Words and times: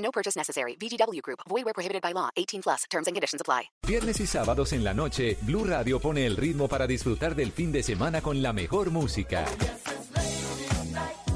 No 0.00 0.10
purchase 0.10 0.36
necessary. 0.36 0.76
VGW 0.76 1.20
Group. 1.22 1.40
Void 1.48 1.64
where 1.64 1.74
prohibited 1.74 2.02
by 2.02 2.12
law. 2.12 2.30
18 2.36 2.62
plus. 2.62 2.84
Terms 2.90 3.06
and 3.06 3.14
conditions 3.14 3.40
apply. 3.40 3.70
Viernes 3.86 4.20
y 4.20 4.26
sábados 4.26 4.72
en 4.72 4.84
la 4.84 4.94
noche, 4.94 5.36
Blue 5.42 5.64
Radio 5.64 6.00
pone 6.00 6.26
el 6.26 6.36
ritmo 6.36 6.68
para 6.68 6.86
disfrutar 6.86 7.34
del 7.34 7.52
fin 7.52 7.72
de 7.72 7.82
semana 7.82 8.20
con 8.20 8.42
la 8.42 8.52
mejor 8.52 8.90
música. 8.90 9.44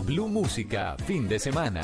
Blue 0.05 0.29
Música, 0.29 0.97
fin 1.07 1.27
de 1.27 1.39
semana. 1.39 1.81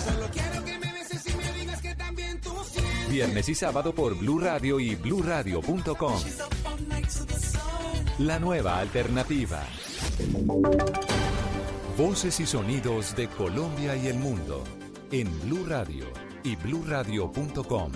Viernes 3.08 3.48
y 3.48 3.54
sábado 3.54 3.94
por 3.94 4.14
Blue 4.14 4.38
Radio 4.38 4.78
y 4.78 4.94
BlueRadio.com. 4.94 6.20
La 8.18 8.38
nueva 8.38 8.78
alternativa. 8.78 9.64
Voces 11.96 12.38
y 12.40 12.46
sonidos 12.46 13.16
de 13.16 13.28
Colombia 13.28 13.96
y 13.96 14.08
el 14.08 14.18
mundo 14.18 14.62
en 15.10 15.40
Blue 15.40 15.64
Radio 15.66 16.29
y 16.42 16.56
BlueRadio.com, 16.56 17.92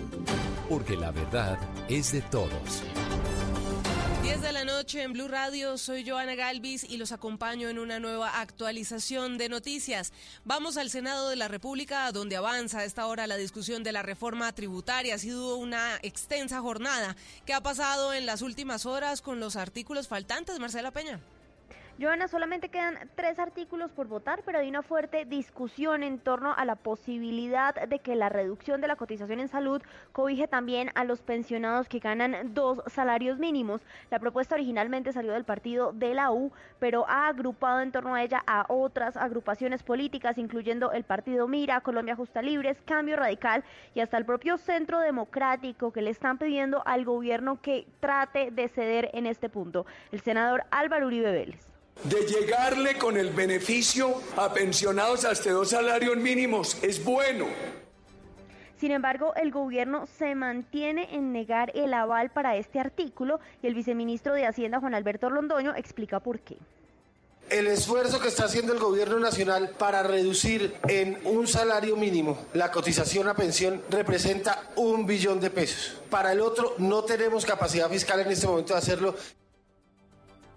porque 0.68 0.96
la 0.96 1.10
verdad 1.10 1.58
es 1.88 2.12
de 2.12 2.22
todos. 2.22 2.82
10 4.24 4.40
de 4.40 4.52
la 4.52 4.64
noche 4.64 5.02
en 5.02 5.12
Blue 5.12 5.28
Radio, 5.28 5.76
soy 5.76 6.08
Joana 6.08 6.34
Galvis 6.34 6.84
y 6.84 6.96
los 6.96 7.12
acompaño 7.12 7.68
en 7.68 7.78
una 7.78 8.00
nueva 8.00 8.40
actualización 8.40 9.36
de 9.36 9.50
noticias. 9.50 10.14
Vamos 10.44 10.78
al 10.78 10.88
Senado 10.88 11.28
de 11.28 11.36
la 11.36 11.46
República, 11.46 12.10
donde 12.10 12.36
avanza 12.36 12.78
a 12.78 12.84
esta 12.84 13.06
hora 13.06 13.26
la 13.26 13.36
discusión 13.36 13.82
de 13.82 13.92
la 13.92 14.02
reforma 14.02 14.50
tributaria. 14.52 15.16
Ha 15.16 15.18
sido 15.18 15.56
una 15.56 15.98
extensa 16.00 16.62
jornada. 16.62 17.16
¿Qué 17.44 17.52
ha 17.52 17.62
pasado 17.62 18.14
en 18.14 18.24
las 18.24 18.40
últimas 18.40 18.86
horas 18.86 19.20
con 19.20 19.40
los 19.40 19.56
artículos 19.56 20.08
faltantes, 20.08 20.58
Marcela 20.58 20.90
Peña? 20.90 21.20
Joana, 21.96 22.26
solamente 22.26 22.70
quedan 22.70 22.98
tres 23.14 23.38
artículos 23.38 23.92
por 23.92 24.08
votar, 24.08 24.42
pero 24.44 24.58
hay 24.58 24.68
una 24.68 24.82
fuerte 24.82 25.24
discusión 25.26 26.02
en 26.02 26.18
torno 26.18 26.52
a 26.52 26.64
la 26.64 26.74
posibilidad 26.74 27.72
de 27.86 28.00
que 28.00 28.16
la 28.16 28.28
reducción 28.28 28.80
de 28.80 28.88
la 28.88 28.96
cotización 28.96 29.38
en 29.38 29.46
salud 29.46 29.80
cobije 30.10 30.48
también 30.48 30.90
a 30.96 31.04
los 31.04 31.22
pensionados 31.22 31.88
que 31.88 32.00
ganan 32.00 32.52
dos 32.52 32.82
salarios 32.88 33.38
mínimos. 33.38 33.80
La 34.10 34.18
propuesta 34.18 34.56
originalmente 34.56 35.12
salió 35.12 35.34
del 35.34 35.44
partido 35.44 35.92
de 35.92 36.14
la 36.14 36.32
U, 36.32 36.50
pero 36.80 37.08
ha 37.08 37.28
agrupado 37.28 37.80
en 37.80 37.92
torno 37.92 38.16
a 38.16 38.24
ella 38.24 38.42
a 38.44 38.66
otras 38.68 39.16
agrupaciones 39.16 39.84
políticas, 39.84 40.36
incluyendo 40.36 40.90
el 40.90 41.04
partido 41.04 41.46
Mira, 41.46 41.80
Colombia 41.80 42.16
Justa 42.16 42.42
Libres, 42.42 42.82
Cambio 42.84 43.14
Radical 43.14 43.62
y 43.94 44.00
hasta 44.00 44.18
el 44.18 44.24
propio 44.24 44.58
Centro 44.58 44.98
Democrático 44.98 45.92
que 45.92 46.02
le 46.02 46.10
están 46.10 46.38
pidiendo 46.38 46.82
al 46.86 47.04
gobierno 47.04 47.60
que 47.62 47.86
trate 48.00 48.50
de 48.50 48.66
ceder 48.66 49.10
en 49.14 49.26
este 49.26 49.48
punto. 49.48 49.86
El 50.10 50.22
senador 50.22 50.64
Álvaro 50.72 51.06
Uribe 51.06 51.30
Vélez 51.30 51.73
de 52.02 52.26
llegarle 52.26 52.98
con 52.98 53.16
el 53.16 53.30
beneficio 53.30 54.20
a 54.36 54.52
pensionados 54.52 55.24
hasta 55.24 55.50
dos 55.52 55.70
salarios 55.70 56.16
mínimos 56.16 56.76
es 56.82 57.02
bueno. 57.02 57.46
Sin 58.78 58.90
embargo, 58.90 59.32
el 59.36 59.50
gobierno 59.50 60.06
se 60.18 60.34
mantiene 60.34 61.14
en 61.14 61.32
negar 61.32 61.72
el 61.74 61.94
aval 61.94 62.30
para 62.30 62.56
este 62.56 62.80
artículo 62.80 63.40
y 63.62 63.66
el 63.66 63.74
viceministro 63.74 64.34
de 64.34 64.46
Hacienda, 64.46 64.80
Juan 64.80 64.94
Alberto 64.94 65.30
Londoño, 65.30 65.74
explica 65.74 66.20
por 66.20 66.40
qué. 66.40 66.58
El 67.48 67.66
esfuerzo 67.66 68.20
que 68.20 68.28
está 68.28 68.46
haciendo 68.46 68.72
el 68.72 68.78
gobierno 68.78 69.18
nacional 69.18 69.70
para 69.78 70.02
reducir 70.02 70.74
en 70.88 71.18
un 71.24 71.46
salario 71.46 71.94
mínimo 71.96 72.38
la 72.54 72.70
cotización 72.70 73.28
a 73.28 73.34
pensión 73.34 73.82
representa 73.90 74.70
un 74.76 75.06
billón 75.06 75.40
de 75.40 75.50
pesos. 75.50 76.00
Para 76.10 76.32
el 76.32 76.40
otro 76.40 76.74
no 76.78 77.04
tenemos 77.04 77.44
capacidad 77.44 77.88
fiscal 77.90 78.20
en 78.20 78.30
este 78.30 78.46
momento 78.46 78.72
de 78.72 78.78
hacerlo 78.78 79.14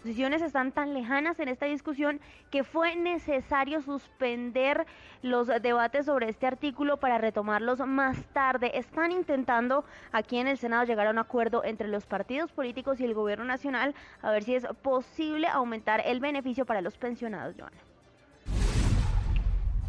posiciones 0.08 0.42
están 0.42 0.72
tan 0.72 0.94
lejanas 0.94 1.38
en 1.42 1.50
esta 1.50 1.66
discusión 1.66 2.22
que 2.50 2.64
fue 2.64 2.96
necesario 2.96 3.82
suspender 3.82 4.86
los 5.22 5.48
debates 5.48 6.06
sobre 6.06 6.30
este 6.30 6.48
artículo 6.48 6.96
para 6.96 7.18
retomarlos 7.18 7.80
más 7.86 8.18
tarde. 8.28 8.72
Están 8.80 9.12
intentando 9.12 9.84
aquí 10.14 10.38
en 10.38 10.48
el 10.48 10.58
Senado 10.58 10.86
llegar 10.86 11.08
a 11.08 11.12
un 11.12 11.18
acuerdo 11.18 11.66
entre 11.66 11.90
los 11.90 12.06
partidos 12.06 12.54
políticos 12.54 13.02
y 13.02 13.04
el 13.04 13.14
gobierno 13.14 13.44
nacional 13.44 13.96
a 14.22 14.32
ver 14.32 14.44
si 14.46 14.56
es 14.56 14.66
posible 14.82 15.48
aumentar 15.48 16.02
el 16.06 16.22
beneficio 16.22 16.66
para 16.66 16.80
los 16.80 16.98
pensionados, 16.98 17.56
Joana. 17.60 17.87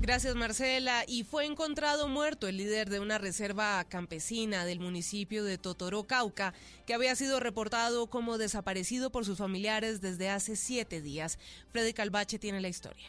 Gracias 0.01 0.37
Marcela. 0.37 1.03
Y 1.09 1.25
fue 1.25 1.45
encontrado 1.45 2.07
muerto 2.07 2.47
el 2.47 2.57
líder 2.57 2.89
de 2.89 3.01
una 3.01 3.19
reserva 3.19 3.85
campesina 3.85 4.65
del 4.65 4.79
municipio 4.79 5.43
de 5.43 5.59
Totoró, 5.59 6.05
Cauca, 6.05 6.55
que 6.87 6.95
había 6.95 7.17
sido 7.17 7.41
reportado 7.41 8.07
como 8.07 8.39
desaparecido 8.39 9.11
por 9.11 9.25
sus 9.25 9.39
familiares 9.39 10.01
desde 10.01 10.31
hace 10.31 10.55
siete 10.55 11.03
días. 11.03 11.39
Freddy 11.73 11.93
Calvache 11.93 12.39
tiene 12.39 12.61
la 12.61 12.69
historia. 12.69 13.09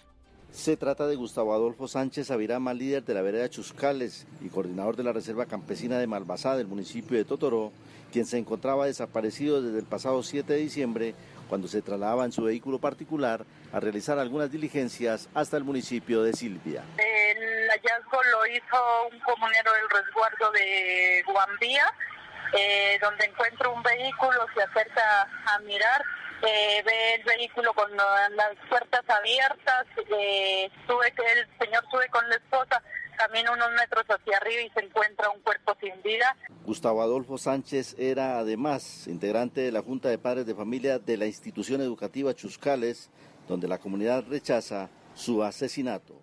Se 0.51 0.77
trata 0.77 1.05
de 1.05 1.15
Gustavo 1.15 1.53
Adolfo 1.53 1.87
Sánchez 1.87 2.31
Avirama, 2.31 2.73
líder 2.73 3.05
de 3.05 3.13
la 3.13 3.21
vereda 3.21 3.49
Chuscales 3.49 4.25
y 4.41 4.49
coordinador 4.49 4.95
de 4.95 5.03
la 5.03 5.13
Reserva 5.13 5.45
Campesina 5.45 5.99
de 5.99 6.07
Malbazá 6.07 6.57
del 6.57 6.65
municipio 6.65 7.15
de 7.15 7.23
Totoró, 7.23 7.71
quien 8.11 8.25
se 8.25 8.39
encontraba 8.39 8.87
desaparecido 8.87 9.61
desde 9.61 9.77
el 9.77 9.85
pasado 9.85 10.23
7 10.23 10.51
de 10.51 10.59
diciembre 10.59 11.13
cuando 11.49 11.67
se 11.67 11.81
trasladaba 11.81 12.23
en 12.23 12.31
su 12.31 12.43
vehículo 12.43 12.79
particular 12.79 13.43
a 13.73 13.79
realizar 13.79 14.19
algunas 14.19 14.51
diligencias 14.51 15.27
hasta 15.33 15.57
el 15.57 15.63
municipio 15.63 16.21
de 16.21 16.33
Silvia. 16.33 16.83
El 16.97 17.67
hallazgo 17.69 18.23
lo 18.31 18.45
hizo 18.47 19.09
un 19.11 19.19
comunero 19.19 19.71
del 19.73 19.89
resguardo 19.89 20.51
de 20.51 21.23
Guambía, 21.25 21.85
eh, 22.57 22.97
donde 23.01 23.25
encuentra 23.25 23.69
un 23.69 23.83
vehículo, 23.83 24.45
se 24.55 24.63
acerca 24.63 25.27
a 25.45 25.59
mirar 25.59 26.01
eh, 26.41 26.81
ve 26.85 27.15
el 27.15 27.23
vehículo 27.23 27.73
con 27.73 27.95
las 27.97 28.55
puertas 28.69 29.03
abiertas, 29.09 29.85
eh, 30.17 30.71
sube, 30.87 31.13
el 31.33 31.47
señor 31.59 31.83
sube 31.91 32.07
con 32.09 32.27
la 32.29 32.35
esposa, 32.35 32.81
camina 33.19 33.51
unos 33.51 33.71
metros 33.71 34.05
hacia 34.07 34.37
arriba 34.37 34.61
y 34.61 34.69
se 34.69 34.79
encuentra 34.79 35.29
un 35.29 35.41
cuerpo 35.41 35.75
sin 35.81 36.01
vida. 36.01 36.37
Gustavo 36.65 37.01
Adolfo 37.01 37.37
Sánchez 37.37 37.95
era 37.99 38.39
además 38.39 39.07
integrante 39.07 39.61
de 39.61 39.71
la 39.73 39.81
Junta 39.81 40.09
de 40.09 40.17
Padres 40.17 40.45
de 40.45 40.55
Familia 40.55 40.99
de 40.99 41.17
la 41.17 41.25
institución 41.25 41.81
educativa 41.81 42.33
Chuscales, 42.33 43.09
donde 43.47 43.67
la 43.67 43.77
comunidad 43.77 44.23
rechaza 44.29 44.89
su 45.15 45.43
asesinato. 45.43 46.21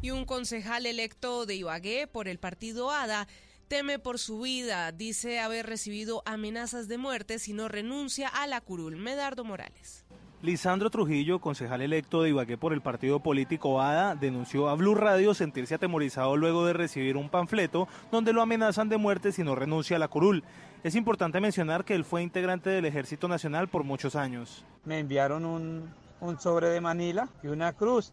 Y 0.00 0.10
un 0.10 0.26
concejal 0.26 0.86
electo 0.86 1.44
de 1.44 1.56
Ibagué 1.56 2.06
por 2.06 2.28
el 2.28 2.38
partido 2.38 2.90
ADA 2.90 3.26
teme 3.66 3.98
por 3.98 4.18
su 4.18 4.40
vida, 4.42 4.92
dice 4.92 5.40
haber 5.40 5.66
recibido 5.66 6.22
amenazas 6.26 6.86
de 6.86 6.98
muerte 6.98 7.38
si 7.38 7.52
no 7.52 7.68
renuncia 7.68 8.28
a 8.28 8.46
la 8.46 8.60
curul. 8.60 8.96
Medardo 8.96 9.42
Morales. 9.42 10.04
Lisandro 10.44 10.90
Trujillo, 10.90 11.40
concejal 11.40 11.80
electo 11.80 12.20
de 12.20 12.28
Ibagué 12.28 12.58
por 12.58 12.74
el 12.74 12.82
partido 12.82 13.18
político 13.18 13.80
ADA, 13.80 14.14
denunció 14.14 14.68
a 14.68 14.74
Blue 14.74 14.94
Radio 14.94 15.32
sentirse 15.32 15.76
atemorizado 15.76 16.36
luego 16.36 16.66
de 16.66 16.74
recibir 16.74 17.16
un 17.16 17.30
panfleto 17.30 17.88
donde 18.12 18.34
lo 18.34 18.42
amenazan 18.42 18.90
de 18.90 18.98
muerte 18.98 19.32
si 19.32 19.42
no 19.42 19.54
renuncia 19.54 19.96
a 19.96 19.98
la 19.98 20.08
curul. 20.08 20.44
Es 20.82 20.96
importante 20.96 21.40
mencionar 21.40 21.86
que 21.86 21.94
él 21.94 22.04
fue 22.04 22.22
integrante 22.22 22.68
del 22.68 22.84
Ejército 22.84 23.26
Nacional 23.26 23.68
por 23.68 23.84
muchos 23.84 24.16
años. 24.16 24.66
Me 24.84 24.98
enviaron 24.98 25.46
un, 25.46 26.38
sobre 26.38 26.68
de 26.68 26.82
Manila 26.82 27.26
y 27.42 27.46
una 27.46 27.72
cruz 27.72 28.12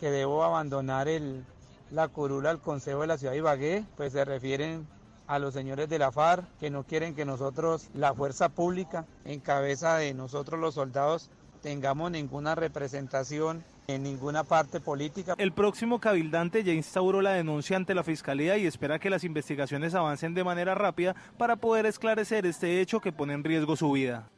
que 0.00 0.10
debo 0.10 0.42
abandonar 0.42 1.06
el, 1.06 1.44
la 1.92 2.08
curula 2.08 2.50
al 2.50 2.60
Consejo 2.60 3.02
de 3.02 3.06
la 3.06 3.16
Ciudad 3.16 3.32
de 3.32 3.38
Ibagué, 3.38 3.84
pues 3.96 4.12
se 4.12 4.24
refieren 4.24 4.88
a 5.28 5.38
los 5.38 5.54
señores 5.54 5.88
de 5.88 6.00
la 6.00 6.10
FARC 6.10 6.44
que 6.58 6.70
no 6.70 6.82
quieren 6.82 7.14
que 7.14 7.24
nosotros, 7.24 7.90
la 7.94 8.12
fuerza 8.12 8.48
pública, 8.48 9.06
en 9.24 9.38
cabeza 9.38 9.94
de 9.98 10.12
nosotros 10.14 10.58
los 10.58 10.74
soldados, 10.74 11.30
tengamos 11.60 12.10
ninguna 12.10 12.54
representación 12.54 13.64
en 13.86 14.02
ninguna 14.02 14.44
parte 14.44 14.80
política. 14.80 15.34
El 15.38 15.52
próximo 15.52 16.00
cabildante 16.00 16.64
ya 16.64 16.72
instauró 16.72 17.22
la 17.22 17.32
denuncia 17.32 17.76
ante 17.76 17.94
la 17.94 18.04
Fiscalía 18.04 18.56
y 18.56 18.66
espera 18.66 18.98
que 18.98 19.10
las 19.10 19.24
investigaciones 19.24 19.94
avancen 19.94 20.34
de 20.34 20.44
manera 20.44 20.74
rápida 20.74 21.14
para 21.38 21.56
poder 21.56 21.86
esclarecer 21.86 22.46
este 22.46 22.80
hecho 22.80 23.00
que 23.00 23.12
pone 23.12 23.34
en 23.34 23.44
riesgo 23.44 23.76
su 23.76 23.92
vida. 23.92 24.28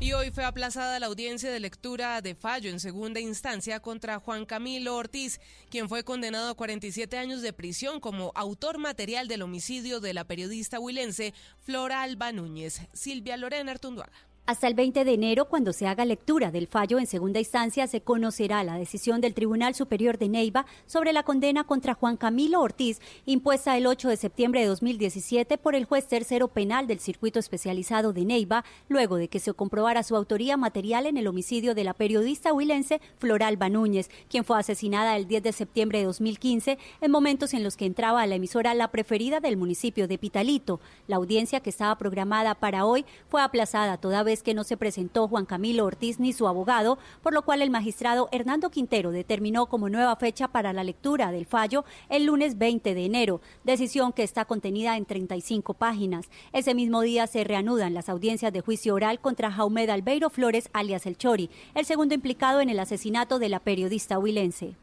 Y 0.00 0.12
hoy 0.12 0.30
fue 0.30 0.44
aplazada 0.44 1.00
la 1.00 1.06
audiencia 1.06 1.50
de 1.50 1.60
lectura 1.60 2.20
de 2.20 2.34
fallo 2.34 2.68
en 2.68 2.78
segunda 2.78 3.20
instancia 3.20 3.80
contra 3.80 4.18
Juan 4.18 4.44
Camilo 4.44 4.96
Ortiz, 4.96 5.40
quien 5.70 5.88
fue 5.88 6.04
condenado 6.04 6.50
a 6.50 6.54
47 6.54 7.16
años 7.16 7.40
de 7.40 7.54
prisión 7.54 8.00
como 8.00 8.30
autor 8.34 8.76
material 8.76 9.28
del 9.28 9.40
homicidio 9.40 10.00
de 10.00 10.12
la 10.12 10.24
periodista 10.24 10.78
huilense 10.78 11.32
Flora 11.60 12.02
Alba 12.02 12.32
Núñez. 12.32 12.82
Silvia 12.92 13.38
Lorena 13.38 13.72
Artunduaga. 13.72 14.12
Hasta 14.46 14.68
el 14.68 14.74
20 14.74 15.06
de 15.06 15.14
enero, 15.14 15.46
cuando 15.46 15.72
se 15.72 15.86
haga 15.86 16.04
lectura 16.04 16.50
del 16.50 16.66
fallo 16.66 16.98
en 16.98 17.06
segunda 17.06 17.38
instancia, 17.38 17.86
se 17.86 18.02
conocerá 18.02 18.62
la 18.62 18.76
decisión 18.76 19.22
del 19.22 19.32
Tribunal 19.32 19.74
Superior 19.74 20.18
de 20.18 20.28
Neiva 20.28 20.66
sobre 20.84 21.14
la 21.14 21.22
condena 21.22 21.64
contra 21.64 21.94
Juan 21.94 22.18
Camilo 22.18 22.60
Ortiz, 22.60 23.00
impuesta 23.24 23.74
el 23.78 23.86
8 23.86 24.10
de 24.10 24.18
septiembre 24.18 24.60
de 24.60 24.66
2017 24.66 25.56
por 25.56 25.74
el 25.74 25.86
juez 25.86 26.08
tercero 26.08 26.48
penal 26.48 26.86
del 26.86 27.00
Circuito 27.00 27.38
Especializado 27.38 28.12
de 28.12 28.26
Neiva, 28.26 28.66
luego 28.90 29.16
de 29.16 29.28
que 29.28 29.40
se 29.40 29.54
comprobara 29.54 30.02
su 30.02 30.14
autoría 30.14 30.58
material 30.58 31.06
en 31.06 31.16
el 31.16 31.26
homicidio 31.26 31.74
de 31.74 31.84
la 31.84 31.94
periodista 31.94 32.52
huilense 32.52 33.00
Floralba 33.16 33.70
Núñez, 33.70 34.10
quien 34.28 34.44
fue 34.44 34.58
asesinada 34.58 35.16
el 35.16 35.26
10 35.26 35.42
de 35.42 35.52
septiembre 35.52 36.00
de 36.00 36.04
2015, 36.04 36.76
en 37.00 37.10
momentos 37.10 37.54
en 37.54 37.64
los 37.64 37.78
que 37.78 37.86
entraba 37.86 38.20
a 38.20 38.26
la 38.26 38.34
emisora 38.34 38.74
La 38.74 38.88
Preferida 38.88 39.40
del 39.40 39.56
municipio 39.56 40.06
de 40.06 40.18
Pitalito. 40.18 40.80
La 41.06 41.16
audiencia 41.16 41.60
que 41.60 41.70
estaba 41.70 41.96
programada 41.96 42.54
para 42.54 42.84
hoy 42.84 43.06
fue 43.30 43.40
aplazada 43.40 43.96
toda 43.96 44.22
vez 44.22 44.33
que 44.42 44.54
no 44.54 44.64
se 44.64 44.76
presentó 44.76 45.28
Juan 45.28 45.46
Camilo 45.46 45.84
Ortiz 45.84 46.18
ni 46.18 46.32
su 46.32 46.48
abogado, 46.48 46.98
por 47.22 47.32
lo 47.32 47.42
cual 47.42 47.62
el 47.62 47.70
magistrado 47.70 48.28
Hernando 48.32 48.70
Quintero 48.70 49.10
determinó 49.10 49.66
como 49.66 49.88
nueva 49.88 50.16
fecha 50.16 50.48
para 50.48 50.72
la 50.72 50.84
lectura 50.84 51.30
del 51.30 51.46
fallo 51.46 51.84
el 52.08 52.26
lunes 52.26 52.58
20 52.58 52.94
de 52.94 53.04
enero, 53.04 53.40
decisión 53.64 54.12
que 54.12 54.22
está 54.22 54.44
contenida 54.44 54.96
en 54.96 55.04
35 55.04 55.74
páginas. 55.74 56.28
Ese 56.52 56.74
mismo 56.74 57.00
día 57.00 57.26
se 57.26 57.44
reanudan 57.44 57.94
las 57.94 58.08
audiencias 58.08 58.52
de 58.52 58.60
juicio 58.60 58.94
oral 58.94 59.20
contra 59.20 59.50
Jaumed 59.50 59.90
Albeiro 59.90 60.30
Flores, 60.30 60.68
alias 60.72 61.06
El 61.06 61.16
Chori, 61.16 61.50
el 61.74 61.84
segundo 61.84 62.14
implicado 62.14 62.60
en 62.60 62.70
el 62.70 62.80
asesinato 62.80 63.38
de 63.38 63.48
la 63.48 63.60
periodista 63.60 64.18
huilense 64.18 64.76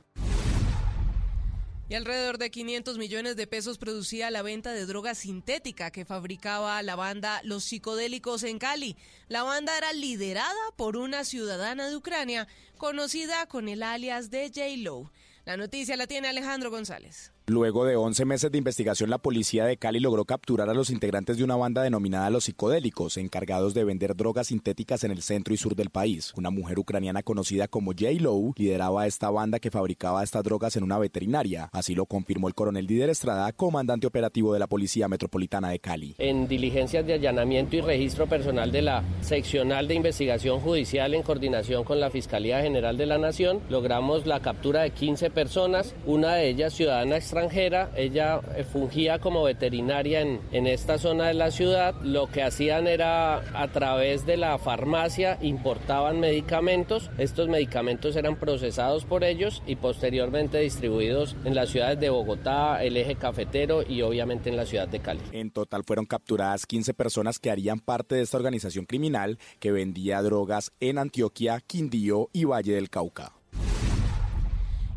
y 1.92 1.94
alrededor 1.94 2.38
de 2.38 2.52
500 2.52 2.98
millones 2.98 3.36
de 3.36 3.48
pesos 3.48 3.78
producía 3.78 4.32
la 4.32 4.44
venta 4.44 4.72
de 4.72 4.86
droga 4.86 5.14
sintética 5.14 5.92
que 5.92 6.06
fabricaba 6.06 6.82
la 6.84 6.96
banda 6.96 7.42
Los 7.44 7.66
Psicodélicos 7.66 8.44
en 8.44 8.60
Cali. 8.60 8.96
La 9.28 9.44
banda 9.44 9.78
era 9.78 9.92
liderada 9.92 10.72
por 10.78 10.96
una 10.96 11.26
ciudadana 11.26 11.90
de 11.90 11.98
Ucrania 11.98 12.48
conocida 12.78 13.46
con 13.48 13.68
el 13.68 13.84
alias 13.84 14.32
de 14.32 14.48
J. 14.56 15.12
La 15.44 15.58
noticia 15.58 15.98
la 15.98 16.08
tiene 16.08 16.30
Alejandro 16.30 16.72
González. 16.72 17.34
Luego 17.48 17.86
de 17.86 17.96
11 17.96 18.24
meses 18.26 18.52
de 18.52 18.60
investigación, 18.60 19.10
la 19.10 19.18
policía 19.18 19.66
de 19.66 19.76
Cali 19.76 20.00
logró 20.00 20.26
capturar 20.26 20.70
a 20.70 20.76
los 20.76 20.92
integrantes 20.92 21.38
de 21.38 21.44
una 21.44 21.56
banda 21.56 21.82
denominada 21.82 22.30
Los 22.30 22.44
Psicodélicos, 22.44 23.18
encargados 23.18 23.74
de 23.74 23.84
vender 23.84 24.16
drogas 24.16 24.48
sintéticas 24.48 25.04
en 25.04 25.12
el 25.12 25.24
centro 25.24 25.52
y 25.52 25.58
sur 25.58 25.76
del 25.76 25.90
país. 25.90 26.34
Una 26.38 26.52
mujer 26.52 26.78
ucraniana 26.78 27.24
conocida 27.24 27.68
como 27.68 27.94
J. 27.94 28.12
Lowe 28.20 28.54
lideraba 28.58 29.08
esta 29.08 29.32
banda 29.32 29.60
que 29.60 29.72
fabricaba 29.72 30.24
estas 30.24 30.44
drogas 30.44 30.76
en 30.76 30.84
una 30.84 31.00
veterinaria. 31.00 31.68
Así 31.74 31.96
lo 31.96 32.06
confirmó 32.06 32.48
el 32.48 32.54
coronel 32.54 32.86
Dider 32.86 33.10
Estrada, 33.10 33.52
comandante 33.54 34.06
operativo 34.06 34.54
de 34.54 34.60
la 34.60 34.68
Policía 34.68 35.08
Metropolitana 35.08 35.70
de 35.70 35.80
Cali. 35.80 36.16
En 36.20 36.48
diligencias 36.48 37.08
de 37.08 37.14
allanamiento 37.14 37.76
y 37.76 37.82
registro 37.82 38.28
personal 38.28 38.72
de 38.72 38.84
la 38.84 39.04
seccional 39.22 39.88
de 39.88 39.96
investigación 39.96 40.60
judicial 40.60 41.16
en 41.16 41.24
coordinación 41.24 41.84
con 41.86 42.00
la 42.00 42.12
Fiscalía 42.12 42.62
General 42.62 42.98
de 42.98 43.08
la 43.08 43.18
Nación, 43.18 43.62
logramos 43.68 44.28
la 44.28 44.42
captura 44.42 44.84
de 44.84 44.92
15 44.92 45.32
personas, 45.32 45.96
una 46.06 46.36
de 46.36 46.48
ellas 46.48 46.74
ciudadana 46.74 47.18
extranjera 47.32 47.90
ella 47.96 48.42
eh, 48.56 48.66
fungía 48.66 49.20
como 49.20 49.44
veterinaria 49.44 50.20
en, 50.20 50.42
en 50.52 50.68
esta 50.68 50.98
zona 50.98 51.28
de 51.28 51.34
la 51.34 51.50
ciudad. 51.50 51.96
Lo 52.04 52.28
que 52.28 52.44
hacían 52.44 52.88
era 52.88 53.38
a 53.58 53.68
través 53.70 54.26
de 54.26 54.36
la 54.36 54.58
farmacia 54.58 55.38
importaban 55.42 56.20
medicamentos. 56.20 57.10
Estos 57.18 57.48
medicamentos 57.48 58.18
eran 58.18 58.36
procesados 58.36 59.06
por 59.06 59.24
ellos 59.24 59.64
y 59.66 59.78
posteriormente 59.78 60.60
distribuidos 60.60 61.38
en 61.46 61.56
las 61.56 61.70
ciudades 61.70 62.02
de 62.02 62.10
Bogotá, 62.10 62.84
el 62.84 62.98
eje 62.98 63.16
cafetero 63.16 63.82
y 63.88 64.02
obviamente 64.02 64.50
en 64.50 64.58
la 64.58 64.66
ciudad 64.66 64.90
de 64.90 65.00
Cali. 65.00 65.22
En 65.32 65.52
total 65.52 65.84
fueron 65.86 66.06
capturadas 66.06 66.66
15 66.66 66.94
personas 66.94 67.40
que 67.40 67.50
harían 67.50 67.80
parte 67.80 68.16
de 68.16 68.24
esta 68.24 68.36
organización 68.36 68.86
criminal 68.86 69.40
que 69.60 69.72
vendía 69.72 70.22
drogas 70.22 70.74
en 70.82 70.98
Antioquia, 70.98 71.62
Quindío 71.66 72.30
y 72.34 72.44
Valle 72.44 72.76
del 72.76 72.90
Cauca. 72.90 73.41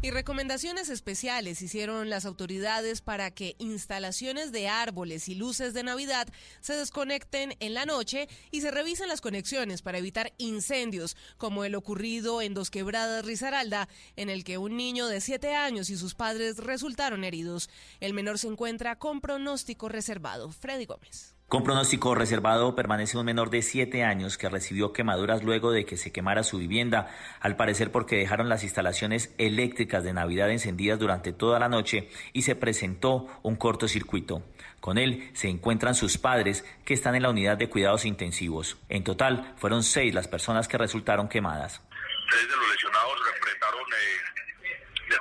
Y 0.04 0.10
recomendaciones 0.10 0.90
especiales 0.90 1.62
hicieron 1.62 2.10
las 2.10 2.26
autoridades 2.26 3.00
para 3.00 3.30
que 3.30 3.56
instalaciones 3.58 4.52
de 4.52 4.68
árboles 4.68 5.30
y 5.30 5.34
luces 5.34 5.72
de 5.72 5.82
Navidad 5.82 6.28
se 6.60 6.74
desconecten 6.74 7.56
en 7.58 7.72
la 7.72 7.86
noche 7.86 8.28
y 8.50 8.60
se 8.60 8.70
revisen 8.70 9.08
las 9.08 9.22
conexiones 9.22 9.80
para 9.80 9.96
evitar 9.96 10.34
incendios, 10.36 11.16
como 11.38 11.64
el 11.64 11.74
ocurrido 11.74 12.42
en 12.42 12.52
Dos 12.52 12.70
Quebradas 12.70 13.24
Risaralda, 13.24 13.88
en 14.16 14.28
el 14.28 14.44
que 14.44 14.58
un 14.58 14.76
niño 14.76 15.06
de 15.06 15.22
7 15.22 15.54
años 15.54 15.88
y 15.88 15.96
sus 15.96 16.14
padres 16.14 16.58
resultaron 16.58 17.24
heridos. 17.24 17.70
El 18.00 18.12
menor 18.12 18.38
se 18.38 18.48
encuentra 18.48 18.98
con 18.98 19.22
pronóstico 19.22 19.88
reservado. 19.88 20.50
Freddy 20.50 20.84
Gómez. 20.84 21.33
Con 21.48 21.62
pronóstico 21.62 22.14
reservado 22.14 22.74
permanece 22.74 23.18
un 23.18 23.26
menor 23.26 23.50
de 23.50 23.62
7 23.62 24.02
años 24.02 24.38
que 24.38 24.48
recibió 24.48 24.92
quemaduras 24.92 25.44
luego 25.44 25.70
de 25.70 25.84
que 25.84 25.96
se 25.96 26.10
quemara 26.10 26.42
su 26.42 26.58
vivienda, 26.58 27.14
al 27.38 27.54
parecer 27.54 27.92
porque 27.92 28.16
dejaron 28.16 28.48
las 28.48 28.64
instalaciones 28.64 29.32
eléctricas 29.38 30.02
de 30.02 30.14
Navidad 30.14 30.50
encendidas 30.50 30.98
durante 30.98 31.32
toda 31.32 31.58
la 31.58 31.68
noche 31.68 32.08
y 32.32 32.42
se 32.42 32.56
presentó 32.56 33.28
un 33.42 33.56
cortocircuito. 33.56 34.42
Con 34.80 34.98
él 34.98 35.30
se 35.34 35.48
encuentran 35.48 35.94
sus 35.94 36.18
padres 36.18 36.64
que 36.84 36.94
están 36.94 37.14
en 37.14 37.22
la 37.22 37.30
unidad 37.30 37.56
de 37.56 37.68
cuidados 37.68 38.04
intensivos. 38.04 38.78
En 38.88 39.04
total 39.04 39.54
fueron 39.56 39.82
seis 39.82 40.14
las 40.14 40.28
personas 40.28 40.66
que 40.66 40.78
resultaron 40.78 41.28
quemadas. 41.28 41.82
Tres 42.30 42.48
de 42.48 42.56
los 42.56 42.68
lesionados 42.70 43.20
enfrentaron 43.36 43.80
eh, 43.80 44.33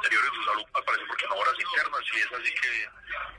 deterioro 0.04 0.28
en 0.28 0.34
su 0.34 0.44
salud, 0.44 0.66
al 0.74 0.84
parecer 0.84 1.08
por 1.08 1.18
quemaduras 1.18 1.56
internas, 1.60 2.02
y 2.14 2.20
es 2.20 2.32
así 2.34 2.54
que 2.54 2.90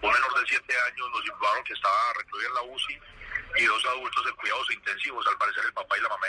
un 0.00 0.12
menor 0.12 0.40
de 0.40 0.46
7 0.48 0.74
años 0.88 1.10
nos 1.10 1.26
informaron 1.26 1.64
que 1.64 1.72
estaba 1.74 2.12
recluido 2.16 2.48
en 2.48 2.54
la 2.54 2.62
UCI 2.62 3.00
y 3.56 3.64
dos 3.64 3.84
adultos 3.86 4.24
en 4.28 4.36
cuidados 4.36 4.66
intensivos, 4.74 5.24
al 5.30 5.38
parecer 5.38 5.64
el 5.66 5.72
papá 5.72 5.96
y 5.98 6.02
la 6.02 6.08
mamá. 6.08 6.24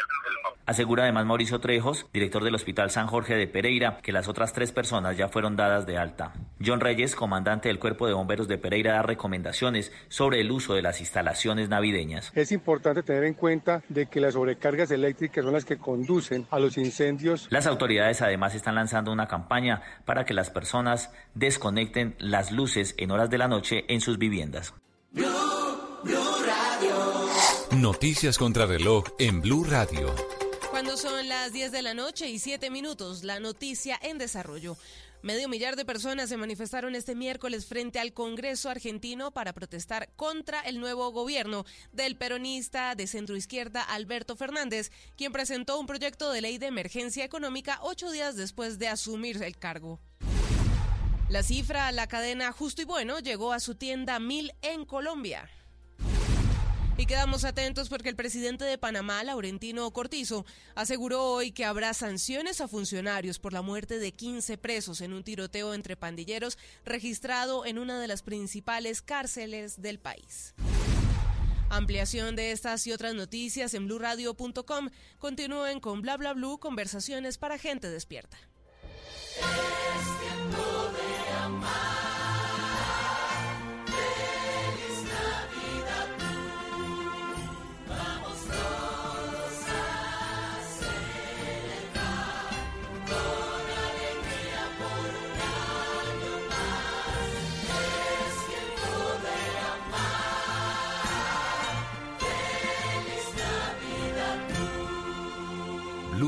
Asegura 0.68 1.04
además 1.04 1.26
Mauricio 1.26 1.60
Trejos, 1.60 2.08
director 2.12 2.44
del 2.44 2.56
Hospital 2.56 2.90
San 2.90 3.06
Jorge 3.06 3.36
de 3.36 3.48
Pereira, 3.48 4.00
que 4.02 4.12
las 4.12 4.28
otras 4.28 4.52
tres 4.52 4.72
personas 4.72 5.16
ya 5.16 5.28
fueron 5.28 5.56
dadas 5.56 5.86
de 5.86 5.98
alta. 5.98 6.34
John 6.64 6.80
Reyes, 6.80 7.16
comandante 7.16 7.70
del 7.70 7.78
Cuerpo 7.78 8.08
de 8.08 8.14
Bomberos 8.14 8.48
de 8.48 8.58
Pereira, 8.58 8.94
da 8.94 9.04
recomendaciones 9.04 9.92
sobre 10.08 10.42
el 10.42 10.52
uso 10.52 10.74
de 10.74 10.82
las 10.82 11.02
instalaciones 11.02 11.70
navideñas. 11.70 12.32
Es 12.34 12.52
importante 12.52 13.04
tener 13.04 13.26
en 13.26 13.36
cuenta 13.36 13.84
de 13.90 14.08
que 14.08 14.20
las 14.20 14.34
sobrecargas 14.34 14.90
eléctricas 14.90 15.44
son 15.44 15.54
las 15.54 15.66
que 15.66 15.78
conducen 15.78 16.48
a 16.50 16.60
los 16.60 16.78
incendios. 16.78 17.48
Las 17.52 17.68
autoridades 17.68 18.24
además 18.24 18.56
están 18.56 18.76
lanzando 18.76 19.12
una 19.12 19.28
campaña 19.28 19.82
para 20.06 20.26
que 20.26 20.34
las 20.34 20.50
personas 20.50 21.12
desconecten 21.36 22.16
las 22.18 22.52
luces 22.52 22.96
en 22.98 23.12
horas 23.12 23.30
de 23.30 23.38
la 23.38 23.48
noche 23.48 23.86
en 23.88 24.02
sus 24.02 24.18
viviendas. 24.18 24.74
Noticias 27.82 28.38
contra 28.38 28.66
reloj 28.66 29.04
en 29.20 29.42
Blue 29.42 29.66
Radio. 29.66 30.16
Cuando 30.72 30.96
son 30.96 31.28
las 31.28 31.52
10 31.52 31.74
de 31.74 31.82
la 31.82 31.94
noche 31.94 32.30
y 32.30 32.40
7 32.40 32.70
minutos, 32.70 33.26
la 33.26 33.42
noticia 33.42 34.00
en 34.02 34.18
desarrollo. 34.18 34.78
Medio 35.22 35.50
millar 35.50 35.76
de 35.76 35.84
personas 35.84 36.30
se 36.30 36.38
manifestaron 36.38 36.96
este 36.96 37.16
miércoles 37.16 37.66
frente 37.66 38.00
al 38.00 38.14
Congreso 38.14 38.70
argentino 38.70 39.32
para 39.32 39.52
protestar 39.52 40.10
contra 40.16 40.62
el 40.62 40.80
nuevo 40.80 41.12
gobierno 41.12 41.66
del 41.92 42.16
peronista 42.16 42.96
de 42.96 43.08
centro 43.08 43.36
izquierda 43.36 43.82
Alberto 43.82 44.38
Fernández, 44.38 44.90
quien 45.18 45.34
presentó 45.34 45.78
un 45.78 45.86
proyecto 45.86 46.32
de 46.32 46.40
ley 46.40 46.58
de 46.58 46.68
emergencia 46.68 47.26
económica 47.26 47.80
ocho 47.82 48.10
días 48.10 48.38
después 48.38 48.80
de 48.80 48.88
asumir 48.88 49.44
el 49.44 49.58
cargo. 49.58 50.00
La 51.28 51.44
cifra, 51.44 51.92
la 51.92 52.08
cadena 52.08 52.54
Justo 52.54 52.84
y 52.84 52.86
Bueno, 52.86 53.20
llegó 53.20 53.52
a 53.52 53.60
su 53.60 53.76
tienda 53.76 54.18
Mil 54.20 54.54
en 54.62 54.86
Colombia. 54.86 55.50
Y 56.98 57.08
quedamos 57.08 57.44
atentos 57.44 57.90
porque 57.90 58.08
el 58.08 58.16
presidente 58.16 58.64
de 58.64 58.78
Panamá, 58.78 59.22
Laurentino 59.24 59.92
Cortizo, 59.92 60.46
aseguró 60.76 61.24
hoy 61.26 61.52
que 61.52 61.66
habrá 61.66 61.94
sanciones 61.94 62.62
a 62.62 62.70
funcionarios 62.70 63.38
por 63.38 63.52
la 63.52 63.62
muerte 63.62 64.00
de 64.00 64.14
15 64.14 64.58
presos 64.58 65.02
en 65.02 65.12
un 65.12 65.24
tiroteo 65.24 65.74
entre 65.74 65.98
pandilleros 65.98 66.58
registrado 66.86 67.66
en 67.66 67.80
una 67.80 68.00
de 68.00 68.08
las 68.08 68.22
principales 68.22 69.02
cárceles 69.02 69.82
del 69.82 70.00
país. 70.00 70.54
Ampliación 71.70 72.38
de 72.38 72.52
estas 72.52 72.88
y 72.88 72.94
otras 72.94 73.14
noticias 73.14 73.74
en 73.74 73.88
blurradio.com. 73.88 74.90
Continúen 75.20 75.82
con 75.82 76.02
bla 76.02 76.16
bla 76.16 76.34
blue 76.34 76.60
conversaciones 76.60 77.38
para 77.38 77.58
gente 77.58 77.90
despierta. 77.90 78.38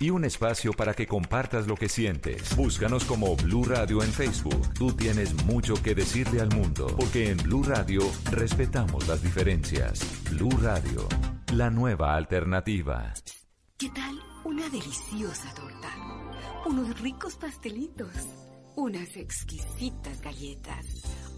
y 0.00 0.08
un 0.08 0.24
espacio 0.24 0.72
para 0.72 0.94
que 0.94 1.06
compartas 1.06 1.66
lo 1.66 1.76
que 1.76 1.88
sientes. 1.88 2.56
Búscanos 2.56 3.04
como 3.04 3.36
Blue 3.36 3.64
Radio 3.64 4.02
en 4.02 4.10
Facebook. 4.10 4.72
Tú 4.72 4.92
tienes 4.92 5.34
mucho 5.44 5.74
que 5.74 5.94
decirle 5.94 6.40
al 6.40 6.48
mundo, 6.48 6.86
porque 6.98 7.30
en 7.30 7.36
Blue 7.36 7.62
Radio 7.62 8.00
respetamos 8.32 9.06
las 9.06 9.22
diferencias. 9.22 10.00
Blue 10.30 10.56
Radio, 10.62 11.06
la 11.52 11.70
nueva 11.70 12.16
alternativa. 12.16 13.12
¿Qué 13.76 13.90
tal 13.90 14.18
una 14.44 14.68
deliciosa 14.70 15.54
torta? 15.54 15.90
Unos 16.66 16.98
ricos 17.00 17.36
pastelitos, 17.36 18.08
unas 18.76 19.16
exquisitas 19.16 20.20
galletas, 20.22 20.86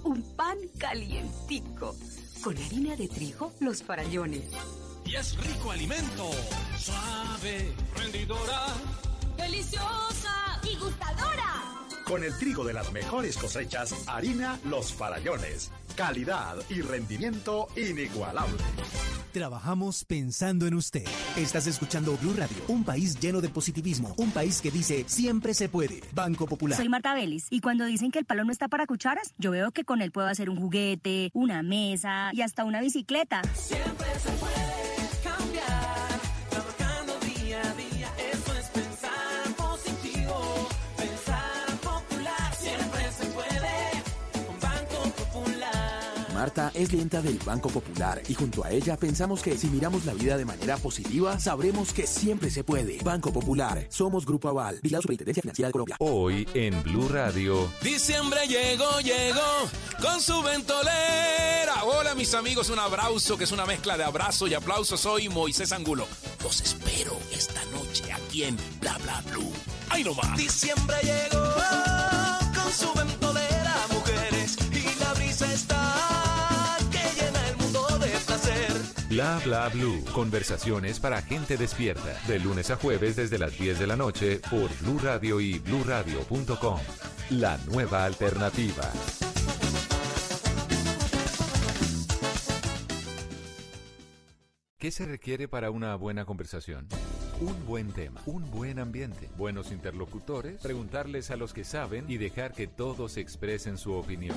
un 0.04 0.23
pan 0.37 0.59
calientico, 0.78 1.97
con 2.45 2.57
harina 2.57 2.95
de 2.95 3.09
trigo, 3.09 3.52
los 3.61 3.83
farallones 3.83 4.49
y 5.12 5.16
es 5.16 5.37
rico 5.37 5.71
alimento. 5.71 6.31
Suave, 6.78 7.73
rendidora, 7.97 8.66
deliciosa 9.37 10.61
y 10.64 10.76
gustadora. 10.76 11.78
Con 12.04 12.25
el 12.25 12.37
trigo 12.38 12.64
de 12.64 12.73
las 12.73 12.92
mejores 12.92 13.37
cosechas, 13.37 13.95
harina 14.07 14.59
Los 14.64 14.92
Farallones. 14.92 15.71
Calidad 15.97 16.57
y 16.69 16.81
rendimiento 16.81 17.69
inigualable. 17.76 18.57
Trabajamos 19.33 20.04
pensando 20.04 20.66
en 20.66 20.75
usted. 20.75 21.04
Estás 21.37 21.66
escuchando 21.66 22.16
Blue 22.16 22.35
Radio, 22.37 22.57
un 22.69 22.85
país 22.85 23.19
lleno 23.21 23.40
de 23.40 23.49
positivismo, 23.49 24.14
un 24.16 24.31
país 24.31 24.61
que 24.61 24.71
dice 24.71 25.04
siempre 25.07 25.54
se 25.54 25.69
puede. 25.69 26.00
Banco 26.12 26.47
Popular. 26.47 26.76
Soy 26.76 26.88
Marta 26.88 27.14
Vélez 27.14 27.47
y 27.50 27.61
cuando 27.61 27.85
dicen 27.85 28.11
que 28.11 28.19
el 28.19 28.25
palo 28.25 28.45
no 28.45 28.52
está 28.52 28.69
para 28.69 28.87
cucharas, 28.87 29.35
yo 29.38 29.50
veo 29.50 29.71
que 29.71 29.85
con 29.85 30.02
él 30.02 30.11
puedo 30.11 30.26
hacer 30.26 30.50
un 30.50 30.57
juguete, 30.57 31.31
una 31.35 31.62
mesa 31.62 32.31
y 32.33 32.42
hasta 32.42 32.64
una 32.64 32.81
bicicleta. 32.81 33.42
Siempre 33.54 34.09
se 34.19 34.31
puede. 34.33 35.02
Marta 46.43 46.73
es 46.75 46.93
lenta 46.93 47.23
del 47.23 47.39
Banco 47.39 47.69
Popular 47.69 48.21
y 48.27 48.35
junto 48.35 48.65
a 48.65 48.71
ella 48.73 48.97
pensamos 48.97 49.43
que 49.43 49.57
si 49.57 49.69
miramos 49.69 50.05
la 50.05 50.13
vida 50.13 50.37
de 50.37 50.45
manera 50.45 50.77
positiva, 50.77 51.39
sabremos 51.39 51.93
que 51.93 52.05
siempre 52.05 52.51
se 52.51 52.65
puede. 52.65 52.99
Banco 53.05 53.33
Popular, 53.33 53.87
somos 53.91 54.27
Grupo 54.27 54.49
Aval, 54.49 54.81
la 54.83 55.01
Superintendencia 55.01 55.41
Financiera 55.41 55.69
de 55.69 55.73
Colombia. 55.73 55.97
Hoy 56.01 56.49
en 56.55 56.83
Blue 56.83 57.09
Radio. 57.09 57.71
Diciembre 57.81 58.41
llegó, 58.49 58.99
llegó 58.99 59.71
con 60.01 60.21
su 60.21 60.43
ventolera. 60.43 61.85
Hola 61.85 62.17
mis 62.17 62.35
amigos, 62.35 62.71
un 62.71 62.81
abrazo 62.81 63.39
que 63.39 63.45
es 63.45 63.53
una 63.53 63.65
mezcla 63.65 63.97
de 63.97 64.03
abrazo 64.03 64.49
y 64.49 64.55
aplauso. 64.55 64.97
Soy 64.97 65.29
Moisés 65.29 65.71
Angulo. 65.71 66.09
Los 66.43 66.61
espero 66.61 67.17
esta 67.33 67.65
noche 67.67 68.13
aquí 68.13 68.43
en 68.43 68.57
Bla 68.81 68.99
Bla 68.99 69.23
Blue. 69.31 69.53
¡Ay 69.91 70.03
no 70.03 70.13
más! 70.15 70.37
Diciembre 70.37 70.97
llegó 71.05 71.55
con 72.53 72.73
su 72.73 72.93
ventolera, 72.95 73.22
Bla 79.23 79.38
bla 79.45 79.69
blue. 79.69 80.05
Conversaciones 80.12 80.99
para 80.99 81.23
gente 81.23 81.57
despierta. 81.57 82.21
De 82.26 82.41
lunes 82.41 82.73
a 82.73 82.76
jueves 82.76 83.14
desde 83.14 83.38
las 83.38 83.57
10 83.57 83.79
de 83.79 83.87
la 83.87 83.95
noche 83.95 84.41
por 84.50 84.69
Blue 84.81 84.99
Radio 84.99 85.41
y 85.41 85.61
bluradio.com. 85.61 86.81
La 87.31 87.57
nueva 87.71 88.05
alternativa. 88.05 88.83
¿Qué 94.76 94.91
se 94.91 95.07
requiere 95.07 95.47
para 95.47 95.71
una 95.71 95.95
buena 95.95 96.25
conversación? 96.25 96.88
Un 97.41 97.64
buen 97.64 97.93
tema, 97.93 98.21
un 98.26 98.50
buen 98.50 98.81
ambiente, 98.81 99.29
buenos 99.38 99.71
interlocutores, 99.71 100.61
preguntarles 100.61 101.31
a 101.31 101.37
los 101.37 101.52
que 101.52 101.62
saben 101.62 102.07
y 102.09 102.17
dejar 102.17 102.55
que 102.55 102.67
todos 102.67 103.17
expresen 103.17 103.79
su 103.79 103.93
opinión. 103.93 104.37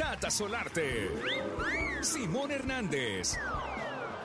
Tata 0.00 0.30
Solarte, 0.30 1.10
Simón 2.00 2.50
Hernández 2.50 3.38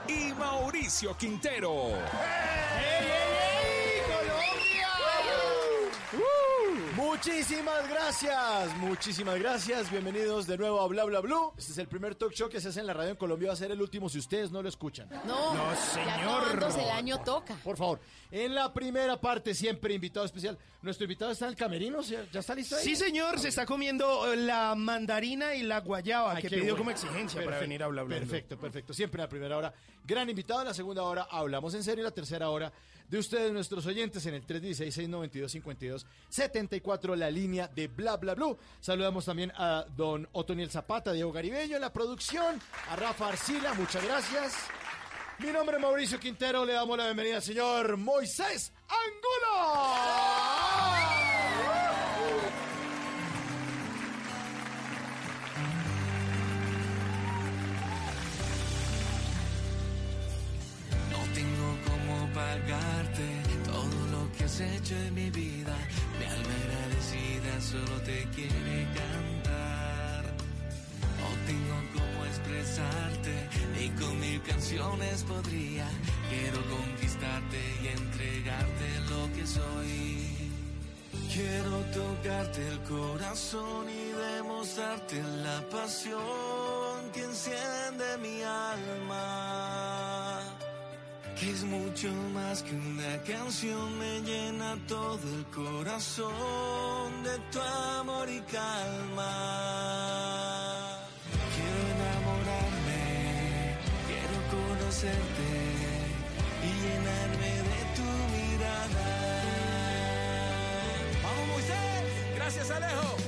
y 0.07 0.31
Mauricio 0.33 1.17
Quintero. 1.17 1.89
Muchísimas 6.95 7.89
gracias, 7.89 8.77
muchísimas 8.77 9.37
gracias. 9.37 9.91
Bienvenidos 9.91 10.47
de 10.47 10.57
nuevo 10.57 10.79
a 10.79 10.87
Bla 10.87 11.03
Bla 11.03 11.19
Blue. 11.19 11.51
Este 11.57 11.73
es 11.73 11.77
el 11.77 11.87
primer 11.87 12.15
talk 12.15 12.31
show 12.31 12.47
que 12.49 12.61
se 12.61 12.69
hace 12.69 12.79
en 12.79 12.87
la 12.87 12.93
radio 12.93 13.11
en 13.11 13.17
Colombia. 13.17 13.49
Va 13.49 13.53
a 13.53 13.57
ser 13.57 13.71
el 13.71 13.81
último 13.81 14.07
si 14.07 14.17
ustedes 14.19 14.49
no 14.49 14.61
lo 14.61 14.69
escuchan. 14.69 15.09
No, 15.25 15.53
no 15.53 15.75
señor. 15.75 16.73
Ya 16.73 16.83
el 16.83 16.89
año 16.91 17.19
toca. 17.19 17.55
Por 17.63 17.75
favor. 17.75 17.99
En 18.31 18.55
la 18.55 18.73
primera 18.73 19.19
parte, 19.19 19.53
siempre 19.53 19.93
invitado 19.93 20.25
especial. 20.25 20.57
Nuestro 20.81 21.03
invitado 21.03 21.31
está 21.31 21.45
en 21.45 21.51
el 21.51 21.57
camerino. 21.57 22.01
¿Ya 22.01 22.39
está 22.39 22.55
listo 22.55 22.77
ahí? 22.77 22.83
Sí, 22.85 22.95
señor. 22.95 23.39
Se 23.39 23.49
está 23.49 23.65
comiendo 23.65 24.31
eh, 24.31 24.37
la 24.37 24.73
mandarina 24.75 25.53
y 25.53 25.63
la 25.63 25.81
guayaba 25.81 26.37
que 26.37 26.49
pidió 26.49 26.77
como 26.77 26.91
exigencia 26.91 27.43
para 27.43 27.59
venir 27.59 27.83
a 27.83 27.87
Bla 27.87 28.03
Bla 28.03 28.15
Blue. 28.15 28.25
Perfecto, 28.25 28.57
perfecto. 28.57 28.93
Siempre 28.93 29.19
en 29.19 29.23
la 29.23 29.29
primera 29.29 29.57
hora. 29.57 29.73
Gran 30.05 30.29
invitado. 30.29 30.61
En 30.61 30.67
la 30.67 30.73
segunda 30.73 31.03
hora 31.03 31.27
hablamos 31.29 31.73
en 31.73 31.83
serio. 31.83 32.03
En 32.03 32.05
la 32.05 32.15
tercera 32.15 32.49
hora 32.49 32.71
de 33.09 33.19
ustedes, 33.19 33.51
nuestros 33.51 33.85
oyentes, 33.85 34.25
en 34.25 34.35
el 34.35 34.47
316-692-5274, 34.47 37.15
la 37.15 37.29
línea 37.29 37.67
de 37.67 37.87
Bla 37.87 38.15
Bla 38.17 38.35
Blue. 38.35 38.57
Saludamos 38.79 39.25
también 39.25 39.51
a 39.55 39.85
don 39.95 40.27
Otoniel 40.31 40.69
Zapata, 40.69 41.11
Diego 41.13 41.31
Garibello 41.31 41.75
en 41.75 41.81
la 41.81 41.93
producción, 41.93 42.59
a 42.89 42.95
Rafa 42.95 43.29
Arcila, 43.29 43.73
muchas 43.73 44.03
gracias. 44.03 44.53
Mi 45.39 45.51
nombre 45.51 45.75
es 45.75 45.81
Mauricio 45.81 46.19
Quintero, 46.19 46.65
le 46.65 46.73
damos 46.73 46.97
la 46.97 47.05
bienvenida 47.05 47.37
al 47.37 47.41
señor 47.41 47.97
Moisés 47.97 48.71
Angulo. 48.87 49.55
Pagarte 62.35 63.27
todo 63.63 63.97
lo 64.11 64.29
que 64.33 64.43
has 64.43 64.59
hecho 64.59 64.93
en 65.07 65.13
mi 65.13 65.29
vida. 65.29 65.75
Mi 66.19 66.25
alma 66.25 66.55
agradecida 66.63 67.61
solo 67.61 68.01
te 68.01 68.27
quiere 68.35 68.87
cantar. 68.99 70.23
No 71.21 71.29
tengo 71.47 71.77
cómo 71.95 72.25
expresarte, 72.25 73.33
ni 73.75 73.89
con 73.91 74.19
mil 74.19 74.41
canciones 74.43 75.23
podría. 75.23 75.87
Quiero 76.29 76.59
conquistarte 76.75 77.61
y 77.81 77.87
entregarte 77.87 78.87
lo 79.09 79.31
que 79.33 79.47
soy. 79.47 80.51
Quiero 81.33 81.79
tocarte 81.99 82.67
el 82.67 82.79
corazón 82.81 83.89
y 83.89 84.11
demostrarte 84.11 85.23
la 85.43 85.61
pasión 85.69 87.11
que 87.13 87.23
enciende 87.23 88.17
mi 88.21 88.41
alma 88.41 89.45
que 91.39 91.51
es 91.51 91.63
mucho 91.63 92.09
más 92.33 92.63
que 92.63 92.73
una 92.73 93.21
canción, 93.23 93.99
me 93.99 94.21
llena 94.21 94.77
todo 94.87 95.19
el 95.37 95.45
corazón 95.47 97.23
de 97.23 97.37
tu 97.51 97.59
amor 97.99 98.29
y 98.29 98.39
calma. 98.41 99.27
Quiero 101.55 101.79
enamorarme, 101.95 103.77
quiero 104.07 104.37
conocerte 104.55 105.49
y 106.63 106.69
llenarme 106.83 107.51
de 107.69 107.79
tu 107.97 108.07
mirada. 108.35 109.07
Vamos 111.23 111.47
Moisés, 111.47 112.35
gracias 112.35 112.71
Alejo 112.71 113.24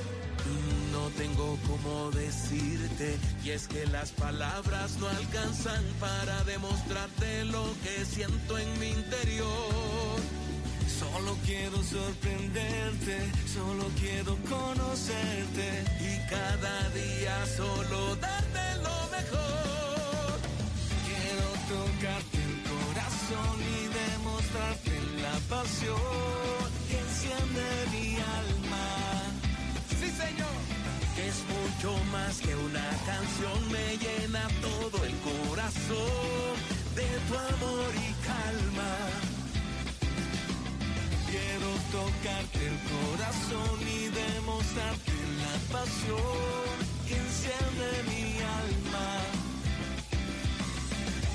tengo 1.18 1.58
cómo 1.66 2.10
decirte 2.12 3.18
y 3.44 3.50
es 3.50 3.66
que 3.66 3.84
las 3.86 4.12
palabras 4.12 4.96
no 4.98 5.08
alcanzan 5.08 5.82
para 5.98 6.44
demostrarte 6.44 7.44
lo 7.44 7.64
que 7.82 8.04
siento 8.04 8.56
en 8.56 8.78
mi 8.78 8.88
interior 8.90 10.38
Solo 10.98 11.36
quiero 11.44 11.82
sorprenderte, 11.82 13.18
solo 13.52 13.84
quiero 14.00 14.36
conocerte 14.48 15.84
y 16.00 16.28
cada 16.28 16.90
día 16.90 17.46
solo 17.56 18.16
darte 18.16 18.82
lo 18.82 18.98
mejor. 19.16 20.38
Quiero 21.06 21.48
tocarte 21.70 22.38
el 22.38 22.62
corazón 22.72 23.56
y 23.62 23.80
demostrarte 24.02 24.94
la 25.22 25.38
pasión 25.48 26.68
que 26.88 26.98
enciende 26.98 27.64
mi 27.92 28.16
alma. 28.16 28.86
Sí, 30.00 30.10
señor. 30.10 30.67
Es 31.26 31.42
mucho 31.50 31.92
más 32.12 32.38
que 32.38 32.54
una 32.54 32.88
canción, 33.04 33.72
me 33.72 33.96
llena 33.98 34.46
todo 34.62 35.04
el 35.04 35.14
corazón 35.18 36.54
de 36.94 37.08
tu 37.26 37.34
amor 37.34 37.90
y 37.96 38.10
calma. 38.22 38.92
Quiero 41.28 41.70
tocarte 41.90 42.60
el 42.70 42.78
corazón 42.94 43.78
y 43.82 44.08
demostrarte 44.22 45.12
la 45.42 45.54
pasión 45.72 46.76
que 47.06 47.16
enciende 47.16 47.88
mi 48.12 48.38
alma. 48.62 49.08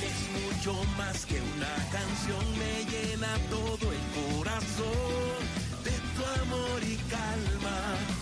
Es 0.09 0.19
mucho 0.39 0.73
más 0.97 1.25
que 1.25 1.41
una 1.55 1.75
canción, 1.91 2.43
me 2.57 2.75
llena 2.89 3.37
todo 3.49 3.91
el 3.91 4.03
corazón 4.21 5.39
de 5.83 5.91
tu 6.15 6.41
amor 6.41 6.83
y 6.83 6.95
calma. 7.11 8.12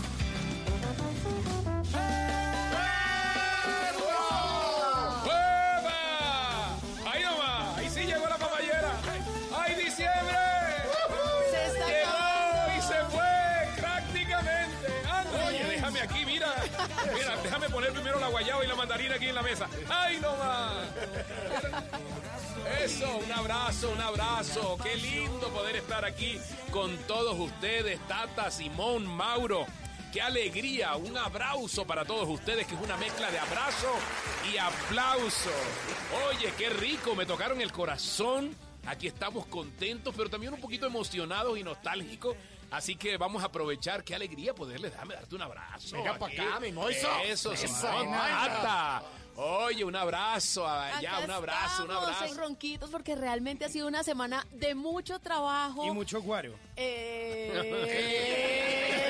Aquí, 16.02 16.24
mira. 16.24 16.48
Mira, 17.14 17.36
déjame 17.42 17.68
poner 17.68 17.92
primero 17.92 18.18
la 18.18 18.28
guayaba 18.28 18.64
y 18.64 18.68
la 18.68 18.74
mandarina 18.74 19.14
aquí 19.14 19.28
en 19.28 19.34
la 19.34 19.42
mesa. 19.42 19.68
¡Ay, 19.88 20.20
nomás! 20.20 20.86
Eso, 22.82 23.18
un 23.18 23.32
abrazo, 23.32 23.90
un 23.90 24.00
abrazo. 24.00 24.78
Qué 24.82 24.96
lindo 24.96 25.48
poder 25.50 25.76
estar 25.76 26.04
aquí 26.04 26.40
con 26.70 26.96
todos 27.06 27.38
ustedes, 27.38 28.00
Tata, 28.06 28.50
Simón, 28.50 29.06
Mauro. 29.06 29.66
Qué 30.12 30.20
alegría, 30.20 30.94
un 30.96 31.16
abrazo 31.16 31.86
para 31.86 32.04
todos 32.04 32.28
ustedes, 32.28 32.66
que 32.66 32.74
es 32.74 32.80
una 32.82 32.98
mezcla 32.98 33.30
de 33.30 33.38
abrazo 33.38 33.94
y 34.52 34.58
aplauso. 34.58 35.50
Oye, 36.28 36.52
qué 36.58 36.68
rico, 36.68 37.14
me 37.14 37.24
tocaron 37.24 37.62
el 37.62 37.72
corazón. 37.72 38.54
Aquí 38.84 39.06
estamos 39.06 39.46
contentos, 39.46 40.12
pero 40.14 40.28
también 40.28 40.52
un 40.52 40.60
poquito 40.60 40.84
emocionados 40.84 41.56
y 41.56 41.64
nostálgicos. 41.64 42.36
Así 42.70 42.96
que 42.96 43.16
vamos 43.16 43.42
a 43.42 43.46
aprovechar, 43.46 44.04
qué 44.04 44.14
alegría 44.14 44.54
poderle 44.54 44.90
déjame 44.90 45.14
darte 45.14 45.34
un 45.34 45.42
abrazo. 45.42 45.96
Venga 45.96 46.18
pa' 46.18 46.26
aquí. 46.26 46.38
acá, 46.38 46.60
mi 46.60 46.72
moiso. 46.72 47.08
Eso, 47.24 47.52
Eso. 47.52 47.86
Oye, 49.36 49.82
un 49.84 49.96
abrazo 49.96 50.68
allá, 50.68 51.16
Acá 51.16 51.24
un 51.24 51.30
abrazo, 51.30 51.84
un 51.84 51.90
abrazo. 51.90 52.24
en 52.26 52.36
ronquitos 52.36 52.90
porque 52.90 53.16
realmente 53.16 53.64
ha 53.64 53.68
sido 53.70 53.88
una 53.88 54.02
semana 54.02 54.46
de 54.52 54.74
mucho 54.74 55.18
trabajo. 55.20 55.86
Y 55.86 55.90
mucho 55.90 56.20
guaro. 56.20 56.54
Eh, 56.76 57.50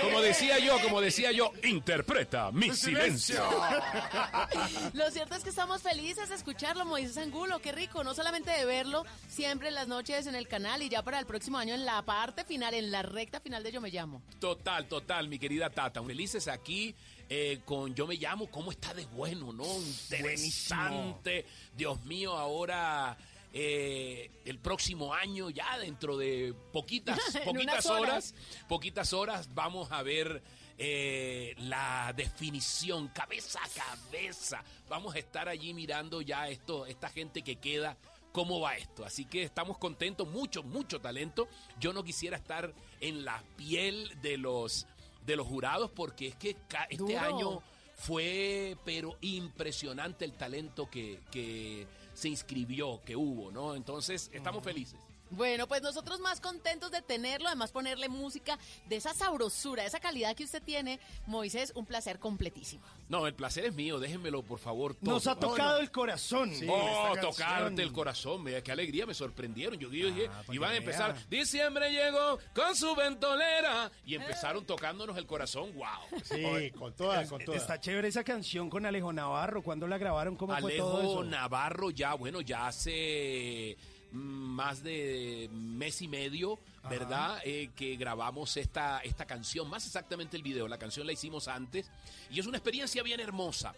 Como 0.03 0.21
decía 0.21 0.59
yo, 0.59 0.79
como 0.81 1.01
decía 1.01 1.33
yo, 1.33 1.53
interpreta 1.65 2.51
mi 2.53 2.71
silencio. 2.75 3.43
Lo 4.95 5.11
cierto 5.11 5.35
es 5.35 5.43
que 5.43 5.51
estamos 5.51 5.83
felices 5.83 6.29
de 6.29 6.35
escucharlo, 6.35 6.85
Moisés 6.85 7.17
Angulo, 7.19 7.61
qué 7.61 7.73
rico, 7.73 8.05
no 8.05 8.15
solamente 8.15 8.51
de 8.51 8.65
verlo 8.65 9.05
siempre 9.29 9.69
en 9.69 9.75
las 9.75 9.89
noches 9.89 10.27
en 10.27 10.35
el 10.35 10.49
canal 10.49 10.83
y 10.83 10.89
ya 10.89 11.03
para 11.03 11.19
el 11.19 11.27
próximo 11.27 11.59
año 11.59 11.75
en 11.75 11.85
la 11.85 12.03
parte 12.03 12.45
final, 12.45 12.75
en 12.75 12.91
la 12.91 13.03
recta 13.03 13.41
final 13.41 13.63
de 13.63 13.73
Yo 13.73 13.81
Me 13.81 13.91
Llamo. 13.91 14.23
Total, 14.41 14.87
total, 14.87 15.29
mi 15.29 15.39
querida 15.39 15.71
Tata. 15.71 16.03
Felices 16.03 16.49
aquí 16.49 16.95
eh, 17.35 17.63
con 17.65 17.95
Yo 17.95 18.07
Me 18.07 18.17
Llamo. 18.17 18.51
¿Cómo 18.51 18.71
está 18.71 18.93
de 18.93 19.07
bueno, 19.07 19.55
no? 19.55 19.65
Interesante. 19.65 21.47
Dios 21.75 22.05
mío, 22.05 22.37
ahora 22.37 23.17
eh, 23.55 24.31
el 24.45 24.59
próximo 24.59 25.15
año, 25.15 25.49
ya 25.49 25.79
dentro 25.79 26.19
de 26.19 26.55
poquitas, 26.75 27.19
poquitas 27.47 27.87
horas, 27.87 28.35
poquitas 28.69 29.15
horas, 29.15 29.49
vamos 29.55 29.91
a 29.93 30.03
ver 30.03 30.43
eh, 30.77 31.55
la 31.57 32.13
definición 32.15 33.09
cabeza 33.09 33.61
a 33.63 33.69
cabeza. 33.69 34.63
Vamos 34.91 35.15
a 35.15 35.19
estar 35.19 35.49
allí 35.49 35.73
mirando 35.73 36.21
ya 36.21 36.49
esto, 36.49 36.85
esta 36.85 37.09
gente 37.09 37.41
que 37.41 37.57
queda 37.57 37.97
cómo 38.33 38.61
va 38.61 38.77
esto. 38.77 39.05
Así 39.05 39.27
que 39.27 39.43
estamos 39.43 39.79
contentos, 39.79 40.29
mucho, 40.29 40.63
mucho 40.63 41.01
talento. 41.01 41.49
Yo 41.79 41.93
no 41.93 42.03
quisiera 42.03 42.37
estar 42.37 42.75
en 43.01 43.25
la 43.25 43.43
piel 43.57 44.11
de 44.23 44.39
los, 44.39 44.87
de 45.27 45.37
los 45.37 45.47
jurados 45.47 45.91
porque 45.91 46.29
es 46.29 46.35
que 46.37 46.57
este 46.91 46.97
Duro. 46.97 47.19
año 47.19 47.63
fue, 47.95 48.77
pero 48.85 49.17
impresionante 49.21 50.25
el 50.25 50.33
talento 50.33 50.89
que, 50.91 51.21
que 51.31 51.87
se 52.15 52.29
inscribió, 52.29 53.01
que 53.05 53.15
hubo, 53.17 53.51
¿no? 53.51 53.75
Entonces, 53.75 54.31
estamos 54.33 54.65
felices. 54.65 54.99
Bueno, 55.33 55.67
pues 55.67 55.81
nosotros 55.83 56.21
más 56.21 56.41
contentos 56.41 56.91
de 56.91 57.01
tenerlo, 57.01 57.49
además 57.49 57.73
ponerle 57.73 58.09
música 58.09 58.59
de 58.87 58.97
esa 58.97 59.15
sabrosura, 59.15 59.83
de 59.83 59.89
esa 59.89 59.99
calidad 59.99 60.37
que 60.37 60.45
usted 60.45 60.63
tiene, 60.63 61.01
Moisés, 61.27 61.73
un 61.75 61.87
placer 61.87 62.19
completísimo. 62.19 62.85
No, 63.09 63.27
el 63.27 63.35
placer 63.35 63.65
es 63.65 63.75
mío, 63.75 63.99
déjenmelo 63.99 64.43
por 64.43 64.59
favor. 64.59 64.95
todo. 64.95 65.11
Nos 65.11 65.27
ha 65.27 65.35
tocado 65.35 65.79
el 65.79 65.91
corazón. 65.91 66.55
Sí, 66.55 66.67
oh, 66.69 67.15
canción. 67.15 67.21
tocarte 67.21 67.83
el 67.83 67.93
corazón, 67.93 68.45
vea 68.45 68.63
qué 68.63 68.73
alegría, 68.73 69.07
me 69.07 69.15
sorprendieron. 69.15 69.79
Yo 69.79 69.89
dije, 69.89 70.29
para 70.29 70.55
iban 70.55 70.73
a 70.73 70.77
empezar, 70.77 71.15
vea. 71.15 71.27
diciembre 71.31 71.91
llegó 71.91 72.39
con 72.55 72.77
su 72.77 72.95
ventolera 72.95 73.91
y 74.05 74.15
empezaron 74.15 74.67
tocándonos 74.67 75.17
el 75.17 75.27
corazón, 75.27 75.73
wow. 75.75 76.21
Sí, 76.25 76.71
con 76.73 76.93
toda, 76.95 77.27
con 77.27 77.43
toda. 77.43 77.57
Está 77.57 77.81
chévere 77.81 78.09
esa 78.09 78.23
canción 78.23 78.69
con 78.69 78.85
Alejo 78.85 79.13
Navarro. 79.13 79.63
¿Cuándo 79.63 79.87
la 79.87 79.97
grabaron? 79.97 80.37
¿Cómo 80.37 80.55
fue 80.59 80.77
todo 80.77 80.99
Alejo 80.99 81.13
eso? 81.13 81.25
Navarro 81.25 81.91
ya, 81.91 82.15
bueno, 82.15 82.43
ya 82.43 82.67
hace 82.67 83.79
más 84.13 84.83
de 84.83 85.49
mes 85.53 86.03
y 86.03 86.09
medio, 86.09 86.59
¿verdad? 86.89 87.41
Eh, 87.45 87.71
que 87.75 87.97
grabamos 87.97 88.57
esta, 88.57 89.01
esta 89.01 89.27
canción, 89.27 89.69
más 89.69 89.87
exactamente 89.87 90.37
el 90.37 90.43
video. 90.43 90.69
La 90.69 90.79
canción 90.79 91.07
la 91.07 91.13
hicimos 91.13 91.49
antes 91.49 91.91
y 92.31 92.39
es 92.41 92.47
una 92.47 92.59
experiencia 92.59 93.03
bien 93.03 93.21
hermosa. 93.21 93.75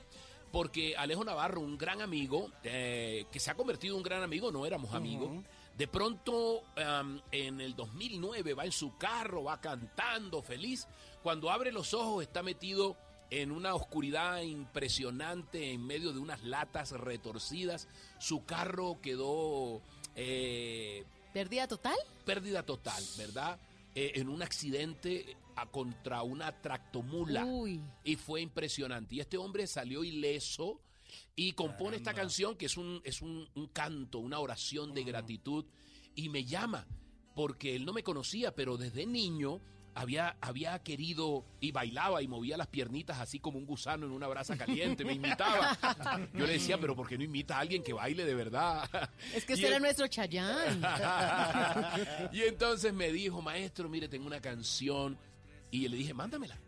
Porque 0.51 0.97
Alejo 0.97 1.25
Navarro, 1.25 1.61
un 1.61 1.77
gran 1.77 2.01
amigo, 2.01 2.51
eh, 2.63 3.27
que 3.33 3.41
se 3.41 3.51
ha 3.51 3.57
convertido 3.57 3.95
en 3.95 3.99
un 3.99 4.05
gran 4.05 4.23
amigo, 4.23 4.53
no 4.53 4.67
éramos 4.67 4.95
amigos. 4.95 5.45
De 5.77 5.89
pronto, 5.89 6.63
en 7.33 7.61
el 7.61 7.75
2009, 7.75 8.55
va 8.55 8.65
en 8.65 8.71
su 8.71 8.97
carro, 8.97 9.43
va 9.43 9.61
cantando, 9.61 10.43
feliz. 10.43 10.87
Cuando 11.25 11.51
abre 11.51 11.73
los 11.73 11.93
ojos, 11.93 12.23
está 12.23 12.45
metido 12.45 12.97
en 13.31 13.51
una 13.51 13.75
oscuridad 13.75 14.43
impresionante, 14.43 15.73
en 15.73 15.85
medio 15.85 16.13
de 16.13 16.21
unas 16.21 16.45
latas 16.45 16.93
retorcidas. 16.93 17.89
Su 18.19 18.45
carro 18.45 19.01
quedó 19.03 19.83
eh, 20.17 21.05
¿Pérdida 21.33 21.67
total? 21.67 21.97
pérdida 22.25 22.63
total, 22.65 23.03
¿verdad? 23.19 23.59
Eh, 23.95 24.13
en 24.17 24.29
un 24.29 24.43
accidente 24.43 25.37
a- 25.57 25.67
contra 25.67 26.23
una 26.23 26.53
tractomula. 26.61 27.45
Uy. 27.45 27.81
Y 28.05 28.17
fue 28.17 28.41
impresionante. 28.41 29.15
Y 29.17 29.21
este 29.21 29.37
hombre 29.37 29.67
salió 29.67 30.03
ileso 30.05 30.81
y 31.37 31.53
compone 31.53 31.97
esta 31.97 32.15
canción 32.15 32.57
que 32.57 32.67
es 32.67 32.77
un, 32.77 33.01
es 33.05 33.23
un, 33.23 33.49
un 33.55 33.67
canto, 33.69 34.19
una 34.19 34.39
oración 34.41 34.95
de 34.95 35.05
gratitud. 35.05 35.65
Y 36.17 36.29
me 36.29 36.45
llama, 36.45 36.87
porque 37.35 37.75
él 37.77 37.85
no 37.85 37.93
me 37.93 38.03
conocía, 38.05 38.55
pero 38.55 38.77
desde 38.77 39.07
niño 39.07 39.61
había, 39.95 40.37
había 40.41 40.79
querido 40.81 41.45
y 41.61 41.71
bailaba 41.71 42.21
y 42.23 42.29
movía 42.29 42.57
las 42.57 42.67
piernitas 42.67 43.21
así 43.21 43.39
como 43.39 43.59
un 43.59 43.67
gusano 43.67 44.07
en 44.07 44.13
una 44.13 44.27
brasa 44.27 44.57
caliente, 44.57 45.05
me 45.05 45.13
imitaba. 45.15 45.79
Yo 46.35 46.47
le 46.47 46.55
decía, 46.55 46.79
pero 46.79 46.97
¿por 46.97 47.09
qué 47.09 47.17
no 47.17 47.25
imita 47.25 47.57
a 47.57 47.61
alguien 47.61 47.83
que 47.83 47.93
baile 47.93 48.25
de 48.25 48.35
verdad? 48.35 48.89
Es 49.35 49.45
que 49.45 49.55
usted 49.55 49.69
era 49.69 49.79
nuestro 49.79 50.07
Chayán. 50.09 50.83
y 52.33 52.43
entonces 52.43 52.93
me 52.93 53.11
dijo, 53.13 53.41
maestro, 53.43 53.89
mire, 53.89 54.09
tengo 54.09 54.27
una 54.27 54.41
canción. 54.41 55.17
Y 55.71 55.89
le 55.89 55.97
dije, 55.97 56.15
mándamela. 56.15 56.59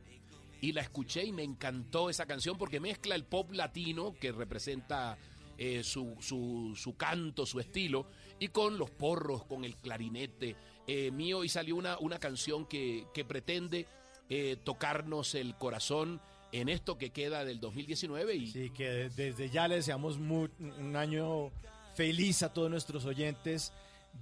Y 0.60 0.72
la 0.72 0.80
escuché 0.82 1.24
y 1.24 1.32
me 1.32 1.42
encantó 1.42 2.08
esa 2.10 2.26
canción 2.26 2.56
porque 2.56 2.80
mezcla 2.80 3.14
el 3.14 3.24
pop 3.24 3.52
latino 3.52 4.14
que 4.18 4.32
representa 4.32 5.18
eh, 5.58 5.82
su, 5.84 6.16
su- 6.20 6.74
su 6.76 6.96
canto, 6.96 7.44
su 7.46 7.60
estilo, 7.60 8.08
y 8.38 8.48
con 8.48 8.78
los 8.78 8.90
porros, 8.90 9.44
con 9.44 9.64
el 9.64 9.76
clarinete 9.76 10.56
eh, 10.86 11.10
mío. 11.10 11.44
Y 11.44 11.48
salió 11.48 11.76
una, 11.76 11.98
una 11.98 12.18
canción 12.18 12.66
que, 12.66 13.06
que 13.14 13.24
pretende 13.24 13.86
eh, 14.28 14.56
tocarnos 14.64 15.34
el 15.34 15.54
corazón 15.56 16.20
en 16.52 16.68
esto 16.68 16.96
que 16.98 17.10
queda 17.10 17.44
del 17.44 17.60
2019. 17.60 18.34
Y 18.34 18.46
Sí, 18.48 18.70
que 18.70 18.88
de- 18.88 19.10
desde 19.10 19.50
ya 19.50 19.68
le 19.68 19.76
deseamos 19.76 20.16
un 20.16 20.94
año 20.96 21.50
feliz 21.94 22.42
a 22.42 22.52
todos 22.52 22.70
nuestros 22.70 23.04
oyentes 23.04 23.72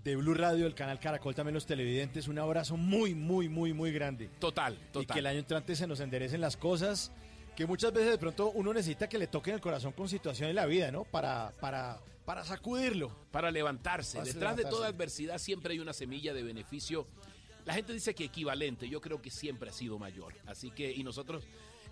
de 0.02 0.16
Blue 0.16 0.34
Radio, 0.34 0.66
el 0.66 0.74
canal 0.74 0.98
Caracol, 0.98 1.34
también 1.34 1.54
los 1.54 1.66
televidentes. 1.66 2.26
Un 2.28 2.38
abrazo 2.38 2.76
muy, 2.76 3.14
muy, 3.14 3.48
muy, 3.48 3.72
muy 3.72 3.92
grande. 3.92 4.28
Total, 4.40 4.74
Y 4.74 4.92
total. 4.92 5.14
que 5.14 5.20
el 5.20 5.26
año 5.26 5.38
entrante 5.38 5.76
se 5.76 5.86
nos 5.86 6.00
enderecen 6.00 6.40
las 6.40 6.56
cosas, 6.56 7.12
que 7.54 7.64
muchas 7.66 7.92
veces 7.92 8.10
de 8.10 8.18
pronto 8.18 8.50
uno 8.50 8.72
necesita 8.74 9.08
que 9.08 9.18
le 9.18 9.28
toquen 9.28 9.54
el 9.54 9.60
corazón 9.60 9.92
con 9.92 10.08
situaciones 10.08 10.50
en 10.50 10.56
la 10.56 10.66
vida, 10.66 10.90
¿no? 10.90 11.04
Para, 11.04 11.52
para, 11.60 12.00
para 12.24 12.44
sacudirlo. 12.44 13.14
para 13.30 13.50
levantarse. 13.50 14.18
Para 14.18 14.32
Detrás 14.32 14.56
de 14.56 14.64
toda 14.64 14.88
adversidad 14.88 15.38
siempre 15.38 15.74
hay 15.74 15.80
una 15.80 15.92
semilla 15.92 16.32
de 16.32 16.42
beneficio 16.42 17.06
La 17.64 17.74
gente 17.74 17.92
dice 17.92 18.14
que 18.14 18.24
equivalente, 18.24 18.88
yo 18.88 19.00
creo 19.00 19.22
que 19.22 19.30
siempre 19.30 19.70
ha 19.70 19.72
sido 19.72 19.98
mayor. 19.98 20.34
Así 20.46 20.70
que, 20.70 20.92
y 20.92 21.02
nosotros 21.02 21.44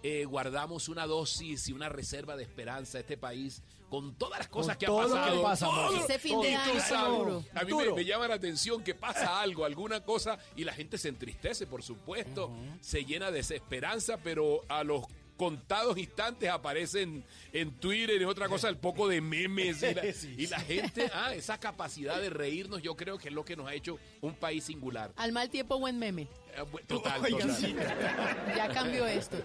eh, 0.02 0.24
guardamos 0.24 0.88
una 0.88 1.06
dosis 1.06 1.68
y 1.68 1.72
una 1.72 1.88
reserva 1.88 2.36
de 2.36 2.42
esperanza 2.42 2.98
a 2.98 3.00
este 3.02 3.16
país 3.16 3.62
con 3.88 4.14
todas 4.14 4.40
las 4.40 4.48
cosas 4.48 4.76
Con 4.76 4.80
que 4.80 4.86
todo 4.86 5.00
ha 5.16 5.30
lo 5.30 5.42
pasado. 5.42 5.42
que 5.42 5.42
pasa, 5.42 5.66
Todo. 5.66 6.04
Ese 6.04 6.18
fin 6.18 6.40
de 6.40 6.54
año. 6.54 7.44
A 7.54 7.64
mí 7.64 7.72
me, 7.74 7.92
me 7.92 8.04
llama 8.04 8.26
la 8.26 8.34
atención 8.34 8.82
que 8.82 8.94
pasa 8.94 9.40
algo, 9.40 9.64
alguna 9.64 10.02
cosa, 10.02 10.38
y 10.56 10.64
la 10.64 10.72
gente 10.72 10.98
se 10.98 11.08
entristece, 11.08 11.66
por 11.66 11.82
supuesto, 11.82 12.50
se 12.80 13.04
llena 13.04 13.30
de 13.30 13.38
desesperanza, 13.38 14.16
pero 14.16 14.62
a 14.68 14.82
los 14.82 15.04
contados 15.42 15.98
instantes 15.98 16.48
aparecen 16.48 17.24
en 17.52 17.72
Twitter 17.72 18.20
y 18.20 18.22
en 18.22 18.28
otra 18.28 18.48
cosa 18.48 18.68
el 18.68 18.76
poco 18.76 19.08
de 19.08 19.20
memes 19.20 19.82
y 19.82 19.92
la, 19.92 20.02
Sí, 20.12 20.34
y 20.38 20.46
la 20.46 20.60
gente, 20.60 21.10
ah, 21.12 21.34
esa 21.34 21.58
capacidad 21.58 22.20
de 22.20 22.30
reírnos 22.30 22.80
yo 22.80 22.96
creo 22.96 23.18
que 23.18 23.26
es 23.26 23.34
lo 23.34 23.44
que 23.44 23.56
nos 23.56 23.66
ha 23.66 23.74
hecho 23.74 23.98
un 24.20 24.34
país 24.34 24.62
singular. 24.62 25.10
Al 25.16 25.32
mal 25.32 25.50
tiempo, 25.50 25.80
buen 25.80 25.98
meme. 25.98 26.22
Eh, 26.22 26.64
Total, 26.86 27.20
total. 27.22 27.56
sí. 27.56 27.74
Ya 28.56 28.68
cambió 28.68 29.04
esto. 29.04 29.38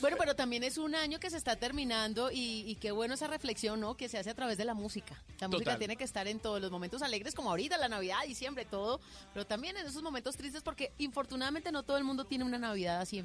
Bueno, 0.00 0.18
pero 0.18 0.36
también 0.36 0.62
es 0.62 0.76
un 0.76 0.94
año 0.94 1.18
que 1.18 1.30
se 1.30 1.38
está 1.38 1.56
terminando 1.56 2.30
y, 2.30 2.64
y 2.70 2.74
qué 2.74 2.90
bueno 2.90 3.14
esa 3.14 3.26
reflexión, 3.26 3.80
¿no? 3.80 3.96
Que 3.96 4.10
se 4.10 4.18
hace 4.18 4.28
a 4.28 4.34
través 4.34 4.58
de 4.58 4.66
la 4.66 4.74
música. 4.74 5.22
La 5.40 5.48
música 5.48 5.70
Total. 5.70 5.78
tiene 5.78 5.96
que 5.96 6.04
estar 6.04 6.28
en 6.28 6.38
todos 6.38 6.60
los 6.60 6.70
momentos 6.70 7.00
alegres, 7.00 7.34
como 7.34 7.48
ahorita, 7.48 7.78
la 7.78 7.88
Navidad, 7.88 8.18
diciembre, 8.26 8.66
todo, 8.66 9.00
pero 9.32 9.46
también 9.46 9.78
en 9.78 9.86
esos 9.86 10.02
momentos 10.02 10.36
tristes 10.36 10.62
porque 10.62 10.92
infortunadamente 10.98 11.72
no 11.72 11.82
todo 11.82 11.96
el 11.96 12.04
mundo 12.04 12.24
tiene 12.24 12.44
una 12.44 12.58
Navidad 12.58 13.00
así 13.00 13.24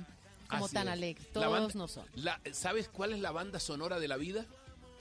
como 0.50 0.66
Así 0.66 0.74
tan 0.76 0.88
es. 0.88 0.94
alegre. 0.94 1.24
La 1.28 1.34
Todos 1.34 1.52
banda- 1.52 1.74
no 1.76 1.88
son. 1.88 2.06
la- 2.16 2.42
¿Sabes 2.52 2.90
cuál 2.90 3.14
es 3.14 3.20
la 3.20 3.32
banda 3.32 3.60
sonora 3.60 4.00
de 4.00 4.08
la 4.08 4.18
vida? 4.18 4.46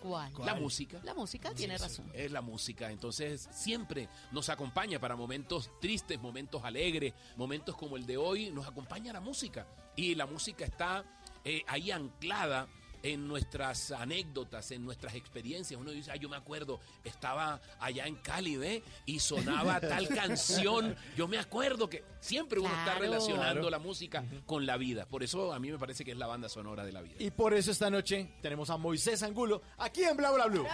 ¿Cuál? 0.02 0.30
La 0.44 0.54
música. 0.54 1.00
La 1.02 1.14
música 1.14 1.54
tiene 1.54 1.78
razón. 1.78 2.10
Es 2.12 2.30
la 2.30 2.42
música, 2.42 2.90
entonces 2.90 3.48
siempre 3.52 4.08
nos 4.32 4.50
acompaña 4.50 4.98
para 5.00 5.16
momentos 5.16 5.70
tristes, 5.80 6.20
momentos 6.20 6.62
alegres, 6.62 7.14
momentos 7.36 7.74
como 7.74 7.96
el 7.96 8.04
de 8.04 8.18
hoy, 8.18 8.50
nos 8.50 8.66
acompaña 8.68 9.14
la 9.14 9.20
música. 9.20 9.66
Y 9.96 10.14
la 10.14 10.26
música 10.26 10.66
está 10.66 11.04
eh, 11.42 11.62
ahí 11.68 11.90
anclada 11.90 12.66
en 13.04 13.28
nuestras 13.28 13.92
anécdotas, 13.92 14.70
en 14.72 14.84
nuestras 14.84 15.14
experiencias. 15.14 15.78
Uno 15.80 15.92
dice, 15.92 16.10
ah, 16.10 16.16
yo 16.16 16.28
me 16.28 16.36
acuerdo, 16.36 16.80
estaba 17.04 17.60
allá 17.78 18.06
en 18.06 18.16
Cali, 18.16 18.56
¿ve? 18.56 18.82
Y 19.06 19.20
sonaba 19.20 19.78
tal 19.78 20.08
canción. 20.14 20.96
Yo 21.16 21.28
me 21.28 21.38
acuerdo 21.38 21.88
que 21.88 22.02
siempre 22.20 22.58
uno 22.58 22.70
está 22.70 22.94
relacionando 22.98 23.44
Claro. 23.60 23.70
la 23.70 23.78
música 23.78 24.24
con 24.46 24.64
la 24.66 24.76
vida. 24.78 25.04
Por 25.06 25.22
eso 25.22 25.52
a 25.52 25.58
mí 25.60 25.70
me 25.70 25.78
parece 25.78 26.04
que 26.04 26.12
es 26.12 26.16
la 26.16 26.26
banda 26.26 26.48
sonora 26.48 26.84
de 26.84 26.92
la 26.92 27.02
vida. 27.02 27.14
Y 27.18 27.30
por 27.30 27.52
eso 27.54 27.70
esta 27.70 27.90
noche 27.90 28.32
tenemos 28.40 28.70
a 28.70 28.76
Moisés 28.78 29.22
Angulo 29.22 29.60
aquí 29.78 30.02
en 30.02 30.16
Bla 30.16 30.30
Bla 30.32 30.46
Blue. 30.46 30.66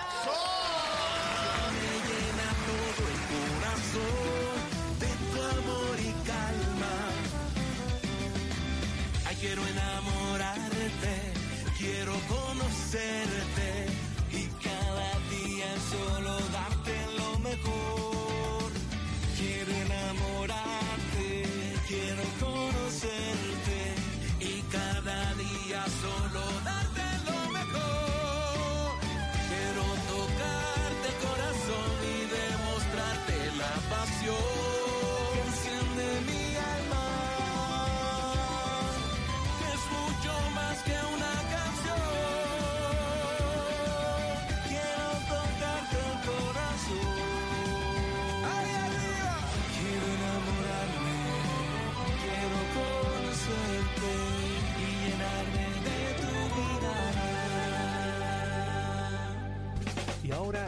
de 5.01 5.07
tu 5.07 5.43
amor 5.43 5.97
y 6.01 6.12
calma. 6.27 6.95
Ay, 9.27 9.37
quiero 9.40 9.62
enamorarte, 9.66 10.20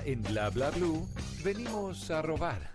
ahora 0.02 0.10
en 0.10 0.22
Bla 0.22 0.50
Bla 0.50 0.70
Blue 0.70 1.06
venimos 1.44 2.10
a 2.10 2.22
robar. 2.22 2.70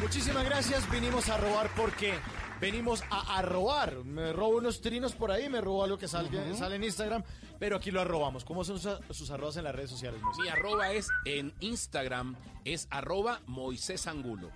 Muchísimas 0.00 0.44
gracias. 0.44 0.88
Vinimos 0.90 1.28
a 1.28 1.36
robar 1.38 1.70
porque 1.74 2.14
venimos 2.60 3.02
a, 3.10 3.38
a 3.38 3.42
robar. 3.42 4.04
Me 4.04 4.32
robo 4.32 4.58
unos 4.58 4.80
trinos 4.80 5.14
por 5.14 5.30
ahí, 5.30 5.48
me 5.48 5.60
robo 5.60 5.82
algo 5.84 5.98
que 5.98 6.06
salga- 6.06 6.54
sale 6.54 6.76
en 6.76 6.84
Instagram, 6.84 7.24
pero 7.58 7.76
aquí 7.76 7.90
lo 7.90 8.00
arrobamos. 8.00 8.44
¿Cómo 8.44 8.62
son 8.62 8.78
sus, 8.78 8.98
sus 9.10 9.30
arrobas 9.30 9.56
en 9.56 9.64
las 9.64 9.74
redes 9.74 9.90
sociales? 9.90 10.20
Moisés? 10.22 10.42
Mi 10.44 10.48
arroba 10.50 10.92
es 10.92 11.08
en 11.24 11.52
Instagram, 11.60 12.36
es 12.64 12.86
arroba 12.90 13.40
Moisés 13.46 14.06
Angulo. 14.06 14.50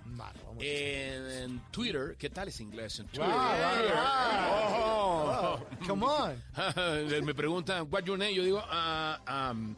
En, 0.59 1.31
en 1.31 1.59
Twitter, 1.71 2.15
¿qué 2.17 2.29
tal 2.29 2.47
es 2.49 2.59
inglés 2.61 2.99
en 2.99 3.07
Twitter? 3.07 3.27
wow. 3.27 4.69
Oh. 4.83 5.59
Come 5.87 6.05
on. 6.05 6.35
Me 7.25 7.33
preguntan, 7.33 7.87
what's 7.91 8.05
your 8.05 8.17
name? 8.17 8.33
Yo 8.35 8.43
digo, 8.43 8.61
ah, 8.63 9.51
um, 9.51 9.75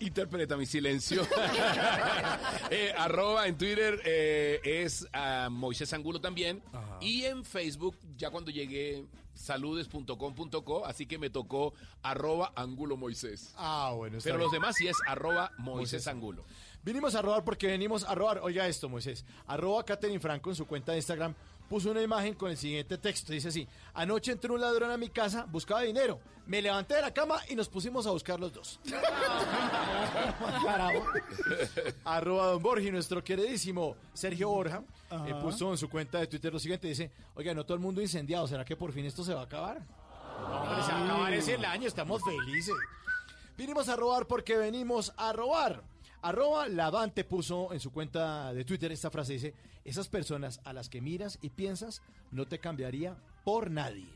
interpreta 0.00 0.56
mi 0.56 0.66
silencio. 0.66 1.26
Eh, 2.72 2.92
arroba 2.96 3.48
en 3.48 3.58
Twitter 3.58 4.00
eh, 4.04 4.60
es 4.62 5.04
Moisés 5.50 5.92
Angulo 5.92 6.20
también. 6.20 6.62
Y 7.00 7.24
en 7.24 7.44
Facebook, 7.44 7.96
ya 8.16 8.30
cuando 8.30 8.52
llegué, 8.52 9.04
saludes.com.co, 9.34 10.86
así 10.86 11.06
que 11.06 11.18
me 11.18 11.30
tocó 11.30 11.74
arroba 12.02 12.52
Angulo 12.54 12.96
Moisés. 12.96 13.52
Ah, 13.56 13.92
bueno. 13.96 14.18
Pero 14.22 14.36
bien. 14.36 14.44
los 14.44 14.52
demás 14.52 14.76
sí 14.76 14.86
es 14.86 14.96
arroba 15.06 15.50
Moisés 15.58 15.92
Moisés. 15.92 16.06
Angulo. 16.06 16.44
Vinimos 16.82 17.14
a 17.14 17.22
robar 17.22 17.44
porque 17.44 17.66
venimos 17.66 18.04
a 18.04 18.14
robar. 18.14 18.38
Oiga 18.38 18.68
esto, 18.68 18.88
Moisés. 18.88 19.24
Arroba 19.46 19.84
Katherine 19.84 20.20
Franco 20.20 20.50
en 20.50 20.56
su 20.56 20.66
cuenta 20.66 20.92
de 20.92 20.98
Instagram 20.98 21.34
puso 21.70 21.90
una 21.92 22.02
imagen 22.02 22.34
con 22.34 22.50
el 22.50 22.56
siguiente 22.56 22.98
texto. 22.98 23.32
Dice 23.32 23.46
así, 23.46 23.68
anoche 23.94 24.32
entró 24.32 24.54
un 24.54 24.60
ladrón 24.60 24.90
a 24.90 24.96
mi 24.96 25.08
casa, 25.08 25.46
buscaba 25.48 25.82
dinero. 25.82 26.18
Me 26.46 26.60
levanté 26.60 26.96
de 26.96 27.02
la 27.02 27.14
cama 27.14 27.40
y 27.48 27.54
nos 27.54 27.68
pusimos 27.68 28.08
a 28.08 28.10
buscar 28.10 28.40
los 28.40 28.52
dos. 28.52 28.80
Arroba 32.04 32.46
Don 32.46 32.60
Borgi, 32.60 32.90
nuestro 32.90 33.22
queridísimo 33.22 33.94
Sergio 34.12 34.48
Borja, 34.48 34.82
eh, 35.28 35.34
puso 35.40 35.70
en 35.70 35.78
su 35.78 35.88
cuenta 35.88 36.18
de 36.18 36.26
Twitter 36.26 36.52
lo 36.52 36.58
siguiente. 36.58 36.88
Dice, 36.88 37.12
oiga, 37.36 37.54
no 37.54 37.62
todo 37.62 37.76
el 37.76 37.80
mundo 37.80 38.02
incendiado. 38.02 38.48
¿Será 38.48 38.64
que 38.64 38.74
por 38.74 38.90
fin 38.90 39.04
esto 39.04 39.22
se 39.22 39.32
va 39.32 39.42
a 39.42 39.44
acabar? 39.44 39.76
Hombre, 39.76 40.82
se 40.82 40.90
va 40.90 40.98
a 40.98 41.04
acabar 41.04 41.32
ese 41.34 41.54
el 41.54 41.64
año, 41.64 41.86
estamos 41.86 42.20
felices. 42.24 42.74
Vinimos 43.56 43.88
a 43.88 43.94
robar 43.94 44.26
porque 44.26 44.56
venimos 44.56 45.12
a 45.16 45.32
robar. 45.32 45.84
Arroba 46.22 46.68
Lavante 46.68 47.24
puso 47.24 47.72
en 47.72 47.80
su 47.80 47.92
cuenta 47.92 48.52
de 48.52 48.64
Twitter 48.64 48.92
esta 48.92 49.10
frase, 49.10 49.34
dice, 49.34 49.54
esas 49.84 50.08
personas 50.08 50.60
a 50.64 50.72
las 50.72 50.88
que 50.88 51.00
miras 51.00 51.38
y 51.40 51.50
piensas 51.50 52.02
no 52.30 52.46
te 52.46 52.58
cambiaría 52.58 53.16
por 53.44 53.70
nadie. 53.70 54.08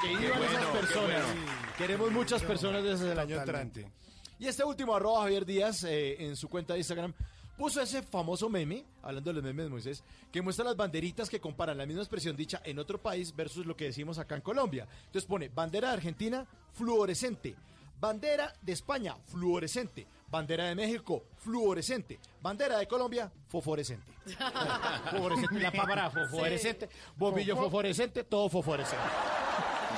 Que 0.00 0.08
vivan 0.08 0.38
bueno, 0.38 0.52
esas 0.52 0.66
personas. 0.66 1.24
bueno. 1.24 1.52
Queremos 1.78 2.12
muchas 2.12 2.42
personas 2.42 2.82
desde 2.82 3.12
el 3.12 3.18
año 3.18 3.38
entrante. 3.38 3.90
Y 4.38 4.46
este 4.48 4.64
último 4.64 4.94
arroba 4.94 5.22
Javier 5.22 5.46
Díaz 5.46 5.84
eh, 5.84 6.24
en 6.24 6.36
su 6.36 6.48
cuenta 6.48 6.74
de 6.74 6.80
Instagram 6.80 7.14
puso 7.56 7.80
ese 7.80 8.02
famoso 8.02 8.48
meme, 8.48 8.84
hablando 9.02 9.30
de 9.30 9.34
los 9.34 9.44
memes 9.44 9.66
de 9.66 9.70
Moisés, 9.70 10.04
que 10.32 10.42
muestra 10.42 10.64
las 10.64 10.76
banderitas 10.76 11.30
que 11.30 11.40
comparan 11.40 11.78
la 11.78 11.86
misma 11.86 12.02
expresión 12.02 12.36
dicha 12.36 12.60
en 12.64 12.78
otro 12.78 13.00
país 13.00 13.34
versus 13.36 13.66
lo 13.66 13.76
que 13.76 13.84
decimos 13.84 14.18
acá 14.18 14.34
en 14.34 14.40
Colombia. 14.40 14.88
Entonces 15.06 15.28
pone 15.28 15.48
bandera 15.48 15.88
de 15.88 15.94
Argentina 15.94 16.46
fluorescente, 16.72 17.54
bandera 18.00 18.52
de 18.62 18.72
España 18.72 19.14
fluorescente, 19.26 20.06
bandera 20.32 20.64
de 20.64 20.74
México 20.74 21.26
fluorescente, 21.36 22.18
bandera 22.40 22.78
de 22.78 22.86
Colombia 22.86 23.30
fosforescente. 23.48 24.10
Fosforescente, 25.10 25.60
la 25.60 25.70
pámara 25.70 26.10
fosforescente, 26.10 26.88
bombillo 27.16 27.54
Fofo. 27.54 27.66
fosforescente, 27.66 28.24
todo 28.24 28.48
fosforescente. 28.48 29.04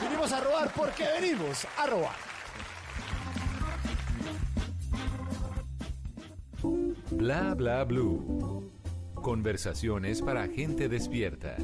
Vinimos 0.03 0.33
a 0.33 0.41
robar 0.41 0.73
porque 0.75 1.05
venimos 1.05 1.65
a 1.79 1.87
robar. 1.87 2.17
Bla 7.13 7.55
Bla 7.55 7.85
Blue. 7.85 8.73
Conversaciones 9.15 10.21
para 10.21 10.49
gente 10.49 10.89
despierta. 10.89 11.57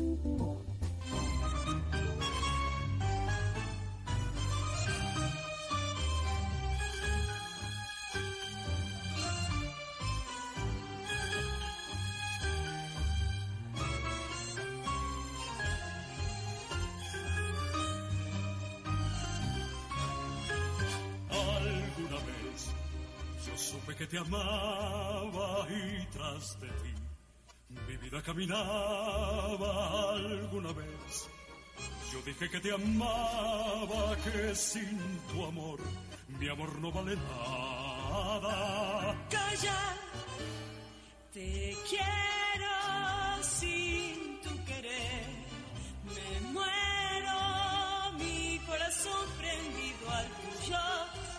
Vida 28.11 28.23
caminaba 28.23 30.13
alguna 30.13 30.73
vez. 30.73 31.29
Yo 32.13 32.21
dije 32.23 32.51
que 32.51 32.61
te 32.61 32.73
amaba, 32.73 34.17
que 34.25 34.55
sin 34.55 34.99
tu 35.33 35.45
amor 35.45 35.79
mi 36.39 36.49
amor 36.49 36.79
no 36.81 36.91
vale 36.91 37.15
nada. 37.17 39.17
Calla, 39.31 39.97
te 41.33 41.77
quiero 41.89 43.43
sin 43.43 44.41
tu 44.43 44.65
querer. 44.65 45.27
Me 46.15 46.41
muero, 46.53 48.13
mi 48.19 48.59
corazón 48.67 49.29
prendido 49.39 50.11
al 50.11 50.27
tuyo 50.27 50.79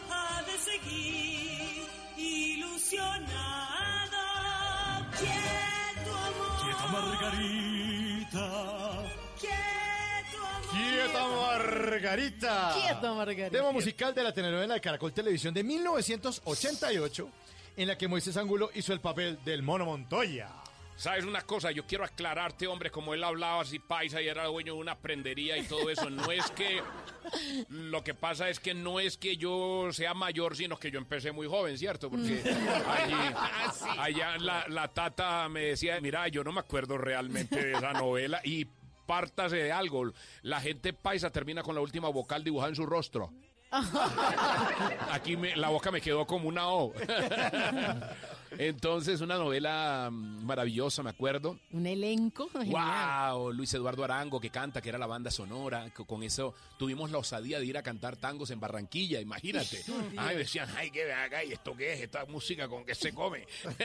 ha 0.09 0.41
de 0.43 0.57
seguir 0.69 1.85
ilusionado. 2.17 3.90
Margarita. 7.21 9.03
Quieto. 9.39 10.71
¡Quieta 10.71 11.27
Margarita! 11.27 12.73
Quieta 12.73 13.13
Margarita. 13.13 13.57
Tema 13.57 13.71
musical 13.71 14.15
de 14.15 14.23
la 14.23 14.33
telenovela 14.33 14.73
de 14.73 14.81
Caracol 14.81 15.13
Televisión 15.13 15.53
de 15.53 15.63
1988, 15.63 17.29
en 17.77 17.87
la 17.87 17.97
que 17.97 18.07
Moisés 18.07 18.35
Angulo 18.37 18.71
hizo 18.73 18.91
el 18.93 19.01
papel 19.01 19.37
del 19.45 19.61
Mono 19.61 19.85
Montoya. 19.85 20.49
¿Sabes 21.01 21.25
una 21.25 21.41
cosa? 21.41 21.71
Yo 21.71 21.87
quiero 21.87 22.03
aclararte, 22.03 22.67
hombre, 22.67 22.91
como 22.91 23.15
él 23.15 23.23
hablaba 23.23 23.61
así 23.61 23.79
paisa 23.79 24.21
y 24.21 24.27
era 24.27 24.45
dueño 24.45 24.75
de 24.75 24.79
una 24.81 24.99
prendería 24.99 25.57
y 25.57 25.63
todo 25.63 25.89
eso. 25.89 26.11
No 26.11 26.31
es 26.31 26.51
que... 26.51 26.79
Lo 27.69 28.03
que 28.03 28.13
pasa 28.13 28.49
es 28.49 28.59
que 28.59 28.75
no 28.75 28.99
es 28.99 29.17
que 29.17 29.35
yo 29.35 29.89
sea 29.93 30.13
mayor, 30.13 30.55
sino 30.55 30.77
que 30.77 30.91
yo 30.91 30.99
empecé 30.99 31.31
muy 31.31 31.47
joven, 31.47 31.75
¿cierto? 31.79 32.07
Porque 32.11 32.43
allí, 32.87 33.15
allá 33.97 34.37
la, 34.37 34.65
la 34.67 34.89
tata 34.89 35.49
me 35.49 35.61
decía, 35.61 35.99
mira, 36.01 36.27
yo 36.27 36.43
no 36.43 36.51
me 36.51 36.59
acuerdo 36.59 36.99
realmente 36.99 37.65
de 37.65 37.71
esa 37.73 37.93
novela 37.93 38.39
y 38.43 38.65
pártase 39.07 39.55
de 39.55 39.71
algo. 39.71 40.11
La 40.43 40.61
gente 40.61 40.93
paisa 40.93 41.31
termina 41.31 41.63
con 41.63 41.73
la 41.73 41.81
última 41.81 42.09
vocal 42.09 42.43
dibujada 42.43 42.69
en 42.69 42.75
su 42.75 42.85
rostro. 42.85 43.33
Aquí 45.11 45.35
me- 45.35 45.55
la 45.55 45.69
boca 45.69 45.89
me 45.89 45.99
quedó 45.99 46.27
como 46.27 46.47
una 46.47 46.67
O. 46.67 46.93
Entonces, 48.57 49.21
una 49.21 49.37
novela 49.37 50.09
mm, 50.11 50.45
maravillosa, 50.45 51.03
me 51.03 51.09
acuerdo. 51.09 51.57
Un 51.71 51.85
elenco. 51.87 52.49
genial. 52.49 53.31
¡Wow! 53.31 53.53
Luis 53.53 53.73
Eduardo 53.73 54.03
Arango 54.03 54.39
que 54.39 54.49
canta, 54.49 54.81
que 54.81 54.89
era 54.89 54.97
la 54.97 55.07
banda 55.07 55.31
sonora. 55.31 55.89
Con 56.05 56.23
eso 56.23 56.53
tuvimos 56.77 57.11
la 57.11 57.17
osadía 57.17 57.59
de 57.59 57.65
ir 57.65 57.77
a 57.77 57.83
cantar 57.83 58.17
tangos 58.17 58.51
en 58.51 58.59
Barranquilla, 58.59 59.19
imagínate. 59.19 59.81
Ay, 60.17 60.37
decían, 60.37 60.69
ay, 60.75 60.91
qué 60.91 61.11
haga 61.11 61.43
y 61.43 61.53
esto 61.53 61.75
qué 61.75 61.93
es, 61.93 62.01
esta 62.01 62.25
música 62.25 62.67
con 62.67 62.85
que 62.85 62.95
se 62.95 63.13
come. 63.13 63.45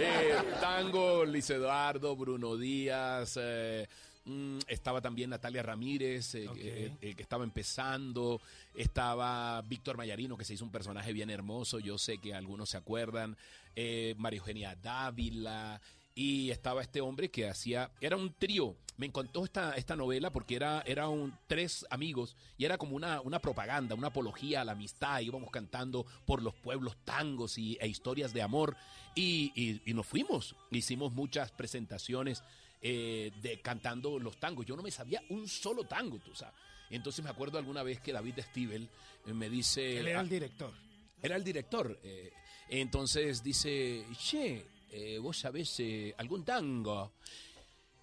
Eh, 0.00 0.34
tango, 0.60 1.24
Luis 1.24 1.48
Eduardo, 1.50 2.14
Bruno 2.16 2.56
Díaz. 2.56 3.36
eh, 3.40 3.86
mm, 4.28 4.58
estaba 4.68 5.00
también 5.00 5.30
Natalia 5.30 5.62
Ramírez, 5.62 6.34
eh, 6.36 6.48
eh, 6.56 6.92
eh, 7.00 7.14
que 7.14 7.22
estaba 7.22 7.42
empezando. 7.44 8.40
Estaba 8.74 9.60
Víctor 9.62 9.96
Mayarino, 9.96 10.36
que 10.36 10.44
se 10.44 10.54
hizo 10.54 10.64
un 10.64 10.70
personaje 10.70 11.12
bien 11.12 11.30
hermoso. 11.30 11.78
Yo 11.80 11.98
sé 11.98 12.18
que 12.18 12.34
algunos 12.34 12.70
se 12.70 12.76
acuerdan. 12.76 13.36
Eh, 13.74 14.14
María 14.18 14.38
Eugenia 14.38 14.76
Dávila. 14.76 15.80
Y 16.14 16.50
estaba 16.50 16.82
este 16.82 17.00
hombre 17.00 17.30
que 17.30 17.48
hacía, 17.48 17.92
era 18.00 18.16
un 18.16 18.32
trío. 18.34 18.74
Me 18.96 19.06
encantó 19.06 19.44
esta, 19.44 19.74
esta 19.76 19.94
novela 19.94 20.30
porque 20.32 20.56
era, 20.56 20.82
era 20.84 21.08
un 21.08 21.32
tres 21.46 21.86
amigos 21.90 22.34
y 22.56 22.64
era 22.64 22.76
como 22.76 22.96
una, 22.96 23.20
una 23.20 23.38
propaganda, 23.38 23.94
una 23.94 24.08
apología 24.08 24.60
a 24.60 24.64
la 24.64 24.72
amistad. 24.72 25.20
Íbamos 25.20 25.52
cantando 25.52 26.04
por 26.26 26.42
los 26.42 26.54
pueblos 26.56 26.96
tangos 27.04 27.56
y, 27.58 27.78
e 27.80 27.86
historias 27.86 28.32
de 28.32 28.42
amor. 28.42 28.76
Y, 29.14 29.52
y- 29.54 29.80
y 29.88 29.94
nos 29.94 30.06
fuimos. 30.06 30.56
Hicimos 30.72 31.12
muchas 31.12 31.52
presentaciones 31.52 32.42
eh, 32.80 33.32
de 33.42 33.60
cantando 33.60 34.18
los 34.18 34.38
tangos. 34.38 34.64
Yo 34.66 34.76
no 34.76 34.82
me 34.82 34.90
sabía 34.90 35.22
un 35.30 35.48
solo 35.48 35.84
tango, 35.84 36.18
tú 36.18 36.34
sabes. 36.34 36.54
Entonces 36.90 37.22
me 37.24 37.30
acuerdo 37.30 37.58
alguna 37.58 37.82
vez 37.82 38.00
que 38.00 38.12
David 38.12 38.38
Stivel 38.50 38.88
eh, 39.26 39.32
me 39.34 39.50
dice... 39.50 39.98
Él 39.98 40.08
era 40.08 40.20
el 40.20 40.26
"Ah, 40.26 40.28
director. 40.30 40.72
era 41.22 41.36
el 41.36 41.44
director. 41.44 41.98
eh, 42.02 42.32
entonces 42.70 43.42
dice, 43.42 44.04
che, 44.18 44.66
eh, 44.90 45.18
vos 45.18 45.38
sabés 45.38 45.80
algún 46.18 46.44
tango. 46.44 47.12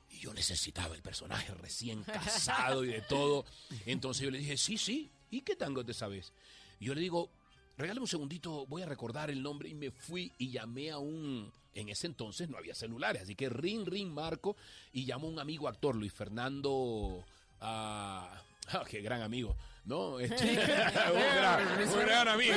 Y 0.09 0.19
yo 0.19 0.33
necesitaba 0.33 0.95
el 0.95 1.01
personaje 1.01 1.53
recién 1.55 2.03
casado 2.03 2.83
y 2.83 2.87
de 2.89 3.01
todo. 3.01 3.45
Entonces 3.85 4.23
yo 4.23 4.31
le 4.31 4.39
dije, 4.39 4.57
sí, 4.57 4.77
sí. 4.77 5.09
¿Y 5.31 5.41
qué 5.41 5.55
tango 5.55 5.83
te 5.83 5.93
sabes? 5.93 6.31
Y 6.79 6.85
yo 6.85 6.95
le 6.95 7.01
digo, 7.01 7.29
regálame 7.77 8.01
un 8.01 8.07
segundito, 8.07 8.65
voy 8.67 8.81
a 8.81 8.85
recordar 8.85 9.29
el 9.29 9.41
nombre. 9.41 9.69
Y 9.69 9.75
me 9.75 9.91
fui 9.91 10.31
y 10.37 10.51
llamé 10.51 10.91
a 10.91 10.97
un... 10.97 11.51
En 11.73 11.89
ese 11.89 12.07
entonces 12.07 12.49
no 12.49 12.57
había 12.57 12.73
celulares, 12.73 13.23
así 13.23 13.35
que 13.35 13.49
ring, 13.49 13.85
ring, 13.85 14.09
marco. 14.09 14.55
Y 14.93 15.05
llamo 15.05 15.27
a 15.27 15.31
un 15.31 15.39
amigo 15.39 15.67
actor, 15.67 15.95
Luis 15.95 16.13
Fernando... 16.13 17.23
ah, 17.61 18.41
ah, 18.71 18.83
qué 18.89 19.01
gran 19.01 19.21
amigo, 19.21 19.55
¿no? 19.85 20.19
Este, 20.25 20.43
un, 20.45 20.55
gran, 20.55 21.89
un 21.89 21.99
gran 21.99 22.27
amigo. 22.27 22.55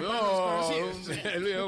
No, 0.00 0.68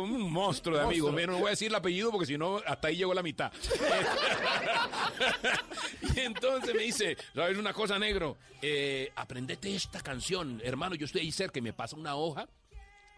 un, 0.02 0.32
monstruo 0.32 0.76
de 0.76 0.84
amigo. 0.84 1.10
No 1.10 1.38
voy 1.38 1.46
a 1.46 1.50
decir 1.50 1.68
el 1.68 1.74
apellido 1.74 2.10
porque 2.10 2.26
si 2.26 2.36
no, 2.36 2.60
hasta 2.66 2.88
ahí 2.88 2.96
llegó 2.96 3.14
la 3.14 3.22
mitad. 3.22 3.50
y 6.16 6.20
entonces 6.20 6.74
me 6.74 6.82
dice, 6.82 7.16
¿sabes 7.34 7.56
una 7.56 7.72
cosa, 7.72 7.98
negro? 7.98 8.36
Eh, 8.60 9.10
aprendete 9.16 9.74
esta 9.74 10.00
canción, 10.00 10.60
hermano. 10.64 10.94
Yo 10.94 11.06
estoy 11.06 11.22
ahí 11.22 11.32
cerca 11.32 11.58
y 11.58 11.62
me 11.62 11.72
pasa 11.72 11.96
una 11.96 12.16
hoja. 12.16 12.46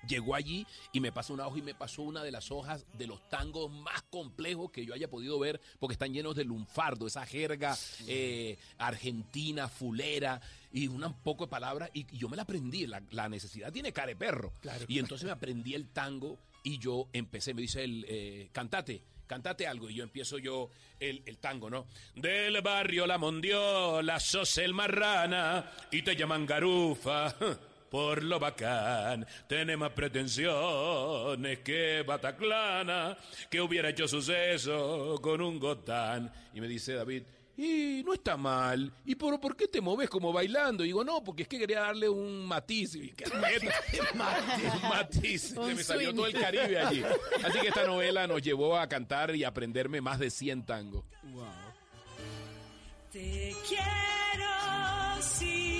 Llegó 0.08 0.34
allí 0.34 0.66
y 0.92 1.00
me 1.00 1.12
pasó 1.12 1.32
una 1.34 1.46
hoja 1.46 1.58
y 1.58 1.62
me 1.62 1.74
pasó 1.74 2.02
una 2.02 2.22
de 2.24 2.32
las 2.32 2.50
hojas 2.50 2.84
de 2.98 3.06
los 3.06 3.28
tangos 3.28 3.70
más 3.70 4.02
complejos 4.10 4.70
que 4.70 4.84
yo 4.84 4.94
haya 4.94 5.08
podido 5.08 5.38
ver 5.38 5.60
porque 5.78 5.92
están 5.94 6.12
llenos 6.12 6.34
de 6.34 6.44
lunfardo, 6.44 7.06
esa 7.06 7.24
jerga 7.24 7.76
eh, 8.06 8.58
argentina, 8.78 9.68
fulera 9.68 10.40
y 10.72 10.88
un 10.88 11.02
poco 11.22 11.44
de 11.44 11.50
palabras 11.50 11.90
y, 11.94 12.00
y 12.14 12.18
yo 12.18 12.28
me 12.28 12.36
la 12.36 12.42
aprendí. 12.42 12.86
La, 12.86 13.02
la 13.10 13.28
necesidad 13.28 13.72
tiene 13.72 13.92
care 13.92 14.16
perro. 14.16 14.52
Y 14.88 14.98
entonces 14.98 15.24
me 15.26 15.32
aprendí 15.32 15.74
el 15.74 15.88
tango 15.88 16.38
y 16.62 16.78
yo 16.78 17.08
empecé, 17.12 17.54
me 17.54 17.62
dice 17.62 17.84
el 17.84 18.04
eh, 18.08 18.48
cantate. 18.52 19.02
Cantate 19.26 19.66
algo 19.66 19.88
y 19.88 19.94
yo 19.94 20.02
empiezo 20.04 20.36
yo 20.36 20.68
el, 21.00 21.22
el 21.24 21.38
tango, 21.38 21.70
¿no? 21.70 21.86
Del 22.14 22.60
barrio 22.60 23.06
La 23.06 23.16
Mondiola, 23.16 24.20
sos 24.20 24.58
el 24.58 24.74
marrana 24.74 25.70
y 25.90 26.02
te 26.02 26.14
llaman 26.14 26.44
garufa. 26.44 27.34
Por 27.92 28.22
lo 28.22 28.40
bacán, 28.40 29.26
tiene 29.46 29.76
más 29.76 29.90
pretensiones 29.90 31.59
que 31.59 32.02
Bataclana, 32.02 33.18
que 33.50 33.61
hubiera 33.61 33.90
hecho 33.90 34.09
suceso 34.09 35.20
con 35.20 35.42
un 35.42 35.59
gotán. 35.61 36.33
Y 36.55 36.62
me 36.62 36.68
dice 36.68 36.94
David, 36.94 37.24
y 37.55 38.02
no 38.02 38.14
está 38.14 38.38
mal. 38.38 38.90
¿Y 39.05 39.14
por, 39.14 39.38
por 39.38 39.55
qué 39.55 39.68
te 39.68 39.83
moves 39.83 40.09
como 40.09 40.33
bailando? 40.33 40.85
Y 40.85 40.87
digo, 40.87 41.05
no, 41.05 41.22
porque 41.22 41.42
es 41.42 41.48
que 41.48 41.59
quería 41.59 41.81
darle 41.81 42.09
un 42.09 42.46
matiz. 42.46 42.94
Y, 42.94 43.11
¿qué 43.11 43.26
meta? 43.37 43.74
un 44.83 44.88
matiz. 44.88 45.42
Se 45.50 45.61
me 45.61 45.85
salió 45.85 46.12
swing. 46.12 46.16
todo 46.16 46.26
el 46.28 46.33
Caribe 46.33 46.78
allí. 46.78 47.02
Así 47.44 47.61
que 47.61 47.68
esta 47.68 47.87
novela 47.87 48.26
nos 48.26 48.40
llevó 48.40 48.78
a 48.78 48.88
cantar 48.88 49.37
y 49.37 49.44
aprenderme 49.44 50.00
más 50.00 50.18
de 50.18 50.31
100 50.31 50.64
tangos. 50.64 51.05
Te 53.12 53.55
quiero 53.68 55.20
sin 55.20 55.71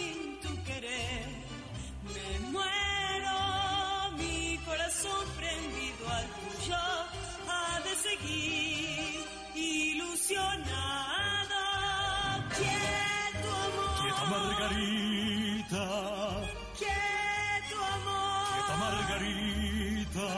corazón 5.03 5.27
prendido 5.37 6.09
al 6.09 6.27
tuyo 6.27 6.77
ha 7.49 7.81
de 7.81 7.95
seguir 7.97 9.25
ilusionado. 9.55 10.63
Quieto 12.57 13.49
amor. 13.49 13.95
Quieta 14.01 14.25
Margarita. 14.31 15.85
Quieto 16.79 17.79
amor. 17.85 18.53
Quieta 18.55 18.77
Margarita. 18.79 20.29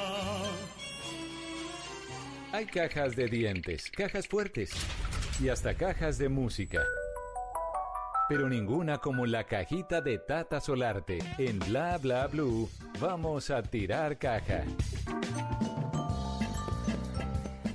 Hay 2.53 2.67
cajas 2.67 3.17
de 3.17 3.27
dientes, 3.29 3.91
cajas 3.91 4.29
fuertes 4.29 4.71
y 5.41 5.49
hasta 5.49 5.75
cajas 5.75 6.19
de 6.19 6.29
música. 6.29 6.81
Pero 8.29 8.49
ninguna 8.49 8.99
como 8.99 9.27
la 9.27 9.45
cajita 9.45 10.01
de 10.01 10.19
Tata 10.19 10.61
Solarte. 10.61 11.19
En 11.39 11.59
Bla 11.59 11.99
Bla 11.99 12.27
Blue, 12.27 12.71
vamos 12.99 13.51
a 13.51 13.63
tirar 13.63 14.17
caja. 14.19 14.65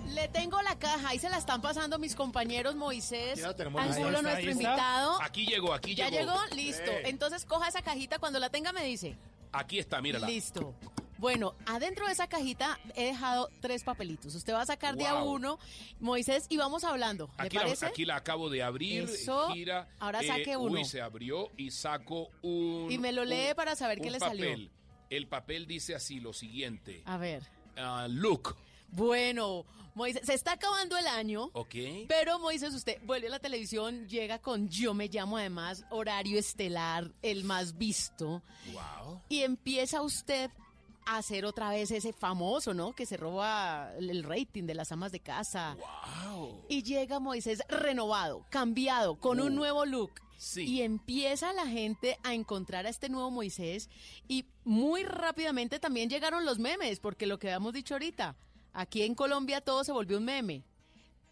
Le 0.07 0.27
tengo 0.29 0.61
la 0.63 0.77
caja, 0.77 1.09
ahí 1.09 1.19
se 1.19 1.29
la 1.29 1.37
están 1.37 1.61
pasando 1.61 1.97
mis 1.99 2.15
compañeros 2.15 2.75
Moisés, 2.75 3.39
Ya 3.39 3.47
la 3.47 3.55
tenemos 3.55 3.81
Angulo, 3.81 4.09
lista. 4.09 4.21
nuestro 4.21 4.29
Ahí 4.37 4.47
está. 4.49 4.51
invitado. 4.63 5.21
Aquí 5.21 5.45
llegó, 5.45 5.73
aquí 5.73 5.95
¿Ya 5.95 6.09
llegó. 6.09 6.33
llegó? 6.33 6.55
Listo. 6.55 6.91
Entonces 7.05 7.45
coja 7.45 7.67
esa 7.69 7.81
cajita, 7.81 8.17
cuando 8.19 8.39
la 8.39 8.49
tenga 8.49 8.73
me 8.73 8.83
dice. 8.83 9.15
Aquí 9.51 9.77
está, 9.79 10.01
mírala. 10.01 10.27
Listo. 10.27 10.73
Bueno, 11.19 11.53
adentro 11.65 12.05
de 12.07 12.13
esa 12.13 12.27
cajita 12.27 12.79
he 12.95 13.03
dejado 13.07 13.49
tres 13.59 13.83
papelitos. 13.83 14.33
Usted 14.35 14.53
va 14.53 14.61
a 14.61 14.65
sacar 14.65 14.95
de 14.95 15.05
a 15.05 15.15
uno, 15.21 15.59
Moisés, 15.99 16.45
y 16.47 16.55
vamos 16.55 16.85
hablando. 16.85 17.29
¿Le 17.37 17.43
Aquí 17.45 17.55
la, 17.57 17.63
parece? 17.63 17.85
aquí 17.85 18.05
la 18.05 18.15
acabo 18.15 18.49
de 18.49 18.63
abrir, 18.63 19.03
Eso. 19.03 19.49
gira. 19.51 19.89
Ahora 19.99 20.21
eh, 20.21 20.27
saque 20.27 20.55
uno. 20.55 20.79
Uy, 20.79 20.85
se 20.85 21.01
abrió 21.01 21.51
y 21.57 21.71
saco 21.71 22.29
un... 22.41 22.87
Y 22.89 22.97
me 22.97 23.11
lo 23.11 23.25
lee 23.25 23.49
un- 23.49 23.55
para 23.55 23.75
saber 23.75 23.99
qué 23.99 24.09
le 24.11 24.19
salió. 24.19 24.45
papel. 24.45 24.71
El 25.09 25.27
papel 25.27 25.67
dice 25.67 25.93
así 25.93 26.21
lo 26.21 26.31
siguiente. 26.31 27.01
A 27.05 27.17
ver. 27.17 27.43
Ah, 27.75 28.07
look. 28.09 28.55
Bueno, 28.91 29.65
Moisés, 29.95 30.21
se 30.25 30.33
está 30.33 30.53
acabando 30.53 30.97
el 30.97 31.07
año. 31.07 31.49
Ok. 31.53 31.75
Pero 32.07 32.39
Moisés, 32.39 32.73
usted 32.73 32.97
vuelve 33.03 33.27
a 33.27 33.31
la 33.31 33.39
televisión, 33.39 34.07
llega 34.07 34.39
con 34.39 34.69
Yo 34.69 34.93
me 34.93 35.09
llamo 35.09 35.37
además, 35.37 35.83
horario 35.89 36.39
estelar, 36.39 37.11
el 37.21 37.43
más 37.43 37.77
visto. 37.77 38.41
Wow. 38.71 39.21
Y 39.27 39.41
empieza 39.41 40.01
usted 40.01 40.49
a 41.09 41.17
hacer 41.17 41.45
otra 41.45 41.69
vez 41.69 41.91
ese 41.91 42.13
famoso, 42.13 42.73
¿no? 42.73 42.93
Que 42.93 43.05
se 43.05 43.17
roba 43.17 43.91
el 43.97 44.23
rating 44.23 44.63
de 44.63 44.75
las 44.75 44.91
amas 44.91 45.11
de 45.11 45.19
casa. 45.19 45.75
Wow. 46.25 46.65
Y 46.69 46.83
llega 46.83 47.19
Moisés 47.19 47.63
renovado, 47.67 48.45
cambiado, 48.49 49.15
con 49.15 49.39
un 49.39 49.55
nuevo 49.55 49.85
look. 49.85 50.11
sí. 50.37 50.65
Y 50.65 50.81
empieza 50.81 51.51
la 51.53 51.67
gente 51.67 52.17
a 52.23 52.33
encontrar 52.33 52.85
a 52.85 52.89
este 52.89 53.09
nuevo 53.09 53.31
Moisés. 53.31 53.89
Y 54.27 54.45
muy 54.63 55.03
rápidamente 55.03 55.79
también 55.79 56.09
llegaron 56.09 56.45
los 56.45 56.59
memes, 56.59 56.99
porque 56.99 57.25
lo 57.27 57.39
que 57.39 57.47
habíamos 57.47 57.73
dicho 57.73 57.95
ahorita, 57.95 58.35
aquí 58.73 59.01
en 59.03 59.15
Colombia 59.15 59.61
todo 59.61 59.83
se 59.83 59.91
volvió 59.91 60.17
un 60.17 60.25
meme. 60.25 60.63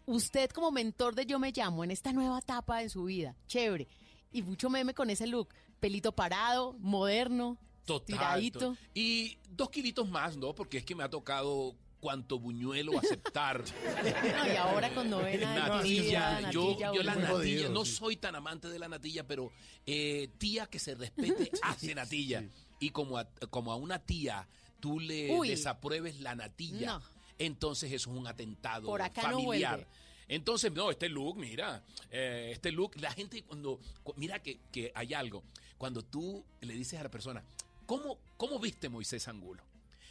Usted 0.06 0.50
como 0.50 0.70
mentor 0.70 1.14
de 1.14 1.26
Yo 1.26 1.38
Me 1.38 1.52
Llamo 1.52 1.84
en 1.84 1.90
esta 1.90 2.12
nueva 2.12 2.38
etapa 2.38 2.78
de 2.78 2.88
su 2.88 3.04
vida, 3.04 3.36
chévere. 3.46 3.86
Y 4.32 4.42
mucho 4.42 4.70
meme 4.70 4.92
con 4.94 5.10
ese 5.10 5.26
look, 5.26 5.48
pelito 5.80 6.12
parado, 6.12 6.74
moderno, 6.80 7.58
Total. 7.88 8.06
tiradito. 8.06 8.58
to- 8.60 8.76
Y 8.94 9.36
dos 9.50 9.70
kilitos 9.70 10.08
más, 10.08 10.36
¿no? 10.36 10.54
Porque 10.54 10.78
es 10.78 10.84
que 10.84 10.94
me 10.94 11.02
ha 11.04 11.10
tocado 11.10 11.74
cuanto 12.00 12.38
buñuelo 12.38 12.96
aceptar. 12.98 13.64
No, 14.38 14.52
y 14.52 14.56
ahora 14.56 14.94
con 14.94 15.10
novena 15.10 15.52
natilla, 15.68 16.40
natilla, 16.40 16.50
yo, 16.52 16.68
natilla, 16.70 16.92
yo 16.94 17.02
la 17.02 17.14
natilla, 17.16 17.32
jodido, 17.32 17.70
no 17.70 17.84
sí. 17.84 17.92
soy 17.92 18.16
tan 18.16 18.36
amante 18.36 18.68
de 18.68 18.78
la 18.78 18.88
natilla, 18.88 19.26
pero 19.26 19.50
eh, 19.84 20.28
tía 20.38 20.66
que 20.66 20.78
se 20.78 20.94
respete 20.94 21.50
hace 21.62 21.94
natilla. 21.96 22.44
Y 22.78 22.90
como 22.90 23.18
a, 23.18 23.24
como 23.50 23.72
a 23.72 23.76
una 23.76 23.98
tía 23.98 24.46
tú 24.78 25.00
le 25.00 25.32
Uy. 25.32 25.48
desapruebes 25.48 26.20
la 26.20 26.36
natilla, 26.36 26.98
No. 26.98 27.02
entonces 27.38 27.90
eso 27.90 28.10
es 28.12 28.16
un 28.16 28.28
atentado 28.28 28.86
Por 28.86 29.02
acá 29.02 29.30
no 29.32 29.38
familiar. 29.38 29.84
entonces, 30.28 30.70
no, 30.72 30.90
este 30.92 31.08
look, 31.08 31.36
mira, 31.36 31.82
eh, 32.12 32.50
este 32.52 32.70
look, 32.70 32.92
la 33.00 33.10
gente 33.10 33.42
cuando, 33.42 33.80
cu- 34.04 34.14
mira 34.16 34.38
que, 34.40 34.60
que 34.70 34.92
hay 34.94 35.14
algo, 35.14 35.42
cuando 35.78 36.02
tú 36.02 36.44
le 36.60 36.74
dices 36.74 37.00
a 37.00 37.02
la 37.02 37.08
persona, 37.10 37.42
¿cómo, 37.88 38.18
cómo 38.36 38.60
viste 38.60 38.88
Moisés 38.88 39.26
Angulo? 39.26 39.62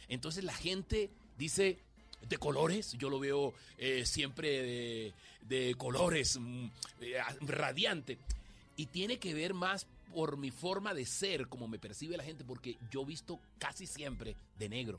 Entonces 0.08 0.42
la 0.44 0.52
gente 0.52 1.10
dice, 1.38 1.78
de 2.28 2.36
colores, 2.36 2.92
yo 2.98 3.08
lo 3.08 3.20
veo 3.20 3.54
eh, 3.78 4.04
siempre 4.04 4.48
de, 4.48 5.14
de 5.42 5.74
colores, 5.76 6.38
mm, 6.38 6.66
eh, 7.00 7.18
radiante. 7.40 8.18
Y 8.76 8.86
tiene 8.86 9.18
que 9.18 9.32
ver 9.32 9.54
más 9.54 9.86
por 10.12 10.36
mi 10.36 10.50
forma 10.50 10.92
de 10.92 11.06
ser, 11.06 11.48
como 11.48 11.68
me 11.68 11.78
percibe 11.78 12.16
la 12.16 12.24
gente, 12.24 12.44
porque 12.44 12.76
yo 12.90 13.04
visto 13.04 13.38
casi 13.58 13.86
siempre 13.86 14.34
de 14.58 14.68
negro. 14.68 14.98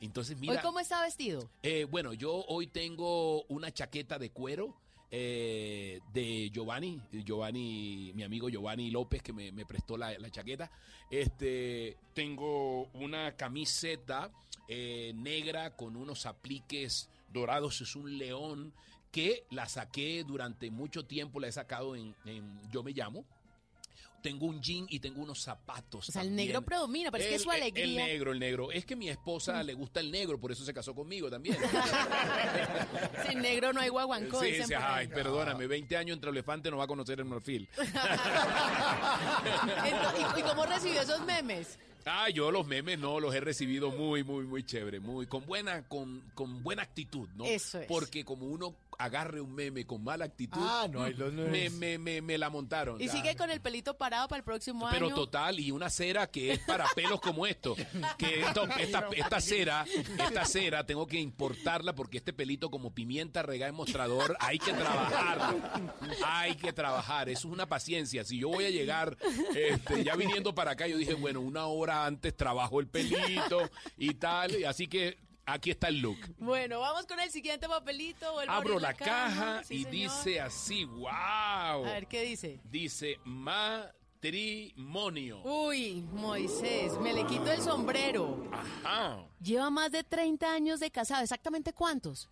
Entonces, 0.00 0.38
mira. 0.38 0.54
¿Hoy 0.54 0.58
cómo 0.62 0.78
está 0.78 1.00
vestido? 1.02 1.48
Eh, 1.62 1.86
bueno, 1.90 2.12
yo 2.12 2.44
hoy 2.48 2.66
tengo 2.66 3.42
una 3.44 3.72
chaqueta 3.72 4.18
de 4.18 4.30
cuero 4.30 4.76
eh, 5.10 6.00
de 6.12 6.50
Giovanni, 6.50 7.00
Giovanni, 7.12 8.12
mi 8.14 8.22
amigo 8.22 8.48
Giovanni 8.48 8.90
López 8.90 9.22
que 9.22 9.32
me, 9.32 9.52
prestó 9.66 9.96
la, 9.96 10.30
chaqueta. 10.30 10.70
Este, 11.10 11.96
tengo 12.14 12.86
una 12.94 13.36
camiseta 13.36 14.30
eh, 14.68 15.12
negra 15.14 15.76
con 15.76 15.96
unos 15.96 16.26
apliques 16.26 17.08
dorados, 17.32 17.80
es 17.80 17.94
un 17.96 18.18
león 18.18 18.72
que 19.12 19.44
la 19.50 19.68
saqué 19.68 20.24
durante 20.24 20.70
mucho 20.70 21.06
tiempo, 21.06 21.40
la 21.40 21.48
he 21.48 21.52
sacado 21.52 21.96
en 21.96 22.14
Yo 22.70 22.82
Me 22.82 22.92
Llamo. 22.92 23.24
Tengo 24.22 24.46
un 24.46 24.60
jean 24.60 24.86
y 24.88 24.98
tengo 24.98 25.22
unos 25.22 25.40
zapatos. 25.40 26.08
O 26.08 26.12
sea, 26.12 26.22
el 26.22 26.34
negro 26.34 26.62
predomina, 26.62 27.10
pero 27.12 27.22
es 27.22 27.28
que 27.30 27.34
El- 27.36 27.40
su 27.42 27.50
el- 27.52 27.56
alegría- 27.62 27.84
El 27.84 27.96
negro, 27.96 28.32
el 28.32 28.38
negro. 28.40 28.72
Es 28.72 28.84
que 28.84 28.96
mi 28.96 29.08
esposa 29.08 29.62
le 29.62 29.74
gusta 29.74 30.00
el 30.00 30.10
negro, 30.10 30.38
por 30.40 30.50
eso 30.50 30.64
se 30.64 30.74
casó 30.74 30.94
conmigo 30.94 31.30
también. 31.30 31.56
Sin 33.28 33.40
negro 33.40 33.72
no 33.72 33.80
hay 33.80 33.88
guaguancó, 33.88 34.42
Sí, 34.42 34.62
sí, 34.64 34.74
ay, 34.74 35.06
perdóname, 35.08 35.66
20 35.66 35.96
años 35.96 36.14
entre 36.16 36.30
elefante 36.30 36.70
no 36.70 36.76
va 36.78 36.84
a 36.84 36.88
conocer 36.88 37.18
el 37.20 37.24
marfil. 37.26 37.68
Ento- 39.84 40.36
¿Y, 40.36 40.40
y 40.40 40.42
cómo 40.42 40.66
recibió 40.66 41.00
esos 41.02 41.20
memes? 41.24 41.78
Ah, 42.08 42.28
yo 42.30 42.52
los 42.52 42.64
memes 42.66 42.98
no 43.00 43.18
los 43.18 43.34
he 43.34 43.40
recibido 43.40 43.90
muy, 43.90 44.22
muy, 44.22 44.44
muy 44.44 44.62
chévere, 44.64 45.00
muy 45.00 45.26
con 45.26 45.44
buena, 45.44 45.82
con, 45.88 46.20
con 46.34 46.62
buena 46.62 46.82
actitud, 46.82 47.28
¿no? 47.34 47.44
Eso 47.44 47.80
es. 47.80 47.86
Porque 47.88 48.24
como 48.24 48.46
uno 48.46 48.76
agarre 48.98 49.40
un 49.40 49.54
meme 49.54 49.84
con 49.86 50.02
mala 50.02 50.24
actitud, 50.24 50.60
Ah, 50.62 50.86
no, 50.90 51.08
los 51.10 51.32
me, 51.32 51.70
me, 51.70 51.98
me, 51.98 52.22
me 52.22 52.38
la 52.38 52.50
montaron. 52.50 53.00
Y 53.00 53.08
sigue 53.08 53.36
con 53.36 53.50
el 53.50 53.60
pelito 53.60 53.96
parado 53.96 54.28
para 54.28 54.38
el 54.38 54.44
próximo 54.44 54.88
Pero 54.90 55.06
año. 55.06 55.14
total, 55.14 55.60
y 55.60 55.70
una 55.70 55.90
cera 55.90 56.26
que 56.28 56.52
es 56.52 56.58
para 56.60 56.86
pelos 56.94 57.20
como 57.20 57.46
esto. 57.46 57.76
Que 58.18 58.40
esto- 58.42 58.64
esta, 58.78 59.08
esta 59.14 59.40
cera, 59.40 59.84
esta 60.18 60.44
cera 60.44 60.84
tengo 60.86 61.06
que 61.06 61.18
importarla 61.20 61.94
porque 61.94 62.18
este 62.18 62.32
pelito 62.32 62.70
como 62.70 62.92
pimienta 62.94 63.42
regada 63.42 63.68
en 63.70 63.74
mostrador, 63.76 64.36
hay 64.40 64.58
que 64.58 64.72
trabajarlo. 64.72 65.60
Hay 66.24 66.54
que 66.56 66.72
trabajar. 66.72 67.28
Eso 67.28 67.48
es 67.48 67.52
una 67.54 67.66
paciencia. 67.68 68.24
Si 68.24 68.38
yo 68.38 68.48
voy 68.48 68.64
a 68.64 68.70
llegar 68.70 69.16
este, 69.54 70.04
ya 70.04 70.16
viniendo 70.16 70.54
para 70.54 70.72
acá, 70.72 70.86
yo 70.86 70.96
dije, 70.96 71.14
bueno, 71.14 71.40
una 71.40 71.66
hora 71.66 72.06
antes 72.06 72.36
trabajo 72.36 72.80
el 72.80 72.88
pelito 72.88 73.68
y 73.96 74.14
tal. 74.14 74.54
y 74.56 74.64
Así 74.64 74.86
que 74.88 75.18
aquí 75.46 75.70
está 75.70 75.88
el 75.88 76.00
look. 76.00 76.18
Bueno, 76.38 76.80
vamos 76.80 77.06
con 77.06 77.18
el 77.20 77.30
siguiente 77.30 77.68
papelito. 77.68 78.38
Abro 78.48 78.78
la 78.78 78.94
caja 78.94 79.62
Sí, 79.64 79.74
y 79.74 79.84
señor. 79.84 79.92
dice 79.92 80.40
así, 80.40 80.84
wow. 80.84 81.06
A 81.08 81.78
ver, 81.82 82.06
¿qué 82.06 82.22
dice? 82.22 82.60
Dice 82.70 83.18
matrimonio. 84.22 85.40
Uy, 85.44 86.02
Moisés, 86.12 86.98
me 87.00 87.12
le 87.12 87.24
quito 87.26 87.50
el 87.50 87.62
sombrero. 87.62 88.48
Ajá. 88.52 89.24
Lleva 89.40 89.70
más 89.70 89.90
de 89.92 90.02
30 90.04 90.52
años 90.52 90.80
de 90.80 90.90
casado. 90.90 91.22
¿Exactamente 91.22 91.72
cuántos? 91.72 92.28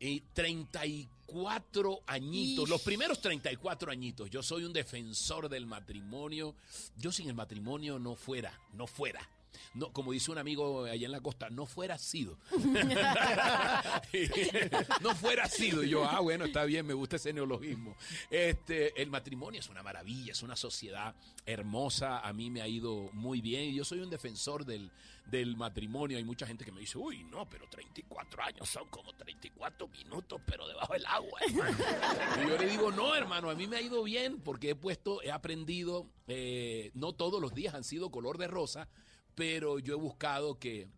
Y 0.00 0.20
34 0.32 2.00
añitos, 2.06 2.64
Ish. 2.64 2.70
los 2.70 2.82
primeros 2.82 3.20
34 3.20 3.90
añitos. 3.90 4.28
Yo 4.30 4.42
soy 4.42 4.64
un 4.64 4.72
defensor 4.72 5.48
del 5.48 5.66
matrimonio. 5.66 6.54
Yo 6.96 7.10
sin 7.12 7.28
el 7.28 7.34
matrimonio 7.34 7.98
no 7.98 8.14
fuera, 8.14 8.52
no 8.72 8.86
fuera. 8.86 9.26
No, 9.74 9.92
como 9.92 10.12
dice 10.12 10.30
un 10.30 10.38
amigo 10.38 10.84
allá 10.84 11.06
en 11.06 11.12
la 11.12 11.20
costa, 11.20 11.50
no 11.50 11.66
fuera 11.66 11.98
sido. 11.98 12.38
no 15.00 15.14
fuera 15.14 15.48
sido. 15.48 15.82
Y 15.82 15.90
yo, 15.90 16.04
ah, 16.04 16.20
bueno, 16.20 16.44
está 16.44 16.64
bien, 16.64 16.86
me 16.86 16.94
gusta 16.94 17.16
ese 17.16 17.32
neologismo. 17.32 17.96
Este, 18.30 19.00
el 19.00 19.10
matrimonio 19.10 19.60
es 19.60 19.68
una 19.68 19.82
maravilla, 19.82 20.32
es 20.32 20.42
una 20.42 20.56
sociedad 20.56 21.14
hermosa. 21.46 22.20
A 22.20 22.32
mí 22.32 22.50
me 22.50 22.62
ha 22.62 22.68
ido 22.68 23.10
muy 23.12 23.40
bien. 23.40 23.70
Y 23.70 23.74
yo 23.74 23.84
soy 23.84 24.00
un 24.00 24.10
defensor 24.10 24.64
del, 24.64 24.90
del 25.26 25.56
matrimonio. 25.56 26.18
Hay 26.18 26.24
mucha 26.24 26.46
gente 26.46 26.64
que 26.64 26.72
me 26.72 26.80
dice, 26.80 26.98
uy, 26.98 27.24
no, 27.24 27.48
pero 27.48 27.68
34 27.68 28.42
años 28.42 28.68
son 28.68 28.88
como 28.88 29.12
34 29.14 29.88
minutos, 29.88 30.40
pero 30.46 30.66
debajo 30.66 30.92
del 30.92 31.06
agua. 31.06 31.40
hermano". 31.46 32.44
y 32.44 32.48
yo 32.48 32.58
le 32.58 32.68
digo, 32.68 32.92
no, 32.92 33.14
hermano, 33.14 33.50
a 33.50 33.54
mí 33.54 33.66
me 33.66 33.76
ha 33.76 33.80
ido 33.80 34.02
bien 34.02 34.40
porque 34.40 34.70
he 34.70 34.74
puesto, 34.74 35.22
he 35.22 35.30
aprendido, 35.30 36.06
eh, 36.26 36.90
no 36.94 37.12
todos 37.12 37.40
los 37.40 37.54
días 37.54 37.74
han 37.74 37.84
sido 37.84 38.10
color 38.10 38.38
de 38.38 38.48
rosa, 38.48 38.88
pero 39.34 39.78
yo 39.78 39.94
he 39.94 39.98
buscado 39.98 40.58
que 40.58 40.88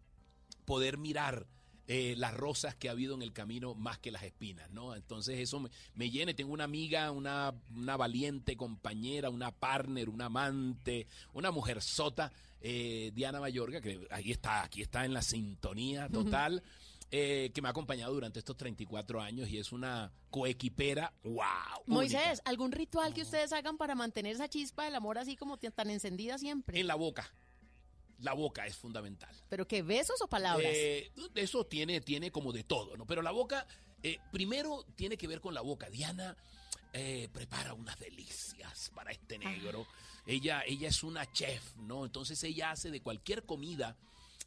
poder 0.65 0.99
mirar 0.99 1.47
eh, 1.89 2.15
las 2.17 2.35
rosas 2.35 2.75
que 2.75 2.89
ha 2.89 2.93
habido 2.93 3.15
en 3.15 3.23
el 3.23 3.33
camino 3.33 3.75
más 3.75 3.99
que 3.99 4.11
las 4.11 4.25
espinas, 4.25 4.69
¿no? 4.71 4.97
Entonces 4.97 5.39
eso 5.39 5.61
me, 5.61 5.71
me 5.95 6.11
llena. 6.11 6.35
Tengo 6.35 6.53
una 6.53 6.65
amiga, 6.65 7.13
una, 7.13 7.55
una 7.75 7.97
valiente 7.97 8.57
compañera, 8.57 9.31
una 9.31 9.53
partner, 9.53 10.09
una 10.09 10.27
amante, 10.27 11.07
una 11.33 11.53
mujer 11.53 11.81
sota, 11.81 12.33
eh, 12.61 13.13
Diana 13.15 13.39
Mayorga, 13.41 13.81
que 13.81 14.05
ahí 14.11 14.33
está, 14.33 14.65
aquí 14.65 14.83
está 14.83 15.05
en 15.05 15.15
la 15.15 15.23
sintonía 15.23 16.09
total. 16.09 16.63
eh, 17.13 17.53
que 17.55 17.63
me 17.63 17.69
ha 17.69 17.71
acompañado 17.71 18.13
durante 18.13 18.41
estos 18.41 18.57
34 18.57 19.21
años 19.21 19.49
y 19.49 19.59
es 19.59 19.71
una 19.71 20.11
coequipera, 20.31 21.13
wow. 21.23 21.45
Moisés, 21.87 22.43
¿algún 22.45 22.73
ritual 22.73 23.15
que 23.15 23.23
ustedes 23.23 23.53
hagan 23.53 23.77
para 23.77 23.95
mantener 23.95 24.35
esa 24.35 24.49
chispa 24.49 24.85
del 24.85 24.97
amor 24.97 25.19
así 25.19 25.37
como 25.37 25.57
tan 25.57 25.71
tan 25.71 25.91
encendida 25.91 26.37
siempre? 26.37 26.81
En 26.81 26.89
la 26.89 26.97
boca. 26.97 27.33
La 28.21 28.33
boca 28.33 28.67
es 28.67 28.77
fundamental. 28.77 29.35
¿Pero 29.49 29.69
qué, 29.69 29.83
besos 29.83 30.21
o 30.23 30.29
palabras? 30.29 30.73
Eh, 30.75 31.11
eso 31.35 31.67
tiene, 31.67 32.01
tiene 32.01 32.31
como 32.31 32.53
de 32.53 32.65
todo, 32.65 32.97
¿no? 32.97 33.07
Pero 33.07 33.23
la 33.23 33.31
boca, 33.31 33.67
eh, 34.03 34.19
primero 34.33 34.85
tiene 34.97 35.17
que 35.17 35.29
ver 35.29 35.41
con 35.41 35.55
la 35.55 35.61
boca. 35.61 35.91
Diana 35.91 36.37
eh, 36.93 37.29
prepara 37.33 37.75
unas 37.75 37.99
delicias 37.99 38.91
para 38.95 39.13
este 39.13 39.39
negro. 39.39 39.87
Ella, 40.27 40.63
ella 40.67 40.89
es 40.89 41.03
una 41.03 41.31
chef, 41.31 41.77
¿no? 41.77 42.07
Entonces 42.07 42.43
ella 42.43 42.71
hace 42.71 42.91
de 42.91 43.03
cualquier 43.03 43.45
comida. 43.45 43.97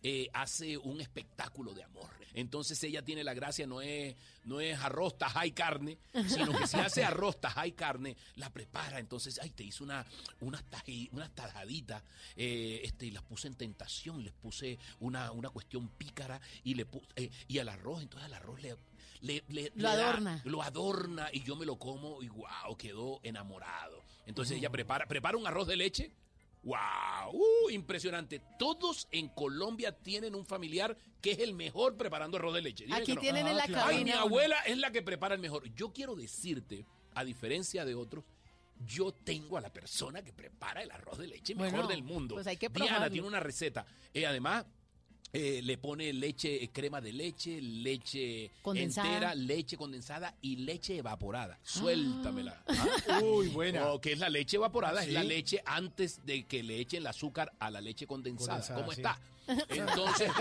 Eh, 0.03 0.29
hace 0.33 0.77
un 0.77 1.01
espectáculo 1.01 1.73
de 1.73 1.83
amor. 1.83 2.09
Entonces 2.35 2.81
ella 2.83 3.01
tiene 3.03 3.23
la 3.23 3.33
gracia, 3.33 3.65
no 3.65 3.81
es, 3.81 4.15
no 4.45 4.61
es 4.61 4.77
arroz, 4.79 5.17
tajá 5.17 5.45
y 5.47 5.51
carne, 5.51 5.97
sino 6.27 6.55
que 6.57 6.67
si 6.67 6.77
hace 6.77 7.03
arroz, 7.03 7.41
tajá 7.41 7.65
y 7.65 7.71
carne, 7.71 8.15
la 8.35 8.49
prepara. 8.51 8.99
Entonces, 8.99 9.39
ay, 9.41 9.49
te 9.49 9.63
hice 9.63 9.83
una, 9.83 10.05
unas, 10.39 10.63
unas 11.11 11.31
tajaditas, 11.31 12.03
eh, 12.35 12.81
este, 12.83 13.07
y 13.07 13.11
las 13.11 13.23
puse 13.23 13.47
en 13.47 13.55
tentación, 13.55 14.23
les 14.23 14.31
puse 14.33 14.77
una, 14.99 15.31
una 15.31 15.49
cuestión 15.49 15.89
pícara 15.89 16.39
y 16.63 16.75
le 16.75 16.87
pu- 16.87 17.01
eh, 17.15 17.29
y 17.47 17.57
al 17.57 17.67
arroz, 17.67 18.03
entonces 18.03 18.27
al 18.27 18.33
arroz 18.35 18.61
le, 18.61 18.75
le, 19.21 19.43
le- 19.49 19.71
Lo 19.75 19.83
da- 19.89 19.93
adorna. 20.11 20.41
lo 20.45 20.61
adorna 20.63 21.29
y 21.33 21.43
yo 21.43 21.55
me 21.55 21.65
lo 21.65 21.77
como 21.79 22.21
y 22.21 22.29
wow, 22.29 22.77
quedó 22.77 23.19
enamorado. 23.23 24.03
Entonces 24.27 24.57
ella 24.59 24.69
prepara, 24.69 25.07
prepara 25.07 25.35
un 25.35 25.47
arroz 25.47 25.67
de 25.67 25.75
leche 25.75 26.11
¡Wow! 26.63 27.31
Uh, 27.31 27.69
impresionante. 27.69 28.41
Todos 28.57 29.07
en 29.11 29.29
Colombia 29.29 29.91
tienen 29.91 30.35
un 30.35 30.45
familiar 30.45 30.97
que 31.21 31.31
es 31.31 31.39
el 31.39 31.53
mejor 31.53 31.95
preparando 31.95 32.37
arroz 32.37 32.53
de 32.53 32.61
leche. 32.61 32.85
Dime 32.85 32.97
Aquí 32.97 33.15
no. 33.15 33.21
tienen 33.21 33.47
en 33.47 33.57
la 33.57 33.65
Ay, 33.85 34.03
mi 34.03 34.11
abuela 34.11 34.57
es 34.65 34.77
la 34.77 34.91
que 34.91 35.01
prepara 35.01 35.35
el 35.35 35.41
mejor. 35.41 35.73
Yo 35.73 35.93
quiero 35.93 36.15
decirte, 36.15 36.85
a 37.15 37.23
diferencia 37.23 37.85
de 37.85 37.95
otros, 37.95 38.25
yo 38.85 39.11
tengo 39.11 39.57
a 39.57 39.61
la 39.61 39.71
persona 39.71 40.21
que 40.23 40.33
prepara 40.33 40.81
el 40.81 40.91
arroz 40.91 41.17
de 41.17 41.27
leche 41.27 41.55
mejor 41.55 41.71
Bueno, 41.71 41.87
del 41.87 42.03
mundo. 42.03 42.35
pues 42.35 42.47
hay 42.47 42.57
que 42.57 42.69
Diana 42.69 43.09
tiene 43.09 43.27
una 43.27 43.39
receta. 43.39 43.85
Eh, 44.13 44.25
además, 44.25 44.65
eh, 45.31 45.61
le 45.63 45.77
pone 45.77 46.11
leche, 46.13 46.61
eh, 46.61 46.69
crema 46.71 46.99
de 47.01 47.13
leche, 47.13 47.61
leche 47.61 48.51
Condensada. 48.61 49.07
entera, 49.07 49.35
leche 49.35 49.77
condensada 49.77 50.35
y 50.41 50.57
leche 50.57 50.97
evaporada. 50.97 51.57
Suéltamela. 51.63 52.63
Uy, 53.23 53.49
buena. 53.49 53.91
O 53.91 54.01
que 54.01 54.13
es 54.13 54.19
la 54.19 54.29
leche 54.29 54.57
evaporada, 54.57 55.03
es 55.03 55.13
la 55.13 55.23
leche 55.23 55.61
antes 55.65 56.25
de 56.25 56.43
que 56.45 56.63
le 56.63 56.79
echen 56.79 57.01
el 57.01 57.07
azúcar 57.07 57.53
a 57.59 57.69
la 57.69 57.81
leche 57.81 58.07
condensada. 58.07 58.59
Condensada, 58.59 58.79
¿Cómo 58.79 58.91
sí. 58.91 59.01
está? 59.01 59.19
Entonces, 59.69 60.31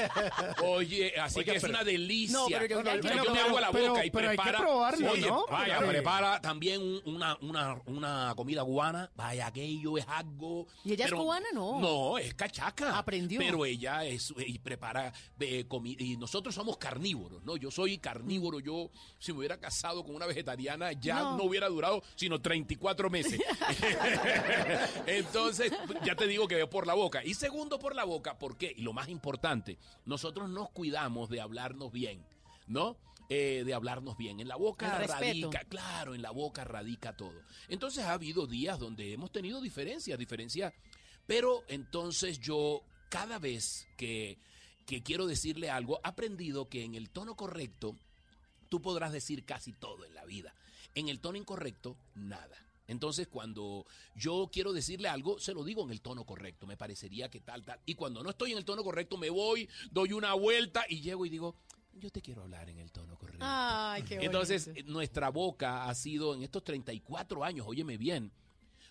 oye, 0.65 1.13
así 1.21 1.45
que 1.45 1.53
es 1.57 1.63
pero- 1.63 1.75
una 1.75 1.85
delicia. 1.85 2.39
No, 2.39 2.47
pero 2.49 2.67
yo 2.67 2.83
Yo 2.83 3.01
quiero 3.01 3.33
me 3.33 3.41
hago 3.41 3.61
la 3.61 3.71
pero- 3.71 3.89
boca 3.91 4.05
y 4.07 4.11
pero 4.11 4.29
hay 4.31 4.37
que 4.37 4.43
prepara. 4.43 4.59
probarlo, 4.61 5.11
oye, 5.13 5.27
¿no? 5.27 5.47
vaya, 5.47 5.79
prepara 5.79 6.41
también 6.41 6.83
un- 6.83 7.03
una, 7.15 7.37
una, 7.41 7.81
una 7.87 8.33
comida 8.37 8.65
cubana. 8.65 9.11
Vaya, 9.15 9.47
aquello 9.47 9.99
es 9.99 10.07
algo. 10.09 10.67
¿Y 10.85 10.93
ella 10.93 11.07
es 11.07 11.13
cubana? 11.13 11.47
No. 11.53 11.81
No, 11.81 12.19
es 12.19 12.35
cachaca. 12.35 12.99
Aprendió. 12.99 13.39
Pero 13.41 13.65
ella 13.65 14.05
es 14.05 14.33
y 14.39 14.59
prepara 14.59 15.13
eh, 15.41 15.65
comi- 15.69 15.97
y 15.99 16.17
nosotros 16.17 16.55
somos 16.55 16.77
carnívoros, 16.79 17.43
¿no? 17.45 17.57
Yo 17.57 17.71
soy 17.71 17.99
carnívoro. 17.99 18.61
Yo, 18.61 18.91
si 19.19 19.33
me 19.33 19.39
hubiera 19.41 19.59
casado 19.59 20.05
con 20.05 20.15
una 20.15 20.27
vegetariana, 20.27 20.93
ya 20.93 21.21
No. 21.21 21.37
no, 21.39 21.45
hubiera 21.45 21.69
durado 21.69 22.03
sino 22.17 22.41
34 22.41 23.11
meses. 23.11 23.41
Entonces, 25.07 25.73
ya 26.05 26.15
te 26.15 26.27
digo 26.27 26.47
que 26.49 26.57
veo 26.57 26.71
por 26.71 26.87
la 26.87 26.95
boca. 26.95 27.25
Y 27.25 27.35
segundo, 27.35 27.79
por 27.79 27.95
la 27.95 28.05
boca, 28.05 28.39
¿por 28.39 28.57
qué? 28.57 28.73
Y 28.77 28.83
lo 28.83 28.93
más 28.99 29.09
importante, 29.09 29.79
nosotros 30.07 30.51
nos 30.51 30.71
cuidamos 30.71 31.31
de 31.31 31.41
hablarnos 31.41 31.93
bien, 31.93 32.27
¿no? 32.67 32.97
Eh, 33.29 33.63
de 33.65 33.73
hablarnos 33.73 34.17
bien. 34.17 34.41
En 34.41 34.49
la 34.49 34.57
boca 34.57 34.99
radica, 34.99 35.61
claro, 35.69 36.17
en 36.17 36.23
la 36.23 36.33
boca 36.33 36.65
radica 36.65 37.17
todo. 37.17 37.41
Entonces 37.69 38.05
ha 38.05 38.15
habido 38.15 38.49
días 38.49 38.81
donde 38.81 39.13
hemos 39.13 39.31
tenido 39.31 39.61
diferencias, 39.61 40.19
diferencias, 40.19 40.75
pero 41.29 41.63
entonces 41.69 42.41
yo 42.41 42.83
cada 43.09 43.39
vez 43.39 43.87
que, 43.97 44.37
que 44.85 45.05
quiero 45.05 45.29
decirle 45.29 45.71
algo, 45.71 46.01
he 46.05 46.09
aprendido 46.09 46.69
que 46.69 46.83
en 46.83 46.97
el 46.97 47.09
tono 47.11 47.37
correcto 47.37 47.95
tú 48.69 48.83
podrás 48.83 49.13
decir 49.13 49.45
casi 49.45 49.75
todo 49.75 50.05
en 50.07 50.15
la 50.15 50.25
vida. 50.25 50.53
En 50.97 51.09
el 51.09 51.21
tono 51.21 51.39
incorrecto, 51.39 51.97
nada. 52.17 52.68
Entonces, 52.89 53.29
cuando 53.29 53.87
yo 54.17 54.49
quiero 54.51 54.73
decirle 54.73 55.09
algo, 55.09 55.39
se 55.39 55.53
lo 55.55 55.63
digo 55.63 55.85
en 55.85 55.91
el 55.91 56.01
tono 56.01 56.25
correcto. 56.25 56.67
Me 56.67 56.77
parecería 56.77 57.31
que 57.31 57.41
tal, 57.41 57.63
tal. 57.63 57.79
Y 57.87 57.95
cuando 57.95 58.23
no 58.23 58.31
estoy 58.31 58.53
en 58.53 58.59
el 58.59 58.65
tono 58.65 58.83
correcto, 58.83 59.17
me 59.19 59.31
voy, 59.31 59.69
doy 59.91 60.15
una 60.15 60.35
vuelta 60.35 60.85
y 60.89 61.01
llego 61.01 61.27
y 61.27 61.29
digo, 61.29 61.55
yo 61.93 62.11
te 62.11 62.23
quiero 62.23 62.43
hablar 62.43 62.69
en 62.71 62.79
el 62.79 62.91
tono 62.91 63.17
correcto. 63.17 63.45
Ay, 63.47 64.03
qué 64.03 64.17
bonito. 64.17 64.27
Entonces, 64.27 64.71
nuestra 64.87 65.29
boca 65.29 65.89
ha 65.89 65.95
sido 65.95 66.35
en 66.35 66.43
estos 66.43 66.65
34 66.65 67.45
años, 67.45 67.67
óyeme 67.69 67.99
bien, 67.99 68.33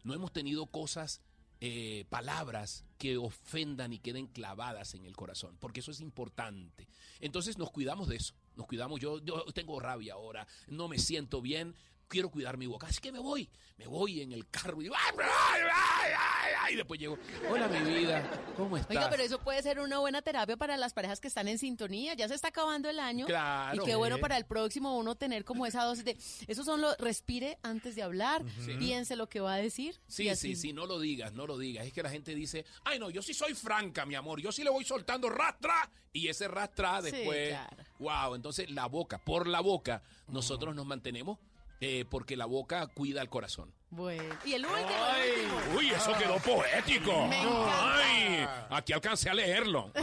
no 0.04 0.14
hemos 0.14 0.32
tenido 0.32 0.68
cosas, 0.68 1.22
eh, 1.60 2.06
palabras 2.10 2.86
que 3.00 3.18
ofendan 3.18 3.92
y 3.92 3.98
queden 3.98 4.28
clavadas 4.28 4.94
en 4.94 5.06
el 5.06 5.16
corazón, 5.16 5.58
porque 5.60 5.80
eso 5.80 5.90
es 5.90 6.02
importante. 6.02 6.88
Entonces 7.20 7.58
nos 7.58 7.72
cuidamos 7.72 8.08
de 8.08 8.18
eso, 8.18 8.36
nos 8.56 8.68
cuidamos. 8.68 9.00
Yo, 9.00 9.20
yo 9.24 9.44
tengo 9.56 9.80
rabia 9.80 10.14
ahora, 10.14 10.46
no 10.68 10.88
me 10.88 11.00
siento 11.00 11.42
bien, 11.42 11.74
quiero 12.08 12.30
cuidar 12.30 12.58
mi 12.58 12.66
boca, 12.68 12.88
así 12.88 13.00
que 13.00 13.12
me 13.12 13.20
voy, 13.20 13.50
me 13.78 13.88
voy 13.88 14.22
en 14.22 14.32
el 14.32 14.48
carro 14.50 14.80
y 14.82 14.86
digo, 14.86 14.96
"Ay, 14.98 15.14
ay, 15.22 15.62
ay, 15.76 16.52
ay", 16.62 16.74
y 16.74 16.78
después 16.78 17.00
llego, 17.00 17.18
hola 17.50 17.68
mi 17.68 17.80
vida, 17.94 18.30
¿cómo 18.56 18.78
estás? 18.78 18.96
Oiga, 18.96 19.10
pero 19.10 19.24
eso 19.24 19.40
puede 19.40 19.62
ser 19.62 19.80
una 19.80 20.00
buena 20.00 20.22
terapia 20.22 20.58
para 20.58 20.78
las 20.78 20.94
parejas 20.94 21.20
que 21.20 21.28
están 21.28 21.48
en 21.48 21.58
sintonía. 21.58 22.14
Ya 22.14 22.28
se 22.28 22.36
está 22.36 22.50
acabando 22.50 22.90
el 22.90 23.00
año. 23.00 23.26
Claro. 23.26 23.82
Y 23.82 23.86
qué 23.86 23.96
bueno 23.96 24.16
Sí. 24.18 24.22
para 24.22 24.38
el 24.38 24.46
próximo 24.46 24.98
uno 24.98 25.16
tener 25.16 25.44
como 25.46 25.66
esa 25.66 25.84
dosis 25.84 26.04
de. 26.06 26.18
Esos 26.48 26.66
son 26.66 26.82
los. 26.82 26.98
Respire 26.98 27.58
antes 27.64 27.96
de 27.96 28.04
hablar. 28.04 28.44
Sí. 28.66 28.74
Piense 28.78 29.16
lo 29.16 29.28
que 29.30 29.40
va 29.40 29.54
a 29.54 29.58
decir. 29.58 30.00
Sí, 30.08 30.34
sí, 30.36 30.56
sí, 30.56 30.74
no 30.74 30.86
lo 30.86 31.00
digas, 31.00 31.34
no 31.34 31.46
lo 31.48 31.58
digas. 31.58 31.86
Es 31.86 31.94
que 31.94 32.04
la 32.04 32.10
gente 32.10 32.34
dice, 32.36 32.66
ay 32.84 33.00
no, 33.00 33.10
yo 33.10 33.22
sí 33.22 33.34
soy 33.34 33.54
franca, 33.54 34.06
mi 34.06 34.16
amor, 34.16 34.42
yo 34.42 34.52
sí 34.52 34.64
le 34.64 34.70
voy 34.70 34.84
soltando 34.84 35.30
rastra 35.30 35.90
y 36.14 36.28
ese 36.28 36.48
rastra 36.48 37.02
Sí, 37.02 37.12
después, 37.12 37.50
claro. 37.50 37.78
wow, 38.00 38.36
entonces 38.36 38.70
la 38.72 38.88
boca, 38.88 39.18
por 39.20 39.48
la 39.48 39.60
boca, 39.62 40.02
nosotros 40.28 40.76
nos 40.76 40.86
mantenemos 40.86 41.38
eh, 41.80 42.06
porque 42.10 42.36
la 42.36 42.46
boca 42.46 42.88
cuida 42.88 43.22
el 43.22 43.30
corazón. 43.30 43.74
Bueno. 43.90 44.36
Y 44.46 44.54
el 44.54 44.66
último. 44.66 44.90
Ay, 44.90 45.30
el 45.30 45.52
último. 45.52 45.78
uy, 45.78 45.90
eso 45.90 46.12
quedó 46.18 46.38
poético. 46.38 47.28
Me 47.28 47.42
encanta. 47.42 47.98
Ay, 47.98 48.48
aquí 48.70 48.94
alcancé 48.94 49.30
a 49.30 49.34
leerlo. 49.34 49.92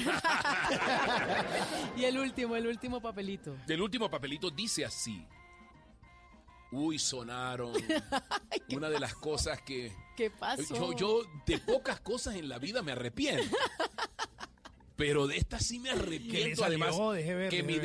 Y 1.97 2.05
el 2.05 2.19
último, 2.19 2.57
el 2.57 2.67
último 2.67 3.01
papelito. 3.01 3.57
El 3.69 3.81
último 3.81 4.11
papelito 4.11 4.51
dice 4.51 4.85
así. 4.85 5.25
Uy, 6.73 6.99
sonaron. 6.99 7.73
Una 8.75 8.89
de 8.89 8.99
las 8.99 9.15
cosas 9.15 9.61
que 9.63 9.93
¿Qué 10.17 10.31
pasó? 10.31 10.75
Yo, 10.75 10.97
yo 10.97 11.23
de 11.47 11.59
pocas 11.59 12.01
cosas 12.01 12.37
en 12.37 12.49
la 12.49 12.59
vida 12.59 12.83
me 12.83 12.93
arrepiento. 12.93 13.57
Pero 14.97 15.27
de 15.27 15.37
esta 15.37 15.59
sí 15.59 15.79
me 15.79 15.91
arrepiento. 15.91 16.65
Además, 16.65 16.97
que 17.51 17.63
mis 17.63 17.81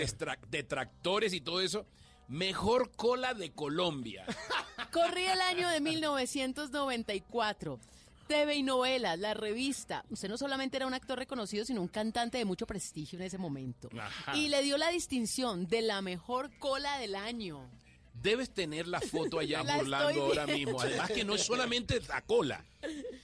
detractores 0.49 1.33
y 1.33 1.41
todo 1.41 1.61
eso. 1.61 1.85
Mejor 2.29 2.91
cola 2.95 3.33
de 3.33 3.51
Colombia. 3.51 4.25
Corría 4.93 5.33
el 5.33 5.41
año 5.41 5.67
de 5.69 5.81
1994. 5.81 7.79
TV 8.27 8.55
y 8.57 8.61
novelas, 8.63 9.17
la 9.17 9.33
revista. 9.33 10.05
Usted 10.11 10.29
no 10.29 10.37
solamente 10.37 10.77
era 10.77 10.85
un 10.85 10.93
actor 10.93 11.17
reconocido, 11.17 11.65
sino 11.65 11.81
un 11.81 11.87
cantante 11.87 12.37
de 12.37 12.45
mucho 12.45 12.67
prestigio 12.67 13.17
en 13.17 13.25
ese 13.25 13.39
momento. 13.39 13.89
Ajá. 13.99 14.37
Y 14.37 14.49
le 14.49 14.61
dio 14.61 14.77
la 14.77 14.89
distinción 14.91 15.65
de 15.67 15.81
la 15.81 16.03
mejor 16.03 16.51
cola 16.59 16.99
del 16.99 17.15
año. 17.15 17.67
Debes 18.13 18.51
tener 18.53 18.87
la 18.87 19.01
foto 19.01 19.39
allá 19.39 19.63
La 19.63 19.77
burlando 19.77 20.21
ahora 20.25 20.45
mismo. 20.45 20.79
Además 20.79 21.09
que 21.09 21.23
no 21.25 21.33
es 21.33 21.41
solamente 21.43 21.99
la 22.01 22.21
cola, 22.21 22.63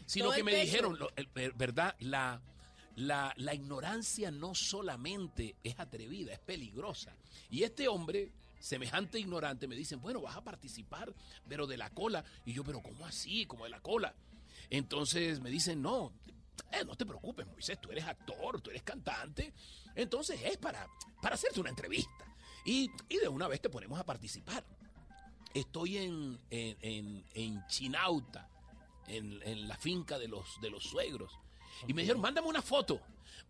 sino 0.08 0.26
Todo 0.26 0.36
que 0.38 0.44
me 0.44 0.54
pecho. 0.54 0.66
dijeron, 0.66 0.98
lo- 0.98 1.12
el- 1.16 1.28
ver- 1.28 1.54
¿verdad? 1.54 1.96
La, 2.00 2.42
la, 2.96 3.32
la 3.38 3.54
ignorancia 3.54 4.32
no 4.32 4.56
solamente 4.56 5.56
es 5.64 5.80
atrevida, 5.80 6.34
es 6.34 6.40
peligrosa. 6.40 7.16
Y 7.52 7.62
este 7.62 7.88
hombre, 7.88 8.32
semejante 8.60 9.20
ignorante, 9.20 9.68
me 9.68 9.76
dicen, 9.76 10.02
bueno, 10.02 10.22
vas 10.22 10.36
a 10.36 10.44
participar, 10.44 11.14
pero 11.48 11.68
de 11.68 11.78
la 11.78 11.90
cola. 11.90 12.24
Y 12.46 12.54
yo, 12.54 12.64
pero 12.64 12.82
¿cómo 12.82 13.06
así? 13.06 13.46
¿Como 13.46 13.64
de 13.66 13.70
la 13.70 13.82
cola? 13.82 14.14
Entonces 14.70 15.40
me 15.42 15.50
dicen, 15.50 15.82
no, 15.82 16.12
eh, 16.72 16.84
no 16.86 16.96
te 16.96 17.06
preocupes, 17.06 17.46
Moisés, 17.48 17.80
tú 17.80 17.92
eres 17.92 18.06
actor, 18.06 18.62
tú 18.62 18.70
eres 18.72 18.84
cantante. 18.84 19.54
Entonces 19.96 20.42
es 20.44 20.58
para, 20.58 20.88
para 21.22 21.36
hacerte 21.36 21.60
una 21.60 21.70
entrevista. 21.70 22.26
Y, 22.66 22.90
y 23.10 23.18
de 23.18 23.28
una 23.28 23.48
vez 23.48 23.62
te 23.62 23.70
ponemos 23.70 24.00
a 24.00 24.04
participar. 24.06 24.66
Estoy 25.54 25.98
en, 25.98 26.40
en, 26.50 26.78
en- 26.82 27.26
en 27.34 27.68
Chinauta, 27.68 28.50
en, 29.08 29.42
en 29.44 29.68
la 29.68 29.78
finca 29.78 30.18
de 30.20 30.28
los, 30.28 30.60
de 30.62 30.70
los 30.70 30.84
suegros. 30.84 31.32
Y 31.88 31.94
me 31.94 32.02
dijeron, 32.02 32.22
mándame 32.22 32.48
una 32.48 32.62
foto, 32.62 33.00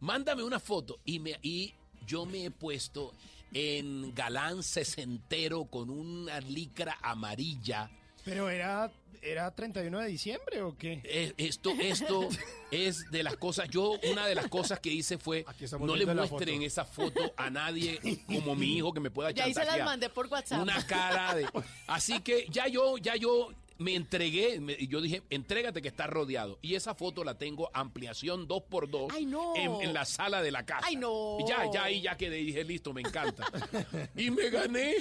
mándame 0.01 0.43
una 0.43 0.59
foto. 0.59 0.99
Y, 1.05 1.19
me, 1.19 1.39
y 1.41 1.73
yo 2.05 2.25
me 2.25 2.45
he 2.45 2.51
puesto 2.51 3.13
en 3.55 4.13
galán 4.13 4.63
sesentero 4.63 5.63
con 5.65 5.89
una 5.89 6.41
licra 6.41 6.97
amarilla. 7.01 7.89
Pero 8.25 8.49
era, 8.49 8.91
era 9.21 9.49
31 9.55 9.97
de 9.97 10.07
diciembre 10.07 10.61
o 10.61 10.77
qué? 10.77 10.99
Eh, 11.05 11.33
Esto, 11.37 11.71
esto 11.79 12.27
es 12.71 13.09
de 13.11 13.23
las 13.23 13.37
cosas. 13.37 13.69
Yo, 13.69 13.97
una 14.11 14.27
de 14.27 14.35
las 14.35 14.49
cosas 14.49 14.81
que 14.81 14.89
hice 14.89 15.17
fue 15.17 15.45
no 15.79 15.95
le 15.95 16.05
muestren 16.05 16.55
foto. 16.55 16.65
esa 16.65 16.83
foto 16.83 17.33
a 17.37 17.49
nadie 17.49 18.01
como 18.27 18.55
mi 18.55 18.75
hijo 18.75 18.91
que 18.93 18.99
me 18.99 19.09
pueda 19.09 19.31
Y 19.31 19.39
ahí 19.39 19.53
se 19.53 19.63
las 19.63 19.85
mandé 19.85 20.09
por 20.09 20.27
WhatsApp. 20.27 20.61
Una 20.61 20.85
cara 20.85 21.33
de. 21.33 21.47
Así 21.87 22.19
que 22.19 22.47
ya 22.49 22.67
yo, 22.67 22.97
ya 22.97 23.15
yo 23.15 23.53
me 23.77 23.95
entregué. 23.95 24.59
me- 24.59 24.75
y 24.79 24.87
yo 24.87 25.01
dije, 25.01 25.23
entrégate 25.29 25.81
que 25.81 25.87
está 25.87 26.07
rodeado. 26.07 26.59
Y 26.61 26.75
esa 26.75 26.95
foto 26.95 27.23
la 27.23 27.37
tengo 27.37 27.69
ampliación 27.73 28.47
2x2 28.47 29.07
¡Ay, 29.11 29.25
no! 29.25 29.55
en, 29.55 29.81
en 29.81 29.93
la 29.93 30.05
sala 30.05 30.41
de 30.41 30.51
la 30.51 30.65
casa. 30.65 30.85
¡Ay, 30.87 30.95
no! 30.95 31.37
Y 31.39 31.47
ya, 31.47 31.69
ya 31.71 31.83
ahí 31.83 32.01
ya 32.01 32.17
quedé 32.17 32.37
dije, 32.37 32.63
listo, 32.63 32.93
me 32.93 33.01
encanta. 33.01 33.45
y 34.15 34.31
me 34.31 34.49
gané. 34.49 34.95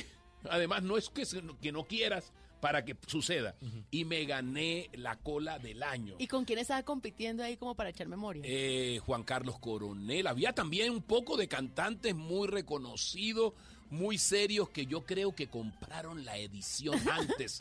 Además, 0.49 0.83
no 0.83 0.97
es 0.99 1.09
que, 1.09 1.25
que 1.61 1.73
no 1.73 1.85
quieras 1.87 2.33
para 2.61 2.83
que 2.85 2.97
suceda. 3.07 3.55
Y 3.91 4.05
me 4.07 4.25
gané 4.25 4.89
la 4.95 5.17
cola 5.19 5.59
del 5.59 5.83
año. 5.83 6.15
¿Y 6.19 6.27
con 6.27 6.47
quién 6.47 6.59
estaba 6.59 6.83
compitiendo 6.83 7.43
ahí 7.43 7.59
como 7.59 7.75
para 7.75 7.91
echar 7.91 8.09
memoria? 8.09 8.43
Eh, 8.47 9.01
Juan 9.05 9.23
Carlos 9.23 9.59
Coronel. 9.59 10.27
Había 10.27 10.55
también 10.55 10.91
un 10.91 11.03
poco 11.03 11.37
de 11.37 11.47
cantantes 11.47 12.15
muy 12.15 12.49
reconocidos, 12.49 13.53
muy 13.91 14.19
serios, 14.19 14.69
que 14.71 14.87
yo 14.87 15.05
creo 15.07 15.35
que 15.35 15.49
compraron 15.49 16.25
la 16.25 16.37
edición 16.37 16.99
antes 17.11 17.59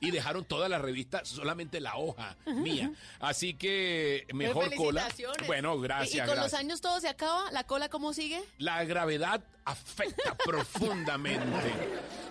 y 0.00 0.10
dejaron 0.10 0.44
toda 0.44 0.68
la 0.68 0.78
revista, 0.78 1.24
solamente 1.24 1.80
la 1.80 1.96
hoja 1.96 2.36
mía. 2.46 2.92
Así 3.20 3.54
que 3.54 4.26
mejor 4.34 4.74
cola. 4.74 5.08
Bueno, 5.46 5.76
¿Y- 5.76 5.82
gracias. 5.82 6.26
¿Y 6.26 6.30
con 6.30 6.38
los 6.40 6.54
años 6.54 6.80
todo 6.80 7.00
se 7.00 7.08
acaba? 7.08 7.50
¿La 7.52 7.64
cola 7.64 7.88
cómo 7.88 8.12
sigue? 8.12 8.42
La 8.58 8.84
gravedad 8.84 9.42
afecta 9.64 10.34
profundamente. 10.44 11.72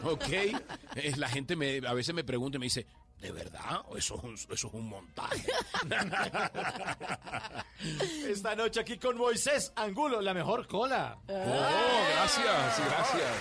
¿Ok? 0.04 0.30
Eh, 0.30 1.14
La 1.18 1.30
gente 1.30 1.56
me, 1.56 1.82
a 1.88 1.94
veces 1.94 2.14
me 2.14 2.24
pregunta 2.24 2.58
y 2.58 2.60
me 2.60 2.66
dice, 2.66 2.86
¿De 3.20 3.32
verdad? 3.32 3.82
Eso 3.98 4.16
es 4.16 4.24
un, 4.24 4.34
eso 4.36 4.68
es 4.68 4.74
un 4.74 4.88
montaje. 4.90 5.46
Esta 8.28 8.56
noche 8.56 8.82
aquí 8.82 8.98
con 8.98 9.18
Moisés 9.18 9.72
Angulo, 9.76 10.22
la 10.22 10.34
mejor 10.34 10.68
cola. 10.68 11.18
Oh, 11.28 12.04
gracias, 12.14 12.80
gracias. 12.88 13.32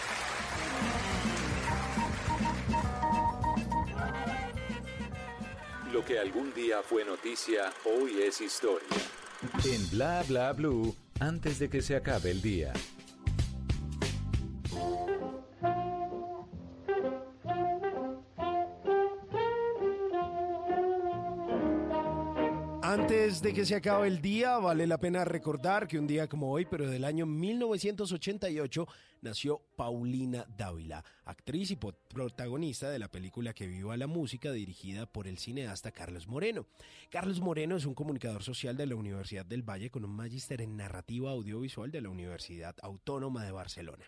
Lo 5.93 6.05
que 6.05 6.18
algún 6.18 6.53
día 6.55 6.83
fue 6.83 7.05
noticia, 7.05 7.72
hoy 7.85 8.20
es 8.22 8.41
historia. 8.41 8.89
En 9.64 9.91
Bla 9.91 10.25
Bla 10.27 10.53
Blue, 10.53 10.97
antes 11.20 11.59
de 11.59 11.68
que 11.68 11.83
se 11.83 11.95
acabe 11.95 12.31
el 12.31 12.43
día. 12.43 12.72
Antes 22.95 23.42
de 23.42 23.53
que 23.53 23.66
se 23.66 23.74
acabe 23.74 24.07
el 24.07 24.22
día, 24.22 24.57
vale 24.59 24.86
la 24.86 24.99
pena 24.99 25.24
recordar 25.24 25.88
que 25.88 25.99
un 25.99 26.07
día 26.07 26.28
como 26.28 26.53
hoy, 26.53 26.64
pero 26.64 26.88
del 26.88 27.05
año 27.05 27.26
1988, 27.26 28.86
nació 29.20 29.62
Paulina 29.74 30.47
Dávila, 30.57 31.05
actriz 31.24 31.72
y 31.72 31.76
protagonista 31.76 32.88
de 32.90 33.01
la 33.01 33.09
película 33.09 33.53
Que 33.53 33.66
viva 33.66 33.97
la 33.97 34.07
música, 34.07 34.53
dirigida 34.53 35.07
por 35.07 35.26
el 35.26 35.38
cineasta 35.38 35.90
Carlos 35.90 36.28
Moreno. 36.28 36.66
Carlos 37.11 37.40
Moreno 37.40 37.74
es 37.74 37.84
un 37.84 37.95
comunicador 37.95 38.45
social 38.45 38.76
de 38.76 38.86
la 38.86 38.95
Universidad 38.95 39.45
del 39.45 39.68
Valle 39.68 39.90
con 39.90 40.05
un 40.05 40.14
magíster 40.14 40.61
en 40.61 40.76
narrativa 40.76 41.32
audiovisual 41.32 41.90
de 41.90 42.01
la 42.01 42.11
Universidad 42.11 42.76
Autónoma 42.80 43.45
de 43.45 43.51
Barcelona. 43.51 44.05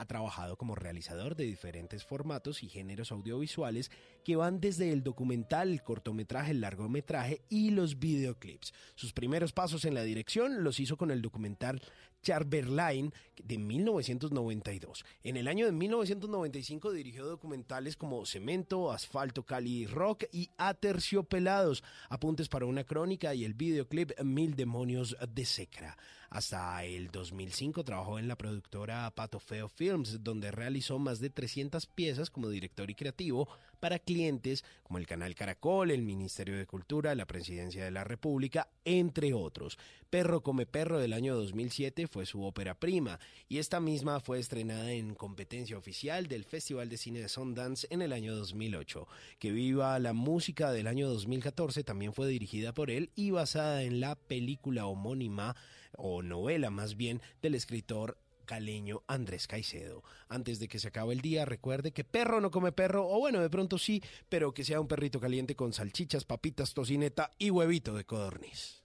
Ha 0.00 0.06
trabajado 0.06 0.56
como 0.56 0.76
realizador 0.76 1.36
de 1.36 1.44
diferentes 1.44 2.04
formatos 2.04 2.62
y 2.62 2.70
géneros 2.70 3.12
audiovisuales 3.12 3.90
que 4.24 4.34
van 4.34 4.58
desde 4.58 4.92
el 4.92 5.02
documental, 5.02 5.68
el 5.68 5.82
cortometraje, 5.82 6.52
el 6.52 6.62
largometraje 6.62 7.42
y 7.50 7.70
los 7.70 7.98
videoclips. 7.98 8.72
Sus 8.94 9.12
primeros 9.12 9.52
pasos 9.52 9.84
en 9.84 9.92
la 9.92 10.02
dirección 10.02 10.64
los 10.64 10.80
hizo 10.80 10.96
con 10.96 11.10
el 11.10 11.20
documental 11.20 11.82
Charberlain 12.22 13.12
de 13.42 13.58
1992. 13.58 15.04
En 15.24 15.36
el 15.36 15.48
año 15.48 15.66
de 15.66 15.72
1995 15.72 16.92
dirigió 16.92 17.26
documentales 17.26 17.96
como 17.96 18.24
Cemento, 18.26 18.92
Asfalto, 18.92 19.44
Cali 19.44 19.86
Rock 19.86 20.24
y 20.32 20.50
Aterciopelados, 20.56 21.82
Apuntes 22.08 22.48
para 22.48 22.66
una 22.66 22.84
crónica 22.84 23.34
y 23.34 23.44
el 23.44 23.54
videoclip 23.54 24.12
Mil 24.22 24.54
Demonios 24.54 25.16
de 25.28 25.44
Secra. 25.44 25.96
Hasta 26.30 26.84
el 26.84 27.10
2005 27.10 27.82
trabajó 27.82 28.18
en 28.18 28.28
la 28.28 28.36
productora 28.36 29.10
Pato 29.10 29.40
Feo 29.40 29.68
Films, 29.68 30.22
donde 30.22 30.52
realizó 30.52 30.98
más 31.00 31.18
de 31.18 31.28
300 31.30 31.86
piezas 31.86 32.30
como 32.30 32.48
director 32.48 32.88
y 32.88 32.94
creativo 32.94 33.48
para 33.80 33.98
clientes 33.98 34.64
como 34.82 34.98
el 34.98 35.06
Canal 35.06 35.34
Caracol, 35.34 35.90
el 35.90 36.02
Ministerio 36.02 36.56
de 36.56 36.66
Cultura, 36.66 37.14
la 37.14 37.26
Presidencia 37.26 37.84
de 37.84 37.90
la 37.90 38.04
República, 38.04 38.68
entre 38.84 39.34
otros. 39.34 39.78
Perro 40.10 40.42
come 40.42 40.66
perro 40.66 40.98
del 40.98 41.12
año 41.12 41.34
2007 41.36 42.06
fue 42.06 42.26
su 42.26 42.42
ópera 42.44 42.74
prima 42.74 43.18
y 43.48 43.58
esta 43.58 43.80
misma 43.80 44.20
fue 44.20 44.38
estrenada 44.38 44.92
en 44.92 45.14
competencia 45.14 45.78
oficial 45.78 46.26
del 46.26 46.44
Festival 46.44 46.88
de 46.88 46.96
Cine 46.96 47.20
de 47.20 47.28
Sundance 47.28 47.86
en 47.90 48.02
el 48.02 48.12
año 48.12 48.34
2008. 48.36 49.06
Que 49.38 49.50
viva 49.50 49.98
la 49.98 50.12
música 50.12 50.72
del 50.72 50.86
año 50.86 51.08
2014 51.08 51.84
también 51.84 52.12
fue 52.12 52.28
dirigida 52.28 52.72
por 52.72 52.90
él 52.90 53.10
y 53.14 53.30
basada 53.30 53.82
en 53.82 54.00
la 54.00 54.14
película 54.16 54.86
homónima 54.86 55.56
o 55.96 56.22
novela 56.22 56.70
más 56.70 56.96
bien 56.96 57.20
del 57.42 57.54
escritor 57.54 58.16
caleño 58.50 59.04
Andrés 59.06 59.46
Caicedo. 59.46 60.02
Antes 60.28 60.58
de 60.58 60.66
que 60.66 60.80
se 60.80 60.88
acabe 60.88 61.12
el 61.12 61.20
día, 61.20 61.44
recuerde 61.44 61.92
que 61.92 62.02
perro 62.02 62.40
no 62.40 62.50
come 62.50 62.72
perro, 62.72 63.08
o 63.08 63.20
bueno, 63.20 63.40
de 63.40 63.48
pronto 63.48 63.78
sí, 63.78 64.02
pero 64.28 64.52
que 64.52 64.64
sea 64.64 64.80
un 64.80 64.88
perrito 64.88 65.20
caliente 65.20 65.54
con 65.54 65.72
salchichas, 65.72 66.24
papitas, 66.24 66.74
tocineta 66.74 67.30
y 67.38 67.50
huevito 67.50 67.94
de 67.94 68.04
codorniz. 68.04 68.82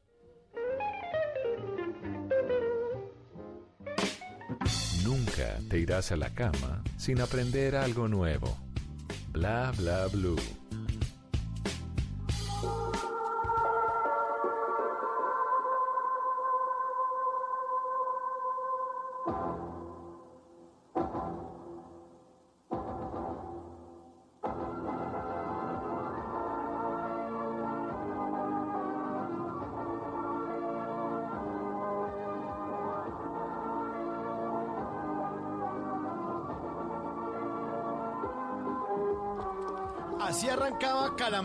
Nunca 5.04 5.60
te 5.68 5.80
irás 5.80 6.12
a 6.12 6.16
la 6.16 6.32
cama 6.32 6.84
sin 6.98 7.20
aprender 7.20 7.76
algo 7.76 8.08
nuevo. 8.08 8.56
Bla 9.32 9.74
Bla 9.76 10.06
Blue. 10.06 10.65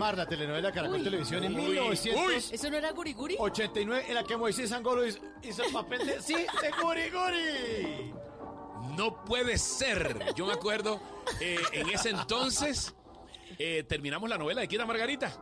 Calamar, 0.01 0.16
la 0.16 0.26
telenovela 0.26 0.72
Caracol 0.72 0.98
Uy. 0.98 1.05
Televisión 1.05 1.44
en 1.44 1.55
Uy. 1.55 1.62
1989, 1.62 2.55
¿Eso 2.55 2.70
no 2.70 2.76
era 2.78 2.90
guriguri? 2.92 3.36
en 3.36 4.14
la 4.14 4.24
que 4.24 4.36
Moisés 4.36 4.72
Angolo 4.72 5.07
hizo, 5.07 5.18
hizo 5.42 5.62
el 5.62 5.72
papel 5.72 6.07
de 6.07 6.22
sí, 6.22 6.34
de 6.34 6.70
Guri 6.82 7.11
Guri. 7.11 8.14
No 8.96 9.22
puede 9.24 9.59
ser. 9.59 10.32
Yo 10.34 10.46
me 10.46 10.55
acuerdo, 10.55 11.01
eh, 11.40 11.59
en 11.72 11.90
ese 11.90 12.11
entonces 12.11 12.94
eh, 13.59 13.84
terminamos 13.86 14.28
la 14.30 14.38
novela 14.38 14.62
de 14.62 14.68
Quieta 14.68 14.86
Margarita, 14.86 15.36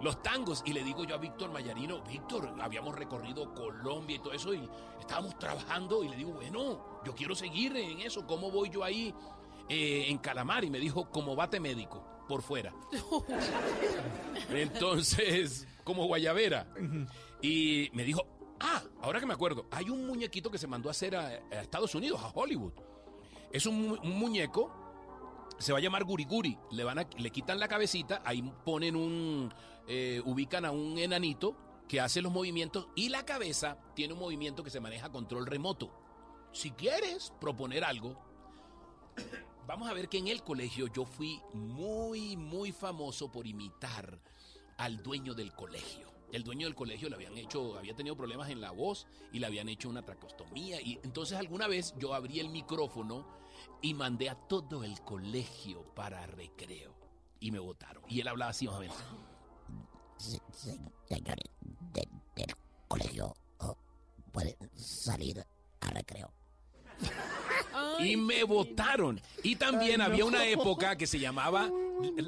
los 0.00 0.22
tangos, 0.22 0.62
y 0.64 0.72
le 0.72 0.84
digo 0.84 1.04
yo 1.04 1.16
a 1.16 1.18
Víctor 1.18 1.50
Mayarino, 1.50 2.02
Víctor, 2.02 2.54
habíamos 2.60 2.94
recorrido 2.94 3.52
Colombia 3.52 4.16
y 4.16 4.18
todo 4.20 4.32
eso, 4.32 4.54
y 4.54 4.68
estábamos 5.00 5.36
trabajando, 5.40 6.04
y 6.04 6.08
le 6.08 6.16
digo, 6.16 6.32
bueno, 6.32 7.00
yo 7.04 7.14
quiero 7.16 7.34
seguir 7.34 7.76
en 7.76 8.00
eso, 8.00 8.24
¿cómo 8.26 8.52
voy 8.52 8.70
yo 8.70 8.84
ahí 8.84 9.12
eh, 9.68 10.04
en 10.08 10.18
Calamar? 10.18 10.62
Y 10.62 10.70
me 10.70 10.78
dijo, 10.78 11.10
como 11.10 11.34
bate 11.34 11.58
médico, 11.58 12.13
por 12.28 12.42
fuera. 12.42 12.72
Entonces, 14.50 15.66
como 15.84 16.06
guayabera. 16.06 16.66
Y 17.42 17.90
me 17.92 18.04
dijo, 18.04 18.26
ah, 18.60 18.82
ahora 19.02 19.20
que 19.20 19.26
me 19.26 19.34
acuerdo, 19.34 19.66
hay 19.70 19.90
un 19.90 20.06
muñequito 20.06 20.50
que 20.50 20.58
se 20.58 20.66
mandó 20.66 20.88
a 20.88 20.92
hacer 20.92 21.16
a, 21.16 21.34
Estados 21.50 21.94
Unidos, 21.94 22.20
a 22.22 22.28
Hollywood. 22.28 22.72
Es 23.52 23.66
un 23.66 23.98
muñeco, 24.02 24.72
se 25.58 25.72
va 25.72 25.78
a 25.78 25.82
llamar 25.82 26.04
Guriguri. 26.04 26.58
Le, 26.72 26.84
van 26.84 26.98
a, 26.98 27.06
le 27.16 27.30
quitan 27.30 27.58
la 27.58 27.68
cabecita, 27.68 28.22
ahí 28.24 28.42
ponen 28.64 28.96
un, 28.96 29.52
eh, 29.86 30.22
ubican 30.24 30.64
a 30.64 30.70
un 30.70 30.98
enanito 30.98 31.56
que 31.88 32.00
hace 32.00 32.22
los 32.22 32.32
movimientos 32.32 32.88
y 32.94 33.10
la 33.10 33.24
cabeza 33.24 33.78
tiene 33.94 34.14
un 34.14 34.20
movimiento 34.20 34.64
que 34.64 34.70
se 34.70 34.80
maneja 34.80 35.06
a 35.06 35.12
control 35.12 35.46
remoto. 35.46 35.92
Si 36.52 36.70
quieres 36.70 37.32
proponer 37.40 37.84
algo, 37.84 38.16
Vamos 39.66 39.88
a 39.88 39.94
ver 39.94 40.08
que 40.08 40.18
en 40.18 40.28
el 40.28 40.42
colegio 40.42 40.88
yo 40.88 41.04
fui 41.06 41.40
muy, 41.54 42.36
muy 42.36 42.70
famoso 42.72 43.30
por 43.32 43.46
imitar 43.46 44.18
al 44.76 45.02
dueño 45.02 45.34
del 45.34 45.52
colegio. 45.54 46.12
El 46.32 46.42
dueño 46.42 46.66
del 46.66 46.74
colegio 46.74 47.08
le 47.08 47.14
habían 47.14 47.38
hecho, 47.38 47.78
había 47.78 47.94
tenido 47.94 48.16
problemas 48.16 48.50
en 48.50 48.60
la 48.60 48.72
voz 48.72 49.06
y 49.32 49.38
le 49.38 49.46
habían 49.46 49.68
hecho 49.68 49.88
una 49.88 50.02
tracostomía. 50.04 50.80
Y 50.80 50.98
entonces 51.02 51.38
alguna 51.38 51.66
vez 51.68 51.94
yo 51.96 52.12
abrí 52.12 52.40
el 52.40 52.48
micrófono 52.50 53.24
y 53.80 53.94
mandé 53.94 54.28
a 54.28 54.34
todo 54.34 54.82
el 54.84 55.00
colegio 55.02 55.82
para 55.94 56.26
recreo. 56.26 56.92
Y 57.40 57.50
me 57.50 57.58
votaron. 57.58 58.02
Y 58.08 58.20
él 58.20 58.28
hablaba 58.28 58.50
así 58.50 58.66
más 58.66 58.76
o 58.76 58.80
menos. 58.80 58.96
Señores 60.18 61.44
de- 61.92 62.08
del 62.36 62.54
colegio, 62.88 63.34
oh, 63.60 63.76
pueden 64.32 64.56
salir 64.76 65.44
a 65.80 65.90
recreo. 65.90 66.30
Y 68.00 68.16
me 68.16 68.44
votaron. 68.44 69.20
Y 69.42 69.56
también 69.56 70.00
Ay, 70.00 70.08
no. 70.08 70.12
había 70.12 70.24
una 70.24 70.46
época 70.46 70.96
que 70.96 71.06
se 71.06 71.18
llamaba, 71.18 71.70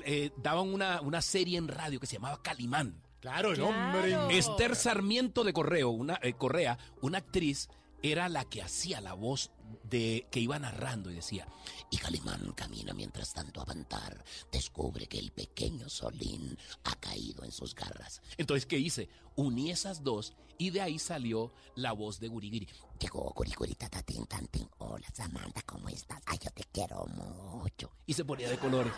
eh, 0.05 0.31
daban 0.37 0.73
una, 0.73 1.01
una 1.01 1.23
serie 1.23 1.59
en 1.59 1.69
radio 1.69 2.01
que 2.01 2.07
se 2.07 2.15
llamaba 2.15 2.43
Calimán. 2.43 3.03
Claro, 3.21 3.53
el 3.53 3.61
hombre. 3.61 4.11
Claro. 4.11 4.31
Esther 4.31 4.77
Sarmiento 4.77 5.43
de 5.43 5.53
Correo, 5.53 5.91
una, 5.91 6.19
eh, 6.23 6.35
Correa, 6.35 6.79
una 7.01 7.19
actriz, 7.19 7.69
era 8.13 8.29
la 8.29 8.45
que 8.45 8.63
hacía 8.63 9.01
la 9.01 9.15
voz 9.15 9.51
de 9.83 10.27
que 10.31 10.41
iba 10.41 10.59
narrando 10.59 11.11
y 11.11 11.15
decía, 11.15 11.47
Y 11.91 11.97
Calimán 11.97 12.53
camina 12.53 12.93
mientras 12.93 13.33
tanto 13.33 13.61
a 13.61 13.65
avanzar. 13.65 14.25
Descubre 14.51 15.07
que 15.07 15.19
el 15.19 15.33
pequeño 15.33 15.89
Solín 15.89 16.57
ha 16.85 16.95
caído 16.97 17.45
en 17.45 17.53
sus 17.53 17.75
garras. 17.75 18.23
entonces, 18.37 18.67
¿qué 18.67 18.79
hice? 18.79 19.09
Uní 19.35 19.71
esas 19.71 20.03
dos 20.03 20.35
y 20.59 20.71
de 20.71 20.81
ahí 20.81 20.99
salió 20.99 21.53
la 21.75 21.93
voz 21.93 22.19
de 22.19 22.29
Gurigiri. 22.29 22.69
Llegó 22.99 23.33
Guriguri 23.35 23.75
Tatatín 23.75 24.25
Tantín. 24.27 24.69
Hola 24.79 25.07
Samantha, 25.13 25.63
¿cómo 25.63 25.89
estás? 25.89 26.23
Ay, 26.27 26.39
yo 26.43 26.51
te 26.51 26.65
quiero 26.73 27.05
mucho. 27.07 27.91
Y 28.07 28.15
se 28.15 28.25
ponía 28.25 28.49
de 28.49 28.59
colores. 28.59 28.93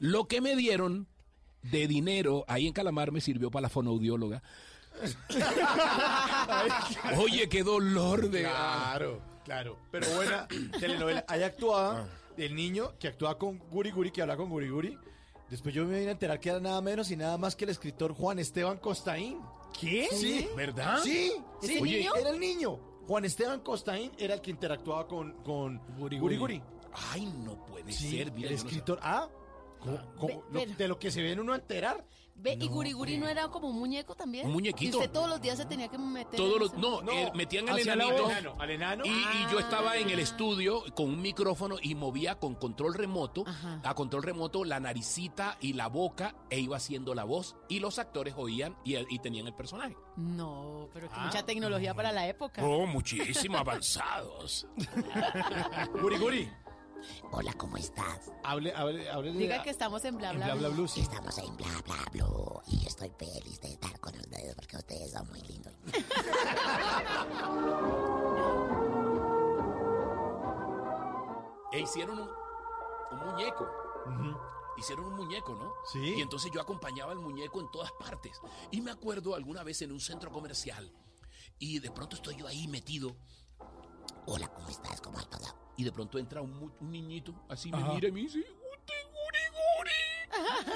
Lo 0.00 0.26
que 0.26 0.40
me 0.40 0.56
dieron 0.56 1.06
de 1.62 1.86
dinero 1.86 2.44
ahí 2.48 2.66
en 2.66 2.72
Calamar 2.72 3.12
me 3.12 3.20
sirvió 3.20 3.50
para 3.50 3.62
la 3.62 3.68
fonoaudióloga. 3.68 4.42
Oye, 7.18 7.48
qué 7.48 7.62
dolor 7.62 8.30
de... 8.30 8.42
Claro, 8.42 9.20
claro. 9.44 9.78
Pero 9.90 10.06
buena 10.14 10.46
telenovela. 10.80 11.24
Ahí 11.28 11.42
actuaba 11.42 12.06
el 12.36 12.54
niño 12.54 12.92
que 12.98 13.08
actuaba 13.08 13.38
con 13.38 13.58
Guri 13.58 13.90
Guri, 13.90 14.10
que 14.10 14.22
habla 14.22 14.36
con 14.36 14.48
Guri 14.50 14.68
Guri. 14.68 14.98
Después 15.50 15.74
yo 15.74 15.84
me 15.84 15.98
vine 15.98 16.08
a 16.08 16.12
enterar 16.12 16.40
que 16.40 16.50
era 16.50 16.60
nada 16.60 16.80
menos 16.80 17.10
y 17.10 17.16
nada 17.16 17.36
más 17.38 17.54
que 17.54 17.64
el 17.64 17.70
escritor 17.70 18.12
Juan 18.14 18.38
Esteban 18.38 18.78
Costaín. 18.78 19.38
¿Qué? 19.78 20.08
Sí. 20.12 20.48
¿Verdad? 20.56 21.00
Sí. 21.02 21.32
¿Ese 21.62 21.74
sí. 21.74 21.82
niño? 21.82 22.14
Era 22.16 22.30
el 22.30 22.40
niño. 22.40 22.78
Juan 23.06 23.24
Esteban 23.24 23.60
Costaín 23.60 24.12
era 24.18 24.34
el 24.34 24.40
que 24.40 24.50
interactuaba 24.50 25.06
con, 25.06 25.32
con 25.42 25.78
Guri 25.98 26.18
Guri. 26.18 26.62
Ay, 27.12 27.26
no 27.26 27.64
puede 27.66 27.92
Sí, 27.92 28.16
ser. 28.18 28.32
Mira, 28.32 28.48
el 28.50 28.56
yo 28.56 28.62
no 28.62 28.62
sé. 28.62 28.66
escritor. 28.68 28.98
Ah, 29.02 29.28
¿cómo- 29.80 30.00
cómo- 30.16 30.28
Ve- 30.28 30.34
lo- 30.60 30.60
pero- 30.60 30.74
de 30.78 30.88
lo 30.88 30.98
que 30.98 31.10
se 31.10 31.20
viene 31.20 31.40
uno 31.40 31.52
a 31.52 31.56
enterar. 31.56 32.04
Ve, 32.36 32.58
¿y 32.60 32.68
Guri 32.68 32.92
Guri 32.92 33.16
no 33.16 33.28
era 33.28 33.48
como 33.48 33.68
un 33.68 33.78
muñeco 33.78 34.14
también? 34.14 34.46
Un 34.46 34.52
muñequito. 34.52 34.98
Y 34.98 35.00
usted 35.00 35.10
todos 35.12 35.28
los 35.28 35.40
días 35.40 35.56
se 35.56 35.64
tenía 35.66 35.88
que 35.88 35.96
meter. 35.96 36.36
Todos 36.36 36.58
los, 36.58 36.74
no, 36.74 37.00
eh, 37.10 37.30
metían 37.34 37.68
al 37.68 37.78
enanito. 37.78 38.24
voz. 38.24 38.32
Al 38.58 38.70
enano. 38.70 39.04
Y, 39.06 39.08
y 39.08 39.46
yo 39.52 39.60
estaba 39.60 39.96
en 39.96 40.10
el 40.10 40.18
estudio 40.18 40.82
con 40.94 41.06
un 41.10 41.22
micrófono 41.22 41.76
y 41.80 41.94
movía 41.94 42.34
con 42.38 42.54
control 42.56 42.94
remoto, 42.94 43.44
Ajá. 43.46 43.80
a 43.84 43.94
control 43.94 44.24
remoto, 44.24 44.64
la 44.64 44.78
naricita 44.80 45.56
y 45.60 45.72
la 45.74 45.86
boca 45.88 46.34
e 46.50 46.58
iba 46.58 46.76
haciendo 46.76 47.14
la 47.14 47.24
voz 47.24 47.56
y 47.68 47.78
los 47.80 47.98
actores 47.98 48.34
oían 48.36 48.76
y, 48.84 48.96
y 48.96 49.18
tenían 49.20 49.46
el 49.46 49.54
personaje. 49.54 49.96
No, 50.16 50.88
pero 50.92 51.08
que 51.08 51.14
Ah. 51.16 51.26
mucha 51.26 51.44
tecnología 51.46 51.94
para 51.94 52.12
la 52.12 52.28
época. 52.28 52.62
Oh, 52.64 52.84
muchísimo 52.86 53.58
avanzados. 53.58 54.66
Guri 56.00 56.18
Guri. 56.18 56.50
Hola, 57.32 57.52
¿cómo 57.54 57.76
estás? 57.76 58.30
Hable, 58.42 58.74
hable, 58.74 59.08
hable 59.10 59.32
de- 59.32 59.38
Diga 59.38 59.62
que 59.62 59.70
estamos 59.70 60.04
en 60.04 60.16
bla 60.16 60.30
en 60.30 60.36
bla 60.36 60.46
bla 60.46 60.54
bla 60.54 60.68
blue. 60.68 60.88
sí. 60.88 61.00
Estamos 61.00 61.36
en 61.38 61.56
bla 61.56 61.82
bla 61.84 61.96
blue 62.12 62.60
y 62.66 62.86
estoy 62.86 63.10
feliz 63.18 63.60
de 63.60 63.72
estar 63.72 63.98
con 64.00 64.14
ustedes 64.16 64.54
porque 64.54 64.76
ustedes 64.76 65.12
son 65.12 65.28
muy 65.30 65.40
lindos. 65.42 65.74
E 71.72 71.80
hicieron 71.80 72.18
un, 72.20 72.30
un 73.12 73.26
muñeco. 73.26 73.66
Hicieron 74.76 75.06
un 75.06 75.14
muñeco, 75.14 75.54
¿no? 75.54 75.72
Sí. 75.92 76.14
Y 76.16 76.20
entonces 76.20 76.50
yo 76.52 76.60
acompañaba 76.60 77.12
al 77.12 77.18
muñeco 77.18 77.60
en 77.60 77.70
todas 77.70 77.92
partes. 77.92 78.40
Y 78.70 78.80
me 78.80 78.90
acuerdo 78.90 79.34
alguna 79.34 79.62
vez 79.62 79.82
en 79.82 79.92
un 79.92 80.00
centro 80.00 80.30
comercial 80.30 80.92
y 81.58 81.78
de 81.80 81.90
pronto 81.90 82.16
estoy 82.16 82.36
yo 82.36 82.46
ahí 82.46 82.68
metido. 82.68 83.16
Hola, 84.26 84.48
¿cómo 84.52 84.68
estás? 84.68 85.00
¿Cómo 85.00 85.20
todo? 85.26 85.63
Y 85.76 85.84
de 85.84 85.92
pronto 85.92 86.18
entra 86.18 86.40
un, 86.40 86.72
un 86.80 86.90
niñito, 86.90 87.34
así 87.48 87.70
Ajá. 87.72 87.88
me 87.88 87.94
mira 87.94 88.08
y 88.08 88.12
me 88.12 88.20
dice, 88.20 88.38
"Usted, 88.38 88.94
Guri 89.10 89.38
Guri". 89.50 89.90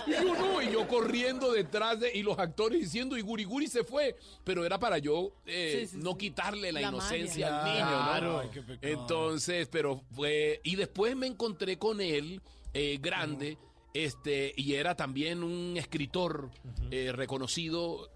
Y 0.06 0.10
yo 0.24 0.34
no, 0.34 0.62
y 0.62 0.72
yo 0.72 0.86
corriendo 0.88 1.52
detrás 1.52 1.98
de, 2.00 2.12
y 2.16 2.22
los 2.22 2.38
actores 2.38 2.80
diciendo, 2.80 3.16
y 3.16 3.20
Guri 3.22 3.44
Guri 3.44 3.66
se 3.66 3.84
fue. 3.84 4.16
Pero 4.44 4.64
era 4.64 4.78
para 4.78 4.98
yo 4.98 5.32
eh, 5.46 5.80
Sí, 5.88 5.96
sí, 5.96 5.96
no 6.02 6.12
sí. 6.12 6.18
quitarle 6.18 6.72
la, 6.72 6.80
La 6.80 6.88
inocencia 6.88 7.50
magia. 7.50 8.14
al 8.14 8.20
niño, 8.22 8.32
¿no? 8.32 8.38
Ay. 8.40 8.78
Entonces, 8.82 9.68
pero 9.70 10.02
fue. 10.12 10.60
Y 10.64 10.76
después 10.76 11.16
me 11.16 11.26
encontré 11.26 11.78
con 11.78 12.00
él, 12.00 12.40
eh, 12.72 12.98
grande, 13.00 13.58
este, 13.94 14.52
y 14.56 14.74
era 14.74 14.94
también 14.94 15.42
un 15.42 15.76
escritor 15.76 16.50
eh, 16.90 17.12
reconocido. 17.12 18.10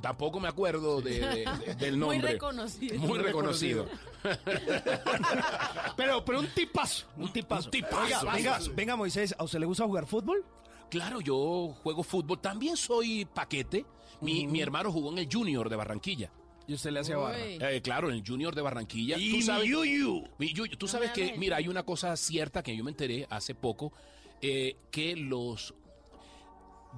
Tampoco 0.00 0.38
me 0.40 0.48
acuerdo 0.48 1.00
de- 1.00 1.20
de- 1.20 1.44
de- 1.66 1.74
del 1.74 1.96
Muy 1.98 2.16
nombre. 2.16 2.32
reconocido. 2.32 2.98
Muy 3.00 3.18
reconocido. 3.18 3.86
Pero, 5.96 6.24
pero 6.24 6.40
un 6.40 6.46
tipazo, 6.48 7.06
un 7.16 7.32
tipazo. 7.32 7.66
un 7.66 7.70
tipazo. 7.70 8.02
Oiga, 8.04 8.20
venga, 8.22 8.36
Tipazo. 8.58 8.72
venga, 8.74 8.96
Moisés, 8.96 9.34
¿a 9.38 9.44
usted 9.44 9.58
le 9.58 9.66
gusta 9.66 9.84
jugar 9.84 10.06
fútbol? 10.06 10.44
Claro, 10.90 11.20
yo 11.20 11.74
juego 11.82 12.02
fútbol. 12.02 12.40
También 12.40 12.76
soy 12.76 13.24
paquete. 13.24 13.84
Mi, 14.20 14.46
mi 14.46 14.60
hermano 14.60 14.92
jugó 14.92 15.10
en 15.12 15.18
el 15.18 15.28
Junior 15.30 15.68
de 15.68 15.76
Barranquilla. 15.76 16.30
Y 16.66 16.74
usted 16.74 16.90
le 16.92 17.00
hace 17.00 17.14
barra. 17.14 17.38
Eh, 17.40 17.82
claro, 17.82 18.08
en 18.10 18.16
el 18.16 18.24
Junior 18.26 18.54
de 18.54 18.62
Barranquilla. 18.62 19.16
Y 19.18 19.30
tú 19.30 19.36
mi 19.36 19.42
sabes, 19.42 19.68
yuyu. 19.68 20.22
mi 20.38 20.52
yuyu, 20.52 20.76
tú 20.76 20.86
sabes 20.86 21.10
que, 21.10 21.34
mira, 21.36 21.56
hay 21.56 21.66
una 21.68 21.82
cosa 21.82 22.16
cierta 22.16 22.62
que 22.62 22.76
yo 22.76 22.84
me 22.84 22.90
enteré 22.92 23.26
hace 23.30 23.54
poco, 23.54 23.92
eh, 24.40 24.76
que 24.90 25.16
los 25.16 25.74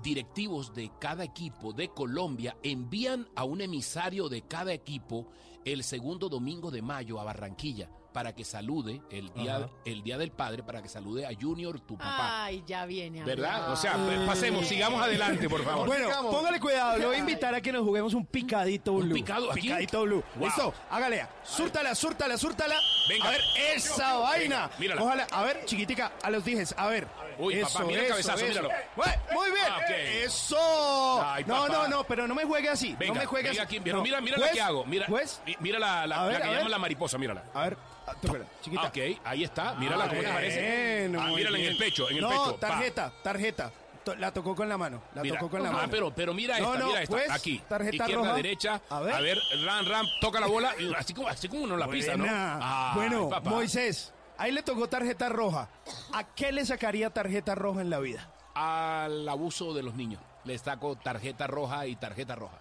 directivos 0.02 0.74
de 0.74 0.90
cada 1.00 1.24
equipo 1.24 1.72
de 1.72 1.88
Colombia 1.88 2.56
envían 2.62 3.28
a 3.36 3.44
un 3.44 3.60
emisario 3.60 4.28
de 4.28 4.42
cada 4.42 4.72
equipo 4.72 5.28
el 5.64 5.82
segundo 5.84 6.28
domingo 6.28 6.70
de 6.70 6.82
mayo 6.82 7.18
a 7.20 7.24
Barranquilla 7.24 7.88
para 8.12 8.32
que 8.32 8.44
salude 8.44 9.02
el 9.10 9.32
día, 9.32 9.56
Ajá. 9.56 9.70
el 9.84 10.04
día 10.04 10.16
del 10.18 10.30
padre, 10.30 10.62
para 10.62 10.80
que 10.80 10.88
salude 10.88 11.26
a 11.26 11.30
Junior, 11.34 11.80
tu 11.80 11.98
papá. 11.98 12.44
Ay, 12.44 12.62
ya 12.64 12.86
viene. 12.86 13.22
a 13.22 13.24
¿Verdad? 13.24 13.72
O 13.72 13.76
sea, 13.76 13.94
pues, 14.04 14.20
pasemos, 14.20 14.68
sigamos 14.68 15.02
adelante, 15.02 15.48
por 15.48 15.64
favor. 15.64 15.88
Bueno, 15.88 16.06
Sigamos. 16.06 16.32
póngale 16.32 16.60
cuidado, 16.60 16.98
lo 16.98 17.08
voy 17.08 17.16
a 17.16 17.18
invitar 17.18 17.52
a 17.56 17.60
que 17.60 17.72
nos 17.72 17.82
juguemos 17.82 18.14
un 18.14 18.24
picadito 18.24 18.92
¿Un 18.92 19.06
blue. 19.06 19.14
picado 19.14 19.50
aquí? 19.50 19.62
Picadito 19.62 20.02
blue. 20.04 20.22
Wow. 20.36 20.44
Listo, 20.46 20.74
hágale. 20.90 21.26
Súrtala, 21.42 21.92
súrtala, 21.96 22.38
súrtala. 22.38 22.76
Venga. 23.08 23.24
A 23.26 23.30
ver, 23.32 23.40
esa 23.74 24.16
vaina. 24.18 24.70
mírala. 24.78 25.02
Ojalá, 25.02 25.26
a 25.32 25.42
ver, 25.42 25.64
chiquitica, 25.64 26.12
a 26.22 26.30
los 26.30 26.44
dijes, 26.44 26.72
a 26.78 26.86
ver. 26.86 27.08
Uy, 27.38 27.56
papá, 27.62 27.84
mira 27.84 28.02
el 28.02 28.08
cabezazo, 28.08 28.44
míralo. 28.46 28.68
Bue- 28.96 29.18
Muy 29.32 29.50
bien. 29.50 29.66
Ah. 29.68 29.80
Eso. 30.24 31.22
Ay, 31.24 31.44
no, 31.46 31.68
no, 31.68 31.88
no, 31.88 32.04
pero 32.04 32.26
no 32.26 32.34
me 32.34 32.44
juegue 32.44 32.68
así. 32.68 32.94
Venga, 32.98 33.14
no 33.14 33.20
me 33.20 33.26
juegue 33.26 33.48
venga 33.50 33.62
así. 33.62 33.74
aquí, 33.76 33.80
pero 33.84 33.98
No. 33.98 34.02
mira, 34.02 34.20
mira 34.20 34.38
la 34.38 34.50
que 34.50 34.60
hago. 34.60 34.84
Mira, 34.84 35.06
mi- 35.08 35.56
mira 35.60 35.78
la, 35.78 36.06
la, 36.06 36.16
A 36.22 36.24
ver, 36.26 36.32
la 36.34 36.38
que 36.40 36.44
a 36.44 36.48
ver. 36.50 36.56
llaman 36.58 36.70
la 36.72 36.78
mariposa, 36.78 37.18
mírala. 37.18 37.42
A 37.54 37.62
ver, 37.62 37.76
ah, 38.06 38.14
tócala, 38.20 38.44
chiquita. 38.62 38.86
Ok, 38.88 38.98
ahí 39.24 39.44
está. 39.44 39.74
Mírala, 39.74 40.08
¿cómo 40.08 40.20
te 40.20 40.28
parece? 40.28 41.10
Ah, 41.18 41.26
mírala 41.28 41.58
en 41.58 41.64
el 41.64 41.76
pecho, 41.76 42.08
en 42.10 42.16
el 42.16 42.22
no, 42.22 42.28
pecho. 42.30 42.56
pa. 42.58 42.68
tarjeta, 42.68 43.12
tarjeta. 43.22 43.72
La 44.18 44.30
tocó 44.34 44.54
con 44.54 44.68
la 44.68 44.76
mano. 44.76 45.02
La 45.14 45.22
Mira. 45.22 45.38
tocó 45.38 45.48
con 45.50 45.62
la 45.62 45.70
Ah, 45.70 45.72
mano. 45.72 45.88
pero, 45.90 46.14
pero 46.14 46.34
mira 46.34 46.58
No, 46.58 46.74
esta, 46.74 46.78
no, 46.78 46.86
mira 46.88 47.02
esta. 47.02 47.34
Aquí. 47.34 47.62
tarjeta 47.66 47.96
Izquierda, 47.96 48.22
roja. 48.22 48.34
derecha. 48.34 48.82
A 48.90 49.00
ver. 49.00 49.38
ram, 49.64 49.86
ram, 49.88 50.06
toca 50.20 50.40
la 50.40 50.46
bola. 50.46 50.74
y 50.78 50.92
Así 50.94 51.14
como, 51.14 51.26
así 51.28 51.48
como 51.48 51.62
uno 51.62 51.74
la 51.78 51.88
pisa, 51.88 52.14
¿no? 52.14 52.26
Ay, 52.28 52.92
bueno. 52.96 53.30
Moisés, 53.44 54.12
ahí 54.38 54.52
le 54.52 54.62
tocó 54.62 54.88
tarjeta 54.88 55.28
roja. 55.28 55.68
¿A 56.12 56.24
qué 56.24 56.52
le 56.52 56.64
sacaría 56.64 57.10
tarjeta 57.10 57.54
roja 57.54 57.80
en 57.80 57.90
la 57.90 57.98
vida? 58.00 58.30
Al 58.54 59.28
abuso 59.28 59.74
de 59.74 59.82
los 59.82 59.94
niños. 59.94 60.20
Les 60.44 60.60
saco 60.60 60.96
tarjeta 60.96 61.46
roja 61.46 61.86
y 61.86 61.96
tarjeta 61.96 62.34
roja. 62.34 62.58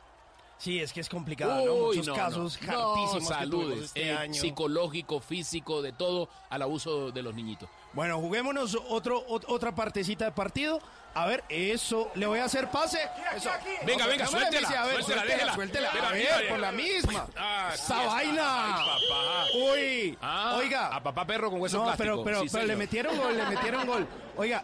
Sí, 0.57 0.80
es 0.80 0.93
que 0.93 1.01
es 1.01 1.09
complicado, 1.09 1.65
¿no? 1.65 1.74
Uy, 1.74 1.97
Muchos 1.97 2.07
no, 2.07 2.15
casos 2.15 2.59
no. 2.61 2.71
hartísimos 2.93 3.24
No, 3.24 3.30
saludes. 3.30 3.84
este 3.86 4.07
eh, 4.07 4.15
año. 4.15 4.34
psicológico, 4.39 5.19
físico, 5.19 5.82
de 5.82 5.91
todo, 5.91 6.30
al 6.49 6.61
abuso 6.61 7.11
de 7.11 7.21
los 7.21 7.36
niñitos. 7.36 7.67
Bueno, 7.91 8.17
juguémonos 8.19 8.78
otro, 8.89 9.28
ot- 9.28 9.43
otra 9.49 9.76
partecita 9.76 10.24
de 10.26 10.32
partido. 10.32 10.80
A 11.16 11.28
ver, 11.28 11.43
eso, 11.47 12.09
le 12.16 12.26
voy 12.26 12.39
a 12.39 12.45
hacer 12.45 12.70
pase. 12.72 12.99
Eso. 13.36 13.49
Venga, 13.86 14.07
venga, 14.07 14.26
suéltela, 14.26 14.68
avise, 14.68 14.78
a 14.78 14.86
ver, 14.86 15.03
suéltela, 15.03 15.53
suéltela. 15.53 15.91
Mira, 15.93 16.07
a 16.09 16.11
ver, 16.11 16.22
mira, 16.22 16.49
por 16.49 16.59
la 16.59 16.72
misma. 16.72 17.28
Ah, 17.38 17.72
Esa 17.74 18.05
vaina. 18.07 18.66
Ay, 18.66 18.84
papá. 18.84 19.45
Uy, 19.74 20.18
Ah, 20.22 20.55
oiga. 20.57 20.88
A 20.95 21.03
papá 21.03 21.26
perro 21.28 21.51
con 21.51 21.61
hueso 21.61 21.78
No, 21.78 21.84
plástico. 21.84 22.03
pero, 22.03 22.24
pero, 22.24 22.41
Sí, 22.41 22.47
pero 22.51 22.66
le 22.66 22.76
metieron 22.76 23.16
gol, 23.18 23.38
le 23.38 23.45
metieron 23.45 23.86
gol. 23.86 24.07
Oiga, 24.38 24.64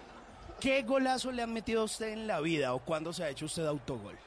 ¿qué 0.60 0.82
golazo 0.82 1.32
le 1.32 1.44
han 1.44 1.54
metido 1.54 1.82
a 1.82 1.84
usted 1.84 2.08
en 2.10 2.26
la 2.26 2.40
vida 2.40 2.74
o 2.74 2.80
cuándo 2.80 3.14
se 3.14 3.24
ha 3.24 3.30
hecho 3.30 3.46
usted 3.46 3.68
autogol? 3.68 4.18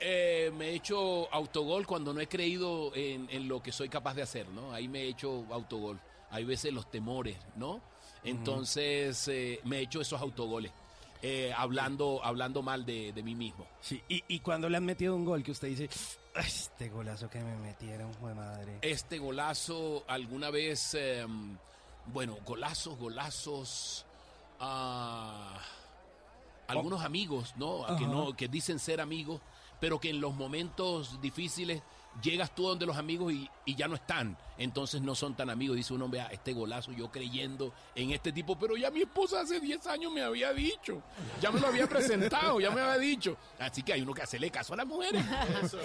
Eh, 0.00 0.50
me 0.54 0.70
he 0.70 0.74
hecho 0.74 1.32
autogol 1.32 1.86
cuando 1.86 2.12
no 2.12 2.20
he 2.20 2.26
creído 2.28 2.90
en, 2.96 3.28
en 3.30 3.46
lo 3.48 3.62
que 3.62 3.70
soy 3.72 3.88
capaz 3.88 4.14
de 4.14 4.22
hacer, 4.22 4.48
¿no? 4.48 4.72
Ahí 4.74 4.88
me 4.88 5.02
he 5.02 5.08
hecho 5.08 5.46
autogol. 5.52 5.98
Hay 6.30 6.44
veces 6.44 6.72
los 6.72 6.90
temores, 6.90 7.36
¿no? 7.54 7.80
Entonces 8.24 9.28
eh, 9.28 9.60
me 9.64 9.78
he 9.78 9.82
hecho 9.82 10.00
esos 10.00 10.20
autogoles, 10.20 10.72
eh, 11.28 11.52
hablando, 11.56 12.20
hablando 12.22 12.62
mal 12.62 12.86
de, 12.86 13.12
de 13.12 13.22
mí 13.24 13.34
mismo. 13.34 13.66
Sí, 13.80 14.00
y, 14.08 14.22
y 14.28 14.38
cuando 14.38 14.68
le 14.68 14.76
han 14.76 14.84
metido 14.84 15.16
un 15.16 15.24
gol 15.24 15.42
que 15.42 15.50
usted 15.50 15.66
dice, 15.66 15.88
"Ay, 16.36 16.44
este 16.46 16.88
golazo 16.88 17.28
que 17.28 17.40
me 17.40 17.56
metieron, 17.56 18.14
fue 18.14 18.32
madre. 18.32 18.78
Este 18.80 19.18
golazo, 19.18 20.04
alguna 20.06 20.50
vez, 20.50 20.94
eh, 20.94 21.26
bueno, 22.12 22.36
golazos, 22.46 22.96
golazos, 22.96 24.06
ah, 24.60 25.58
algunos 26.68 27.02
amigos, 27.04 27.54
¿no? 27.56 27.84
Que 27.98 28.06
no, 28.06 28.36
que 28.36 28.46
dicen 28.46 28.78
ser 28.78 29.00
amigos, 29.00 29.40
pero 29.80 29.98
que 29.98 30.10
en 30.10 30.20
los 30.20 30.32
momentos 30.34 31.20
difíciles 31.20 31.82
llegas 32.22 32.54
tú 32.54 32.66
donde 32.66 32.86
los 32.86 32.96
amigos 32.96 33.32
y, 33.32 33.48
y 33.64 33.74
ya 33.74 33.88
no 33.88 33.94
están, 33.94 34.36
entonces 34.58 35.00
no 35.02 35.14
son 35.14 35.34
tan 35.34 35.50
amigos. 35.50 35.76
Dice 35.76 35.92
uno, 35.94 36.08
vea, 36.08 36.26
este 36.32 36.52
golazo, 36.52 36.92
yo 36.92 37.10
creyendo 37.10 37.72
en 37.94 38.12
este 38.12 38.32
tipo, 38.32 38.58
pero 38.58 38.76
ya 38.76 38.90
mi 38.90 39.02
esposa 39.02 39.40
hace 39.42 39.60
10 39.60 39.86
años 39.86 40.12
me 40.12 40.22
había 40.22 40.52
dicho, 40.52 41.02
ya 41.40 41.50
me 41.50 41.60
lo 41.60 41.66
había 41.68 41.86
presentado, 41.86 42.60
ya 42.60 42.70
me 42.70 42.80
había 42.80 42.98
dicho. 42.98 43.36
Así 43.58 43.82
que 43.82 43.92
hay 43.92 44.02
uno 44.02 44.14
que 44.14 44.22
hacerle 44.22 44.50
caso 44.50 44.74
a 44.74 44.76
las 44.78 44.86
mujeres. 44.86 45.22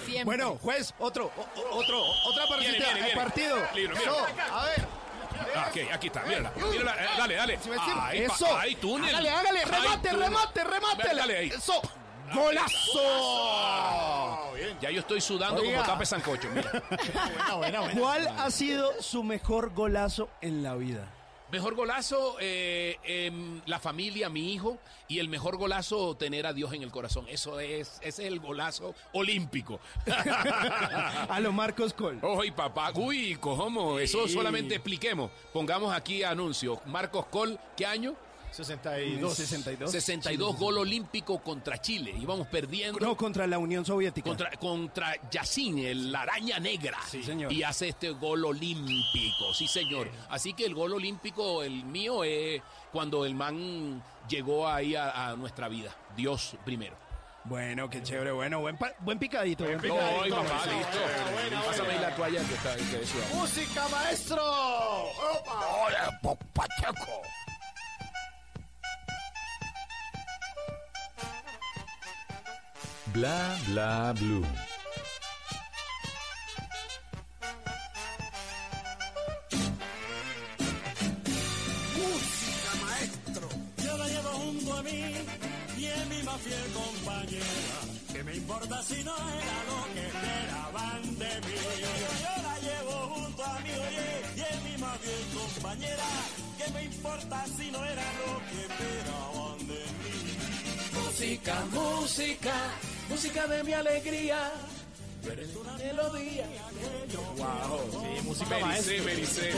Siempre. 0.05 0.23
Bueno, 0.23 0.57
juez, 0.61 0.93
otro, 0.99 1.25
o- 1.37 1.77
otro, 1.77 2.01
otra 2.01 2.47
partida, 2.47 2.71
Viene, 2.71 2.77
viene, 2.85 2.99
el 2.99 3.05
viene. 3.05 3.21
partido. 3.21 3.57
Libro, 3.75 3.95
a 4.51 4.65
ver. 4.65 4.87
Ah, 5.55 5.67
ok, 5.71 5.91
aquí 5.93 6.07
está, 6.07 6.21
mírala, 6.23 6.51
mírala, 6.71 6.95
eh, 7.03 7.07
dale, 7.17 7.35
dale. 7.35 7.59
Si 7.61 7.69
me 7.69 7.75
pa- 7.77 8.13
Eso. 8.13 8.57
ay, 8.57 8.75
túnel. 8.75 9.09
Hágale, 9.09 9.29
hágale, 9.31 9.65
remate, 9.65 10.13
remate, 10.13 10.63
remate. 10.63 11.15
Dale 11.15 11.37
ahí. 11.37 11.49
Eso. 11.49 11.81
¡Golazo! 12.33 13.01
Ya 14.81 14.89
yo 14.89 14.99
estoy 15.01 15.21
sudando 15.21 15.61
Oiga. 15.61 15.77
como 15.79 15.85
tape 15.93 16.05
sancocho, 16.05 16.47
mira. 16.53 16.71
¿Cuál 17.99 18.27
ha 18.27 18.49
sido 18.51 18.91
su 19.01 19.23
mejor 19.23 19.73
golazo 19.73 20.29
en 20.41 20.63
la 20.63 20.75
vida? 20.75 21.07
Mejor 21.51 21.75
golazo, 21.75 22.37
eh, 22.39 22.97
em, 23.03 23.61
la 23.65 23.77
familia, 23.81 24.29
mi 24.29 24.53
hijo, 24.53 24.77
y 25.09 25.19
el 25.19 25.27
mejor 25.27 25.57
golazo, 25.57 26.15
tener 26.15 26.47
a 26.47 26.53
Dios 26.53 26.71
en 26.73 26.81
el 26.81 26.91
corazón. 26.91 27.25
Eso 27.27 27.59
es, 27.59 27.97
ese 28.01 28.07
es 28.07 28.19
el 28.19 28.39
golazo 28.39 28.95
olímpico. 29.11 29.81
A 31.27 31.39
lo 31.41 31.51
Marcos 31.51 31.93
Col. 31.93 32.19
Oye, 32.21 32.53
papá, 32.53 32.91
uy, 32.95 33.35
¿cómo? 33.41 33.99
Eso 33.99 34.27
Sí. 34.27 34.33
solamente 34.33 34.75
expliquemos. 34.75 35.29
Pongamos 35.51 35.93
aquí 35.93 36.23
anuncio. 36.23 36.79
Marcos 36.85 37.25
Col, 37.25 37.59
¿qué 37.75 37.85
año? 37.85 38.15
62. 38.51 39.33
62. 39.35 39.91
62 39.91 40.57
gol 40.57 40.77
olímpico 40.79 41.41
contra 41.41 41.79
Chile. 41.79 42.13
Íbamos 42.19 42.47
perdiendo. 42.47 42.99
No, 42.99 43.15
contra 43.15 43.47
la 43.47 43.57
Unión 43.57 43.85
Soviética. 43.85 44.27
Contra, 44.27 44.51
contra 44.51 45.15
Yacine, 45.31 45.91
el- 45.91 46.11
la 46.11 46.21
araña 46.23 46.59
negra. 46.59 46.97
Sí, 47.09 47.23
señor. 47.23 47.51
Y 47.51 47.63
hace 47.63 47.89
este 47.89 48.09
gol 48.11 48.43
olímpico, 48.45 49.53
sí, 49.53 49.67
señor. 49.67 50.09
Así 50.29 50.53
que 50.53 50.65
el 50.65 50.75
gol 50.75 50.93
olímpico, 50.93 51.63
el 51.63 51.83
mío, 51.85 52.23
es 52.23 52.61
cuando 52.91 53.25
el 53.25 53.35
man 53.35 54.03
llegó 54.27 54.67
ahí 54.67 54.95
a, 54.95 55.29
a 55.29 55.35
nuestra 55.35 55.67
vida. 55.69 55.95
Dios 56.15 56.55
primero. 56.65 56.95
Bueno, 57.45 57.89
qué 57.89 58.03
chévere. 58.03 58.31
Bueno, 58.33 58.59
buen, 58.61 58.77
picadito. 59.17 59.63
Buen 59.63 59.77
No, 59.77 59.81
picadito. 59.81 60.23
ay, 60.23 60.29
mamá, 60.29 60.61
Bueno, 60.63 60.77
listo. 60.77 61.65
Pásame 61.65 61.87
bueno. 61.87 62.01
la 62.01 62.15
toalla 62.15 62.39
que 62.47 62.53
está 62.53 62.73
suave. 62.77 63.33
¡Música, 63.33 63.87
maestro! 63.89 64.43
¡Opa! 64.45 65.67
Hola, 65.87 66.19
Pacheco. 66.53 67.21
Bla 73.13 73.57
bla 73.67 74.13
blue. 74.13 74.45
Música, 81.97 82.71
maestro. 82.85 83.49
Yo 83.83 83.97
la 83.97 84.07
llevo 84.07 84.29
junto 84.29 84.73
a 84.77 84.83
mí 84.83 85.13
y 85.77 85.85
es 85.85 86.07
mi 86.07 86.23
más 86.23 86.39
fiel 86.41 86.71
compañera. 86.73 87.77
¿Qué 88.13 88.23
me 88.23 88.35
importa 88.35 88.81
si 88.83 89.03
no 89.03 89.15
era 89.15 89.57
lo 89.69 89.93
que 89.93 90.07
esperaban 90.07 91.01
de 91.19 91.41
mí? 91.47 91.55
Yo 92.23 92.33
la 92.47 92.59
llevo 92.59 92.95
junto 93.15 93.43
a 93.43 93.59
mí, 93.59 93.71
oye, 93.71 94.09
y 94.37 94.39
es 94.39 94.63
mi 94.63 94.77
más 94.81 94.97
fiel 94.99 95.23
compañera. 95.37 96.09
¿Qué 96.57 96.71
me 96.71 96.83
importa 96.85 97.45
si 97.57 97.71
no 97.71 97.83
era 97.83 98.07
lo 98.25 98.39
que 98.49 98.61
esperaban 98.61 99.57
de 99.67 99.83
mí? 99.99 100.20
Música, 101.21 101.65
música, 101.71 102.53
música 103.07 103.45
de 103.45 103.63
mi 103.63 103.73
alegría. 103.73 104.51
Tú 105.21 105.29
eres 105.29 105.55
una 105.55 105.73
melodía. 105.73 106.47
Wow, 107.37 107.91
sí, 107.91 108.27
música 108.27 108.57
Mericé, 108.65 109.01
mericé. 109.01 109.53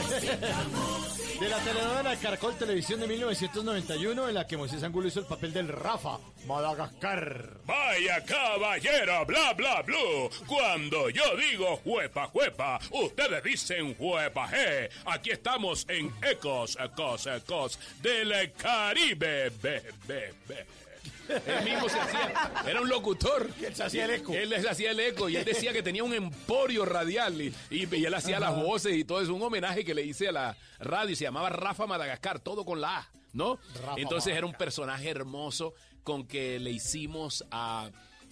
De 1.40 1.48
la 1.48 1.58
telenovela 1.60 2.16
Caracol 2.16 2.54
Televisión 2.58 3.00
de 3.00 3.06
1991, 3.06 4.28
en 4.28 4.34
la 4.34 4.46
que 4.46 4.58
Moisés 4.58 4.82
Angulo 4.82 5.08
hizo 5.08 5.20
el 5.20 5.26
papel 5.26 5.54
del 5.54 5.68
Rafa, 5.68 6.18
Madagascar. 6.46 7.52
Vaya 7.64 8.22
caballero, 8.26 9.24
bla 9.24 9.54
bla 9.54 9.80
blue. 9.80 10.28
Cuando 10.46 11.08
yo 11.08 11.34
digo 11.34 11.78
juepa 11.78 12.26
juepa, 12.26 12.78
ustedes 12.90 13.42
dicen 13.42 13.94
juepa 13.94 14.48
je. 14.48 14.90
Aquí 15.06 15.30
estamos 15.30 15.86
en 15.88 16.12
Ecos, 16.22 16.76
Ecos, 16.78 17.26
Ecos 17.26 17.78
del 18.02 18.52
Caribe. 18.52 19.50
Be, 19.62 19.82
be, 20.06 20.34
be. 20.46 20.83
Él 21.28 21.64
mismo 21.64 21.88
se 21.88 21.98
hacía, 21.98 22.52
era 22.66 22.80
un 22.80 22.88
locutor. 22.88 23.50
Él 23.64 23.74
se 23.74 23.82
hacía 23.84 24.04
el 24.04 24.10
eco. 24.12 24.32
Él 24.34 24.48
les 24.50 24.66
hacía 24.66 24.90
el 24.90 25.00
eco 25.00 25.28
y 25.28 25.36
él 25.36 25.44
decía 25.44 25.72
que 25.72 25.82
tenía 25.82 26.04
un 26.04 26.14
emporio 26.14 26.84
radial 26.84 27.40
y, 27.40 27.54
y- 27.70 27.94
y 27.94 28.04
él 28.04 28.14
hacía 28.14 28.38
las 28.40 28.54
voces 28.56 28.94
y 28.94 29.04
todo 29.04 29.20
eso. 29.20 29.34
Un 29.34 29.42
homenaje 29.42 29.84
que 29.84 29.94
le 29.94 30.02
hice 30.02 30.28
a 30.28 30.32
la 30.32 30.56
radio 30.78 31.10
y 31.12 31.16
se 31.16 31.24
llamaba 31.24 31.48
Rafa 31.50 31.86
Madagascar, 31.86 32.40
todo 32.40 32.64
con 32.64 32.80
la 32.80 32.98
A, 32.98 33.10
¿no? 33.32 33.58
Rafa 33.82 33.94
Entonces 34.00 34.36
era 34.36 34.46
un 34.46 34.52
personaje 34.54 35.08
hermoso 35.08 35.74
con 36.02 36.26
que 36.26 36.58
le 36.60 36.70
hicimos 36.70 37.44
a, 37.50 37.90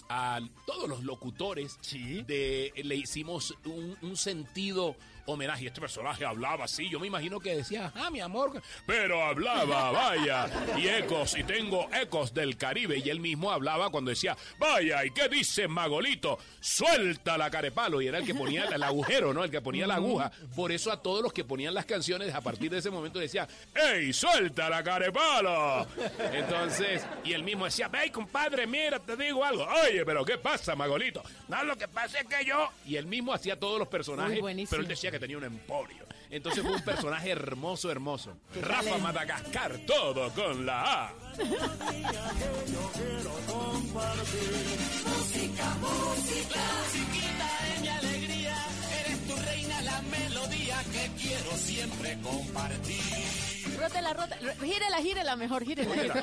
a 0.08 0.40
todos 0.66 0.88
los 0.88 1.02
locutores. 1.04 1.78
De, 2.26 2.72
le 2.84 2.94
hicimos 2.96 3.54
un, 3.64 3.96
un 4.02 4.16
sentido 4.16 4.96
homenaje. 5.26 5.66
Este 5.66 5.80
personaje 5.80 6.24
hablaba 6.24 6.64
así. 6.64 6.88
Yo 6.88 6.98
me 7.00 7.06
imagino 7.06 7.40
que 7.40 7.56
decía, 7.56 7.92
ah, 7.94 8.10
mi 8.10 8.20
amor. 8.20 8.62
Pero 8.86 9.22
hablaba, 9.24 9.90
vaya. 9.92 10.48
Y 10.76 10.88
ecos, 10.88 11.36
y 11.36 11.44
tengo 11.44 11.88
ecos 11.94 12.34
del 12.34 12.56
Caribe. 12.56 12.98
Y 12.98 13.10
él 13.10 13.20
mismo 13.20 13.50
hablaba 13.50 13.90
cuando 13.90 14.10
decía, 14.10 14.36
vaya, 14.58 15.04
¿y 15.04 15.10
qué 15.10 15.28
dice 15.28 15.68
Magolito? 15.68 16.38
Suelta 16.60 17.38
la 17.38 17.50
carepalo. 17.50 18.00
Y 18.02 18.08
era 18.08 18.18
el 18.18 18.26
que 18.26 18.34
ponía 18.34 18.64
el, 18.64 18.82
agujero, 18.82 19.32
¿no? 19.32 19.44
El 19.44 19.50
que 19.50 19.60
ponía 19.60 19.86
la 19.86 19.96
aguja. 19.96 20.30
Por 20.54 20.72
eso 20.72 20.90
a 20.90 21.00
todos 21.00 21.22
los 21.22 21.32
que 21.32 21.44
ponían 21.44 21.74
las 21.74 21.86
canciones, 21.86 22.34
a 22.34 22.40
partir 22.40 22.70
de 22.70 22.78
ese 22.78 22.90
momento 22.90 23.18
decía, 23.18 23.46
¡Ey, 23.74 24.12
suelta 24.12 24.68
la 24.68 24.82
carepalo! 24.82 25.86
Entonces, 26.32 27.04
y 27.24 27.32
él 27.32 27.42
mismo 27.42 27.64
decía, 27.64 27.88
ve, 27.88 28.10
compadre, 28.10 28.66
mira, 28.66 28.98
te 28.98 29.16
digo 29.16 29.44
algo. 29.44 29.66
Oye, 29.84 30.04
pero 30.04 30.24
¿qué 30.24 30.38
pasa, 30.38 30.74
Magolito? 30.74 31.22
No, 31.48 31.62
lo 31.64 31.76
que 31.76 31.88
pasa 31.88 32.20
es 32.20 32.26
que 32.26 32.44
yo... 32.44 32.68
Y 32.86 32.96
él 32.96 33.06
mismo 33.06 33.32
hacía 33.32 33.58
todos 33.58 33.78
los 33.78 33.88
personajes, 33.88 34.40
pero 34.68 34.82
él 34.82 34.88
decía 34.88 35.11
que 35.12 35.20
tenía 35.20 35.36
un 35.36 35.44
emporio. 35.44 36.06
Entonces 36.30 36.62
fue 36.62 36.72
un 36.72 36.82
personaje 36.82 37.30
hermoso, 37.30 37.90
hermoso. 37.90 38.38
Rafa 38.62 38.82
talento. 38.82 38.98
Madagascar, 39.00 39.78
todo 39.86 40.30
con 40.30 40.64
la 40.64 41.04
A. 41.04 41.12
Música, 45.04 45.74
música, 45.80 46.64
musiquita 46.80 47.50
de 47.62 47.80
mi 47.82 47.88
alegría. 47.88 48.56
Eres 49.04 49.26
tu 49.28 49.36
reina, 49.36 49.82
la 49.82 50.02
melodía 50.02 50.82
que 50.90 51.22
quiero 51.22 51.52
siempre 51.58 52.18
compartir. 52.22 53.51
Rótela, 53.82 54.12
rótela. 54.12 54.54
Gírela, 54.62 54.98
gírela, 55.02 55.36
mejor 55.36 55.64
gírela. 55.64 55.92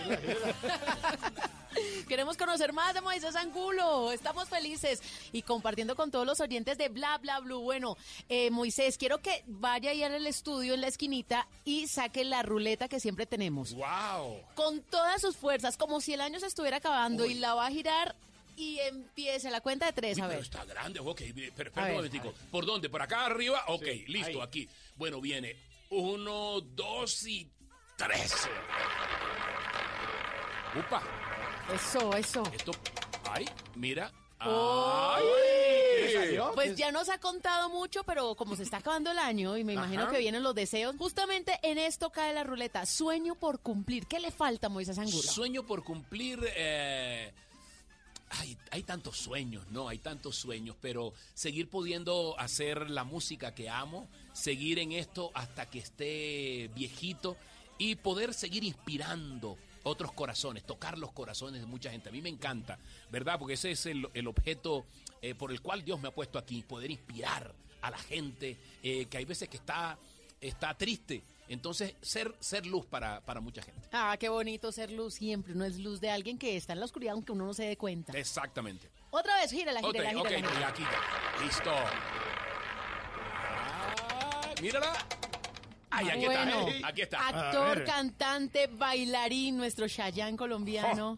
Queremos 2.07 2.37
conocer 2.37 2.71
más 2.71 2.93
de 2.93 3.01
Moisés 3.01 3.35
Angulo. 3.35 4.13
Estamos 4.13 4.47
felices 4.47 5.01
y 5.33 5.41
compartiendo 5.41 5.95
con 5.95 6.09
todos 6.09 6.25
los 6.25 6.39
oyentes 6.39 6.77
de 6.77 6.87
Bla 6.87 7.17
Bla 7.17 7.39
Blue. 7.41 7.59
Bueno, 7.59 7.97
eh, 8.29 8.49
Moisés, 8.49 8.97
quiero 8.97 9.17
que 9.19 9.43
vaya 9.45 9.91
ahí 9.91 10.01
al 10.03 10.25
estudio 10.25 10.73
en 10.73 10.81
la 10.81 10.87
esquinita 10.87 11.47
y 11.65 11.87
saque 11.87 12.23
la 12.23 12.43
ruleta 12.43 12.87
que 12.87 13.01
siempre 13.01 13.25
tenemos. 13.25 13.73
¡Wow! 13.73 14.41
Con 14.55 14.81
todas 14.83 15.19
sus 15.21 15.35
fuerzas, 15.35 15.75
como 15.75 15.99
si 15.99 16.13
el 16.13 16.21
año 16.21 16.39
se 16.39 16.47
estuviera 16.47 16.77
acabando 16.77 17.25
y 17.25 17.33
la 17.33 17.55
va 17.55 17.67
a 17.67 17.71
girar 17.71 18.15
y 18.55 18.79
empiece 18.79 19.49
la 19.51 19.61
cuenta 19.61 19.85
de 19.85 19.93
tres. 19.93 20.17
Uy, 20.17 20.23
A 20.23 20.27
pero 20.27 20.39
ver. 20.39 20.45
está 20.45 20.65
grande, 20.65 20.99
ok, 20.99 21.21
pero 21.55 21.69
espera 21.69 21.87
un 21.87 21.93
momentico. 21.95 22.33
¿Por 22.51 22.65
dónde? 22.65 22.89
¿Por 22.89 23.01
acá 23.01 23.25
arriba? 23.25 23.63
Ok, 23.67 23.85
listo, 24.07 24.41
ahí. 24.41 24.47
aquí. 24.47 24.69
Bueno, 24.95 25.21
viene 25.21 25.55
uno, 25.89 26.61
dos 26.61 27.25
y 27.27 27.49
tres. 27.97 28.33
Upa, 30.77 31.01
Eso, 31.73 32.15
eso. 32.15 32.43
esto, 32.53 32.71
ay, 33.31 33.45
mira. 33.75 34.11
Oh. 34.45 35.13
Ay. 35.17 36.37
Pues 36.55 36.75
ya 36.75 36.91
nos 36.93 37.09
ha 37.09 37.17
contado 37.19 37.69
mucho, 37.69 38.03
pero 38.05 38.35
como 38.35 38.55
se 38.55 38.63
está 38.63 38.77
acabando 38.77 39.11
el 39.11 39.17
año 39.19 39.57
y 39.57 39.63
me 39.65 39.73
imagino 39.73 40.03
Ajá. 40.03 40.11
que 40.11 40.19
vienen 40.19 40.43
los 40.43 40.55
deseos, 40.55 40.95
justamente 40.97 41.59
en 41.63 41.77
esto 41.77 42.09
cae 42.11 42.33
la 42.33 42.43
ruleta. 42.45 42.85
Sueño 42.85 43.35
por 43.35 43.59
cumplir. 43.59 44.05
¿Qué 44.07 44.19
le 44.19 44.31
falta 44.31 44.67
a 44.67 44.69
Moisés 44.69 44.97
Angulo? 44.97 45.21
Sueño 45.23 45.65
por 45.65 45.83
cumplir. 45.83 46.39
eh, 46.55 47.33
hay, 48.71 48.83
tantos 48.83 49.17
sueños, 49.17 49.65
¿no? 49.71 49.89
Hay 49.89 49.97
tantos 49.99 50.35
sueños, 50.35 50.75
pero 50.79 51.13
seguir 51.33 51.69
pudiendo 51.69 52.35
hacer 52.39 52.89
la 52.89 53.03
música 53.03 53.53
que 53.53 53.69
amo, 53.69 54.07
seguir 54.33 54.79
en 54.79 54.91
esto 54.91 55.31
hasta 55.33 55.69
que 55.69 55.79
esté 55.79 56.69
viejito 56.75 57.37
y 57.77 57.95
poder 57.95 58.33
seguir 58.33 58.63
inspirando 58.63 59.57
otros 59.83 60.11
corazones, 60.11 60.63
tocar 60.63 60.97
los 60.97 61.11
corazones 61.11 61.61
de 61.61 61.67
mucha 61.67 61.91
gente. 61.91 62.09
A 62.09 62.11
mí 62.11 62.21
me 62.21 62.29
encanta, 62.29 62.77
¿verdad? 63.11 63.39
Porque 63.39 63.53
ese 63.53 63.71
es 63.71 63.85
el, 63.85 64.07
el 64.13 64.27
objeto 64.27 64.85
eh, 65.21 65.35
por 65.35 65.51
el 65.51 65.61
cual 65.61 65.83
Dios 65.83 65.99
me 65.99 66.09
ha 66.09 66.11
puesto 66.11 66.37
aquí, 66.37 66.61
poder 66.61 66.91
inspirar 66.91 67.53
a 67.81 67.91
la 67.91 67.97
gente 67.97 68.57
eh, 68.83 69.05
que 69.05 69.17
hay 69.17 69.25
veces 69.25 69.49
que 69.49 69.57
está, 69.57 69.97
está 70.41 70.73
triste. 70.77 71.23
Entonces, 71.47 71.95
ser, 72.01 72.35
ser 72.39 72.65
luz 72.67 72.85
para, 72.85 73.21
para 73.21 73.41
mucha 73.41 73.61
gente. 73.63 73.89
Ah, 73.91 74.15
qué 74.19 74.29
bonito 74.29 74.71
ser 74.71 74.91
luz 74.91 75.15
siempre. 75.15 75.55
No 75.55 75.65
es 75.65 75.79
luz 75.79 75.99
de 75.99 76.11
alguien 76.11 76.37
que 76.37 76.55
está 76.55 76.73
en 76.73 76.79
la 76.79 76.85
oscuridad 76.85 77.13
aunque 77.13 77.31
uno 77.31 77.45
no 77.45 77.53
se 77.55 77.63
dé 77.63 77.75
cuenta. 77.77 78.13
Exactamente. 78.17 78.87
Otra 79.09 79.35
vez, 79.35 79.49
gírala, 79.51 79.79
Ok, 79.79 79.91
gírala, 79.93 80.19
ok, 80.21 80.27
gírala. 80.27 80.47
gírala. 80.47 80.59
ya 80.59 80.67
aquí 80.67 80.83
ya. 80.83 81.43
Listo. 81.45 81.71
Ah, 83.31 84.53
mírala. 84.61 84.93
Ay, 85.91 86.09
aquí 86.09 86.25
Bueno, 86.25 86.67
está. 86.67 86.87
Aquí 86.87 87.01
está. 87.01 87.27
Actor, 87.27 87.83
cantante, 87.83 88.67
bailarín, 88.67 89.57
nuestro 89.57 89.87
Chayanne 89.87 90.37
colombiano. 90.37 91.17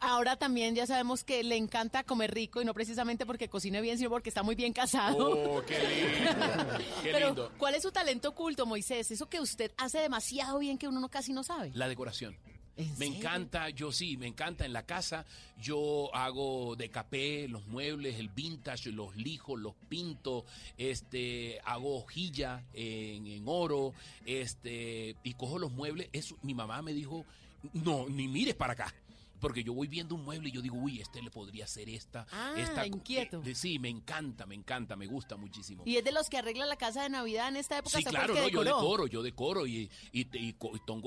Ahora 0.00 0.36
también 0.36 0.74
ya 0.74 0.86
sabemos 0.86 1.24
que 1.24 1.42
le 1.44 1.56
encanta 1.56 2.04
comer 2.04 2.32
rico 2.32 2.60
y 2.62 2.64
no 2.64 2.72
precisamente 2.74 3.26
porque 3.26 3.48
cocine 3.48 3.80
bien, 3.80 3.98
sino 3.98 4.08
porque 4.10 4.30
está 4.30 4.42
muy 4.42 4.54
bien 4.54 4.72
casado. 4.72 5.30
Oh, 5.58 5.62
qué 5.64 5.78
lindo. 5.78 6.78
Qué 7.02 7.10
Pero, 7.12 7.26
lindo. 7.26 7.52
¿cuál 7.58 7.74
es 7.74 7.82
su 7.82 7.92
talento 7.92 8.30
oculto, 8.30 8.64
Moisés? 8.66 9.10
Eso 9.10 9.28
que 9.28 9.40
usted 9.40 9.72
hace 9.76 9.98
demasiado 9.98 10.58
bien 10.58 10.78
que 10.78 10.88
uno 10.88 11.00
no- 11.00 11.08
casi 11.10 11.32
no 11.32 11.44
sabe. 11.44 11.70
La 11.74 11.88
decoración. 11.88 12.36
¿En 12.76 12.88
Me 12.92 12.96
serio? 12.96 13.14
encanta, 13.16 13.68
yo 13.68 13.92
sí, 13.92 14.16
me 14.16 14.26
encanta 14.26 14.64
en 14.64 14.72
la 14.72 14.86
casa. 14.86 15.26
Yo 15.60 16.08
hago 16.14 16.76
de 16.76 16.88
capé 16.88 17.46
los 17.46 17.66
muebles, 17.66 18.18
el 18.18 18.30
vintage, 18.30 18.90
los 18.92 19.14
lijos, 19.16 19.60
los 19.60 19.74
pinto, 19.90 20.46
este, 20.78 21.60
hago 21.66 21.98
hojilla 21.98 22.64
en, 22.72 23.26
en 23.26 23.42
oro, 23.46 23.92
este, 24.24 25.14
y 25.24 25.34
cojo 25.34 25.58
los 25.58 25.72
muebles. 25.72 26.08
Eso, 26.12 26.38
mi 26.42 26.54
mamá 26.54 26.80
me 26.80 26.94
dijo, 26.94 27.26
no, 27.74 28.08
ni 28.08 28.28
mires 28.28 28.54
para 28.54 28.72
acá. 28.72 28.94
Porque 29.40 29.64
yo 29.64 29.72
voy 29.72 29.88
viendo 29.88 30.14
un 30.14 30.24
mueble 30.24 30.48
y 30.48 30.52
yo 30.52 30.62
digo, 30.62 30.76
uy, 30.76 31.00
este 31.00 31.22
le 31.22 31.30
podría 31.30 31.66
ser 31.66 31.88
esta. 31.88 32.26
Ah, 32.30 32.54
esta 32.56 32.86
inquieto. 32.86 33.42
eh, 33.44 33.54
sí, 33.54 33.78
me 33.78 33.88
encanta, 33.88 34.46
me 34.46 34.54
encanta, 34.54 34.96
me 34.96 35.06
gusta 35.06 35.36
muchísimo. 35.36 35.82
Y 35.86 35.96
es 35.96 36.04
de 36.04 36.12
los 36.12 36.28
que 36.28 36.38
arregla 36.38 36.66
la 36.66 36.76
casa 36.76 37.02
de 37.02 37.08
Navidad 37.10 37.48
en 37.48 37.56
esta 37.56 37.78
época. 37.78 37.96
Sí, 37.98 38.02
¿se 38.04 38.10
fue 38.10 38.18
claro, 38.18 38.34
no, 38.34 38.48
yo 38.48 38.62
decoro, 38.64 39.06
yo 39.06 39.22
decoro 39.22 39.66
y, 39.66 39.90
y, 40.12 40.26
y 40.38 40.52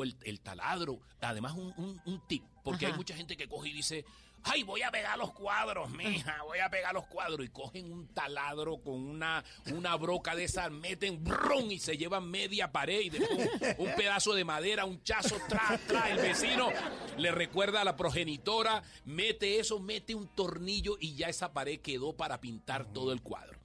el, 0.04 0.16
el 0.24 0.40
taladro. 0.42 1.00
Además, 1.22 1.54
un, 1.54 1.74
un- 1.78 2.02
un 2.06 2.28
tip, 2.28 2.44
porque 2.64 2.86
Ajá. 2.86 2.94
hay 2.94 2.98
mucha 2.98 3.16
gente 3.16 3.38
que 3.38 3.48
coge 3.48 3.70
y 3.70 3.74
dice, 3.74 4.04
ay, 4.44 4.64
voy 4.64 4.82
a 4.82 4.92
pegar 4.92 5.18
los 5.18 5.32
cuadros, 5.32 5.90
mija, 5.92 6.42
voy 6.44 6.60
a 6.60 6.70
pegar 6.70 6.94
los 6.94 7.06
cuadros. 7.08 7.46
Y 7.46 7.50
cogen 7.50 7.92
un 7.92 8.08
taladro 8.08 8.78
con 8.78 8.96
una, 8.96 9.44
una 9.72 9.96
broca 9.96 10.36
de 10.36 10.46
esas, 10.46 10.72
meten 10.72 11.24
brum, 11.24 11.72
y 11.72 11.80
se 11.80 11.98
llevan 11.98 12.30
media 12.30 12.72
pared 12.72 13.02
y 13.02 13.10
después 13.10 13.50
un, 13.78 13.94
pedazo 13.96 14.34
de 14.34 14.44
madera, 14.44 14.86
un 14.86 15.04
chazo, 15.04 15.38
tra, 15.48 15.80
tra. 15.88 16.10
El 16.10 16.18
vecino 16.18 16.70
le 17.18 17.32
recuerda 17.32 17.82
a 17.82 17.84
la 17.84 17.96
progenitora, 17.96 18.84
mete 19.06 19.60
eso, 19.60 19.80
mete 19.80 20.16
un 20.16 20.28
tornillo 20.28 20.98
y 21.00 21.16
ya 21.16 21.28
esa 21.28 21.54
pared 21.54 21.80
quedó 21.80 22.14
para 22.14 22.40
pintar 22.40 22.86
todo 22.86 23.12
el 23.12 23.22
cuadro. 23.22 23.60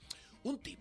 Un 0.44 0.58
tip 0.58 0.78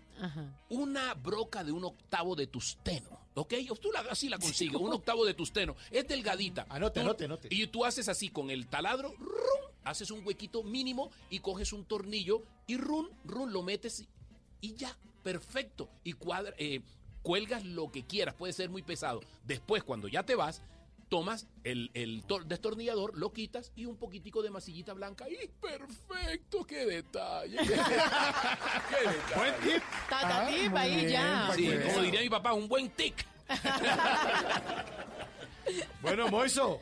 una 0.70 1.14
broca 1.14 1.64
de 1.64 1.72
un 1.72 1.84
octavo 1.84 2.36
de 2.36 2.48
tusteno. 2.48 3.27
¿Ok? 3.38 3.54
Tú 3.80 3.92
la, 3.92 4.00
así 4.02 4.30
la 4.30 4.40
consigues, 4.40 4.82
un 4.82 4.92
octavo 4.94 5.24
de 5.24 5.34
tusteno. 5.36 5.76
Es 5.92 6.08
delgadita. 6.08 6.66
Anote, 6.70 7.00
Tú- 7.00 7.06
anote, 7.06 7.26
anote. 7.26 7.48
Y 7.52 7.68
tú 7.68 7.86
haces 7.86 8.10
así 8.10 8.30
con 8.30 8.50
el 8.50 8.68
taladro, 8.68 9.14
rum, 9.20 9.72
haces 9.84 10.10
un 10.10 10.26
huequito 10.26 10.64
mínimo 10.64 11.12
y 11.30 11.40
coges 11.40 11.72
un 11.72 11.86
tornillo 11.86 12.42
y 12.66 12.78
run, 12.78 13.10
run, 13.26 13.54
lo 13.54 13.62
metes 13.62 14.00
y, 14.00 14.08
y 14.62 14.74
ya, 14.76 14.98
perfecto. 15.24 15.88
Y 16.04 16.14
cuadra, 16.14 16.54
eh, 16.58 16.82
cuelgas 17.22 17.64
lo 17.64 17.92
que 17.92 18.06
quieras, 18.08 18.34
puede 18.34 18.54
ser 18.54 18.70
muy 18.72 18.82
pesado. 18.82 19.22
Después, 19.46 19.84
cuando 19.84 20.08
ya 20.08 20.24
te 20.24 20.34
vas, 20.34 20.62
tomas 21.10 21.48
el, 21.64 21.90
el 21.94 22.24
tor- 22.26 22.46
destornillador, 22.46 23.18
lo 23.18 23.32
quitas 23.34 23.72
y 23.76 23.86
un 23.86 23.98
poquitico 23.98 24.42
de 24.42 24.50
masillita 24.50 24.94
blanca. 24.94 25.26
¡Y 25.30 25.48
perfecto! 25.62 26.64
¡Qué 26.66 26.86
detalle! 26.86 27.58
¡Qué 27.66 27.74
detalle! 27.74 29.36
Buen 29.36 29.54
tip. 29.64 29.84
Tata 30.10 30.28
Ah, 30.44 30.48
ahí 30.48 30.70
bien, 30.98 31.10
ya. 31.12 31.52
Sí, 31.56 31.70
como 31.86 32.02
diría 32.02 32.22
mi 32.22 32.30
papá, 32.30 32.54
un 32.54 32.68
buen 32.68 32.90
tic. 32.92 33.26
Bueno, 36.02 36.30
Moiso, 36.30 36.80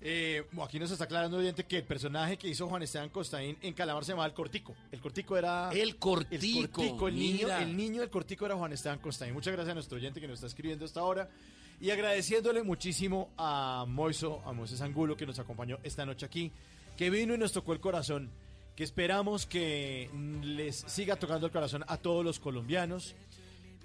eh, 0.00 0.44
aquí 0.62 0.78
nos 0.78 0.90
está 0.90 1.04
aclarando 1.04 1.38
oyente 1.38 1.64
que 1.64 1.78
el 1.78 1.84
personaje 1.84 2.36
que 2.36 2.46
hizo 2.48 2.68
Juan 2.68 2.82
Esteban 2.82 3.08
Costaín 3.08 3.56
en 3.62 3.72
Calamar 3.72 4.04
se 4.04 4.12
llamaba 4.12 4.26
el 4.26 4.34
Cortico. 4.34 4.74
El 4.92 5.00
Cortico 5.00 5.36
era... 5.36 5.70
El 5.72 5.96
Cortico, 5.96 6.60
El 6.60 6.70
Cortico, 6.70 7.08
el 7.08 7.16
niño, 7.16 7.48
el 7.56 7.74
niño 7.76 8.00
del 8.02 8.10
Cortico 8.10 8.44
era 8.46 8.56
Juan 8.56 8.72
Esteban 8.72 8.98
Costaín. 8.98 9.32
Muchas 9.32 9.52
gracias 9.54 9.70
a 9.72 9.74
nuestro 9.74 9.96
oyente 9.96 10.20
que 10.20 10.28
nos 10.28 10.34
está 10.36 10.46
escribiendo 10.46 10.84
hasta 10.84 11.00
ahora. 11.00 11.30
Y 11.80 11.90
agradeciéndole 11.90 12.62
muchísimo 12.62 13.30
a 13.36 13.84
Moiso, 13.86 14.42
a 14.44 14.52
Moisés 14.52 14.80
Angulo, 14.80 15.16
que 15.16 15.26
nos 15.26 15.38
acompañó 15.38 15.78
esta 15.82 16.04
noche 16.04 16.26
aquí, 16.26 16.50
que 16.96 17.10
vino 17.10 17.34
y 17.34 17.38
nos 17.38 17.52
tocó 17.52 17.72
el 17.72 17.80
corazón, 17.80 18.30
que 18.74 18.82
esperamos 18.82 19.46
que 19.46 20.10
les 20.42 20.76
siga 20.76 21.16
tocando 21.16 21.46
el 21.46 21.52
corazón 21.52 21.84
a 21.86 21.96
todos 21.96 22.24
los 22.24 22.40
colombianos, 22.40 23.14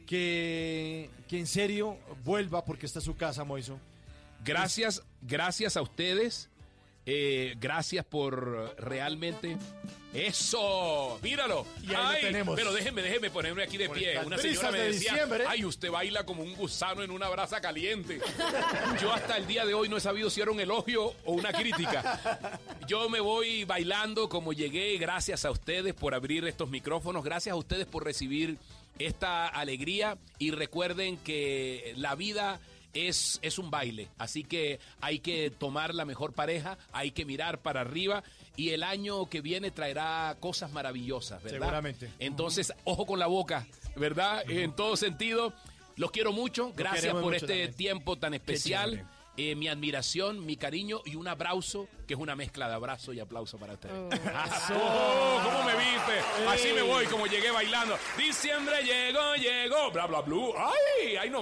que, 0.08 1.10
que 1.28 1.40
en 1.40 1.48
serio 1.48 1.98
vuelva 2.24 2.66
porque 2.66 2.88
esta 2.88 3.00
es 3.00 3.06
su 3.06 3.16
casa, 3.16 3.44
Moiso. 3.44 3.80
Gracias, 4.44 5.04
gracias 5.22 5.78
a 5.78 5.82
ustedes. 5.82 6.50
Eh, 7.06 7.56
gracias 7.60 8.06
por 8.06 8.76
realmente. 8.78 9.58
¡Eso! 10.14 11.20
¡Míralo! 11.24 11.66
Y 11.82 11.88
ahí 11.88 11.94
lo 11.94 12.08
Ay, 12.08 12.22
tenemos. 12.22 12.56
Pero 12.56 12.72
déjeme, 12.72 13.02
déjeme 13.02 13.32
ponerme 13.32 13.64
aquí 13.64 13.78
de 13.78 13.88
Por 13.88 13.98
pie. 13.98 14.20
Una 14.20 14.38
señora 14.38 14.72
me 14.72 14.78
de 14.78 14.84
decía, 14.92 15.12
diciembre. 15.14 15.44
ay, 15.48 15.66
usted 15.66 15.90
baila 15.90 16.24
como 16.24 16.44
un 16.44 16.54
gusano 16.56 17.02
en 17.02 17.10
una 17.12 17.28
brasa 17.30 17.60
caliente. 17.62 18.20
Yo 19.02 19.12
hasta 19.12 19.38
el 19.38 19.48
día 19.48 19.66
de 19.66 19.74
hoy 19.74 19.90
no 19.90 19.98
he 19.98 20.02
sabido 20.02 20.30
si 20.30 20.40
era 20.40 20.52
un 20.52 20.60
elogio 20.60 21.14
o 21.26 21.34
una 21.34 21.52
crítica. 21.52 22.60
Yo 22.88 23.10
me 23.10 23.20
voy 23.20 23.64
bailando 23.66 24.30
como 24.30 24.54
llegué. 24.54 24.98
Gracias 24.98 25.46
a 25.46 25.52
ustedes 25.52 25.96
por 25.96 26.14
abrir 26.14 26.46
estos 26.46 26.70
micrófonos. 26.70 27.24
Gracias 27.24 27.54
a 27.54 27.58
ustedes 27.58 27.88
por 27.88 28.04
recibir 28.06 28.58
esta 29.00 29.48
alegría. 29.48 30.18
Y 30.38 30.52
recuerden 30.52 31.18
que 31.18 31.94
la 31.98 32.14
vida 32.14 32.60
es, 32.94 33.40
es 33.42 33.58
un 33.60 33.70
baile. 33.72 34.10
Así 34.18 34.44
que 34.44 34.80
hay 35.02 35.20
que 35.20 35.52
tomar 35.52 35.94
la 35.94 36.06
mejor 36.06 36.34
pareja, 36.34 36.78
hay 36.92 37.12
que 37.12 37.26
mirar 37.26 37.62
para 37.62 37.82
arriba. 37.82 38.24
Y 38.56 38.70
el 38.70 38.84
año 38.84 39.28
que 39.30 39.42
viene 39.42 39.72
traerá 39.72 40.38
cosas 40.40 40.72
maravillosas, 40.72 41.42
¿verdad? 41.42 41.60
Seguramente. 41.60 42.10
Entonces, 42.20 42.74
ojo 42.84 43.06
con 43.06 43.20
la 43.20 43.28
boca, 43.28 43.66
¿verdad? 43.96 44.44
En 44.50 44.76
todo 44.76 44.96
sentido. 44.96 45.54
Los 45.96 46.12
quiero 46.12 46.32
mucho. 46.32 46.72
Gracias 46.76 47.14
por 47.14 47.24
mucho 47.24 47.36
este 47.36 47.48
también. 47.48 47.74
tiempo 47.74 48.18
tan 48.18 48.34
especial. 48.34 49.08
Eh, 49.36 49.56
mi 49.56 49.68
admiración, 49.68 50.46
mi 50.46 50.58
cariño 50.58 51.02
y 51.06 51.16
un 51.16 51.28
abrazo, 51.28 51.88
que 52.08 52.14
es 52.14 52.20
una 52.20 52.36
mezcla 52.36 52.68
de 52.68 52.76
abrazo 52.76 53.14
y 53.14 53.20
aplauso 53.20 53.58
para 53.58 53.74
ustedes. 53.74 53.96
Oh, 53.96 54.10
¿Cómo 55.44 55.64
me 55.64 55.76
viste? 55.76 56.48
Así 56.48 56.72
me 56.72 56.84
voy, 56.84 57.06
como 57.08 57.26
llegué 57.26 57.50
bailando. 57.50 57.98
Diciembre 58.16 58.84
llegó, 58.84 59.34
llegó, 59.34 59.90
bla, 59.92 60.06
bla, 60.06 60.22
blue. 60.22 60.54
¡Ay! 60.56 61.16
¡Ay, 61.16 61.32
no 61.32 61.42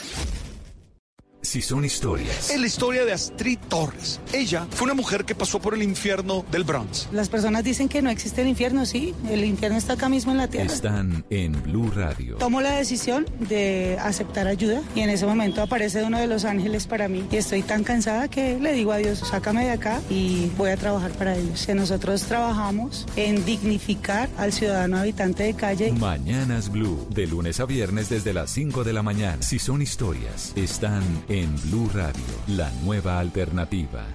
Si 1.51 1.61
son 1.61 1.83
historias, 1.83 2.49
Es 2.49 2.57
la 2.61 2.65
historia 2.65 3.03
de 3.03 3.11
Astrid 3.11 3.59
Torres. 3.67 4.21
Ella 4.31 4.65
fue 4.69 4.85
una 4.85 4.93
mujer 4.93 5.25
que 5.25 5.35
pasó 5.35 5.59
por 5.59 5.73
el 5.73 5.83
infierno 5.83 6.45
del 6.49 6.63
Bronx. 6.63 7.09
Las 7.11 7.27
personas 7.27 7.65
dicen 7.65 7.89
que 7.89 8.01
no 8.01 8.09
existe 8.09 8.41
el 8.41 8.47
infierno, 8.47 8.85
sí, 8.85 9.13
el 9.29 9.43
infierno 9.43 9.77
está 9.77 9.93
acá 9.93 10.07
mismo 10.07 10.31
en 10.31 10.37
la 10.37 10.47
tierra. 10.47 10.71
están 10.71 11.25
en 11.29 11.61
Blue 11.61 11.91
Radio. 11.93 12.37
Tomo 12.37 12.61
la 12.61 12.71
decisión 12.71 13.25
de 13.49 13.97
aceptar 13.99 14.47
ayuda 14.47 14.81
y 14.95 15.01
en 15.01 15.09
ese 15.09 15.25
momento 15.25 15.61
aparece 15.61 16.01
uno 16.05 16.19
de 16.19 16.27
los 16.27 16.45
ángeles 16.45 16.87
para 16.87 17.09
mí 17.09 17.25
y 17.29 17.35
estoy 17.35 17.63
tan 17.63 17.83
cansada 17.83 18.29
que 18.29 18.57
le 18.57 18.71
digo 18.71 18.93
a 18.93 18.97
Dios, 18.99 19.19
sácame 19.19 19.65
de 19.65 19.71
acá 19.71 19.99
y 20.09 20.49
voy 20.57 20.69
a 20.69 20.77
trabajar 20.77 21.11
para 21.11 21.35
ellos. 21.35 21.65
Que 21.65 21.75
nosotros 21.75 22.21
trabajamos 22.21 23.05
en 23.17 23.43
dignificar 23.43 24.29
al 24.37 24.53
ciudadano 24.53 24.99
habitante 24.99 25.43
de 25.43 25.53
calle. 25.53 25.91
Mañanas 25.91 26.71
Blue, 26.71 27.07
de 27.09 27.27
lunes 27.27 27.59
a 27.59 27.65
viernes 27.65 28.07
desde 28.07 28.31
las 28.31 28.51
5 28.51 28.85
de 28.85 28.93
la 28.93 29.03
mañana. 29.03 29.41
Si 29.41 29.59
son 29.59 29.81
historias, 29.81 30.53
están 30.55 31.03
en 31.27 31.40
Blue 31.47 31.89
Radio, 31.93 32.23
la 32.47 32.71
nueva 32.83 33.19
alternativa. 33.19 34.05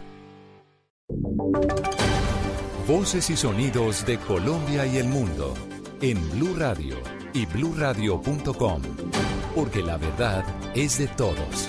Voces 2.86 3.30
y 3.30 3.36
sonidos 3.36 4.06
de 4.06 4.18
Colombia 4.18 4.86
y 4.86 4.98
el 4.98 5.08
mundo 5.08 5.54
en 6.00 6.18
Blue 6.30 6.54
Radio 6.56 6.96
y 7.32 7.46
bluradio.com, 7.46 8.82
porque 9.54 9.82
la 9.82 9.96
verdad 9.96 10.44
es 10.74 10.98
de 10.98 11.08
todos. 11.08 11.68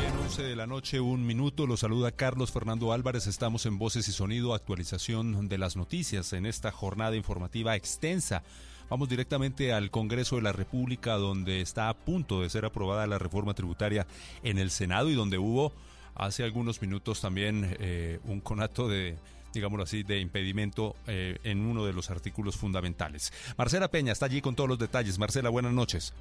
Bien, 0.00 0.12
11 0.24 0.42
de 0.42 0.56
la 0.56 0.66
noche, 0.66 1.00
un 1.00 1.24
minuto. 1.24 1.66
Lo 1.66 1.76
saluda 1.76 2.10
Carlos 2.12 2.50
Fernando 2.50 2.92
Álvarez. 2.92 3.26
Estamos 3.26 3.66
en 3.66 3.78
Voces 3.78 4.08
y 4.08 4.12
Sonido, 4.12 4.54
actualización 4.54 5.48
de 5.48 5.58
las 5.58 5.76
noticias 5.76 6.32
en 6.32 6.46
esta 6.46 6.72
jornada 6.72 7.14
informativa 7.14 7.76
extensa. 7.76 8.42
Vamos 8.90 9.08
directamente 9.08 9.72
al 9.72 9.90
Congreso 9.90 10.36
de 10.36 10.42
la 10.42 10.52
República, 10.52 11.14
donde 11.14 11.60
está 11.60 11.88
a 11.88 11.94
punto 11.94 12.42
de 12.42 12.50
ser 12.50 12.64
aprobada 12.64 13.06
la 13.06 13.18
reforma 13.18 13.54
tributaria 13.54 14.06
en 14.42 14.58
el 14.58 14.70
Senado 14.70 15.10
y 15.10 15.14
donde 15.14 15.38
hubo 15.38 15.72
hace 16.14 16.44
algunos 16.44 16.80
minutos 16.80 17.20
también 17.20 17.76
eh, 17.80 18.20
un 18.24 18.40
conato 18.40 18.88
de 18.88 19.16
digámoslo 19.54 19.84
así, 19.84 20.02
de 20.02 20.18
impedimento 20.18 20.96
eh, 21.06 21.38
en 21.44 21.64
uno 21.64 21.86
de 21.86 21.92
los 21.92 22.10
artículos 22.10 22.56
fundamentales. 22.56 23.32
Marcela 23.56 23.88
Peña 23.88 24.12
está 24.12 24.26
allí 24.26 24.40
con 24.40 24.56
todos 24.56 24.68
los 24.68 24.80
detalles. 24.80 25.18
Marcela, 25.18 25.48
buenas 25.48 25.72
noches. 25.72 26.12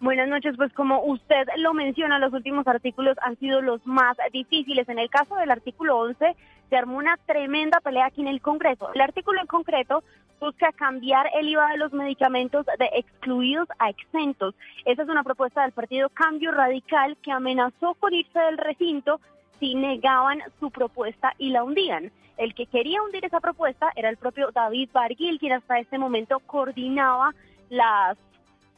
Buenas 0.00 0.28
noches, 0.28 0.54
pues 0.56 0.72
como 0.72 1.04
usted 1.04 1.46
lo 1.58 1.74
menciona, 1.74 2.18
los 2.18 2.32
últimos 2.32 2.66
artículos 2.66 3.18
han 3.20 3.38
sido 3.38 3.60
los 3.60 3.86
más 3.86 4.16
difíciles. 4.32 4.88
En 4.88 4.98
el 4.98 5.10
caso 5.10 5.36
del 5.36 5.50
artículo 5.50 5.98
11 5.98 6.36
se 6.70 6.76
armó 6.76 6.96
una 6.96 7.18
tremenda 7.26 7.80
pelea 7.80 8.06
aquí 8.06 8.22
en 8.22 8.28
el 8.28 8.40
Congreso. 8.40 8.90
El 8.94 9.02
artículo 9.02 9.42
en 9.42 9.46
concreto 9.46 10.02
busca 10.40 10.72
cambiar 10.72 11.28
el 11.34 11.48
IVA 11.48 11.72
de 11.72 11.76
los 11.76 11.92
medicamentos 11.92 12.66
de 12.66 12.90
excluidos 12.94 13.68
a 13.78 13.90
exentos. 13.90 14.54
Esa 14.84 15.02
es 15.02 15.08
una 15.08 15.22
propuesta 15.22 15.62
del 15.62 15.72
partido 15.72 16.08
Cambio 16.08 16.50
Radical 16.50 17.16
que 17.22 17.30
amenazó 17.30 17.94
con 17.94 18.14
irse 18.14 18.38
del 18.38 18.58
recinto 18.58 19.20
si 19.60 19.74
negaban 19.74 20.40
su 20.58 20.70
propuesta 20.70 21.34
y 21.38 21.50
la 21.50 21.62
hundían. 21.62 22.10
El 22.38 22.54
que 22.54 22.66
quería 22.66 23.02
hundir 23.02 23.24
esa 23.24 23.40
propuesta 23.40 23.92
era 23.94 24.08
el 24.08 24.16
propio 24.16 24.50
David 24.50 24.88
Barguil, 24.92 25.38
quien 25.38 25.52
hasta 25.52 25.78
este 25.78 25.98
momento 25.98 26.40
coordinaba 26.40 27.34
las 27.68 28.16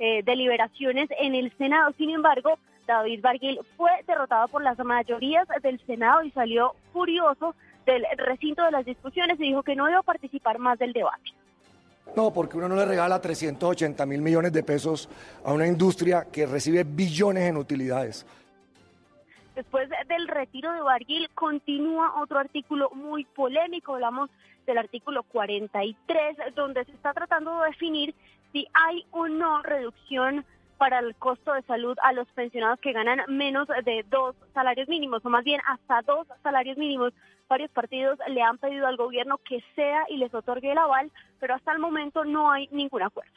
eh, 0.01 0.23
deliberaciones 0.25 1.09
en 1.17 1.37
el 1.37 1.53
Senado. 1.57 1.93
Sin 1.97 2.11
embargo, 2.11 2.59
David 2.89 3.21
Barguil 3.23 3.61
fue 3.77 3.91
derrotado 4.09 4.49
por 4.49 4.65
las 4.65 4.77
mayorías 4.79 5.47
del 5.63 5.79
Senado 5.87 6.25
y 6.25 6.33
salió 6.33 6.75
furioso 6.93 7.55
del 7.87 8.05
recinto 8.17 8.65
de 8.65 8.73
las 8.73 8.85
discusiones 8.85 9.39
y 9.39 9.45
dijo 9.45 9.63
que 9.63 9.77
no 9.77 9.89
iba 9.89 10.01
a 10.01 10.03
participar 10.03 10.59
más 10.59 10.79
del 10.81 10.93
debate. 10.93 11.33
No, 12.17 12.33
porque 12.33 12.59
uno 12.59 12.69
no 12.69 12.77
le 12.77 12.85
regala 12.85 13.21
380 13.21 14.05
mil 14.07 14.21
millones 14.21 14.53
de 14.53 14.63
pesos 14.63 15.09
a 15.45 15.53
una 15.53 15.67
industria 15.67 16.27
que 16.31 16.47
recibe 16.47 16.85
billones 16.85 17.45
en 17.45 17.57
utilidades. 17.57 18.27
Después 19.55 19.89
del 20.09 20.29
retiro 20.29 20.73
de 20.73 20.81
Barguil 20.81 21.29
continúa 21.35 22.21
otro 22.23 22.39
artículo 22.39 22.91
muy 22.95 23.25
polémico, 23.25 23.95
hablamos 23.95 24.31
del 24.67 24.79
artículo 24.79 25.23
43, 25.25 26.37
donde 26.55 26.85
se 26.85 26.93
está 26.93 27.13
tratando 27.13 27.61
de 27.61 27.69
definir 27.69 28.15
si 28.53 28.67
hay 28.73 29.05
o 29.11 29.29
no 29.29 29.63
reducción 29.63 30.45
para 30.79 30.99
el 30.99 31.15
costo 31.15 31.53
de 31.53 31.63
salud 31.63 31.97
a 32.03 32.13
los 32.13 32.27
pensionados 32.29 32.81
que 32.81 32.93
ganan 32.93 33.21
menos 33.29 33.69
de 33.85 34.05
dos 34.11 34.35
salarios 34.53 34.89
mínimos, 34.89 35.25
o 35.25 35.31
más 35.31 35.45
bien 35.45 35.61
hasta 35.67 36.03
dos 36.03 36.27
salarios 36.43 36.77
mínimos. 36.77 37.13
Varios 37.49 37.71
partidos 37.71 38.19
le 38.29 38.43
han 38.43 38.59
pedido 38.59 38.87
al 38.87 38.97
gobierno 38.97 39.39
que 39.39 39.63
sea 39.75 40.05
y 40.09 40.17
les 40.17 40.33
otorgue 40.35 40.73
el 40.73 40.79
aval, 40.79 41.11
pero 41.39 41.55
hasta 41.55 41.73
el 41.73 41.79
momento 41.79 42.25
no 42.25 42.51
hay 42.51 42.69
ningún 42.73 43.03
acuerdo. 43.03 43.33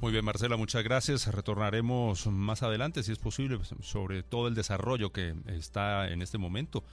Muy 0.00 0.12
bien, 0.12 0.24
Marcela, 0.24 0.56
muchas 0.56 0.84
gracias. 0.84 1.32
Retornaremos 1.34 2.28
más 2.28 2.62
adelante, 2.62 3.02
si 3.02 3.10
es 3.10 3.18
posible, 3.18 3.58
sobre 3.80 4.22
todo 4.22 4.46
el 4.46 4.54
desarrollo 4.54 5.10
que 5.10 5.34
está 5.48 6.08
en 6.08 6.22
este 6.22 6.38
momento 6.38 6.84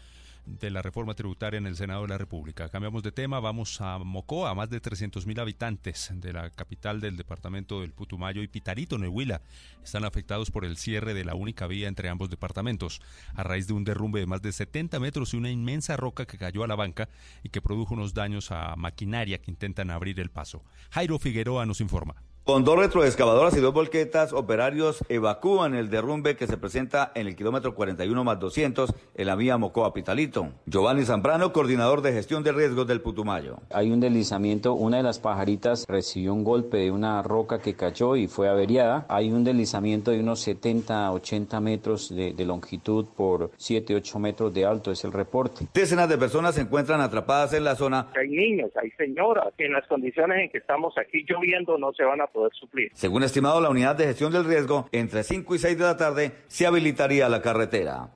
de 0.45 0.69
la 0.69 0.81
reforma 0.81 1.13
tributaria 1.13 1.57
en 1.57 1.67
el 1.67 1.75
Senado 1.75 2.03
de 2.03 2.09
la 2.09 2.17
República. 2.17 2.69
Cambiamos 2.69 3.03
de 3.03 3.11
tema, 3.11 3.39
vamos 3.39 3.81
a 3.81 3.97
Mocoa, 3.97 4.53
más 4.53 4.69
de 4.69 4.79
300 4.79 5.25
mil 5.25 5.39
habitantes 5.39 6.09
de 6.13 6.33
la 6.33 6.49
capital 6.49 7.01
del 7.01 7.17
departamento 7.17 7.81
del 7.81 7.93
Putumayo 7.93 8.41
y 8.43 8.47
Pitarito, 8.47 8.97
Nehuila, 8.97 9.41
están 9.83 10.05
afectados 10.05 10.51
por 10.51 10.65
el 10.65 10.77
cierre 10.77 11.13
de 11.13 11.25
la 11.25 11.35
única 11.35 11.67
vía 11.67 11.87
entre 11.87 12.09
ambos 12.09 12.29
departamentos, 12.29 13.01
a 13.33 13.43
raíz 13.43 13.67
de 13.67 13.73
un 13.73 13.83
derrumbe 13.83 14.19
de 14.19 14.27
más 14.27 14.41
de 14.41 14.51
70 14.51 14.99
metros 14.99 15.33
y 15.33 15.37
una 15.37 15.49
inmensa 15.49 15.97
roca 15.97 16.25
que 16.25 16.37
cayó 16.37 16.63
a 16.63 16.67
la 16.67 16.75
banca 16.75 17.09
y 17.43 17.49
que 17.49 17.61
produjo 17.61 17.93
unos 17.93 18.13
daños 18.13 18.51
a 18.51 18.75
maquinaria 18.75 19.39
que 19.39 19.51
intentan 19.51 19.89
abrir 19.89 20.19
el 20.19 20.29
paso. 20.29 20.63
Jairo 20.91 21.19
Figueroa 21.19 21.65
nos 21.65 21.81
informa. 21.81 22.15
Con 22.45 22.63
dos 22.63 22.77
retroexcavadoras 22.77 23.57
y 23.57 23.59
dos 23.59 23.73
volquetas, 23.73 24.31
operarios 24.31 25.03
evacúan 25.09 25.73
el 25.73 25.89
derrumbe 25.89 26.35
que 26.35 26.45
se 26.45 26.57
presenta 26.57 27.11
en 27.15 27.25
el 27.25 27.35
kilómetro 27.35 27.73
41 27.73 28.23
más 28.23 28.39
200 28.39 28.93
en 29.15 29.25
la 29.25 29.35
vía 29.35 29.57
Mocoa-Pitalito. 29.57 30.51
Giovanni 30.67 31.05
Zambrano, 31.05 31.51
coordinador 31.51 32.03
de 32.03 32.13
gestión 32.13 32.43
de 32.43 32.51
riesgos 32.51 32.85
del 32.85 33.01
Putumayo. 33.01 33.57
Hay 33.71 33.89
un 33.89 33.99
deslizamiento, 33.99 34.75
una 34.75 34.97
de 34.97 35.01
las 35.01 35.17
pajaritas 35.17 35.87
recibió 35.89 36.35
un 36.35 36.43
golpe 36.43 36.77
de 36.77 36.91
una 36.91 37.23
roca 37.23 37.59
que 37.59 37.73
cayó 37.73 38.15
y 38.15 38.27
fue 38.27 38.47
averiada. 38.47 39.07
Hay 39.09 39.31
un 39.31 39.43
deslizamiento 39.43 40.11
de 40.11 40.19
unos 40.19 40.41
70, 40.41 41.13
80 41.13 41.59
metros 41.61 42.15
de, 42.15 42.33
de 42.33 42.45
longitud 42.45 43.07
por 43.17 43.49
7, 43.57 43.95
8 43.95 44.19
metros 44.19 44.53
de 44.53 44.65
alto, 44.65 44.91
es 44.91 45.03
el 45.03 45.13
reporte. 45.13 45.65
Decenas 45.73 46.09
de 46.09 46.19
personas 46.19 46.53
se 46.53 46.61
encuentran 46.61 47.01
atrapadas 47.01 47.53
en 47.53 47.63
la 47.63 47.73
zona. 47.73 48.11
Hay 48.15 48.29
niños, 48.29 48.69
hay 48.79 48.91
señoras 48.91 49.51
que 49.57 49.65
en 49.65 49.73
las 49.73 49.87
condiciones 49.87 50.43
en 50.43 50.49
que 50.51 50.59
estamos 50.59 50.95
aquí 50.99 51.25
lloviendo 51.27 51.79
no 51.79 51.91
se 51.93 52.03
van 52.03 52.21
a 52.21 52.34
poder 52.35 52.51
suplir. 52.59 52.91
Según 52.93 53.23
estimado 53.23 53.61
la 53.61 53.69
unidad 53.69 53.95
de 53.95 54.05
gestión 54.05 54.31
del 54.33 54.43
riesgo, 54.43 54.89
entre 54.91 55.23
5 55.23 55.55
y 55.55 55.59
6 55.59 55.77
de 55.77 55.83
la 55.83 55.97
tarde 55.97 56.35
se 56.47 56.67
habilitaría 56.67 57.29
la 57.29 57.41
carretera. 57.41 58.11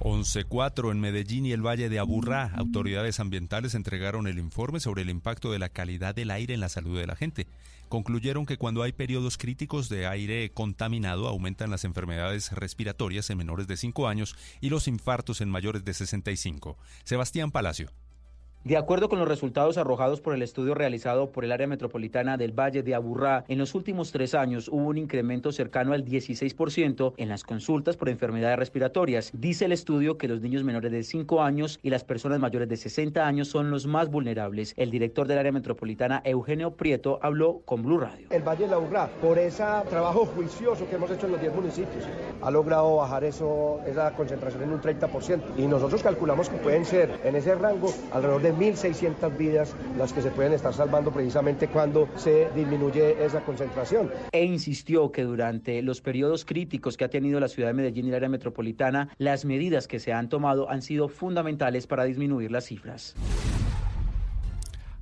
11.4 0.00 0.92
en 0.92 1.00
Medellín 1.00 1.46
y 1.46 1.52
el 1.52 1.66
Valle 1.66 1.88
de 1.88 1.98
Aburrá, 1.98 2.52
autoridades 2.54 3.18
ambientales 3.18 3.74
entregaron 3.74 4.28
el 4.28 4.38
informe 4.38 4.78
sobre 4.78 5.02
el 5.02 5.10
impacto 5.10 5.50
de 5.50 5.58
la 5.58 5.68
calidad 5.68 6.14
del 6.14 6.30
aire 6.30 6.54
en 6.54 6.60
la 6.60 6.68
salud 6.68 6.96
de 6.96 7.08
la 7.08 7.16
gente. 7.16 7.48
Concluyeron 7.88 8.46
que 8.46 8.56
cuando 8.56 8.82
hay 8.82 8.92
periodos 8.92 9.36
críticos 9.36 9.88
de 9.88 10.06
aire 10.06 10.50
contaminado 10.52 11.26
aumentan 11.26 11.70
las 11.70 11.84
enfermedades 11.84 12.52
respiratorias 12.52 13.28
en 13.30 13.38
menores 13.38 13.66
de 13.66 13.76
5 13.76 14.06
años 14.06 14.36
y 14.60 14.70
los 14.70 14.86
infartos 14.86 15.40
en 15.40 15.50
mayores 15.50 15.84
de 15.84 15.92
65. 15.92 16.78
Sebastián 17.04 17.50
Palacio. 17.50 17.90
De 18.66 18.76
acuerdo 18.76 19.08
con 19.08 19.20
los 19.20 19.28
resultados 19.28 19.78
arrojados 19.78 20.20
por 20.20 20.34
el 20.34 20.42
estudio 20.42 20.74
realizado 20.74 21.30
por 21.30 21.44
el 21.44 21.52
área 21.52 21.68
metropolitana 21.68 22.36
del 22.36 22.50
Valle 22.50 22.82
de 22.82 22.96
Aburrá, 22.96 23.44
en 23.46 23.58
los 23.58 23.76
últimos 23.76 24.10
tres 24.10 24.34
años 24.34 24.66
hubo 24.66 24.88
un 24.88 24.98
incremento 24.98 25.52
cercano 25.52 25.92
al 25.92 26.04
16% 26.04 27.12
en 27.16 27.28
las 27.28 27.44
consultas 27.44 27.96
por 27.96 28.08
enfermedades 28.08 28.58
respiratorias. 28.58 29.30
Dice 29.32 29.66
el 29.66 29.70
estudio 29.70 30.18
que 30.18 30.26
los 30.26 30.40
niños 30.40 30.64
menores 30.64 30.90
de 30.90 31.04
5 31.04 31.42
años 31.44 31.78
y 31.84 31.90
las 31.90 32.02
personas 32.02 32.40
mayores 32.40 32.68
de 32.68 32.76
60 32.76 33.24
años 33.24 33.46
son 33.46 33.70
los 33.70 33.86
más 33.86 34.10
vulnerables. 34.10 34.74
El 34.76 34.90
director 34.90 35.28
del 35.28 35.38
área 35.38 35.52
metropolitana, 35.52 36.20
Eugenio 36.24 36.72
Prieto, 36.72 37.20
habló 37.22 37.60
con 37.66 37.84
Blue 37.84 37.98
Radio. 37.98 38.26
El 38.30 38.42
Valle 38.42 38.66
de 38.66 38.74
Aburrá, 38.74 39.08
por 39.22 39.38
ese 39.38 39.62
trabajo 39.88 40.26
juicioso 40.26 40.88
que 40.90 40.96
hemos 40.96 41.12
hecho 41.12 41.26
en 41.26 41.32
los 41.32 41.40
10 41.40 41.54
municipios, 41.54 42.04
ha 42.42 42.50
logrado 42.50 42.96
bajar 42.96 43.22
eso, 43.22 43.78
esa 43.86 44.10
concentración 44.16 44.64
en 44.64 44.72
un 44.72 44.80
30%. 44.80 45.40
Y 45.56 45.68
nosotros 45.68 46.02
calculamos 46.02 46.48
que 46.48 46.56
pueden 46.56 46.84
ser 46.84 47.20
en 47.22 47.36
ese 47.36 47.54
rango 47.54 47.94
alrededor 48.12 48.42
de 48.42 48.55
1.600 48.56 49.36
vidas 49.36 49.74
las 49.96 50.12
que 50.12 50.22
se 50.22 50.30
pueden 50.30 50.52
estar 50.52 50.74
salvando 50.74 51.12
precisamente 51.12 51.68
cuando 51.68 52.08
se 52.16 52.50
disminuye 52.54 53.24
esa 53.24 53.44
concentración. 53.44 54.10
E 54.32 54.44
insistió 54.44 55.12
que 55.12 55.22
durante 55.22 55.82
los 55.82 56.00
periodos 56.00 56.44
críticos 56.44 56.96
que 56.96 57.04
ha 57.04 57.10
tenido 57.10 57.40
la 57.40 57.48
ciudad 57.48 57.68
de 57.68 57.74
Medellín 57.74 58.06
y 58.06 58.08
el 58.10 58.14
área 58.14 58.28
metropolitana, 58.28 59.10
las 59.18 59.44
medidas 59.44 59.86
que 59.86 60.00
se 60.00 60.12
han 60.12 60.28
tomado 60.28 60.70
han 60.70 60.82
sido 60.82 61.08
fundamentales 61.08 61.86
para 61.86 62.04
disminuir 62.04 62.50
las 62.50 62.66
cifras. 62.66 63.14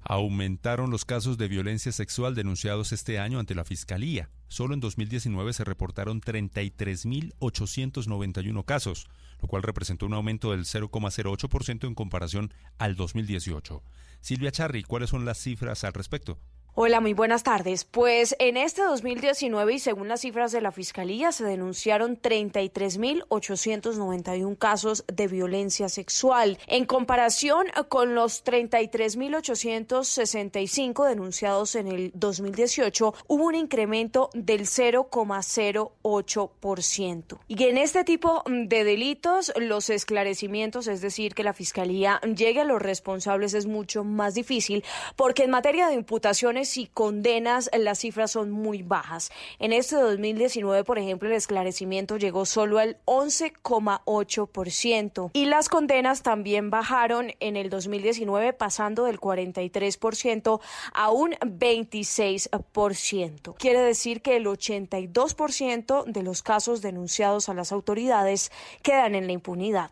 Aumentaron 0.07 0.91
los 0.91 1.07
casos 1.07 1.39
de 1.39 1.49
violencia 1.49 1.91
sexual 1.91 2.35
denunciados 2.35 2.93
este 2.93 3.19
año 3.19 3.39
ante 3.39 3.55
la 3.55 3.65
Fiscalía. 3.65 4.29
Solo 4.49 4.75
en 4.75 4.81
2019 4.81 5.55
se 5.55 5.65
reportaron 5.65 6.21
33.891 6.21 8.65
casos, 8.67 9.09
lo 9.45 9.49
cual 9.49 9.63
representó 9.63 10.07
un 10.07 10.15
aumento 10.15 10.53
del 10.53 10.65
0,08% 10.65 11.87
en 11.87 11.95
comparación 11.95 12.55
al 12.79 12.97
2018. 12.97 13.83
Silvia 14.23 14.51
Charri, 14.51 14.85
¿cuáles 14.85 15.11
son 15.11 15.27
las 15.27 15.37
cifras 15.37 15.85
al 15.85 15.93
respecto? 15.93 16.39
Hola, 16.77 17.01
muy 17.01 17.15
buenas 17.15 17.45
tardes. 17.45 17.85
Pues 17.85 18.35
en 18.41 18.57
este 18.57 18.83
2019 18.83 19.75
y 19.75 19.79
según 19.79 20.09
las 20.09 20.23
cifras 20.23 20.51
de 20.51 20.61
la 20.61 20.73
Fiscalía 20.73 21.31
se 21.31 21.45
denunciaron 21.45 22.21
33.891 22.21 24.59
casos 24.59 25.05
de 25.07 25.29
violencia 25.29 25.89
sexual 25.89 26.59
en 26.67 26.85
comparación 26.85 27.69
con 27.89 28.17
los 28.17 28.45
33.865 28.45 31.07
denunciados 31.07 31.77
en 31.77 31.87
el 31.87 32.11
2018 32.13 33.15
hubo 33.29 33.45
un 33.45 33.55
incremento 33.55 34.31
del 34.35 34.63
0,08%. 34.63 37.39
Y 37.47 37.63
en 37.63 37.79
este 37.79 38.03
tipo 38.03 38.43
de 38.49 38.83
delitos 38.83 39.53
los 39.61 39.91
esclarecimientos, 39.91 40.89
es 40.89 41.01
decir, 41.01 41.37
que 41.37 41.45
la 41.45 41.53
Fiscalía 41.53 42.21
llegue 42.23 42.63
a 42.63 42.65
los 42.65 42.83
responsables 42.83 43.55
es 43.55 43.67
mucho 43.67 44.03
más 44.03 44.35
difícil 44.35 44.83
porque 45.15 45.45
en 45.45 45.51
materia 45.51 45.87
de 45.87 45.95
imputaciones 45.95 46.64
y 46.77 46.87
condenas 46.87 47.71
las 47.77 48.01
cifras 48.01 48.33
son 48.33 48.51
muy 48.51 48.83
bajas. 48.83 49.31
En 49.59 49.73
este 49.73 49.97
2019, 49.97 50.85
por 50.85 50.99
ejemplo, 50.99 51.29
el 51.29 51.35
esclarecimiento 51.35 52.17
llegó 52.17 52.47
solo 52.47 52.79
al 52.79 52.97
11,8% 53.05 55.31
y 55.33 55.47
las 55.47 55.69
condenas 55.69 56.23
también 56.23 56.71
bajaron 56.71 57.33
en 57.41 57.57
el 57.57 57.71
2019 57.71 58.53
pasando 58.53 59.05
del 59.05 59.19
43% 59.21 60.61
a 60.93 61.11
un 61.11 61.33
26%. 61.33 63.57
Quiere 63.59 63.81
decir 63.81 64.23
que 64.23 64.37
el 64.37 64.47
82% 64.47 66.05
de 66.05 66.23
los 66.23 66.43
casos 66.43 66.83
denunciados 66.83 67.49
a 67.49 67.55
las 67.55 67.73
autoridades 67.73 68.53
quedan 68.83 69.15
en 69.15 69.27
la 69.27 69.33
impunidad. 69.33 69.91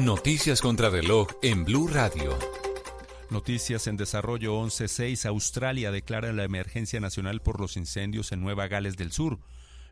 Noticias 0.00 0.60
contra 0.60 0.90
reloj 0.90 1.28
en 1.42 1.64
Blue 1.64 1.88
Radio. 1.88 2.55
Noticias 3.30 3.88
en 3.88 3.96
desarrollo 3.96 4.54
11.6. 4.54 5.26
Australia 5.26 5.90
declara 5.90 6.32
la 6.32 6.44
emergencia 6.44 7.00
nacional 7.00 7.42
por 7.42 7.60
los 7.60 7.76
incendios 7.76 8.30
en 8.30 8.40
Nueva 8.40 8.68
Gales 8.68 8.96
del 8.96 9.10
Sur. 9.10 9.40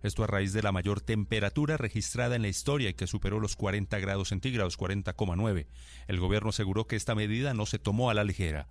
Esto 0.04 0.22
a 0.22 0.28
raíz 0.28 0.52
de 0.52 0.62
la 0.62 0.70
mayor 0.70 1.00
temperatura 1.00 1.76
registrada 1.76 2.36
en 2.36 2.42
la 2.42 2.48
historia 2.48 2.90
y 2.90 2.94
que 2.94 3.08
superó 3.08 3.40
los 3.40 3.56
40 3.56 3.98
grados 3.98 4.28
centígrados, 4.28 4.78
40,9. 4.78 5.66
El 6.06 6.20
gobierno 6.20 6.50
aseguró 6.50 6.86
que 6.86 6.94
esta 6.94 7.16
medida 7.16 7.54
no 7.54 7.66
se 7.66 7.80
tomó 7.80 8.08
a 8.08 8.14
la 8.14 8.22
ligera. 8.22 8.68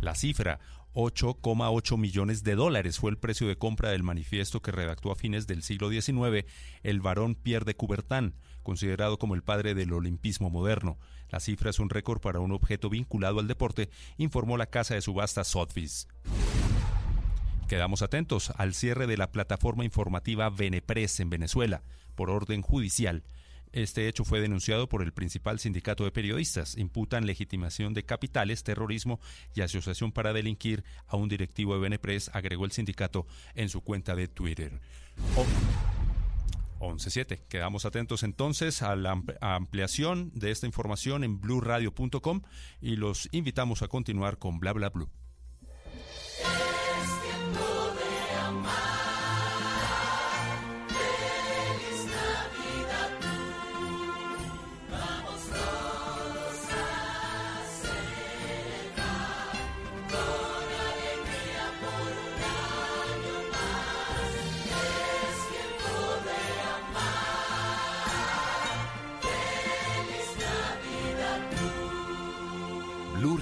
La 0.00 0.14
cifra, 0.14 0.58
8,8 0.94 1.98
millones 1.98 2.42
de 2.42 2.54
dólares, 2.54 2.98
fue 2.98 3.10
el 3.10 3.18
precio 3.18 3.48
de 3.48 3.58
compra 3.58 3.90
del 3.90 4.02
manifiesto 4.02 4.62
que 4.62 4.72
redactó 4.72 5.12
a 5.12 5.16
fines 5.16 5.46
del 5.46 5.62
siglo 5.62 5.90
XIX 5.90 6.46
el 6.82 7.00
varón 7.00 7.34
Pierre 7.34 7.66
de 7.66 7.76
Coubertin, 7.76 8.34
considerado 8.62 9.18
como 9.18 9.34
el 9.34 9.42
padre 9.42 9.74
del 9.74 9.92
olimpismo 9.92 10.48
moderno. 10.48 10.98
La 11.30 11.40
cifra 11.40 11.70
es 11.70 11.78
un 11.78 11.90
récord 11.90 12.20
para 12.20 12.40
un 12.40 12.52
objeto 12.52 12.88
vinculado 12.88 13.40
al 13.40 13.48
deporte, 13.48 13.90
informó 14.16 14.56
la 14.56 14.66
casa 14.66 14.94
de 14.94 15.02
subasta 15.02 15.44
Sotheby's. 15.44 16.08
Quedamos 17.68 18.00
atentos 18.00 18.50
al 18.56 18.72
cierre 18.72 19.06
de 19.06 19.18
la 19.18 19.30
plataforma 19.30 19.84
informativa 19.84 20.48
Venepres 20.48 21.20
en 21.20 21.28
Venezuela 21.28 21.82
por 22.14 22.30
orden 22.30 22.62
judicial. 22.62 23.24
Este 23.72 24.08
hecho 24.08 24.24
fue 24.24 24.40
denunciado 24.40 24.88
por 24.88 25.02
el 25.02 25.12
principal 25.12 25.58
sindicato 25.58 26.04
de 26.04 26.10
periodistas. 26.10 26.78
Imputan 26.78 27.26
legitimación 27.26 27.92
de 27.92 28.04
capitales, 28.04 28.64
terrorismo 28.64 29.20
y 29.54 29.60
asociación 29.60 30.12
para 30.12 30.32
delinquir 30.32 30.84
a 31.06 31.16
un 31.16 31.28
directivo 31.28 31.74
de 31.74 31.80
Venepres, 31.80 32.30
agregó 32.32 32.64
el 32.64 32.72
sindicato 32.72 33.26
en 33.54 33.68
su 33.68 33.82
cuenta 33.82 34.14
de 34.14 34.28
Twitter. 34.28 34.80
11.7. 36.78 37.46
Quedamos 37.48 37.84
atentos 37.84 38.22
entonces 38.22 38.82
a 38.82 38.96
la 38.96 39.20
ampliación 39.40 40.30
de 40.34 40.50
esta 40.50 40.66
información 40.66 41.24
en 41.24 41.40
bluradio.com 41.40 42.42
y 42.80 42.96
los 42.96 43.28
invitamos 43.32 43.82
a 43.82 43.88
continuar 43.88 44.38
con 44.38 44.58
Bla 44.60 44.72
Bla 44.72 44.90
Blue. 44.90 45.10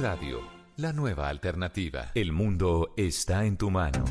Radio, 0.09 0.41
la 0.77 0.93
nueva 0.93 1.29
alternativa. 1.29 2.13
El 2.15 2.31
mundo 2.31 2.95
está 2.97 3.45
en 3.45 3.57
tu 3.57 3.73
mano. 3.73 4.05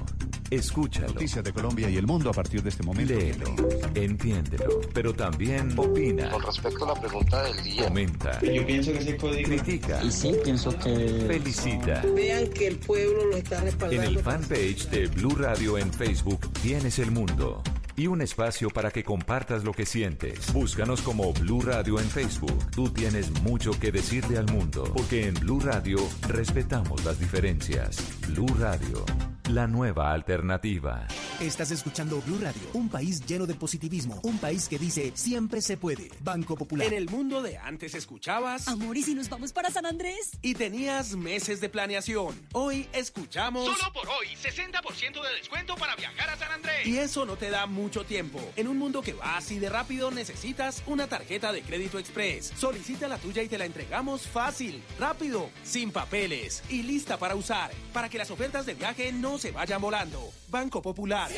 Escúchalo. 0.49 1.07
Noticias 1.07 1.41
de 1.41 1.53
Colombia 1.53 1.89
y 1.89 1.95
el 1.95 2.05
mundo 2.05 2.31
a 2.31 2.34
partir 2.34 2.61
de 2.61 2.67
este 2.67 2.84
momento. 2.84 3.13
Léelo, 3.13 3.55
entiéndelo, 3.95 4.81
pero 4.93 5.13
también 5.13 5.73
opina. 5.80 6.30
Con 6.31 6.43
respecto 6.43 6.84
a 6.84 6.93
la 6.93 6.99
pregunta 6.99 7.43
del 7.43 7.63
día. 7.63 7.84
Comenta. 7.85 8.41
Yo 8.41 8.65
pienso 8.65 8.91
que 8.91 9.01
se 9.03 9.13
puede 9.13 9.43
Critica. 9.43 10.03
Y 10.03 10.11
sí, 10.11 10.35
pienso 10.43 10.77
que... 10.77 11.23
Felicita. 11.27 12.03
Vean 12.13 12.49
que 12.49 12.67
el 12.67 12.77
pueblo 12.80 13.27
lo 13.27 13.38
está 13.38 13.61
respaldando. 13.61 14.03
En 14.03 14.17
el 14.17 14.19
fanpage 14.19 14.89
de 14.89 15.07
Blue 15.07 15.35
Radio 15.38 15.77
en 15.77 15.93
Facebook 15.93 16.51
tienes 16.61 16.99
el 16.99 17.11
mundo 17.11 17.63
y 17.95 18.07
un 18.07 18.22
espacio 18.22 18.69
para 18.69 18.91
que 18.91 19.03
compartas 19.03 19.63
lo 19.63 19.72
que 19.72 19.85
sientes. 19.85 20.51
Búscanos 20.53 21.01
como 21.01 21.34
Blue 21.34 21.61
Radio 21.61 21.99
en 21.99 22.09
Facebook. 22.09 22.72
Tú 22.72 22.89
tienes 22.89 23.31
mucho 23.41 23.72
que 23.80 23.91
decirle 23.91 24.38
al 24.38 24.45
mundo, 24.51 24.84
porque 24.93 25.27
en 25.27 25.34
Blue 25.35 25.59
Radio 25.59 25.97
respetamos 26.27 27.03
las 27.05 27.19
diferencias. 27.19 27.97
Blue 28.27 28.53
Radio, 28.59 29.05
la 29.49 29.67
nueva 29.67 30.11
alternativa. 30.11 31.07
Estás 31.39 31.72
escuchando 31.72 32.22
Blue 32.22 32.39
Radio, 32.41 32.61
un 32.73 32.89
país 32.89 33.26
lleno 33.26 33.45
de 33.45 33.53
positivismo, 33.53 34.19
un 34.23 34.38
país 34.39 34.67
que 34.67 34.77
dice 34.77 35.11
siempre 35.15 35.61
se 35.61 35.77
puede. 35.77 36.09
Banco 36.22 36.55
Popular. 36.55 36.88
En 36.88 36.93
el 36.93 37.09
mundo 37.09 37.41
de 37.41 37.57
antes 37.57 37.93
escuchabas. 37.95 38.67
Amor, 38.67 38.97
¿y 38.97 39.03
si 39.03 39.15
nos 39.15 39.30
vamos 39.30 39.53
para 39.53 39.69
San 39.72 39.85
Andrés? 39.85 40.31
Y 40.41 40.55
tenías 40.55 41.15
meses 41.15 41.61
de 41.61 41.69
planeación. 41.69 42.35
Hoy 42.53 42.88
escuchamos. 42.93 43.65
Solo 43.65 43.93
por 43.93 44.07
hoy, 44.09 44.27
60% 44.35 45.22
de 45.22 45.35
descuento 45.38 45.76
para 45.76 45.95
viajar 45.95 46.30
a 46.30 46.38
San 46.38 46.51
Andrés. 46.51 46.85
Y 46.85 46.97
eso 46.97 47.26
no 47.26 47.35
te 47.38 47.49
da 47.49 47.65
mucho 47.65 47.85
tiempo. 47.90 48.40
En 48.56 48.68
un 48.68 48.78
mundo 48.78 49.02
que 49.02 49.14
va 49.14 49.38
así 49.38 49.60
de 49.60 49.70
rápido, 49.70 50.12
necesitas 50.12 50.84
una 50.88 51.07
tarjeta 51.07 51.52
de 51.52 51.62
crédito 51.62 51.99
express. 51.99 52.53
Solicita 52.57 53.07
la 53.07 53.18
tuya 53.18 53.44
y 53.44 53.48
te 53.48 53.57
la 53.57 53.66
entregamos 53.66 54.28
fácil, 54.28 54.84
rápido, 54.99 55.49
sin 55.64 55.91
papeles 55.91 56.64
y 56.70 56.84
lista 56.84 57.18
para 57.18 57.36
usar. 57.36 57.72
Para 57.94 58.10
que 58.10 58.18
las 58.18 58.32
ofertas 58.32 58.66
de 58.66 58.74
viaje 58.74 59.12
no 59.12 59.38
se 59.38 59.52
vayan 59.52 59.82
volando. 59.82 60.32
Banco 60.49 60.82
Popular. 60.82 61.30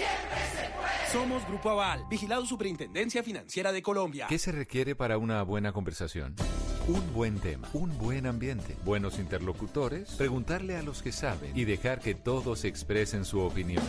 Somos 1.11 1.48
Grupo 1.48 1.69
Aval, 1.69 2.06
vigilado 2.10 2.45
Superintendencia 2.45 3.24
Financiera 3.24 3.72
de 3.72 3.82
Colombia. 3.82 4.28
¿Qué 4.28 4.40
se 4.40 4.52
requiere 4.52 4.95
para 4.95 5.18
una 5.18 5.41
buena 5.44 5.72
conversación? 5.72 6.36
Un 6.88 7.14
buen 7.14 7.40
tema, 7.40 7.69
un 7.74 7.98
buen 7.98 8.26
ambiente, 8.26 8.78
buenos 8.86 9.19
interlocutores, 9.19 10.11
preguntarle 10.11 10.78
a 10.78 10.84
los 10.84 11.02
que 11.02 11.11
saben 11.11 11.52
y 11.57 11.65
dejar 11.65 11.99
que 11.99 12.15
todos 12.15 12.64
expresen 12.64 13.26
su 13.26 13.41
opinión. 13.41 13.84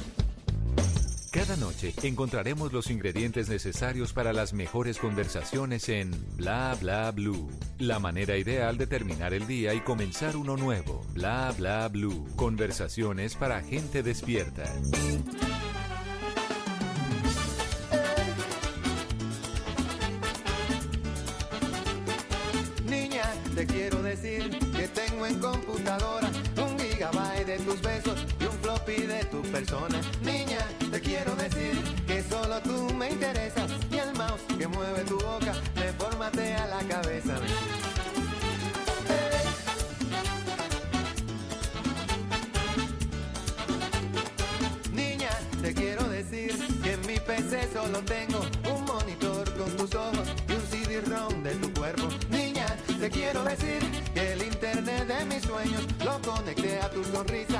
Cada 1.31 1.57
noche 1.57 1.93
encontraremos 2.05 2.73
los 2.73 2.91
ingredientes 2.91 3.51
necesarios 3.51 4.15
para 4.15 4.33
las 4.33 4.55
mejores 4.55 4.97
conversaciones 4.97 5.91
en 5.91 6.11
Bla 6.37 6.75
Bla 6.81 7.11
Blue. 7.11 7.51
La 7.79 7.99
manera 7.99 8.39
ideal 8.39 8.79
de 8.79 8.87
terminar 8.87 9.35
el 9.35 9.47
día 9.47 9.75
y 9.75 9.81
comenzar 9.81 10.37
uno 10.37 10.57
nuevo. 10.57 11.05
Bla 11.13 11.53
Bla 11.57 11.87
Blue. 11.89 12.27
Conversaciones 12.35 13.35
para 13.35 13.61
gente 13.61 14.03
despierta. 14.03 14.65
Niña, 22.87 23.25
te 23.55 23.67
quiero 23.67 24.03
decir 24.03 24.49
que 24.75 24.89
tengo 24.89 25.27
en 25.27 25.39
computadora 25.41 26.31
un 26.57 26.79
gigabyte 26.79 27.47
de 27.47 27.59
tus 27.59 27.83
besos 27.83 28.27
y 28.41 28.45
un 28.45 28.53
floppy 28.63 29.03
de 29.03 29.25
tu 29.27 29.43
persona 29.43 30.01
que 32.07 32.23
solo 32.29 32.61
tú 32.63 32.93
me 32.95 33.11
interesas 33.11 33.71
y 33.91 33.97
el 33.97 34.13
mouse 34.15 34.41
que 34.59 34.67
mueve 34.67 35.05
tu 35.05 35.19
boca 35.19 35.55
me 35.75 36.55
a 36.55 36.67
la 36.67 36.79
cabeza. 36.89 37.35
Niña, 44.93 45.31
te 45.63 45.75
quiero 45.75 46.09
decir 46.09 46.53
que 46.83 46.93
en 46.93 47.01
mi 47.07 47.19
PC 47.19 47.73
solo 47.73 48.01
tengo 48.05 48.41
un 48.75 48.85
monitor 48.85 49.53
con 49.57 49.77
tus 49.77 49.95
ojos 49.95 50.29
y 50.49 50.53
un 50.53 50.63
CD-ROM 50.71 51.43
de 51.43 51.55
tu 51.55 51.73
cuerpo. 51.73 52.09
Niña, 52.31 52.67
te 53.01 53.11
quiero 53.11 53.43
decir 53.45 53.81
que 54.13 54.33
el 54.33 54.43
internet 54.43 55.07
de 55.07 55.25
mis 55.25 55.43
sueños 55.43 55.83
lo 56.05 56.21
conecté 56.21 56.81
a 56.81 56.91
tu 56.91 57.05
sonrisa 57.05 57.58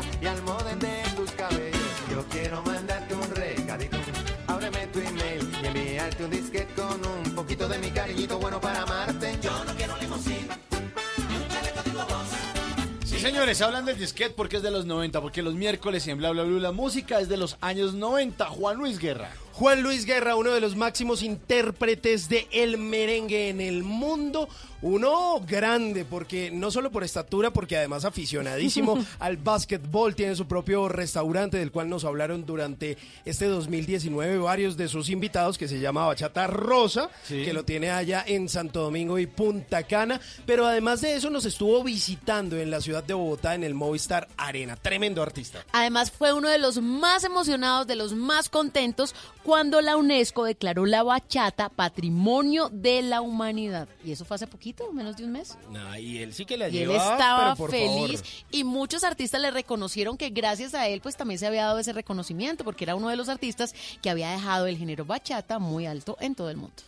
señores, 13.29 13.61
hablan 13.61 13.85
del 13.85 13.99
disquete 13.99 14.33
porque 14.35 14.57
es 14.57 14.63
de 14.63 14.71
los 14.71 14.87
90, 14.87 15.21
porque 15.21 15.43
los 15.43 15.53
miércoles 15.53 16.07
en 16.09 16.17
Bla 16.17 16.31
Bla 16.31 16.45
Bla 16.45 16.61
la 16.61 16.73
música 16.73 17.21
es 17.21 17.29
de 17.29 17.37
los 17.37 17.59
años 17.61 17.93
90. 17.93 18.47
Juan 18.47 18.79
Luis 18.79 18.99
Guerra. 18.99 19.31
Juan 19.59 19.83
Luis 19.83 20.05
Guerra, 20.07 20.37
uno 20.37 20.53
de 20.53 20.61
los 20.61 20.77
máximos 20.77 21.21
intérpretes 21.25 22.29
de 22.29 22.47
el 22.53 22.79
merengue 22.79 23.49
en 23.49 23.61
el 23.61 23.83
mundo. 23.83 24.49
Uno 24.81 25.41
grande, 25.45 26.05
porque 26.05 26.53
no 26.53 26.71
solo 26.71 26.93
por 26.93 27.03
estatura, 27.03 27.51
porque 27.53 27.77
además 27.77 28.05
aficionadísimo 28.05 28.97
al 29.19 29.37
básquetbol, 29.37 30.15
tiene 30.15 30.37
su 30.37 30.47
propio 30.47 30.89
restaurante 30.89 31.57
del 31.57 31.73
cual 31.73 31.89
nos 31.89 32.05
hablaron 32.05 32.47
durante 32.47 32.97
este 33.25 33.47
2019 33.47 34.39
varios 34.39 34.77
de 34.77 34.87
sus 34.87 35.11
invitados, 35.11 35.59
que 35.59 35.67
se 35.67 35.81
llama 35.81 36.07
Bachata 36.07 36.47
Rosa, 36.47 37.11
Sí. 37.25 37.43
que 37.45 37.53
lo 37.53 37.65
tiene 37.65 37.91
allá 37.91 38.23
en 38.25 38.49
Santo 38.49 38.83
Domingo 38.83 39.19
y 39.19 39.27
Punta 39.27 39.83
Cana. 39.83 40.21
Pero 40.47 40.65
además 40.65 41.01
de 41.01 41.17
eso 41.17 41.29
nos 41.31 41.45
estuvo 41.45 41.83
visitando 41.83 42.57
en 42.57 42.71
la 42.71 42.81
ciudad 42.81 43.03
de 43.03 43.15
Bogotá 43.15 43.57
en 43.57 43.65
el 43.65 43.75
Movistar 43.75 44.29
Arena. 44.37 44.77
Tremendo 44.77 45.21
artista. 45.21 45.65
Además 45.73 46.13
fue 46.13 46.33
uno 46.33 46.49
de 46.49 46.59
los 46.59 46.81
más 46.81 47.25
emocionados, 47.25 47.89
de 47.89 47.97
los 47.97 48.13
más 48.15 48.49
contentos 48.49 49.13
cuando 49.49 49.81
la 49.81 49.97
UNESCO 49.97 50.45
declaró 50.45 50.85
la 50.85 51.03
bachata 51.03 51.71
Patrimonio 51.71 52.69
de 52.71 53.01
la 53.01 53.23
Humanidad. 53.23 53.89
Y 54.05 54.13
eso 54.13 54.27
fue 54.27 54.35
hace 54.35 54.47
poquito, 54.47 54.93
menos 54.93 55.17
de 55.17 55.25
un 55.25 55.33
mes. 55.33 55.57
Y 55.99 56.19
él 56.19 56.35
sí 56.35 56.45
que 56.45 56.59
la 56.59 56.69
Y 56.69 56.81
él 56.81 56.91
estaba 56.91 57.55
pero 57.55 57.57
por 57.57 57.71
feliz 57.71 58.21
favor. 58.21 58.45
y 58.51 58.65
muchos 58.65 59.05
artistas 59.05 59.41
le 59.41 59.51
reconocieron 59.51 60.19
que 60.19 60.29
gracias 60.29 60.75
a 60.75 60.87
él 60.87 61.01
pues 61.01 61.17
también 61.17 61.39
se 61.39 61.47
había 61.47 61.65
dado 61.65 61.79
ese 61.79 61.95
reconocimiento 61.95 62.63
porque 62.63 62.85
era 62.85 62.95
uno 62.95 63.09
de 63.09 63.17
los 63.17 63.31
artistas 63.31 63.75
que 64.03 64.11
había 64.11 64.29
dejado 64.33 64.67
el 64.67 64.77
género 64.77 65.07
bachata 65.07 65.59
muy 65.59 65.87
alto 65.87 66.19
en 66.21 66.35
todo 66.35 66.51
el 66.51 66.59
mundo. 66.59 66.83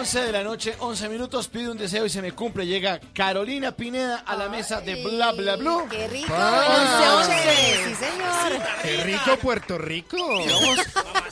11 0.00 0.20
de 0.22 0.32
la 0.32 0.42
noche, 0.42 0.74
11 0.78 1.08
minutos, 1.10 1.48
pide 1.48 1.68
un 1.68 1.76
deseo 1.76 2.06
y 2.06 2.08
se 2.08 2.22
me 2.22 2.32
cumple. 2.32 2.66
Llega 2.66 2.98
Carolina 3.12 3.72
Pineda 3.72 4.22
a 4.26 4.34
la 4.34 4.48
mesa 4.48 4.80
de 4.80 5.04
Bla 5.04 5.32
Bla 5.32 5.56
Blue. 5.56 5.86
¡Qué 5.90 6.08
rico! 6.08 6.32
Ah. 6.34 7.18
11, 7.20 7.34
11. 7.34 7.54
Sí, 7.90 7.94
señor. 8.06 8.62
¡Qué 8.82 8.96
rico 9.04 9.36
Puerto 9.42 9.76
Rico! 9.76 10.16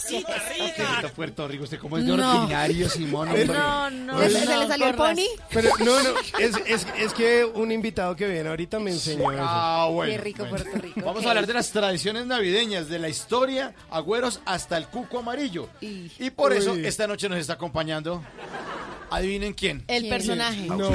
Qué 0.09 0.85
rico 0.87 1.09
Puerto 1.17 1.49
Rico, 1.49 1.65
usted 1.65 1.79
como 1.79 1.97
es 1.99 2.05
de 2.07 2.15
No. 2.17 2.43
ordinario, 2.43 2.89
Simón. 2.91 3.31
No, 3.47 3.91
no. 3.91 4.17
Pues- 4.17 4.33
¿Se, 4.35 4.47
se 4.47 4.57
le 4.59 4.67
salió 4.69 4.87
el 4.89 4.95
pony? 4.95 5.25
Pero 5.51 5.71
no, 5.79 6.03
no, 6.03 6.11
es, 6.39 6.55
es, 6.67 6.87
es 6.99 7.13
que 7.15 7.45
un 7.47 7.73
invitado 7.73 8.15
que 8.17 8.27
viene 8.29 8.49
ahorita 8.51 8.79
me 8.79 8.91
enseñó 8.91 9.33
eso. 9.33 9.43
Ah, 9.43 9.89
bueno. 9.91 10.13
Qué 10.13 10.19
rico 10.19 10.45
bueno. 10.45 10.65
Puerto 10.65 10.79
Rico. 10.79 11.01
Vamos 11.05 11.21
ok. 11.21 11.27
a 11.27 11.31
hablar 11.31 11.47
de 11.47 11.55
las 11.55 11.71
tradiciones 11.71 12.27
navideñas, 12.27 12.89
de 12.89 12.99
la 12.99 13.09
historia, 13.09 13.75
agüeros 13.91 14.41
hasta 14.45 14.77
el 14.77 14.87
cuco 14.89 15.21
amarillo. 15.21 15.69
Y, 15.81 16.11
Y 16.19 16.31
por 16.31 16.53
eso 16.53 16.73
Uy. 16.73 16.87
esta 16.87 17.07
noche 17.07 17.29
nos 17.31 17.39
está 17.39 17.55
acompañando. 17.55 18.23
Adivinen 19.11 19.53
quién. 19.55 19.85
el 19.89 20.03
¿Quién? 20.03 20.11
personaje. 20.15 20.67
No, 20.67 20.91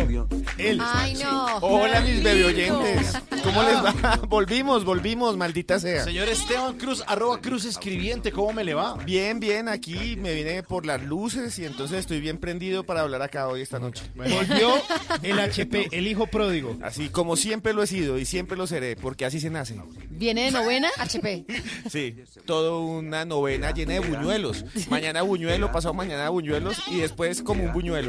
él. 0.58 0.80
Ay, 0.82 1.16
no. 1.16 1.58
Hola, 1.58 2.02
mis 2.02 2.24
bebé 2.24 2.46
oyentes. 2.46 3.14
¿Cómo 3.44 3.64
les 3.64 3.76
va? 3.76 4.20
volvimos, 4.28 4.86
volvimos, 4.86 5.38
maldita 5.38 5.80
sea. 5.80 6.04
Señor 6.04 6.30
Esteban 6.30 6.78
Cruz, 6.78 7.04
arroba 7.08 7.42
Cruz 7.42 7.66
Escribiente, 7.66 8.32
¿cómo 8.32 8.54
me 8.54 8.64
le 8.64 8.74
va? 8.74 8.96
Bien, 9.06 9.40
bien, 9.40 9.68
aquí 9.68 10.16
me 10.18 10.34
vine 10.34 10.64
por 10.64 10.86
las 10.86 11.02
luces 11.04 11.58
y 11.60 11.66
entonces 11.66 12.00
estoy 12.00 12.20
bien 12.20 12.38
prendido 12.38 12.84
para 12.84 13.02
hablar 13.02 13.22
acá 13.22 13.48
hoy 13.48 13.62
esta 13.62 13.80
noche. 13.80 14.04
Volvió 14.16 14.74
el 15.22 15.40
HP, 15.40 15.90
el 15.92 16.08
hijo 16.08 16.28
pródigo. 16.28 16.78
Así 16.82 17.10
como 17.10 17.36
siempre 17.36 17.74
lo 17.74 17.84
he 17.84 17.88
sido 17.88 18.18
y 18.18 18.26
siempre 18.26 18.58
lo 18.58 18.68
seré, 18.68 18.96
porque 18.96 19.26
así 19.26 19.40
se 19.40 19.50
nace. 19.50 19.76
¿Viene 20.10 20.46
de 20.46 20.52
novena? 20.52 20.90
HP. 20.98 21.46
Sí, 21.90 22.16
toda 22.46 22.78
una 22.78 23.26
novena 23.26 23.72
llena 23.72 23.94
de 23.94 24.00
buñuelos. 24.00 24.66
Mañana 24.90 25.22
buñuelo, 25.22 25.72
pasado 25.72 25.94
mañana 25.94 26.30
buñuelos 26.30 26.78
y 26.88 26.98
después 26.98 27.42
como 27.42 27.64
un 27.64 27.74
buñuelo. 27.74 28.03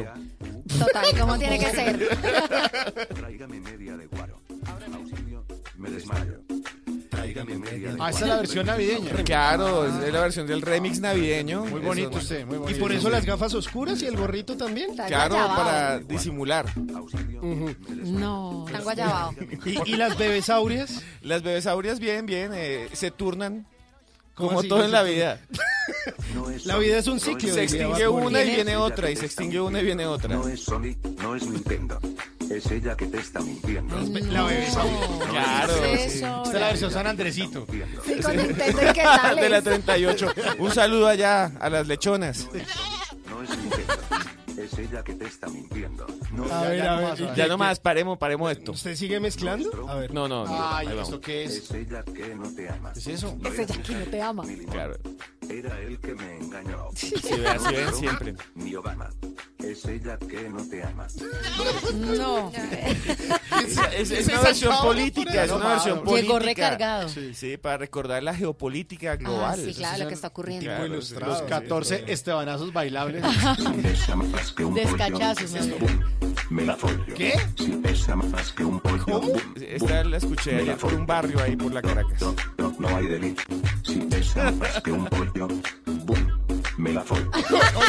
Total, 0.79 1.05
¿cómo 1.21 1.39
tiene 1.39 1.59
que 1.59 1.71
ser? 1.71 2.09
Tráigame 3.15 3.61
media 3.61 3.97
de 3.97 4.07
guaro. 4.07 4.41
Auxilio, 4.95 5.45
me 5.77 5.91
desmayo. 5.91 6.41
Tráigame 7.11 7.59
media 7.59 7.93
de 7.93 7.99
Ah, 8.01 8.11
esta 8.11 8.23
es 8.23 8.29
la 8.29 8.37
versión 8.37 8.67
navideña. 8.67 9.11
Claro, 9.25 9.87
es 9.87 10.13
la 10.13 10.21
versión 10.21 10.47
del 10.47 10.63
remix 10.63 11.01
navideño. 11.01 11.65
Muy 11.67 11.81
bonito 11.81 12.19
usted, 12.19 12.45
muy 12.47 12.57
Y 12.57 12.59
bonito. 12.59 12.81
por 12.81 12.93
eso 12.93 13.09
las 13.11 13.25
gafas 13.25 13.55
oscuras 13.55 14.03
y 14.03 14.07
el 14.07 14.17
gorrito 14.17 14.57
también. 14.57 14.95
Claro, 14.97 15.35
para 15.57 15.99
disimular. 16.01 16.67
Ujú. 16.77 17.75
No. 18.05 18.65
Están 18.67 18.83
guayabao. 18.83 19.35
¿Y, 19.65 19.93
y 19.93 19.97
las 19.97 20.17
bebesaurias? 20.19 21.03
Las 21.23 21.43
bebesaurias 21.43 22.01
bien, 22.01 22.27
bien, 22.27 22.51
eh, 22.55 22.89
se 22.93 23.11
turnan 23.11 23.65
¿Cómo 23.65 23.74
como 24.35 24.59
así 24.59 24.69
todo 24.69 24.85
en 24.85 24.91
la 24.91 25.03
vida. 25.03 25.41
No 26.35 26.51
es 26.51 26.67
La 26.67 26.77
vida 26.79 26.99
es 26.99 27.07
un 27.07 27.15
no 27.15 27.21
ciclo. 27.21 27.55
Se 27.55 27.63
extingue 27.65 28.09
una 28.09 28.43
y 28.43 28.55
viene 28.55 28.77
otra, 28.77 29.11
y 29.11 29.17
se 29.17 29.27
extingue 29.27 29.61
una 29.61 29.81
y 29.81 29.85
viene 29.85 30.07
otra. 30.07 30.35
No 30.35 30.49
es 30.49 30.61
Sony, 30.61 30.97
no 31.23 31.35
es 31.35 31.47
Nintendo. 31.47 31.99
Es 32.51 32.67
ella 32.71 32.97
que 32.97 33.07
te 33.07 33.19
está 33.19 33.41
mintiendo. 33.41 33.97
La 34.31 34.43
bebesauria. 34.45 35.01
Claro. 35.31 35.85
Esta 35.85 36.43
es 36.43 36.53
la 36.53 36.67
versión 36.69 36.91
San 36.91 37.07
Andresito. 37.07 37.67
Sí, 38.05 38.21
con 38.23 38.37
Nintendo 38.37 38.83
y 38.83 38.93
qué 38.93 39.03
tal 39.03 39.37
de 39.37 39.49
la 39.49 39.59
es? 39.59 39.65
38. 39.65 40.35
Un 40.59 40.71
saludo 40.73 41.07
allá 41.09 41.53
a 41.59 41.71
las 41.71 41.87
lechonas. 41.87 42.49
No 43.31 43.43
es 43.43 43.51
Nintendo. 43.51 43.95
Es 44.57 44.79
ella 44.79 45.03
que 45.03 45.15
te 45.15 45.27
está 45.27 45.49
mintiendo. 45.49 46.07
No 46.33 46.45
A 46.45 46.69
ver, 46.69 46.87
a 46.87 47.15
ver. 47.15 47.35
Ya 47.35 47.49
nomás, 47.49 47.81
paremos, 47.81 48.19
paremos 48.19 48.53
esto. 48.53 48.73
¿Usted 48.73 48.95
sigue 48.95 49.19
mezclando? 49.19 49.89
A 49.89 49.97
ver. 49.97 50.15
No, 50.15 50.29
no, 50.29 50.45
no. 50.45 50.75
Ay. 50.75 50.89
¿esto 50.99 51.21
qué 51.21 51.45
es? 51.45 51.57
es 51.57 51.71
ella 51.73 52.05
que 52.05 52.35
no 52.35 52.49
te 52.55 52.69
ama. 52.69 52.93
¿Qué 52.93 53.01
es 53.01 53.07
eso? 53.09 53.37
Es 53.45 53.59
ella 53.59 53.83
que 53.83 53.95
no 53.95 54.05
te 54.05 54.23
ama. 54.23 54.45
Claro. 54.71 54.97
Era 55.49 55.81
él 55.81 55.99
que 55.99 56.15
me 56.15 56.37
engañó. 56.37 56.89
Sí, 56.95 57.15
vean, 57.39 57.61
sí, 57.61 57.75
ven 57.75 57.95
siempre. 57.95 58.35
Mi 58.55 58.75
Obama. 58.75 59.11
Es 59.71 59.85
ella 59.87 60.19
que 60.19 60.49
no 60.49 60.67
te 60.69 60.83
ama. 60.83 61.07
No. 61.95 62.53
Es, 63.97 64.11
es 64.11 64.29
una 64.29 64.41
versión 64.41 64.75
política, 64.83 65.45
es 65.45 65.51
una 65.51 65.69
versión 65.69 66.05
política. 66.05 66.23
Llegó 66.23 66.39
recargado. 66.39 67.09
Sí, 67.09 67.57
para 67.57 67.79
recordar 67.79 68.23
la 68.23 68.35
geopolítica 68.35 69.17
global. 69.17 69.59
Ah, 69.59 69.63
sí, 69.65 69.75
claro, 69.75 70.03
lo 70.03 70.09
que 70.09 70.15
está 70.15 70.29
ocurriendo. 70.29 70.67
Claro. 70.67 70.87
Los 70.87 71.43
14 71.43 72.05
estebanazos 72.09 72.73
bailables. 72.73 73.25
Pesa 73.83 74.17
más 74.17 74.53
que 74.53 74.65
un 74.65 74.75
Descachazos. 74.75 75.53
Me 76.51 76.65
la 76.65 76.77
follo. 76.77 77.15
¿Qué? 77.15 77.35
Si 77.57 77.71
pesa 77.71 78.17
más 78.17 78.53
que 78.53 78.65
un 78.65 78.81
pollo. 78.81 79.21
Boom. 79.21 79.55
Esta 79.61 80.05
la 80.05 80.19
escuché 80.19 80.57
allá 80.57 80.77
por 80.77 80.93
un 80.93 81.07
barrio 81.07 81.41
ahí 81.41 81.57
por 81.57 81.73
la 81.73 81.81
Caracas. 81.81 82.21
No, 82.21 82.35
no, 82.59 82.77
no 82.79 82.97
hay 82.97 83.07
delito. 83.07 83.43
Si 83.83 83.97
pesa 83.97 84.51
más 84.53 84.81
que 84.83 84.93
un 84.93 85.07
pollo. 85.07 85.49
Boom. 85.87 86.44
Me 86.77 86.93
la 86.93 87.03
follo. 87.05 87.31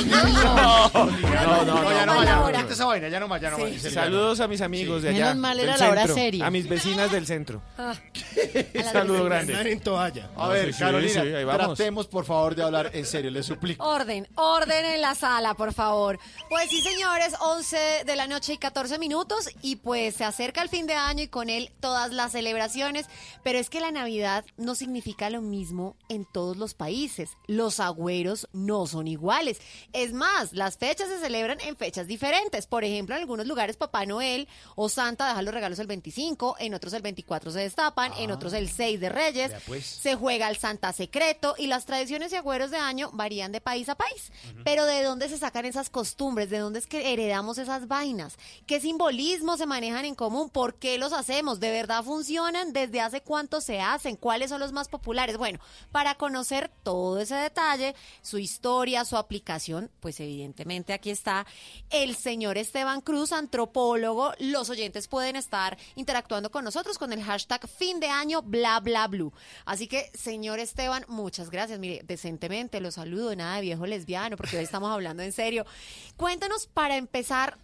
No, 0.06 0.90
no, 0.94 1.66
no, 1.66 1.92
ya 1.92 2.06
no 2.06 2.16
más, 2.16 2.26
ya 2.26 2.36
no. 2.36 2.44
hora. 2.46 2.62
Quita 2.62 2.74
esa 2.74 2.86
vaina, 2.86 3.10
ya 3.10 3.20
no 3.20 3.28
más, 3.28 3.42
ya 3.42 3.50
no 3.50 3.58
más. 3.58 3.82
Saludos 3.82 4.40
a 4.40 4.48
mis 4.48 4.62
amigos 4.62 5.02
de 5.04 5.10
allá. 5.10 5.20
Menos 5.26 5.38
mal 5.38 5.58
del 5.58 5.70
era 5.70 5.78
la 5.78 5.90
hora 5.90 6.02
centro, 6.02 6.16
seria. 6.16 6.46
A 6.46 6.52
mis 6.52 6.68
vecinas 6.70 7.12
del 7.12 7.26
centro. 7.26 7.62
Ah, 8.78 8.92
Saludo 8.92 9.26
grande. 9.26 9.72
en 9.72 9.80
toalla. 9.80 10.30
A 10.38 10.48
ver, 10.50 10.74
Carolina, 10.76 11.14
sí, 11.14 11.20
ahí 11.34 11.44
vamos. 11.44 11.76
tratemos 11.78 12.08
por 12.08 12.26
favor 12.26 12.56
de 12.56 12.64
hablar 12.64 12.92
en 12.94 13.06
serio, 13.06 13.32
le 13.32 13.44
suplico. 13.44 13.84
Orden, 13.86 14.28
orden 14.36 14.86
en 14.86 15.02
la 15.02 15.16
sala, 15.16 15.54
por 15.54 15.74
favor. 15.74 16.20
Pues 16.50 16.70
sí, 16.70 16.82
señores, 16.82 17.34
11 17.40 18.04
de 18.06 18.16
la 18.16 18.28
noche 18.28 18.54
y 18.54 18.58
14 18.58 19.00
minutos 19.00 19.50
y 19.62 19.78
pues 19.78 20.16
se 20.16 20.24
acerca 20.24 20.62
el 20.62 20.70
fin 20.70 20.88
de 20.88 20.94
año 20.94 21.24
y 21.24 21.28
con 21.28 21.50
él 21.50 21.72
todas 21.80 22.12
las 22.12 22.32
celebraciones, 22.34 23.08
pero 23.44 23.58
es 23.60 23.70
que 23.70 23.80
la 23.80 23.92
Navidad 23.92 24.46
no 24.58 24.76
significa 24.76 25.30
lo 25.30 25.42
mismo 25.42 25.96
en 26.10 26.26
todos 26.26 26.58
los 26.58 26.74
países. 26.74 27.32
Los 27.48 27.80
agüeros 27.80 28.48
no 28.54 28.75
son 28.86 29.08
iguales. 29.08 29.60
Es 29.94 30.14
más, 30.14 30.54
las 30.54 30.78
fechas 30.78 31.08
se 31.08 31.20
celebran 31.20 31.60
en 31.62 31.76
fechas 31.78 32.08
diferentes. 32.08 32.68
Por 32.68 32.84
ejemplo, 32.84 33.16
en 33.16 33.22
algunos 33.22 33.48
lugares 33.48 33.78
Papá 33.78 34.06
Noel 34.06 34.48
o 34.76 34.90
Santa 34.90 35.28
deja 35.28 35.42
los 35.42 35.54
regalos 35.54 35.80
el 35.80 35.88
25, 35.88 36.58
en 36.60 36.74
otros 36.74 36.94
el 36.94 37.02
24 37.02 37.52
se 37.52 37.60
destapan, 37.60 38.12
en 38.18 38.32
otros 38.32 38.54
el 38.54 38.70
6 38.70 39.00
de 39.00 39.10
Reyes. 39.10 39.52
Pues. 39.66 39.86
Se 39.86 40.16
juega 40.16 40.48
al 40.48 40.58
Santa 40.58 40.92
Secreto 40.94 41.56
y 41.58 41.68
las 41.68 41.86
tradiciones 41.86 42.32
y 42.32 42.36
agüeros 42.36 42.72
de 42.72 42.78
año 42.78 43.10
varían 43.14 43.52
de 43.52 43.62
país 43.62 43.90
a 43.90 43.96
país. 43.96 44.32
Pero 44.64 44.86
¿de 44.86 45.04
dónde 45.04 45.30
se 45.30 45.38
sacan 45.38 45.66
esas 45.66 45.90
costumbres? 45.90 46.50
¿De 46.50 46.60
dónde 46.60 46.80
es 46.80 46.88
que 46.88 47.14
heredamos 47.14 47.58
esas 47.58 47.88
vainas? 47.88 48.38
¿Qué 48.66 48.80
simbolismos 48.80 49.60
se 49.60 49.66
manejan 49.66 50.06
en 50.06 50.16
común? 50.16 50.50
¿Por 50.50 50.76
qué 50.76 50.98
los 50.98 51.14
hacemos? 51.14 51.60
¿De 51.60 51.72
verdad 51.72 52.04
funcionan? 52.04 52.74
¿Desde 52.74 53.02
hace 53.02 53.22
cuánto 53.22 53.62
se 53.62 53.80
hacen? 53.80 54.16
¿Cuáles 54.16 54.50
son 54.50 54.60
los 54.60 54.72
más 54.72 54.90
populares? 54.90 55.38
Bueno, 55.38 55.60
para 55.92 56.16
conocer 56.16 56.72
todo 56.84 57.20
ese 57.20 57.36
detalle, 57.36 57.96
su 58.22 58.38
historia, 58.38 58.65
su 59.06 59.16
aplicación, 59.16 59.92
pues 60.00 60.20
evidentemente 60.20 60.94
aquí 60.94 61.12
está 61.12 61.46
el 61.92 62.16
señor 62.16 62.58
Esteban 62.58 63.02
Cruz, 63.02 63.32
antropólogo. 63.32 64.34
Los 64.40 64.72
oyentes 64.72 65.08
pueden 65.08 65.36
estar 65.36 65.78
interactuando 65.96 66.50
con 66.50 66.66
nosotros 66.66 66.98
con 66.98 67.14
el 67.14 67.24
hashtag 67.24 67.68
fin 67.68 68.00
de 68.00 68.08
año 68.08 68.42
bla 68.42 68.80
bla 68.80 69.08
blue. 69.08 69.32
Así 69.66 69.88
que, 69.88 70.10
señor 70.16 70.58
Esteban, 70.58 71.06
muchas 71.08 71.52
gracias. 71.52 71.78
Mire, 71.78 72.02
decentemente 72.08 72.82
lo 72.82 72.90
saludo, 72.90 73.36
nada 73.36 73.58
de 73.58 73.62
viejo 73.62 73.86
lesbiano, 73.86 74.36
porque 74.36 74.58
hoy 74.58 74.64
estamos 74.64 74.90
hablando 74.90 75.22
en 75.22 75.32
serio. 75.32 75.64
Cuéntanos 76.18 76.66
para 76.66 76.98
empezar. 76.98 77.60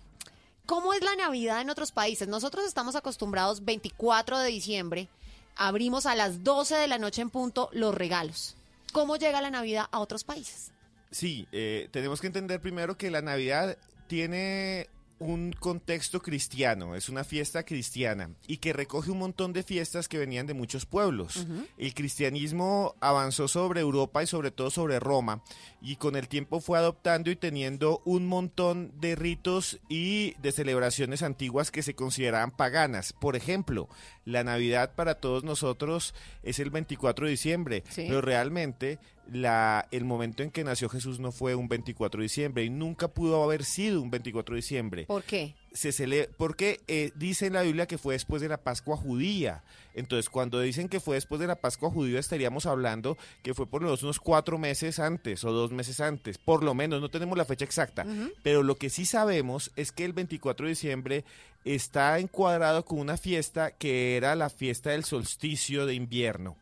¿Cómo 0.68 0.94
es 0.94 1.02
la 1.02 1.16
Navidad 1.16 1.62
en 1.62 1.72
otros 1.72 1.92
países? 1.92 2.28
Nosotros 2.28 2.64
estamos 2.66 2.96
acostumbrados 2.96 3.66
24 3.66 4.38
de 4.38 4.50
diciembre, 4.50 5.10
abrimos 5.56 6.06
a 6.06 6.14
las 6.14 6.44
12 6.44 6.76
de 6.76 6.88
la 6.88 7.00
noche 7.00 7.24
en 7.24 7.32
punto 7.32 7.70
los 7.74 7.96
regalos. 7.96 8.56
¿Cómo 8.94 9.16
llega 9.16 9.42
la 9.42 9.50
Navidad 9.50 9.88
a 9.92 10.00
otros 10.00 10.24
países? 10.24 10.72
Sí, 11.12 11.48
eh, 11.52 11.90
tenemos 11.92 12.22
que 12.22 12.28
entender 12.28 12.62
primero 12.62 12.98
que 12.98 13.12
la 13.12 13.22
Navidad 13.22 13.78
tiene 14.08 14.90
un 15.22 15.54
contexto 15.54 16.20
cristiano, 16.20 16.96
es 16.96 17.08
una 17.08 17.24
fiesta 17.24 17.64
cristiana 17.64 18.32
y 18.48 18.58
que 18.58 18.74
recoge 18.74 19.12
un 19.12 19.20
montón 19.20 19.54
de 19.54 19.62
fiestas 19.62 20.08
que 20.08 20.18
venían 20.18 20.48
de 20.48 20.56
muchos 20.56 20.88
pueblos. 20.88 21.46
El 21.78 21.94
cristianismo 21.94 22.96
avanzó 23.00 23.48
sobre 23.48 23.82
Europa 23.82 24.24
y 24.24 24.28
sobre 24.28 24.50
todo 24.50 24.72
sobre 24.72 25.00
Roma 25.00 25.44
y 25.80 25.98
con 25.98 26.16
el 26.16 26.28
tiempo 26.28 26.60
fue 26.60 26.80
adoptando 26.80 27.30
y 27.30 27.36
teniendo 27.36 28.02
un 28.04 28.26
montón 28.26 28.94
de 29.00 29.16
ritos 29.16 29.80
y 29.90 30.34
de 30.42 30.52
celebraciones 30.52 31.22
antiguas 31.22 31.70
que 31.70 31.84
se 31.84 31.94
consideraban 31.94 32.50
paganas. 32.50 33.14
Por 33.14 33.36
ejemplo, 33.36 33.90
la 34.26 34.44
Navidad 34.44 34.94
para 34.96 35.16
todos 35.16 35.44
nosotros 35.44 36.14
es 36.44 36.60
el 36.60 36.70
24 36.70 37.26
de 37.26 37.32
diciembre, 37.32 37.84
Sí. 37.90 38.06
pero 38.08 38.22
realmente 38.22 39.00
la, 39.32 39.88
el 39.92 40.04
momento 40.06 40.44
en 40.44 40.52
que 40.52 40.64
nació 40.64 40.90
Jesús 40.90 41.20
no 41.20 41.32
fue 41.32 41.56
un 41.56 41.68
24 41.68 42.20
de 42.20 42.24
diciembre 42.24 42.64
y 42.64 42.70
nunca 42.70 43.08
pudo 43.08 43.44
haber 43.44 43.64
sido 43.64 44.02
un 44.02 44.12
24 44.12 44.54
de 44.56 44.58
diciembre. 44.58 45.06
¿Por 45.06 45.24
qué? 45.24 45.56
Se 45.74 45.90
cele- 45.94 46.28
porque 46.38 46.82
eh, 46.90 47.12
dice 47.16 47.46
en 47.48 47.54
la 47.54 47.62
Biblia 47.62 47.86
que 47.88 47.98
fue 47.98 48.14
después 48.16 48.42
de 48.42 48.50
la 48.50 48.58
Pascua 48.58 48.98
judía. 48.98 49.64
Entonces, 49.94 50.30
cuando 50.30 50.60
dicen 50.60 50.90
que 50.90 51.00
fue 51.00 51.16
después 51.16 51.40
de 51.40 51.48
la 51.48 51.56
Pascua 51.56 51.90
judía, 51.90 52.20
estaríamos 52.20 52.66
hablando 52.66 53.18
que 53.42 53.54
fue 53.54 53.68
por 53.68 53.82
lo 53.82 53.88
menos 53.88 54.04
unos 54.04 54.20
cuatro 54.20 54.58
meses 54.58 55.00
antes 55.00 55.44
o 55.46 55.52
dos 55.54 55.72
meses 55.72 56.00
antes. 56.02 56.38
Por 56.38 56.64
lo 56.64 56.74
menos, 56.74 57.00
no 57.00 57.10
tenemos 57.10 57.38
la 57.38 57.46
fecha 57.46 57.64
exacta. 57.66 58.06
Pero 58.44 58.64
lo 58.64 58.76
que 58.76 58.90
sí 58.90 59.06
sabemos 59.06 59.72
es 59.78 59.92
que 59.94 60.04
el 60.04 60.12
24 60.14 60.66
de 60.66 60.72
diciembre 60.72 61.24
está 61.64 62.20
encuadrado 62.20 62.84
con 62.84 63.00
una 63.00 63.16
fiesta 63.18 63.72
que 63.72 64.18
era 64.18 64.36
la 64.36 64.50
fiesta 64.50 64.90
del 64.90 65.06
solsticio 65.06 65.86
de 65.86 65.94
invierno. 65.94 66.58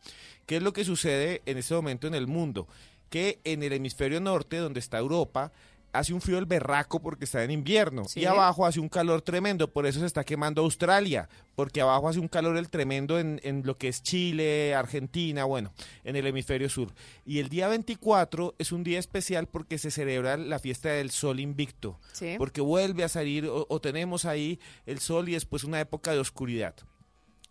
¿Qué 0.46 0.58
es 0.58 0.64
lo 0.64 0.74
que 0.74 0.84
sucede 0.86 1.42
en 1.46 1.58
este 1.58 1.74
momento 1.74 2.06
en 2.08 2.16
el 2.16 2.28
mundo? 2.28 2.68
Que 3.10 3.40
en 3.44 3.64
el 3.64 3.74
hemisferio 3.74 4.20
norte, 4.20 4.58
donde 4.58 4.80
está 4.80 4.98
Europa, 5.00 5.52
hace 5.92 6.14
un 6.14 6.22
frío 6.22 6.38
el 6.38 6.46
berraco 6.46 7.02
porque 7.02 7.26
está 7.26 7.44
en 7.44 7.52
invierno. 7.52 8.06
Sí. 8.06 8.22
Y 8.22 8.26
abajo 8.26 8.66
hace 8.66 8.80
un 8.80 8.90
calor 8.90 9.22
tremendo, 9.22 9.72
por 9.72 9.86
eso 9.86 10.00
se 10.00 10.06
está 10.06 10.24
quemando 10.24 10.62
Australia, 10.62 11.28
porque 11.56 11.82
abajo 11.82 12.08
hace 12.10 12.20
un 12.20 12.28
calor 12.28 12.58
el 12.58 12.70
tremendo 12.70 13.20
en, 13.20 13.40
en 13.44 13.64
lo 13.66 13.78
que 13.78 13.88
es 13.88 14.02
Chile, 14.04 14.76
Argentina, 14.76 15.44
bueno, 15.46 15.74
en 16.04 16.16
el 16.16 16.28
hemisferio 16.28 16.70
sur. 16.70 16.94
Y 17.26 17.40
el 17.40 17.50
día 17.50 17.68
24 17.68 18.56
es 18.58 18.72
un 18.72 18.84
día 18.84 19.00
especial 19.00 19.48
porque 19.48 19.78
se 19.78 19.92
celebra 19.92 20.38
la 20.38 20.60
fiesta 20.60 20.90
del 20.90 21.12
sol 21.12 21.40
invicto, 21.40 22.00
Sí. 22.14 22.36
porque 22.38 22.62
vuelve 22.62 23.04
a 23.04 23.10
salir 23.10 23.46
o, 23.48 23.66
o 23.70 23.82
tenemos 23.82 24.26
ahí 24.26 24.60
el 24.86 25.00
sol 25.00 25.30
y 25.30 25.34
después 25.34 25.64
una 25.64 25.80
época 25.80 26.12
de 26.12 26.20
oscuridad. 26.20 26.76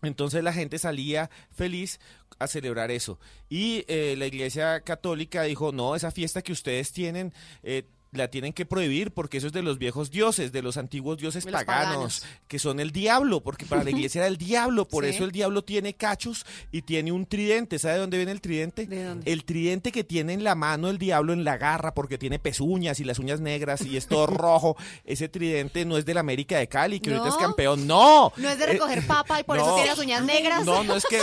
Entonces 0.01 0.45
la 0.45 0.53
gente 0.53 0.79
salía 0.79 1.29
feliz 1.51 1.99
a 2.39 2.47
celebrar 2.47 2.93
eso. 2.93 3.19
Y 3.49 3.85
eh, 3.89 4.15
la 4.17 4.27
iglesia 4.27 4.81
católica 4.83 5.43
dijo, 5.43 5.73
no, 5.73 5.97
esa 5.97 6.13
fiesta 6.13 6.41
que 6.41 6.53
ustedes 6.53 6.93
tienen... 6.93 7.33
eh, 7.65 7.85
la 8.13 8.29
tienen 8.29 8.53
que 8.53 8.65
prohibir 8.65 9.11
porque 9.13 9.39
eso 9.39 9.47
es 9.49 9.53
de 9.53 9.63
los 9.63 9.79
viejos 9.79 10.11
dioses, 10.11 10.51
de 10.53 10.63
los 10.63 10.77
antiguos 10.79 11.19
dioses 11.19 11.45
De 11.45 11.51
los 11.51 11.63
paganos, 11.65 11.89
paganos. 12.21 12.25
que 12.49 12.59
son 12.59 12.81
el 12.81 12.91
diablo, 12.91 13.41
porque 13.43 13.67
para 13.67 13.85
la 13.85 13.91
iglesia 13.91 14.21
era 14.21 14.29
el 14.29 14.39
diablo, 14.39 14.87
por 14.89 15.05
Sí. 15.05 15.11
eso 15.11 15.25
el 15.25 15.31
diablo 15.33 15.63
tiene 15.63 15.95
cachos 15.95 16.47
y 16.73 16.83
tiene 16.83 17.13
un 17.13 17.27
tridente. 17.27 17.79
¿Sabe 17.79 17.95
de 17.95 18.01
dónde 18.01 18.17
viene 18.17 18.33
el 18.33 18.41
tridente? 18.41 18.89
El 19.25 19.45
tridente 19.45 19.93
que 19.93 20.05
tiene 20.05 20.33
en 20.33 20.43
la 20.45 20.55
mano 20.55 20.89
el 20.89 20.99
diablo 20.99 21.33
en 21.33 21.45
la 21.45 21.57
garra, 21.59 21.95
porque 21.95 22.17
tiene 22.19 22.39
pezuñas 22.39 22.99
y 23.01 23.05
las 23.05 23.19
uñas 23.19 23.41
negras 23.41 23.83
y 23.83 23.97
es 23.97 24.07
todo 24.07 24.27
rojo. 24.27 24.77
Ese 25.05 25.29
tridente 25.29 25.85
no 25.85 25.99
es 25.99 26.07
del 26.07 26.19
América 26.19 26.59
de 26.59 26.69
Cali, 26.69 27.01
que 27.01 27.11
ahorita 27.11 27.29
es 27.29 27.35
No. 27.35 27.41
campeón. 27.41 27.87
No. 27.87 28.33
¿No 28.37 28.49
es 28.49 28.59
de 28.59 28.65
Eh, 28.65 28.69
recoger 28.69 29.07
papa 29.07 29.41
y 29.41 29.45
por 29.45 29.57
eso 29.59 29.67
no. 29.67 29.75
tiene 29.75 29.91
las 29.91 29.99
uñas 29.99 30.25
negras? 30.25 30.65
no, 30.65 30.83
no 30.83 30.97
es 30.97 31.05
que 31.05 31.21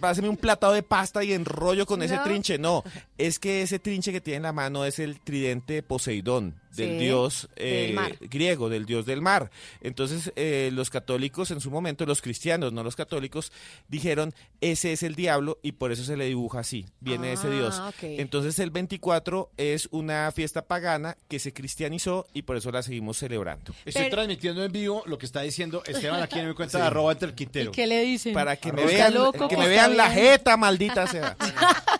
páseme 0.00 0.28
un 0.28 0.36
platado 0.36 0.72
de 0.72 0.82
pasta 0.82 1.24
y 1.24 1.32
enrollo 1.32 1.86
con 1.86 2.02
ese 2.02 2.16
No. 2.16 2.22
trinche, 2.24 2.58
no. 2.58 2.84
Es 3.18 3.38
que 3.38 3.62
ese 3.62 3.78
trinche 3.78 4.12
que 4.12 4.20
tiene 4.20 4.36
en 4.38 4.42
la 4.44 4.52
mano 4.52 4.84
es 4.84 4.98
el 4.98 5.20
tridente 5.20 5.82
Poseidon 6.12 6.52
del 6.76 6.98
Sí, 6.98 7.04
dios 7.04 7.48
eh, 7.56 7.94
griego, 8.20 8.68
del 8.68 8.86
dios 8.86 9.06
del 9.06 9.20
mar. 9.20 9.50
Entonces, 9.80 10.32
eh, 10.36 10.70
los 10.72 10.90
católicos 10.90 11.50
en 11.50 11.60
su 11.60 11.70
momento, 11.70 12.06
los 12.06 12.22
cristianos, 12.22 12.72
no 12.72 12.82
los 12.82 12.96
católicos, 12.96 13.52
dijeron, 13.88 14.34
ese 14.60 14.92
es 14.92 15.02
el 15.02 15.14
diablo 15.14 15.58
y 15.62 15.72
por 15.72 15.92
eso 15.92 16.04
se 16.04 16.16
le 16.16 16.24
dibuja 16.26 16.60
así, 16.60 16.86
viene 17.00 17.32
ese 17.32 17.48
Ah, 17.48 17.50
dios. 17.50 17.78
ok. 17.78 17.94
Entonces, 18.02 18.58
el 18.58 18.70
24 18.70 19.50
es 19.56 19.88
una 19.90 20.30
fiesta 20.32 20.62
pagana 20.66 21.16
que 21.28 21.38
se 21.38 21.52
cristianizó 21.52 22.26
y 22.32 22.42
por 22.42 22.56
eso 22.56 22.70
la 22.70 22.82
seguimos 22.82 23.18
celebrando. 23.18 23.72
Estoy 23.84 24.04
Pero- 24.04 24.16
transmitiendo 24.16 24.64
en 24.64 24.72
vivo 24.72 25.02
lo 25.06 25.18
que 25.18 25.26
está 25.26 25.42
diciendo 25.42 25.82
Esteban 25.86 26.22
aquí 26.22 26.38
en 26.38 26.48
mi 26.48 26.54
cuenta 26.54 26.78
Sí. 26.78 26.82
de 26.82 26.86
arroba 26.86 27.12
entre 27.12 27.28
el 27.28 27.34
Quintero. 27.34 27.70
¿Y 27.70 27.74
qué 27.74 27.86
le 27.86 28.00
dicen? 28.02 28.32
Para 28.34 28.56
que 28.56 28.72
me 28.72 28.82
Arroz 28.82 28.94
vean, 28.94 29.14
loco, 29.14 29.48
que 29.48 29.54
que 29.56 29.60
me 29.60 29.68
vean 29.68 29.96
la 29.96 30.10
jeta, 30.10 30.56
maldita 30.56 31.06
sea. 31.06 31.36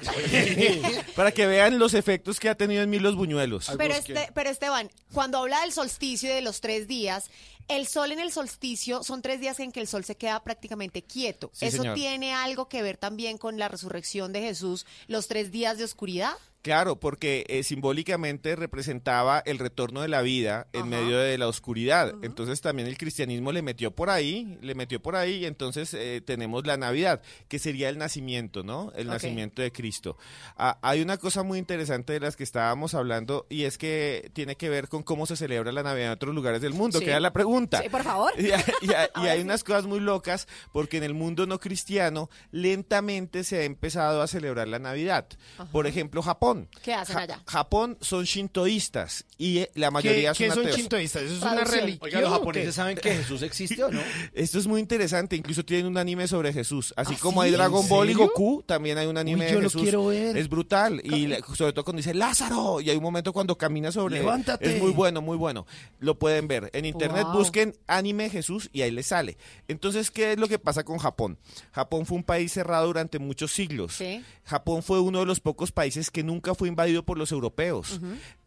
Para 1.16 1.32
que 1.32 1.46
vean 1.46 1.78
los 1.78 1.94
efectos 1.94 2.40
que 2.40 2.48
ha 2.48 2.54
tenido 2.54 2.82
en 2.82 2.90
mí 2.90 2.98
los 2.98 3.14
buñuelos. 3.14 3.70
Pero, 3.76 3.94
este, 3.94 4.28
pero 4.34 4.50
Esteban, 4.62 4.90
cuando 5.12 5.38
habla 5.38 5.60
del 5.62 5.72
solsticio 5.72 6.30
y 6.30 6.34
de 6.34 6.40
los 6.40 6.60
tres 6.60 6.86
días, 6.86 7.30
el 7.66 7.88
sol 7.88 8.12
en 8.12 8.20
el 8.20 8.30
solsticio 8.30 9.02
son 9.02 9.20
tres 9.20 9.40
días 9.40 9.58
en 9.58 9.72
que 9.72 9.80
el 9.80 9.88
sol 9.88 10.04
se 10.04 10.16
queda 10.16 10.42
prácticamente 10.44 11.02
quieto. 11.02 11.50
Sí, 11.52 11.66
¿Eso 11.66 11.78
señor. 11.78 11.96
tiene 11.96 12.32
algo 12.32 12.68
que 12.68 12.80
ver 12.80 12.96
también 12.96 13.38
con 13.38 13.58
la 13.58 13.66
resurrección 13.66 14.32
de 14.32 14.40
Jesús, 14.40 14.86
los 15.08 15.26
tres 15.26 15.50
días 15.50 15.78
de 15.78 15.84
oscuridad? 15.84 16.36
Claro, 16.62 17.00
porque 17.00 17.44
eh, 17.48 17.64
simbólicamente 17.64 18.54
representaba 18.54 19.42
el 19.44 19.58
retorno 19.58 20.00
de 20.00 20.06
la 20.06 20.22
vida 20.22 20.68
en 20.72 20.88
medio 20.88 21.18
de 21.18 21.36
la 21.36 21.48
oscuridad. 21.48 22.14
Entonces 22.22 22.60
también 22.60 22.86
el 22.86 22.96
cristianismo 22.96 23.50
le 23.50 23.62
metió 23.62 23.90
por 23.90 24.10
ahí, 24.10 24.58
le 24.60 24.76
metió 24.76 25.02
por 25.02 25.16
ahí, 25.16 25.38
y 25.38 25.46
entonces 25.46 25.92
eh, 25.92 26.22
tenemos 26.24 26.64
la 26.64 26.76
Navidad, 26.76 27.20
que 27.48 27.58
sería 27.58 27.88
el 27.88 27.98
nacimiento, 27.98 28.62
¿no? 28.62 28.92
El 28.94 29.08
nacimiento 29.08 29.60
de 29.60 29.72
Cristo. 29.72 30.16
Ah, 30.56 30.78
hay 30.82 31.02
una 31.02 31.16
cosa 31.16 31.42
muy 31.42 31.58
interesante 31.58 32.12
de 32.12 32.20
las 32.20 32.36
que 32.36 32.44
estábamos 32.44 32.94
hablando 32.94 33.44
y 33.50 33.64
es 33.64 33.76
que 33.76 34.30
tiene 34.32 34.54
que 34.54 34.68
ver 34.68 34.88
con 34.88 35.02
cómo 35.02 35.26
se 35.26 35.36
celebra 35.36 35.72
la 35.72 35.82
Navidad 35.82 36.06
en 36.06 36.12
otros 36.12 36.32
lugares 36.32 36.60
del 36.62 36.74
mundo, 36.74 37.00
Sí. 37.00 37.04
que 37.04 37.10
era 37.10 37.18
la 37.20 37.32
pregunta. 37.32 37.82
Sí, 37.82 37.88
por 37.88 38.04
favor. 38.04 38.32
Y 38.38 38.50
hay 39.16 39.40
unas 39.40 39.64
cosas 39.64 39.86
muy 39.86 39.98
locas 39.98 40.46
porque 40.72 40.98
en 40.98 41.02
el 41.02 41.14
mundo 41.14 41.44
no 41.46 41.58
cristiano 41.58 42.30
lentamente 42.52 43.42
se 43.42 43.58
ha 43.58 43.64
empezado 43.64 44.22
a 44.22 44.28
celebrar 44.28 44.68
la 44.68 44.78
Navidad. 44.78 45.26
Por 45.72 45.88
ejemplo, 45.88 46.22
Japón. 46.22 46.51
¿Qué 46.82 46.94
hacen 46.94 47.16
Ja- 47.16 47.22
allá? 47.22 47.42
Japón 47.46 47.98
son 48.00 48.24
shintoístas 48.24 49.24
y 49.38 49.58
eh, 49.58 49.70
la 49.74 49.90
mayoría 49.90 50.32
¿Qué 50.34 50.48
son 50.50 50.60
ateos. 50.60 50.76
shintoístas? 50.76 51.22
¿Eso 51.22 51.36
es 51.36 51.42
una 51.42 51.64
religión? 51.64 51.98
Oiga, 52.02 52.20
los 52.20 52.30
qué? 52.30 52.38
japoneses 52.38 52.74
saben 52.74 52.96
que 52.96 53.14
Jesús 53.14 53.42
existe 53.42 53.82
o 53.82 53.90
no. 53.90 54.00
Esto 54.34 54.58
es 54.58 54.66
muy 54.66 54.80
interesante, 54.80 55.36
incluso 55.36 55.64
tienen 55.64 55.86
un 55.86 55.96
anime 55.98 56.28
sobre 56.28 56.52
Jesús. 56.52 56.92
Así 56.96 57.14
¿Ah, 57.16 57.20
como 57.20 57.42
sí? 57.42 57.46
hay 57.46 57.52
Dragon 57.52 57.82
¿En 57.82 57.88
Ball 57.88 58.10
y? 58.10 58.14
Goku, 58.14 58.62
también 58.66 58.98
hay 58.98 59.06
un 59.06 59.16
anime 59.18 59.46
Uy, 59.46 59.50
yo 59.52 59.56
de 59.58 59.62
lo 59.62 59.68
Jesús. 59.70 59.82
quiero 59.82 60.06
ver. 60.06 60.36
Es 60.36 60.48
brutal. 60.48 61.00
Y 61.04 61.26
le- 61.26 61.40
sobre 61.54 61.72
todo 61.72 61.84
cuando 61.84 61.98
dice 61.98 62.14
Lázaro, 62.14 62.80
y 62.80 62.90
hay 62.90 62.96
un 62.96 63.02
momento 63.02 63.32
cuando 63.32 63.56
camina 63.56 63.90
sobre 63.92 64.16
Levántate. 64.20 64.76
Es 64.76 64.82
muy 64.82 64.92
bueno, 64.92 65.20
muy 65.22 65.36
bueno. 65.36 65.66
Lo 65.98 66.18
pueden 66.18 66.48
ver. 66.48 66.70
En 66.72 66.84
internet 66.84 67.24
Wow. 67.24 67.38
busquen 67.38 67.74
anime 67.86 68.30
Jesús 68.30 68.68
y 68.72 68.82
ahí 68.82 68.90
les 68.90 69.06
sale. 69.06 69.36
Entonces, 69.68 70.10
¿qué 70.10 70.32
es 70.32 70.38
lo 70.38 70.48
que 70.48 70.58
pasa 70.58 70.84
con 70.84 70.98
Japón? 70.98 71.38
Japón 71.72 72.06
fue 72.06 72.16
un 72.18 72.24
país 72.24 72.52
cerrado 72.52 72.86
durante 72.86 73.18
muchos 73.18 73.52
siglos. 73.52 73.94
Sí. 73.94 74.22
Japón 74.44 74.82
fue 74.82 74.98
uno 75.00 75.20
de 75.20 75.26
los 75.26 75.38
pocos 75.40 75.70
países 75.72 76.10
que 76.10 76.22
nunca 76.24 76.41
fue 76.56 76.68
invadido 76.68 77.04
por 77.04 77.18
los 77.18 77.32
europeos. 77.32 78.00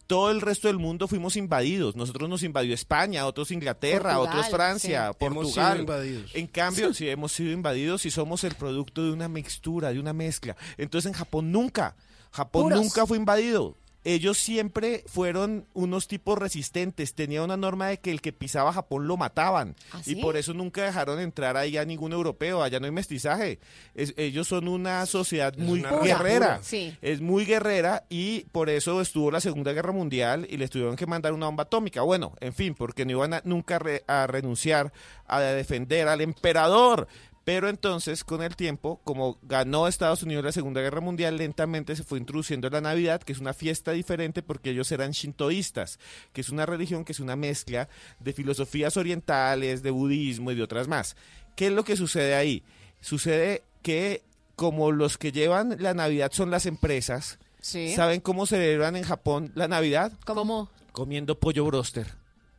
Todo 0.08 0.30
el 0.30 0.42
resto 0.42 0.68
del 0.68 0.78
mundo 0.78 1.08
fuimos 1.08 1.36
invadidos. 1.36 1.96
Nosotros 1.96 2.30
nos 2.30 2.44
invadió 2.44 2.76
España, 2.76 3.26
otros 3.26 3.50
Inglaterra, 3.50 4.16
Portugal, 4.16 4.40
otros 4.40 4.56
Francia, 4.56 5.12
sí. 5.12 5.26
Hemos 5.26 5.46
Portugal. 5.46 5.72
sido 5.72 5.82
invadidos. 5.82 6.32
En 6.36 6.48
cambio, 6.48 6.94
sí 6.94 7.10
hemos 7.10 7.32
sido 7.32 7.52
invadidos 7.52 8.06
y 8.06 8.12
somos 8.12 8.44
el 8.44 8.54
producto 8.54 9.04
de 9.04 9.12
una 9.12 9.28
mixtura, 9.28 9.92
de 9.92 10.00
una 10.00 10.14
mezcla. 10.14 10.56
Entonces 10.78 11.10
en 11.10 11.18
Japón 11.18 11.52
nunca, 11.52 11.96
Japón 12.32 12.64
Puros. 12.64 12.80
nunca 12.82 13.08
fue 13.08 13.18
invadido. 13.18 13.76
Ellos 14.06 14.38
siempre 14.38 15.04
fueron 15.08 15.66
unos 15.74 16.08
tipos 16.08 16.38
resistentes. 16.38 17.16
Tenía 17.16 17.42
una 17.44 17.58
norma 17.58 17.88
de 17.88 18.00
que 18.00 18.12
el 18.12 18.22
que 18.22 18.32
pisaba 18.32 18.72
Japón 18.72 19.08
lo 19.08 19.18
mataban. 19.18 19.76
¿Ah, 19.92 20.02
Y 20.06 20.16
por 20.22 20.38
eso 20.38 20.54
nunca 20.54 20.84
dejaron 20.84 21.20
entrar 21.20 21.58
ahí 21.58 21.76
a 21.76 21.84
ningún 21.86 22.14
europeo. 22.14 22.62
Allá 22.64 22.80
no 22.80 22.86
hay 22.86 22.92
mestizaje. 22.92 23.60
Es- 23.96 24.14
ellos 24.16 24.48
son 24.48 24.68
una 24.68 25.06
sociedad 25.08 25.54
muy 25.58 25.80
una 25.80 25.90
guerrera. 25.98 26.60
Sí. 26.62 26.96
Es 27.02 27.20
muy 27.20 27.46
guerrera 27.46 28.06
y 28.08 28.42
por 28.52 28.70
eso 28.70 29.02
estuvo 29.02 29.32
la 29.32 29.42
Segunda 29.42 29.74
Guerra 29.74 29.92
Mundial 29.92 30.46
y 30.50 30.58
les 30.58 30.70
tuvieron 30.70 30.96
que 30.96 31.08
mandar 31.08 31.34
una 31.34 31.48
bomba 31.48 31.64
atómica. 31.64 32.02
Bueno, 32.04 32.34
en 32.40 32.54
fin, 32.54 32.76
porque 32.76 33.06
no 33.06 33.12
iban 33.12 33.34
a- 33.34 33.42
nunca 33.44 33.80
re- 33.80 34.04
a 34.08 34.28
renunciar 34.28 34.94
a 35.26 35.42
defender 35.42 36.08
al 36.08 36.22
emperador. 36.22 37.08
Pero 37.46 37.70
entonces, 37.70 38.24
con 38.24 38.42
el 38.42 38.56
tiempo, 38.56 39.00
como 39.04 39.38
ganó 39.44 39.88
Estados 39.88 40.24
Unidos 40.24 40.44
la 40.44 40.52
Segunda 40.52 40.82
Guerra 40.82 41.00
Mundial, 41.00 41.38
lentamente 41.38 41.96
se 41.96 42.04
fue 42.04 42.18
introduciendo 42.18 42.70
la 42.72 42.82
Navidad, 42.82 43.22
que 43.22 43.34
es 43.34 43.40
una 43.40 43.54
fiesta 43.54 43.92
diferente 43.92 44.42
porque 44.42 44.72
ellos 44.72 44.92
eran 44.92 45.12
shintoístas, 45.12 46.00
que 46.34 46.42
es 46.42 46.50
una 46.50 46.66
religión 46.66 47.06
que 47.06 47.12
es 47.12 47.20
una 47.20 47.36
mezcla 47.36 47.88
de 48.20 48.34
filosofías 48.34 48.98
orientales, 48.98 49.84
de 49.84 49.92
budismo 49.92 50.52
y 50.52 50.56
de 50.56 50.64
otras 50.64 50.88
más. 50.88 51.16
¿Qué 51.56 51.68
es 51.68 51.72
lo 51.72 51.84
que 51.84 51.96
sucede 51.96 52.34
ahí? 52.34 52.64
Sucede 53.00 53.62
que 53.84 54.24
como 54.56 54.92
los 54.92 55.20
que 55.20 55.32
llevan 55.32 55.76
la 55.80 55.94
Navidad 55.94 56.32
son 56.34 56.50
las 56.50 56.66
empresas, 56.66 57.38
Sí. 57.62 57.94
¿saben 57.96 58.22
cómo 58.22 58.46
celebran 58.48 58.96
en 58.96 59.04
Japón 59.04 59.52
la 59.56 59.68
Navidad? 59.68 60.12
¿Cómo? 60.26 60.70
Comiendo 60.92 61.40
pollo 61.40 61.66
broster. 61.66 62.08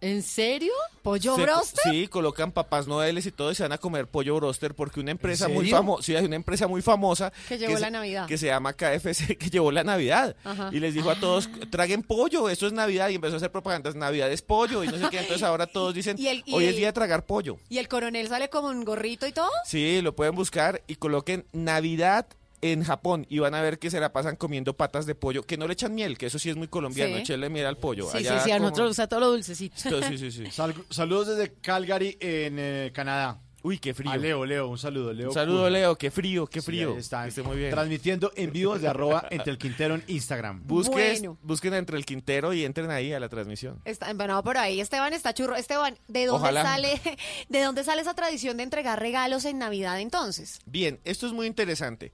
¿En 0.02 0.22
serio? 0.22 0.72
¿Pollo 1.02 1.36
Se 1.36 1.42
broster? 1.42 1.90
Sí, 1.90 2.06
colocan 2.08 2.52
papás 2.52 2.86
noeles 2.86 3.24
y 3.26 3.32
todo 3.32 3.50
y 3.50 3.54
se 3.54 3.62
van 3.62 3.72
a 3.72 3.78
comer 3.78 4.06
pollo 4.06 4.34
broster 4.36 4.74
porque 4.74 5.00
una 5.00 5.10
empresa 5.10 5.48
muy 5.48 5.70
famosa, 5.70 6.02
sí, 6.02 6.14
hay 6.14 6.24
una 6.26 6.36
empresa 6.36 6.66
muy 6.68 6.82
famosa 6.82 7.32
Que 7.48 7.56
llevó 7.56 7.74
se- 7.76 7.80
la 7.80 7.90
Navidad. 7.90 8.26
que 8.26 8.36
se 8.36 8.46
llama 8.46 8.74
KFC 8.74 9.36
que 9.38 9.48
llevó 9.48 9.72
la 9.72 9.84
Navidad 9.84 10.36
Ajá. 10.44 10.68
y 10.72 10.80
les 10.80 10.92
dijo 10.94 11.10
a 11.10 11.14
todos 11.18 11.48
traguen 11.70 12.02
pollo, 12.02 12.50
esto 12.50 12.66
es 12.66 12.72
Navidad 12.74 13.08
y 13.08 13.14
empezó 13.14 13.34
a 13.34 13.36
hacer 13.38 13.50
propaganda, 13.50 13.90
Navidad 13.94 14.30
es 14.30 14.42
pollo 14.42 14.84
y 14.84 14.88
no 14.88 14.98
sé 14.98 15.06
qué, 15.10 15.18
entonces 15.20 15.42
ahora 15.42 15.66
todos 15.66 15.94
dicen 15.94 16.16
Y 16.18 16.28
el- 16.28 16.42
y 16.44 16.54
hoy 16.54 16.64
es 16.64 16.70
el- 16.70 16.76
día 16.76 16.86
de 16.88 16.92
tragar 16.92 17.24
pollo. 17.24 17.56
¿Y 17.70 17.78
el 17.78 17.88
coronel 17.88 18.28
sale 18.28 18.50
como 18.50 18.68
un 18.68 18.84
gorrito 18.84 19.26
y 19.26 19.32
todo? 19.32 19.48
Sí, 19.64 20.02
lo 20.02 20.14
pueden 20.14 20.34
buscar 20.34 20.82
y 20.86 20.96
coloquen 20.96 21.46
Navidad 21.52 22.26
en 22.62 22.82
Japón 22.84 23.26
y 23.28 23.38
van 23.38 23.54
a 23.54 23.60
ver 23.62 23.78
que 23.78 23.90
se 23.90 24.00
la 24.00 24.12
pasan 24.12 24.36
comiendo 24.36 24.74
patas 24.76 25.06
de 25.06 25.14
pollo, 25.14 25.42
que 25.42 25.56
no 25.56 25.66
le 25.66 25.74
echan 25.74 25.94
miel, 25.94 26.16
que 26.18 26.26
eso 26.26 26.38
sí 26.38 26.50
es 26.50 26.56
muy 26.56 26.68
colombiano, 26.68 27.16
Sí. 27.16 27.22
echarle 27.22 27.50
miel 27.50 27.66
al 27.66 27.76
pollo. 27.78 28.08
Sí, 28.10 28.18
Allá 28.18 28.38
sí, 28.38 28.44
sí, 28.46 28.50
a 28.50 28.54
como- 28.56 28.64
nosotros 28.70 28.84
nos 28.84 28.90
gusta 28.90 29.08
todo 29.08 29.20
lo 29.20 29.30
dulcecito. 29.30 30.02
Sí, 30.02 30.18
sí, 30.18 30.30
sí. 30.30 30.44
Sal- 30.50 30.74
saludos 30.90 31.28
desde 31.28 31.52
Calgary, 31.60 32.16
en 32.20 32.56
eh, 32.58 32.90
Canadá. 32.94 33.40
Uy, 33.62 33.80
qué 33.80 33.94
frío. 33.94 34.12
A 34.12 34.16
Leo, 34.16 34.46
Leo, 34.46 34.68
un 34.68 34.78
saludo. 34.78 35.12
Leo 35.12 35.28
Un 35.28 35.34
saludo. 35.34 35.68
Leo, 35.68 35.96
qué 35.96 36.12
frío, 36.12 36.46
qué 36.46 36.62
frío. 36.62 36.96
está. 36.96 37.26
Esté 37.26 37.42
muy 37.42 37.56
bien. 37.56 37.70
Transmitiendo 37.72 38.30
en 38.36 38.52
vivo 38.52 38.74
desde 38.74 38.86
arroba 38.86 39.26
entre 39.28 39.50
el 39.50 39.58
Quintero 39.58 39.96
en 39.96 40.04
Instagram. 40.06 40.62
Busques- 40.68 41.18
Bueno. 41.18 41.36
Busquen 41.42 41.74
entre 41.74 41.96
el 41.96 42.06
Quintero 42.06 42.52
y 42.52 42.64
entren 42.64 42.92
ahí 42.92 43.12
a 43.12 43.18
la 43.18 43.28
transmisión. 43.28 43.80
Está 43.84 44.08
empanado 44.08 44.44
por 44.44 44.56
ahí. 44.56 44.80
Esteban 44.80 45.12
está 45.14 45.34
churro. 45.34 45.56
Esteban, 45.56 45.98
¿de 46.06 46.26
dónde 46.26 46.42
Ojalá. 46.42 46.62
sale 46.62 47.00
de 47.48 47.60
dónde 47.60 47.82
sale 47.82 48.02
esa 48.02 48.14
tradición 48.14 48.56
de 48.56 48.62
entregar 48.62 49.00
regalos 49.00 49.44
en 49.44 49.58
Navidad 49.58 49.98
entonces? 50.00 50.60
Bien, 50.66 51.00
esto 51.02 51.26
es 51.26 51.32
muy 51.32 51.48
interesante. 51.48 52.12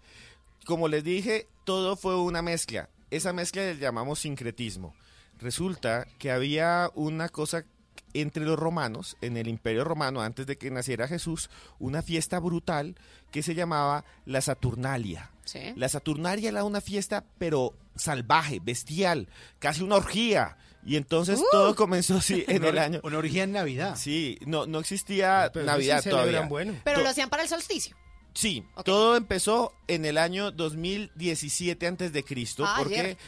Como 0.64 0.88
les 0.88 1.02
dije, 1.04 1.48
todo 1.64 1.96
fue 1.96 2.16
una 2.16 2.42
mezcla. 2.42 2.88
Esa 3.10 3.32
mezcla 3.32 3.62
le 3.62 3.76
llamamos 3.76 4.20
sincretismo. 4.20 4.94
Resulta 5.40 6.06
que 6.18 6.30
había 6.30 6.90
una 6.94 7.28
cosa 7.28 7.64
entre 8.14 8.44
los 8.44 8.58
romanos, 8.58 9.16
en 9.22 9.36
el 9.38 9.48
Imperio 9.48 9.84
Romano, 9.84 10.20
antes 10.20 10.46
de 10.46 10.56
que 10.58 10.70
naciera 10.70 11.08
Jesús, 11.08 11.48
una 11.78 12.02
fiesta 12.02 12.38
brutal 12.38 12.94
que 13.30 13.42
se 13.42 13.54
llamaba 13.54 14.04
la 14.26 14.40
Saturnalia. 14.42 15.30
Sí. 15.44 15.60
La 15.76 15.88
Saturnalia 15.88 16.50
era 16.50 16.62
una 16.64 16.80
fiesta, 16.82 17.24
pero 17.38 17.74
salvaje, 17.96 18.60
bestial, 18.62 19.28
casi 19.58 19.82
una 19.82 19.96
orgía. 19.96 20.58
Y 20.84 20.96
entonces 20.96 21.38
Uh. 21.38 21.44
todo 21.50 21.74
comenzó 21.74 22.20
sí, 22.20 22.44
en 22.48 22.64
el 22.64 22.76
año. 22.78 23.00
Una 23.02 23.18
orgía 23.18 23.44
en 23.44 23.52
Navidad. 23.52 23.96
Sí, 23.96 24.38
no, 24.46 24.66
no 24.66 24.80
existía 24.80 25.50
Pero 25.52 25.64
Navidad 25.66 26.02
sí 26.02 26.10
todavía. 26.10 26.42
bueno. 26.42 26.74
Pero 26.84 26.98
To- 26.98 27.04
lo 27.04 27.10
hacían 27.10 27.30
para 27.30 27.42
el 27.44 27.48
solsticio. 27.48 27.96
Sí, 28.34 28.64
todo 28.84 29.16
empezó 29.16 29.72
en 29.88 30.04
el 30.04 30.16
año 30.18 30.50
2017 30.52 31.86
antes 31.86 32.12
de 32.12 32.24
Cristo, 32.24 32.64
Ah, 32.66 32.76
porque 32.78 33.00
ayer. 33.00 33.18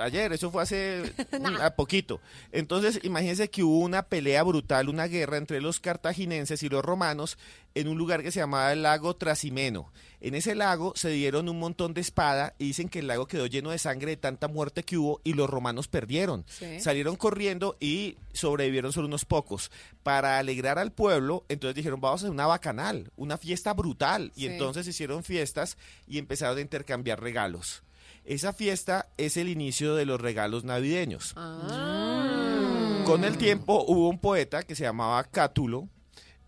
Ayer, 0.00 0.32
eso 0.32 0.50
fue 0.50 0.62
hace 0.62 1.12
Nah. 1.40 1.66
a 1.66 1.74
poquito. 1.76 2.20
Entonces, 2.52 3.00
imagínense 3.02 3.50
que 3.50 3.62
hubo 3.62 3.78
una 3.80 4.02
pelea 4.02 4.42
brutal, 4.42 4.88
una 4.88 5.06
guerra 5.06 5.36
entre 5.36 5.60
los 5.60 5.80
cartaginenses 5.80 6.62
y 6.62 6.68
los 6.68 6.84
romanos 6.84 7.38
en 7.74 7.88
un 7.88 7.96
lugar 7.98 8.22
que 8.22 8.30
se 8.30 8.40
llamaba 8.40 8.72
el 8.72 8.82
lago 8.82 9.16
Trasimeno. 9.16 9.92
En 10.20 10.34
ese 10.34 10.54
lago 10.54 10.92
se 10.94 11.08
dieron 11.10 11.48
un 11.48 11.58
montón 11.58 11.94
de 11.94 12.00
espada 12.00 12.54
y 12.58 12.66
dicen 12.66 12.88
que 12.88 13.00
el 13.00 13.08
lago 13.08 13.26
quedó 13.26 13.46
lleno 13.46 13.70
de 13.70 13.78
sangre 13.78 14.10
de 14.10 14.16
tanta 14.18 14.46
muerte 14.46 14.84
que 14.84 14.96
hubo 14.98 15.20
y 15.24 15.32
los 15.32 15.48
romanos 15.50 15.88
perdieron. 15.88 16.44
Sí. 16.48 16.80
Salieron 16.80 17.16
corriendo 17.16 17.76
y 17.80 18.16
sobrevivieron 18.32 18.92
solo 18.92 19.08
unos 19.08 19.24
pocos. 19.24 19.70
Para 20.02 20.38
alegrar 20.38 20.78
al 20.78 20.92
pueblo, 20.92 21.44
entonces 21.48 21.74
dijeron, 21.74 22.00
vamos 22.00 22.20
a 22.20 22.26
hacer 22.26 22.30
una 22.30 22.46
bacanal, 22.46 23.10
una 23.16 23.36
fiesta 23.38 23.72
brutal. 23.72 24.30
Y 24.36 24.40
Sí. 24.42 24.46
entonces 24.48 24.86
hicieron 24.86 25.24
fiestas 25.24 25.76
y 26.06 26.18
empezaron 26.18 26.58
a 26.58 26.60
intercambiar 26.60 27.20
regalos. 27.20 27.82
Esa 28.24 28.52
fiesta 28.52 29.08
es 29.16 29.36
el 29.36 29.48
inicio 29.48 29.94
de 29.94 30.06
los 30.06 30.20
regalos 30.20 30.64
navideños. 30.64 31.32
Ah. 31.36 33.02
Con 33.04 33.24
el 33.24 33.36
tiempo 33.36 33.84
hubo 33.86 34.08
un 34.08 34.18
poeta 34.18 34.62
que 34.62 34.76
se 34.76 34.84
llamaba 34.84 35.24
Cátulo 35.24 35.88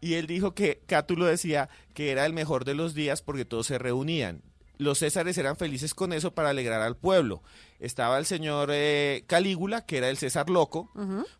y 0.01 0.15
él 0.15 0.27
dijo 0.27 0.55
que 0.55 0.83
Cátulo 0.87 1.27
decía 1.27 1.69
que 1.95 2.13
era 2.13 2.27
el 2.27 2.33
mejor 2.33 2.65
de 2.65 2.75
los 2.75 2.95
días 2.95 3.23
porque 3.23 3.45
todos 3.45 3.67
se 3.67 3.79
reunían. 3.79 4.43
Los 4.79 4.99
césares 4.99 5.39
eran 5.39 5.57
felices 5.57 5.95
con 5.95 6.13
eso 6.13 6.33
para 6.35 6.51
alegrar 6.51 6.83
al 6.83 6.97
pueblo. 6.97 7.43
Estaba 7.85 8.19
el 8.19 8.24
señor 8.27 8.70
eh, 8.73 9.24
Calígula, 9.27 9.85
que 9.85 9.98
era 9.98 10.09
el 10.09 10.16
César 10.16 10.48
loco, 10.48 10.90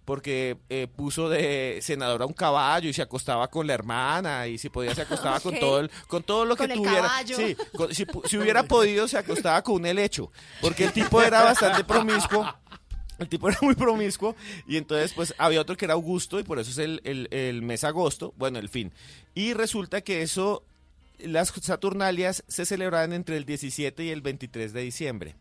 porque 0.05 0.59
eh, 0.69 0.87
puso 0.95 1.29
de 1.29 1.79
senador 1.83 2.23
a 2.23 2.27
un 2.27 2.33
caballo 2.35 2.89
y 2.89 2.93
se 2.93 3.03
acostaba 3.03 3.49
con 3.49 3.67
la 3.67 3.75
hermana 3.75 4.47
y 4.47 4.59
si 4.59 4.69
podía 4.69 4.95
se 4.95 5.03
acostaba 5.03 5.41
con 5.41 5.59
todo 5.59 5.81
el, 5.81 5.91
con 6.07 6.23
todo 6.23 6.45
lo 6.45 6.57
Con 6.57 6.69
que 6.69 6.75
tuviera. 6.75 7.03
caballo. 7.03 7.37
Sí, 7.37 7.57
con- 7.77 7.95
si, 7.95 8.05
pu- 8.05 8.27
si 8.29 8.37
hubiera 8.37 8.63
podido 8.65 9.09
se 9.09 9.17
acostaba 9.19 9.63
con 9.63 9.77
un 9.77 9.87
helecho, 9.87 10.31
porque 10.61 10.85
el 10.85 10.93
tipo 10.93 11.23
era 11.23 11.43
bastante 11.43 11.83
promiscuo. 11.85 12.47
El 13.19 13.29
tipo 13.29 13.49
era 13.49 13.59
muy 13.63 13.77
promiscuo 13.77 14.35
y 14.67 14.77
entonces 14.77 15.13
pues 15.15 15.35
había 15.39 15.61
otro 15.61 15.77
que 15.77 15.85
era 15.85 15.95
Augusto 15.95 16.41
y 16.41 16.43
por 16.43 16.59
eso 16.59 16.71
es 16.73 16.79
el, 16.79 17.01
el- 17.05 17.29
el 17.31 17.63
mes 17.63 17.85
agosto, 17.85 18.35
bueno, 18.37 18.59
el 18.59 18.69
fin. 18.69 18.93
Y 19.35 19.53
resulta 19.55 20.01
que 20.01 20.23
eso, 20.23 20.65
las 21.27 21.49
Saturnalias 21.61 22.45
se 22.49 22.65
celebraban 22.65 23.13
entre 23.13 23.37
el 23.37 23.45
17 23.45 24.05
y 24.05 24.11
el 24.11 24.23
23 24.23 24.73
de 24.73 24.81
diciembre 24.83 25.35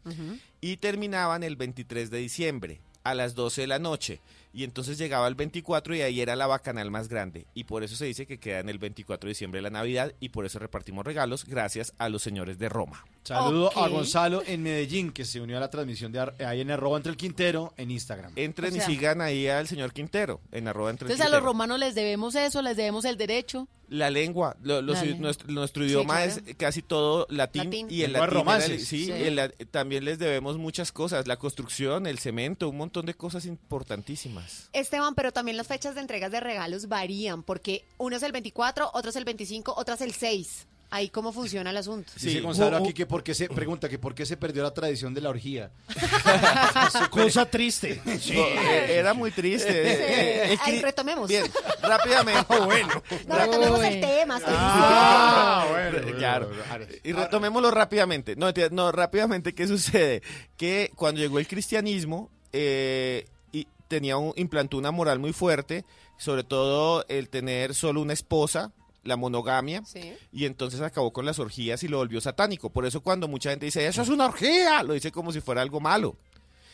y 0.61 0.77
terminaban 0.77 1.43
el 1.43 1.55
23 1.55 2.09
de 2.09 2.17
diciembre 2.19 2.81
a 3.03 3.13
las 3.13 3.35
12 3.35 3.61
de 3.61 3.67
la 3.67 3.79
noche. 3.79 4.21
Y 4.55 4.63
entonces 4.63 4.99
llegaba 4.99 5.27
el 5.27 5.33
24 5.33 5.95
y 5.95 6.01
ahí 6.01 6.21
era 6.21 6.35
la 6.35 6.45
bacanal 6.45 6.91
más 6.91 7.09
grande. 7.09 7.47
Y 7.55 7.63
por 7.63 7.83
eso 7.83 7.95
se 7.95 8.05
dice 8.05 8.27
que 8.27 8.37
queda 8.39 8.59
en 8.59 8.69
el 8.69 8.77
24 8.77 9.27
de 9.27 9.31
diciembre 9.31 9.61
la 9.63 9.71
Navidad 9.71 10.13
y 10.19 10.29
por 10.29 10.45
eso 10.45 10.59
repartimos 10.59 11.03
regalos 11.03 11.43
gracias 11.45 11.91
a 11.97 12.07
los 12.07 12.21
señores 12.21 12.59
de 12.59 12.69
Roma. 12.69 13.03
Saludo 13.23 13.75
a. 13.77 13.87
Gonzalo 13.89 14.43
en 14.45 14.61
Medellín, 14.61 15.11
que 15.11 15.25
se 15.25 15.41
unió 15.41 15.57
a 15.57 15.59
la 15.59 15.71
transmisión 15.71 16.11
de 16.11 16.19
ar- 16.19 16.35
ahí 16.45 16.61
en 16.61 16.69
arroba 16.69 16.97
entre 16.97 17.09
el 17.11 17.17
Quintero 17.17 17.73
en 17.77 17.89
Instagram. 17.89 18.31
Entren 18.35 18.73
O 18.73 18.75
sea- 18.75 18.83
y 18.89 18.93
sigan 18.95 19.21
ahí 19.21 19.47
al 19.47 19.67
señor 19.67 19.91
Quintero 19.91 20.39
en 20.51 20.67
arroba 20.67 20.91
entre 20.91 21.07
el 21.07 21.11
Entonces 21.11 21.33
a 21.33 21.35
los 21.35 21.43
romanos 21.43 21.79
les 21.79 21.95
debemos 21.95 22.35
eso, 22.35 22.61
les 22.61 22.77
debemos 22.77 23.05
el 23.05 23.17
derecho. 23.17 23.67
La 23.93 24.09
lengua, 24.09 24.57
lo- 24.63 24.81
los- 24.81 24.97
La 24.97 25.03
lengua. 25.03 25.21
nuestro, 25.21 25.51
nuestro 25.51 25.83
Sí, 25.83 25.89
idioma 25.89 26.15
claro. 26.23 26.31
es 26.47 26.55
casi 26.57 26.81
todo 26.81 27.27
latín, 27.29 27.65
Latín. 27.65 27.87
y 27.91 28.01
el 28.01 28.13
latín 28.13 28.15
era 28.15 28.25
el- 28.25 28.31
romances. 28.31 28.87
sí, 28.87 29.05
Sí. 29.05 29.11
el 29.11 29.35
la- 29.35 29.49
también 29.69 30.03
les 30.03 30.17
debemos 30.17 30.57
muchas 30.57 30.91
cosas, 30.91 31.27
la 31.27 31.37
construcción, 31.37 32.07
el 32.07 32.17
cemento, 32.17 32.67
un 32.69 32.77
montón 32.77 33.05
de 33.05 33.13
cosas 33.13 33.45
importantísimas. 33.45 34.69
Esteban, 34.73 35.13
pero 35.15 35.31
también 35.31 35.57
las 35.57 35.67
fechas 35.67 35.93
de 35.95 36.01
entregas 36.01 36.31
de 36.31 36.39
regalos 36.39 36.87
varían, 36.87 37.43
porque 37.43 37.85
uno 37.97 38.15
es 38.15 38.23
el 38.23 38.31
24, 38.31 38.89
otro 38.93 39.11
es 39.11 39.15
el 39.15 39.25
25, 39.25 39.73
otro 39.77 39.93
es 39.93 40.01
el 40.01 40.13
6. 40.13 40.65
Ahí 40.89 41.09
cómo 41.09 41.33
funciona 41.33 41.71
el 41.71 41.77
asunto. 41.77 42.11
Dice 42.15 42.29
Sí. 42.29 42.39
Gonzalo 42.39 42.77
Uh, 42.77 42.81
uh. 42.81 42.83
aquí 42.83 42.93
que 42.93 43.05
por 43.07 43.23
qué 43.23 43.33
se 43.33 43.47
pregunta 43.49 43.89
que 43.89 43.97
por 43.97 44.13
qué 44.13 44.25
se 44.27 44.37
perdió 44.37 44.61
la 44.63 44.73
tradición 44.73 45.13
de 45.15 45.21
la 45.21 45.29
orgía. 45.29 45.71
Cosa 47.09 47.45
triste. 47.45 48.01
Sí. 48.19 48.33
Eh, 48.37 48.87
era 48.99 49.13
muy 49.13 49.31
triste. 49.31 49.69
eh, 49.71 50.51
eh, 50.53 50.57
Ay, 50.61 50.75
escri- 50.77 50.81
retomemos. 50.83 51.27
Bien, 51.27 51.45
rápidamente. 51.81 52.45
bueno. 52.65 53.03
No, 53.27 53.35
retomemos 53.37 53.83
el 53.83 53.93
Uy. 53.95 54.01
tema. 54.01 54.39
Ah, 54.45 55.65
bueno, 55.69 56.17
claro. 56.17 56.49
Y 57.03 57.11
retomémoslo 57.11 57.71
rápidamente. 57.71 58.35
No, 58.35 58.47
no, 58.71 58.91
rápidamente, 58.91 59.53
¿qué 59.55 59.67
sucede? 59.67 60.21
Que 60.57 60.91
cuando 60.95 61.21
llegó 61.21 61.39
el 61.39 61.47
cristianismo, 61.47 62.29
eh, 62.51 63.25
y 63.51 63.67
tenía 63.87 64.17
un, 64.17 64.33
implantó 64.35 64.77
una 64.77 64.91
moral 64.91 65.19
muy 65.19 65.33
fuerte, 65.33 65.85
sobre 66.17 66.43
todo 66.43 67.03
el 67.07 67.29
tener 67.29 67.73
solo 67.73 68.01
una 68.01 68.13
esposa, 68.13 68.71
la 69.03 69.17
monogamia, 69.17 69.83
Sí. 69.85 70.13
y 70.31 70.45
entonces 70.45 70.81
acabó 70.81 71.11
con 71.13 71.25
las 71.25 71.39
orgías 71.39 71.83
y 71.83 71.87
lo 71.87 71.97
volvió 71.97 72.21
satánico. 72.21 72.69
Por 72.69 72.85
eso 72.85 73.01
cuando 73.01 73.27
mucha 73.27 73.49
gente 73.49 73.65
dice, 73.65 73.85
eso 73.85 74.01
es 74.01 74.09
una 74.09 74.25
orgía, 74.25 74.81
lo 74.83 74.93
dice 74.93 75.11
como 75.11 75.31
si 75.31 75.41
fuera 75.41 75.61
algo 75.61 75.79
malo. 75.79 76.15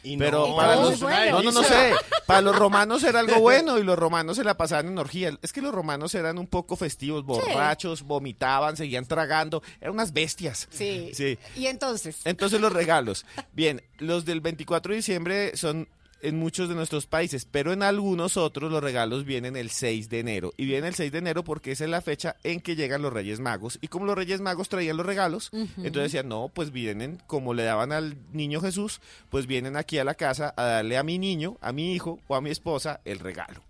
Pero 0.01 0.47
no, 0.47 0.55
para 0.55 0.75
los 0.77 1.01
bueno. 1.01 1.31
no, 1.41 1.43
no, 1.43 1.51
no 1.51 1.63
sé, 1.63 1.91
para 2.25 2.39
los 2.39 2.55
romanos 2.57 3.03
era 3.03 3.19
algo 3.19 3.37
bueno 3.41 3.77
y 3.77 3.83
los 3.83 3.99
romanos 3.99 4.37
se 4.37 4.45
la 4.45 4.55
pasaban 4.55 4.87
en 4.87 4.97
orgía. 4.97 5.37
Es 5.41 5.51
que 5.51 5.61
los 5.61 5.73
romanos 5.73 6.15
eran 6.15 6.37
un 6.37 6.47
poco 6.47 6.77
festivos, 6.77 7.25
borrachos, 7.25 8.03
vomitaban, 8.03 8.77
seguían 8.77 9.05
tragando, 9.05 9.61
eran 9.81 9.95
unas 9.95 10.13
bestias. 10.13 10.69
Sí. 10.71 11.11
Sí. 11.13 11.37
Y 11.57 11.67
entonces, 11.67 12.21
Entonces 12.23 12.61
los 12.61 12.71
regalos. 12.71 13.25
Bien, 13.51 13.81
los 13.97 14.23
del 14.23 14.39
24 14.39 14.91
de 14.91 14.95
diciembre 14.95 15.57
son 15.57 15.89
en 16.21 16.37
muchos 16.37 16.69
de 16.69 16.75
nuestros 16.75 17.05
países, 17.05 17.45
pero 17.45 17.73
en 17.73 17.83
algunos 17.83 18.37
otros 18.37 18.71
los 18.71 18.83
regalos 18.83 19.25
vienen 19.25 19.55
el 19.55 19.69
6 19.69 20.09
de 20.09 20.19
enero. 20.19 20.53
Y 20.57 20.65
viene 20.65 20.87
el 20.87 20.95
6 20.95 21.11
de 21.11 21.17
enero 21.17 21.43
porque 21.43 21.71
esa 21.71 21.85
es 21.85 21.89
la 21.89 22.01
fecha 22.01 22.35
en 22.43 22.61
que 22.61 22.75
llegan 22.75 23.01
los 23.01 23.13
Reyes 23.13 23.39
Magos. 23.39 23.79
Y 23.81 23.87
como 23.87 24.05
los 24.05 24.15
Reyes 24.15 24.41
Magos 24.41 24.69
traían 24.69 24.97
los 24.97 25.05
regalos, 25.05 25.49
entonces 25.53 26.03
decían, 26.03 26.27
no, 26.27 26.49
pues 26.53 26.71
vienen, 26.71 27.21
como 27.27 27.53
le 27.53 27.63
daban 27.63 27.91
al 27.91 28.17
niño 28.33 28.61
Jesús, 28.61 29.01
pues 29.29 29.47
vienen 29.47 29.77
aquí 29.77 29.97
a 29.97 30.03
la 30.03 30.15
casa 30.15 30.53
a 30.57 30.63
darle 30.63 30.97
a 30.97 31.03
mi 31.03 31.17
niño, 31.17 31.57
a 31.61 31.71
mi 31.71 31.93
hijo 31.93 32.19
o 32.27 32.35
a 32.35 32.41
mi 32.41 32.49
esposa 32.49 33.01
el 33.05 33.19
regalo. 33.19 33.61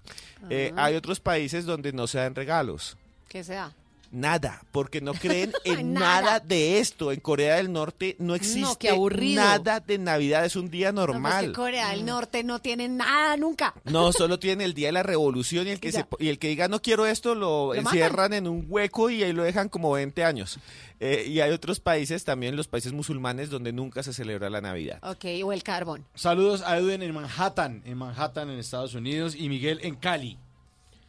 Eh, 0.50 0.72
hay 0.78 0.96
otros 0.96 1.20
países 1.20 1.66
donde 1.66 1.92
no 1.92 2.08
se 2.08 2.20
dan 2.20 2.36
regalos. 2.36 2.98
¿qué 3.30 3.44
se 3.44 3.54
da? 3.54 3.72
Nada, 4.12 4.64
porque 4.72 5.02
no 5.02 5.14
creen 5.14 5.52
en 5.66 5.94
Nada. 5.94 6.22
nada. 6.22 6.40
de 6.40 6.80
esto. 6.80 7.12
En 7.12 7.20
Corea 7.20 7.56
del 7.56 7.72
Norte 7.72 8.16
no 8.20 8.36
existe 8.36 8.90
nada 9.36 9.80
de 9.80 9.98
Navidad, 9.98 10.46
es 10.46 10.56
un 10.56 10.70
día 10.70 10.92
No, 10.92 11.06
pues 11.06 11.14
normal. 11.14 11.54
Corea 11.54 11.92
del 11.92 12.06
Norte 12.06 12.44
no 12.44 12.60
tiene 12.60 12.88
nada 12.88 13.38
nunca. 13.38 13.74
No, 13.84 14.12
solo 14.12 14.40
tienen 14.40 14.62
el 14.62 14.74
día 14.74 14.88
de 14.88 14.94
la 14.94 15.04
revolución 15.04 15.68
y 15.68 15.72
el 15.72 15.80
que, 15.80 15.92
se, 15.92 16.06
y 16.20 16.30
el 16.30 16.40
que 16.40 16.50
diga 16.50 16.68
no 16.68 16.82
quiero 16.82 17.06
esto 17.06 17.36
lo, 17.36 17.74
Lo 17.74 17.76
encierran 17.76 18.34
en 18.34 18.48
un 18.48 18.66
hueco 18.68 19.10
y 19.10 19.24
ahí 19.24 19.34
lo 19.34 19.44
dejan 19.44 19.70
como 19.70 19.92
20 19.92 20.24
años. 20.24 20.60
Eh, 21.00 21.26
y 21.28 21.40
hay 21.40 21.52
otros 21.52 21.80
países, 21.80 22.26
también 22.26 22.56
los 22.58 22.68
países 22.68 22.92
musulmanes, 22.92 23.50
donde 23.50 23.72
nunca 23.72 24.04
se 24.04 24.14
celebra 24.14 24.50
la 24.50 24.60
Navidad. 24.60 25.00
Ok, 25.04 25.26
o 25.46 25.54
el 25.54 25.64
carbón. 25.64 26.06
Saludos 26.14 26.62
a 26.62 26.78
Edwin 26.78 27.02
en 27.02 27.14
Manhattan, 27.14 27.82
en 27.86 27.98
Manhattan, 27.98 28.50
en 28.50 28.60
Estados 28.60 28.96
Unidos, 28.96 29.36
y 29.36 29.48
Miguel 29.48 29.80
en 29.84 29.96
Cali. 29.96 30.38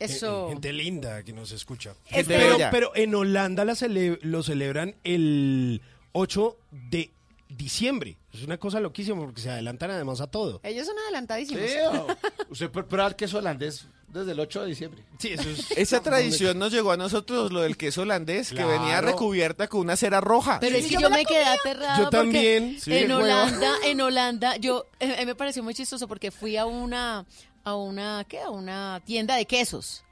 Eso. 0.00 0.48
Gente 0.48 0.72
linda 0.72 1.22
que 1.22 1.32
nos 1.32 1.52
escucha. 1.52 1.94
Pero, 2.10 2.26
bella. 2.54 2.70
pero 2.70 2.90
en 2.96 3.14
Holanda 3.14 3.64
la 3.64 3.74
cele- 3.74 4.18
lo 4.22 4.42
celebran 4.42 4.96
el 5.04 5.80
8 6.12 6.56
de 6.90 7.10
diciembre. 7.48 8.16
Es 8.32 8.42
una 8.42 8.58
cosa 8.58 8.80
loquísima 8.80 9.20
porque 9.20 9.40
se 9.42 9.50
adelantan 9.50 9.90
además 9.90 10.20
a 10.20 10.26
todo. 10.28 10.60
Ellos 10.62 10.86
son 10.86 10.96
adelantadísimos. 10.98 11.62
Sí, 11.64 11.76
o- 11.92 12.06
usted 12.50 12.70
puede 12.70 12.86
probar 12.86 13.16
queso 13.16 13.38
holandés 13.38 13.86
desde 14.08 14.32
el 14.32 14.40
8 14.40 14.62
de 14.62 14.66
diciembre. 14.68 15.04
Sí, 15.18 15.28
eso 15.32 15.48
es. 15.50 15.70
Esa 15.76 16.00
tradición 16.00 16.58
nos 16.58 16.72
llegó 16.72 16.92
a 16.92 16.96
nosotros, 16.96 17.52
lo 17.52 17.60
del 17.60 17.76
queso 17.76 18.02
holandés, 18.02 18.50
que 18.50 18.64
venía 18.64 19.00
recubierta 19.00 19.68
con 19.68 19.80
una 19.80 19.96
cera 19.96 20.20
roja. 20.20 20.58
Pero 20.60 20.76
es 20.76 20.86
que 20.86 20.96
yo, 20.96 21.10
me 21.10 21.24
quedé 21.24 21.44
aterrada. 21.44 21.98
Yo 21.98 22.08
también. 22.10 22.80
Sí, 22.80 22.92
en. 22.94 23.12
Holanda, 23.12 23.70
en 23.84 24.00
Holanda, 24.00 24.56
yo, 24.56 24.86
eh, 25.00 25.16
eh, 25.18 25.26
me 25.26 25.34
pareció 25.34 25.62
muy 25.62 25.74
chistoso 25.74 26.08
porque 26.08 26.30
fui 26.30 26.56
a 26.56 26.66
una, 26.66 27.24
a 27.64 27.74
una, 27.76 28.24
¿qué? 28.28 28.40
A 28.40 28.50
una 28.50 29.00
tienda 29.04 29.36
de 29.36 29.46
quesos. 29.46 30.04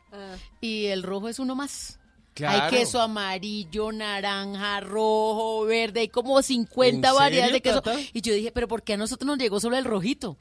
Y 0.61 0.87
el 0.87 1.03
rojo 1.03 1.29
es 1.29 1.39
uno 1.39 1.55
más. 1.55 1.99
Claro. 2.35 2.65
Hay 2.65 2.70
queso 2.70 3.01
amarillo, 3.01 3.91
naranja, 3.91 4.81
rojo, 4.81 5.65
verde, 5.65 6.01
hay 6.01 6.09
como 6.09 6.41
50 6.41 7.09
¿En 7.09 7.15
variedades 7.15 7.53
de 7.53 7.61
queso. 7.61 7.83
Tata? 7.83 7.99
Y 8.12 8.20
yo 8.20 8.33
dije, 8.33 8.53
pero 8.53 8.69
¿por 8.69 8.83
qué 8.85 8.93
a 8.95 8.97
nosotros 8.97 9.27
nos 9.27 9.39
llegó 9.39 9.59
solo 9.59 9.77
el 9.77 9.85
rojito? 9.85 10.37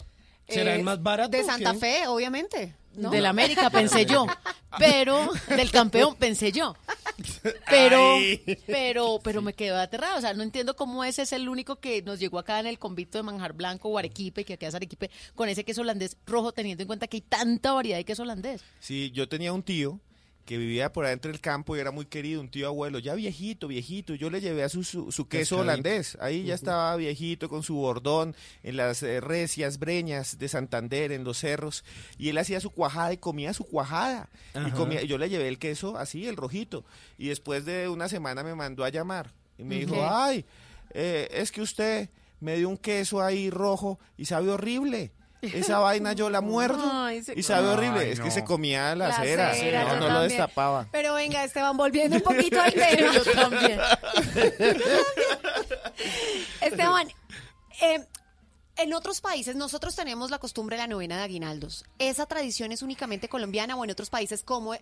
¿Será 0.47 0.73
Eh, 0.73 0.75
el 0.75 0.83
más 0.83 1.01
barato? 1.01 1.31
De 1.35 1.43
Santa? 1.43 1.73
Fe, 1.73 2.07
obviamente. 2.07 2.75
¿no? 2.93 3.09
Del 3.09 3.25
América, 3.25 3.69
pensé 3.69 4.05
yo. 4.05 4.25
Pero, 4.77 5.29
del 5.49 5.71
campeón, 5.71 6.15
pensé 6.15 6.51
yo. 6.51 6.75
Pero, 7.69 8.15
Ay. 8.15 8.41
pero, 8.67 9.19
pero 9.23 9.41
me 9.41 9.53
quedé 9.53 9.71
aterrada. 9.71 10.17
O 10.17 10.21
sea, 10.21 10.33
no 10.33 10.43
entiendo 10.43 10.75
cómo 10.75 11.03
ese 11.03 11.23
es 11.23 11.33
el 11.33 11.49
único 11.49 11.77
que 11.77 12.01
nos 12.01 12.19
llegó 12.19 12.39
acá 12.39 12.59
en 12.59 12.67
el 12.67 12.79
convito 12.79 13.17
de 13.17 13.23
Manjar 13.23 13.53
Blanco 13.53 13.89
o 13.89 13.97
Arequipe, 13.97 14.45
que 14.45 14.53
acá 14.53 14.67
es 14.67 14.75
Arequipe, 14.75 15.09
con 15.35 15.49
ese 15.49 15.63
queso 15.65 15.81
holandés 15.81 16.17
rojo, 16.25 16.51
teniendo 16.51 16.83
en 16.83 16.87
cuenta 16.87 17.07
que 17.07 17.17
hay 17.17 17.21
tanta 17.21 17.73
variedad 17.73 17.97
de 17.97 18.05
queso 18.05 18.23
holandés. 18.23 18.61
Sí, 18.79 19.11
yo 19.13 19.27
tenía 19.27 19.51
un 19.53 19.63
tío 19.63 19.99
que 20.47 20.57
vivía 20.57 20.93
por 20.93 21.05
adentro 21.05 21.29
del 21.29 21.41
campo 21.41 21.75
y 21.75 21.81
era 21.81 21.91
muy 21.91 22.05
querido, 22.05 22.39
un 22.39 22.47
tío 22.47 22.67
abuelo, 22.67 22.99
ya 22.99 23.13
viejito, 23.15 23.67
viejito. 23.67 24.15
Yo 24.15 24.29
le 24.29 24.39
llevé 24.39 24.63
a 24.63 24.69
su, 24.69 24.81
su, 24.85 25.11
su 25.11 25.27
queso 25.27 25.59
holandés. 25.59 26.17
Ahí 26.21 26.45
ya 26.45 26.55
estaba 26.55 26.95
viejito 26.95 27.49
con 27.49 27.63
su 27.63 27.75
bordón 27.75 28.33
en 28.63 28.77
las 28.77 29.03
eh, 29.03 29.19
recias 29.19 29.77
breñas 29.77 30.39
de 30.39 30.47
Santander, 30.47 31.11
en 31.11 31.25
los 31.25 31.39
cerros. 31.39 31.83
Y 32.17 32.29
él 32.29 32.37
hacía 32.37 32.61
su 32.61 32.69
cuajada 32.69 33.11
y 33.11 33.17
comía 33.17 33.53
su 33.53 33.65
cuajada. 33.65 34.29
Y 34.65 34.71
comía, 34.71 35.03
yo 35.03 35.17
le 35.17 35.27
llevé 35.27 35.49
el 35.49 35.59
queso 35.59 35.97
así, 35.97 36.25
el 36.27 36.37
rojito. 36.37 36.85
Y 37.17 37.27
después 37.27 37.65
de 37.65 37.89
una 37.89 38.07
semana 38.07 38.41
me 38.41 38.55
mandó 38.55 38.85
a 38.85 38.89
llamar 38.89 39.33
y 39.57 39.65
me 39.65 39.75
dijo, 39.75 39.97
ay, 40.01 40.45
eh, 40.91 41.27
es 41.29 41.51
que 41.51 41.61
usted 41.61 42.09
me 42.39 42.55
dio 42.55 42.69
un 42.69 42.77
queso 42.77 43.21
ahí 43.21 43.49
rojo 43.49 43.99
y 44.15 44.23
sabe 44.23 44.49
horrible. 44.49 45.11
Esa 45.53 45.79
vaina 45.79 46.13
yo 46.13 46.29
la 46.29 46.41
muerdo 46.41 46.81
Ay, 46.91 47.23
se- 47.23 47.33
y 47.37 47.43
sabe 47.43 47.67
horrible. 47.67 47.99
Ay, 48.01 48.11
es 48.11 48.19
que 48.19 48.25
no. 48.27 48.31
se 48.31 48.43
comía 48.43 48.95
la, 48.95 49.09
La 49.09 49.15
cera, 49.21 49.53
cera, 49.53 49.83
no, 49.83 49.89
yo 49.89 49.95
no 49.95 50.01
lo 50.01 50.07
también. 50.07 50.29
destapaba. 50.29 50.87
Pero 50.91 51.13
venga, 51.13 51.43
Esteban, 51.43 51.77
volviendo 51.77 52.15
un 52.17 52.21
poquito 52.23 52.59
al 52.61 52.73
tema. 52.73 53.13
Yo 53.13 53.23
también. 53.33 53.79
Esteban, 56.61 57.07
eh, 57.81 58.03
en 58.77 58.93
otros 58.93 59.21
países 59.21 59.55
nosotros 59.55 59.95
tenemos 59.95 60.31
la 60.31 60.39
costumbre 60.39 60.75
de 60.75 60.83
la 60.83 60.87
novena 60.87 61.17
de 61.17 61.23
aguinaldos. 61.23 61.83
¿Esa 61.99 62.25
tradición 62.25 62.71
es 62.71 62.81
únicamente 62.81 63.27
colombiana 63.29 63.75
o 63.75 63.83
en 63.83 63.91
otros 63.91 64.09
países 64.09 64.43
cómo 64.43 64.73
eh, 64.75 64.81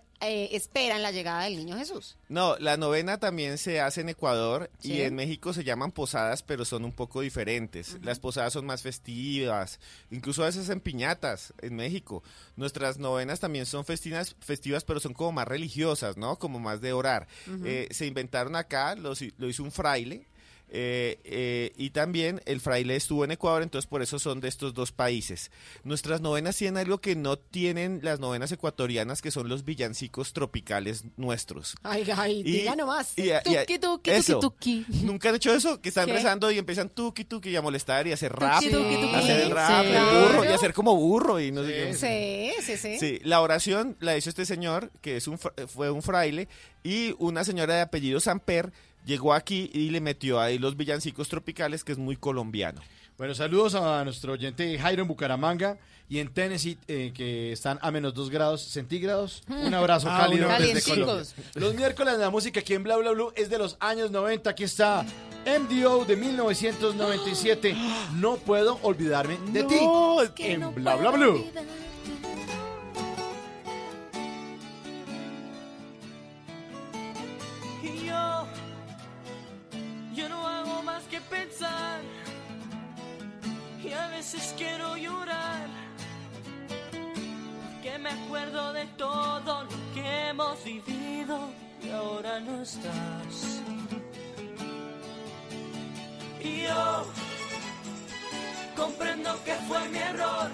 esperan 0.52 1.02
la 1.02 1.12
llegada 1.12 1.44
del 1.44 1.56
niño 1.56 1.78
Jesús? 1.78 2.18
No, 2.30 2.58
la 2.58 2.78
novena 2.78 3.20
también 3.20 3.58
se 3.58 3.80
hace 3.82 4.02
en 4.02 4.10
Ecuador 4.10 4.70
Sí. 4.80 4.94
y 4.94 5.02
en 5.02 5.16
México 5.16 5.54
se 5.54 5.64
llaman 5.64 5.92
posadas, 5.92 6.44
pero 6.44 6.66
son 6.66 6.86
un 6.86 6.92
poco 6.92 7.22
diferentes. 7.22 7.98
Las 8.04 8.20
posadas 8.20 8.54
son 8.54 8.66
más 8.66 8.82
festivas, 8.82 9.80
incluso 10.12 10.44
a 10.44 10.48
veces 10.48 10.70
en 10.70 10.80
piñatas 10.82 11.54
en 11.62 11.76
México. 11.76 12.24
Nuestras 12.56 12.98
novenas 12.98 13.40
también 13.40 13.66
son 13.66 13.86
festivas, 13.86 14.36
festivas 14.40 14.84
pero 14.84 15.00
son 15.00 15.14
como 15.14 15.32
más 15.34 15.48
religiosas, 15.48 16.18
¿no? 16.18 16.38
Como 16.38 16.60
más 16.60 16.82
de 16.82 16.94
orar. 16.94 17.28
Eh, 17.64 17.88
se 17.92 18.06
inventaron 18.06 18.56
acá, 18.56 18.96
lo 18.96 19.14
hizo 19.14 19.64
un 19.64 19.72
fraile. 19.72 20.26
Eh, 20.70 21.20
eh, 21.24 21.72
y 21.78 21.92
también 21.92 22.42
el 22.46 22.60
fraile 22.60 22.96
estuvo 22.96 23.24
en 23.24 23.32
Ecuador, 23.32 23.62
entonces 23.64 23.88
por 23.88 24.02
eso 24.02 24.20
son 24.20 24.42
de 24.42 24.48
estos 24.48 24.74
dos 24.74 24.92
países. 24.92 25.52
Nuestras 25.84 26.22
novenas 26.22 26.58
tienen 26.58 26.78
algo 26.78 27.00
que 27.00 27.16
no 27.16 27.38
tienen 27.38 28.00
las 28.04 28.20
novenas 28.20 28.52
ecuatorianas, 28.52 29.22
que 29.22 29.32
son 29.32 29.48
los 29.48 29.64
villancicos 29.64 30.34
tropicales 30.34 31.04
nuestros. 31.18 31.76
Ay, 31.84 32.06
ay, 32.16 32.40
Y- 32.40 32.44
diga 32.44 32.76
nomás. 32.76 33.14
y- 33.18 33.30
Tuki, 33.44 33.80
tuki, 33.80 34.10
eso. 34.12 34.40
tuki, 34.40 34.84
tuki. 34.86 35.04
¿Nunca 35.06 35.30
han 35.30 35.36
hecho 35.36 35.54
eso? 35.54 35.80
Que 35.82 35.90
están 35.90 36.08
¿Qué? 36.08 36.14
rezando 36.14 36.50
y 36.52 36.58
empiezan 36.58 36.90
tuki 36.90 37.26
tuki 37.26 37.50
y 37.50 37.56
a 37.56 37.62
molestar 37.62 38.08
y 38.08 38.12
a 38.12 38.16
hacer 38.16 38.34
rap. 38.34 38.62
Tuki, 38.62 38.72
tuki. 38.72 39.16
Hacer 39.16 39.42
el 39.42 39.52
rap, 39.52 39.86
Sí. 39.86 39.92
el 39.92 40.04
burro 40.28 40.44
y 40.46 40.48
hacer 40.48 40.74
como 40.74 40.96
burro 40.96 41.40
y 41.40 41.52
no 41.52 41.64
sé 41.64 41.70
qué. 41.98 42.54
Sí, 42.58 42.64
sí, 42.66 42.78
sí. 42.78 43.00
Sí, 43.00 43.20
la 43.24 43.42
oración 43.42 43.96
la 44.00 44.18
hizo 44.18 44.30
este 44.30 44.46
señor, 44.46 44.92
que 45.02 45.18
es 45.18 45.28
un, 45.28 45.38
fue 45.38 45.92
un 45.92 46.02
fraile, 46.02 46.48
y 46.84 47.16
una 47.20 47.44
señora 47.44 47.76
de 47.76 47.82
apellido 47.82 48.20
Samper 48.20 48.72
llegó 49.06 49.34
aquí 49.34 49.70
y 49.74 49.90
le 49.90 50.02
metió 50.02 50.40
ahí 50.40 50.58
los 50.58 50.76
villancicos 50.76 51.30
tropicales, 51.30 51.84
que 51.84 51.92
es 51.92 51.98
muy 51.98 52.16
colombiano. 52.18 52.82
Bueno, 53.18 53.34
saludos 53.34 53.76
a 53.76 54.04
nuestro 54.04 54.34
oyente 54.34 54.78
Jairo 54.78 55.02
en 55.04 55.08
Bucaramanga 55.08 55.78
y 56.10 56.20
en 56.20 56.28
Tennessee, 56.34 56.78
eh, 56.88 57.12
que 57.16 57.52
están 57.54 57.80
a 57.82 57.90
menos 57.90 58.14
2 58.14 58.30
grados 58.30 58.62
centígrados. 58.62 59.42
Un 59.48 59.74
abrazo 59.74 60.10
Ah, 60.12 60.20
cálido 60.22 60.50
desde 60.60 60.82
Colombia. 60.82 61.26
Los 61.56 61.76
miércoles 61.76 62.18
la 62.18 62.30
música 62.30 62.60
aquí 62.60 62.74
en 62.74 62.84
Bla 62.84 62.98
Bla 62.98 63.12
Blue 63.12 63.32
es 63.38 63.50
de 63.50 63.58
los 63.58 63.78
años 63.80 64.12
90. 64.12 64.50
Aquí 64.50 64.66
está 64.66 65.06
MDO 65.46 66.04
de 66.06 66.16
1997. 66.18 67.76
No 68.16 68.36
puedo 68.38 68.80
olvidarme 68.82 69.38
de 69.52 69.64
ti. 69.64 69.76
en 70.40 70.76
Bla 70.76 70.96
Bla 70.96 71.12
Blue. 71.12 71.46
Veces 84.26 84.56
quiero 84.58 84.98
llorar. 84.98 85.68
Porque 86.92 87.98
me 88.00 88.10
acuerdo 88.10 88.74
de 88.74 88.86
todo 88.98 89.64
lo 89.66 89.94
que 89.94 90.30
hemos 90.30 90.64
vivido 90.64 91.40
y 91.84 91.90
ahora 91.92 92.40
no 92.40 92.64
estás. 92.64 93.62
Y 96.42 96.64
yo 96.64 97.06
comprendo 98.76 99.30
que 99.44 99.54
fue 99.68 99.90
mi 99.90 100.00
error. 100.00 100.50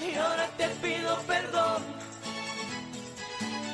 Y 0.00 0.14
ahora 0.14 0.46
te 0.56 0.68
pido 0.68 1.18
perdón. 1.26 1.82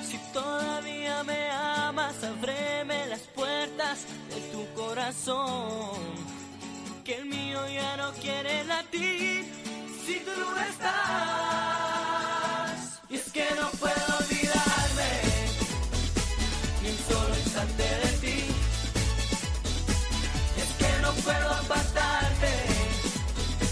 Si 0.08 0.16
todavía 0.32 1.22
me 1.22 1.50
amas, 1.50 2.24
ábreme 2.24 3.08
las 3.08 3.20
puertas 3.34 4.06
de 4.30 4.40
tu 4.52 4.66
corazón. 4.74 6.35
Que 7.06 7.14
el 7.18 7.26
mío 7.26 7.60
ya 7.68 7.96
no 7.98 8.12
quiere 8.14 8.64
latir 8.64 9.44
si 10.04 10.18
tú 10.24 10.32
no 10.36 10.60
estás. 10.60 10.90
Y 13.08 13.14
es 13.14 13.30
que 13.30 13.46
no 13.60 13.70
puedo 13.78 14.16
olvidarme 14.18 15.10
ni 16.82 16.88
un 16.88 16.98
solo 17.08 17.36
instante 17.36 17.84
de 17.84 18.08
ti. 18.22 18.38
Y 20.56 20.60
es 20.60 20.72
que 20.80 20.90
no 21.02 21.12
puedo 21.12 21.48
apartarte 21.48 22.52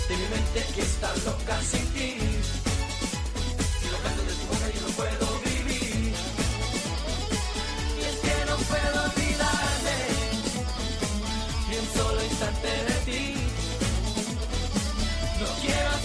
de 0.09 0.17
mi 0.17 0.27
mente 0.29 0.65
que 0.73 0.83
está 0.83 1.13
loca 1.27 1.61
sin 1.61 1.87
ti. 1.93 2.34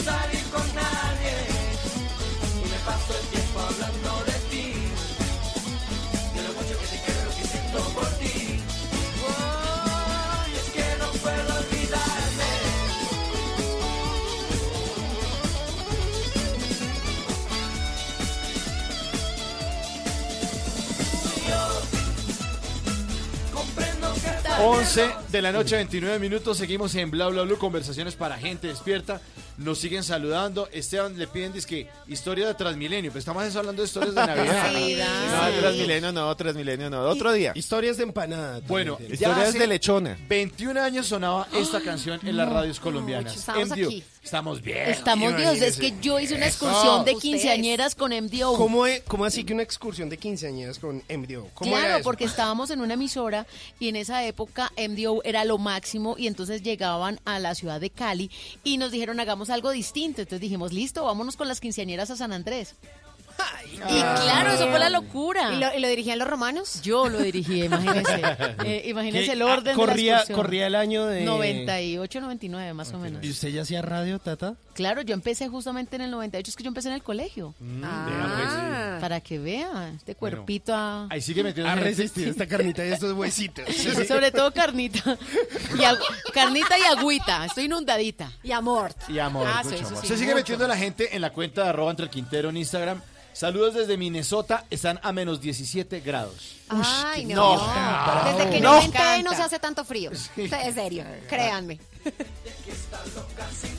Salir 0.10 0.44
con 0.56 0.68
nadie 0.76 1.36
y 2.61 2.65
me 2.72 2.80
paso 2.86 3.11
el 3.19 3.26
tiempo 3.34 3.60
hablando 3.60 4.11
de 4.30 4.38
ti. 4.52 4.68
De 6.36 6.40
lo 6.45 6.52
mucho 6.57 6.76
que 6.81 6.88
te 6.94 6.98
quiero, 7.03 7.19
lo 7.27 7.34
que 7.38 7.45
siento 7.53 7.80
por 7.98 8.10
ti. 8.22 8.38
Oh, 9.27 10.44
y 10.52 10.53
es 10.61 10.68
que 10.76 10.86
no 11.02 11.07
puedo 11.23 11.52
olvidarme. 11.61 12.52
Yo 21.48 21.64
11 24.61 25.10
de 25.31 25.41
la 25.41 25.52
noche, 25.52 25.76
29 25.76 26.19
minutos. 26.19 26.57
Seguimos 26.57 26.94
en 26.95 27.11
Bla 27.11 27.27
Bla 27.27 27.44
Blue, 27.44 27.57
conversaciones 27.57 28.15
para 28.15 28.38
gente 28.38 28.68
despierta. 28.68 29.22
Nos 29.60 29.77
siguen 29.80 30.03
saludando. 30.03 30.68
Esteban 30.72 31.18
le 31.18 31.27
piden 31.27 31.52
disque 31.53 31.88
historia 32.07 32.48
de 32.48 32.53
Transmilenio. 32.53 33.11
Pero 33.11 33.19
estamos 33.19 33.56
hablando 33.56 33.81
de 33.81 33.88
historias 33.88 34.15
de 34.15 34.26
Navidad. 34.26 34.69
Sí, 34.80 34.95
no, 34.98 35.60
Transmilenio 35.60 36.11
no, 36.11 36.36
Transmilenio 36.36 36.90
no. 36.90 37.02
Otro 37.02 37.31
día. 37.34 37.52
Historias 37.56 37.98
de 37.98 38.03
empanada. 38.03 38.61
Bueno, 38.68 38.98
Historias 39.10 39.53
de 39.53 39.68
lechona. 39.68 40.18
21 40.27 40.81
años 40.81 41.07
sonaba 41.07 41.48
esta 41.53 41.81
canción 41.84 42.19
en 42.23 42.38
las 42.38 42.49
radios 42.49 42.80
colombianas. 42.80 43.36
estamos 43.36 43.68
MDO. 43.69 43.73
aquí. 43.88 44.03
Estamos 44.23 44.61
bien. 44.61 44.90
Estamos 44.90 45.36
Dios, 45.38 45.61
es 45.61 45.77
que 45.77 45.94
yo 46.02 46.19
hice 46.19 46.36
una 46.36 46.48
excursión 46.48 47.06
de 47.06 47.15
quinceañeras 47.15 47.95
con 47.95 48.11
MDO. 48.11 48.56
¿Cómo, 48.57 48.86
es- 48.86 49.02
¿Cómo 49.07 49.26
así 49.26 49.44
que 49.44 49.53
una 49.53 49.64
excursión 49.64 50.10
de 50.10 50.18
quinceañeras 50.18 50.77
con 50.80 51.02
MDO? 51.10 51.48
¿Cómo 51.53 51.72
era 51.72 51.86
Claro, 51.86 51.95
eso? 51.99 52.03
porque 52.03 52.26
estábamos 52.26 52.69
en 52.69 52.81
una 52.81 52.94
emisora 52.95 53.48
y 53.80 53.88
en 53.90 53.95
esa 53.95 54.23
época 54.26 54.72
MDO 54.77 55.22
era 55.23 55.45
lo 55.45 55.57
máximo 55.57 56.15
y 56.18 56.27
entonces 56.27 56.61
llegaban 56.61 57.19
a 57.26 57.40
la 57.40 57.56
ciudad 57.56 57.80
de 57.81 57.90
Cali 57.90 58.30
y 58.64 58.77
nos 58.77 58.91
dijeron 58.91 59.19
hagamos 59.19 59.49
algo 59.50 59.72
distinto. 59.72 60.22
Entonces 60.22 60.42
dijimos, 60.42 60.74
listo, 60.74 61.04
vámonos 61.04 61.38
con 61.38 61.48
las 61.48 61.60
quinceañeras 61.60 62.12
a 62.12 62.16
San 62.16 62.34
Andrés. 62.34 62.76
Y 63.90 63.99
claro, 64.02 64.52
eso 64.52 64.68
fue 64.70 64.80
la 64.80 64.90
locura. 64.90 65.53
¿Y 65.53 65.60
lo, 65.60 65.74
y 65.76 65.80
lo 65.80 65.88
dirigían 65.88 66.20
los 66.20 66.28
romanos? 66.28 66.82
Yo 66.82 67.07
lo 67.10 67.20
dirigí, 67.20 67.64
imagínense. 67.66 68.22
Eh, 68.66 68.84
imagínense 68.88 69.32
el 69.34 69.41
orden 69.41 69.64
de 69.64 69.72
la 69.72 69.76
corría, 69.76 70.14
excursión. 70.18 70.36
corría 70.38 70.68
el 70.68 70.76
año 70.76 71.06
de... 71.06 71.24
98, 71.24 72.22
99 72.22 72.74
más 72.74 72.91
o 72.94 72.98
menos. 72.99 73.24
¿Y 73.24 73.30
usted 73.30 73.49
ya 73.49 73.61
hacía 73.61 73.82
radio, 73.82 74.20
Tata? 74.20 74.56
Claro, 74.74 75.02
yo 75.02 75.14
empecé 75.14 75.48
justamente 75.49 75.95
en 75.95 76.03
el 76.03 76.11
98, 76.11 76.49
es 76.49 76.56
que 76.56 76.64
yo 76.64 76.68
empecé 76.70 76.90
en 76.90 76.95
el 76.95 77.03
colegio. 77.03 77.53
Ah. 77.84 78.98
Para 79.02 79.22
que 79.22 79.40
vea, 79.40 79.91
este 79.95 80.16
cuerpito 80.16 80.74
a... 80.76 81.07
Ahí 81.10 81.22
sigue 81.22 81.44
metiendo 81.44 81.70
Ha 81.70 81.76
gente. 81.76 81.90
resistido 81.90 82.30
esta 82.32 82.48
carnita 82.48 82.86
y 82.86 82.91
estos 82.91 83.14
huesitos. 83.14 83.66
Sobre 84.07 84.32
todo 84.32 84.52
carnita. 84.53 85.18
Y 85.76 85.82
agu- 85.82 86.32
carnita 86.34 86.78
y 86.78 86.82
agüita. 86.84 87.45
Estoy 87.45 87.66
inundadita. 87.66 88.32
Y 88.44 88.52
amor. 88.52 88.91
Y 89.07 89.20
amor, 89.20 89.48
Ah, 89.49 89.61
mucho 89.64 89.70
sí, 89.70 89.82
eso 89.82 89.88
amor. 89.90 90.02
sí, 90.02 90.07
Se 90.07 90.16
sigue 90.16 90.28
mucho. 90.32 90.38
metiendo 90.38 90.68
la 90.68 90.78
gente 90.78 91.16
en 91.16 91.22
la 91.22 91.32
cuenta 91.32 91.64
de 91.64 91.70
arroba 91.70 91.91
entre 91.91 92.06
el 92.06 92.11
Quintero 92.11 92.49
en 92.49 92.57
Instagram. 92.57 93.02
Saludos 93.40 93.74
desde 93.74 93.95
Minnesota, 93.95 94.66
están 94.70 94.99
a 95.02 95.14
menos 95.14 95.40
17 95.40 96.02
grados. 96.02 96.57
Ay, 96.68 97.24
no. 97.24 97.56
no, 97.56 98.34
Desde 98.36 98.49
que 98.49 98.60
no. 98.60 98.74
no, 98.74 98.80
me 98.80 98.86
enteré 98.88 99.24
no 99.24 99.34
se 99.34 99.41
hace 99.41 99.60
tanto 99.60 99.86
frío. 99.86 100.11
En 100.36 100.74
serio, 100.74 101.06
créanme. 101.30 101.80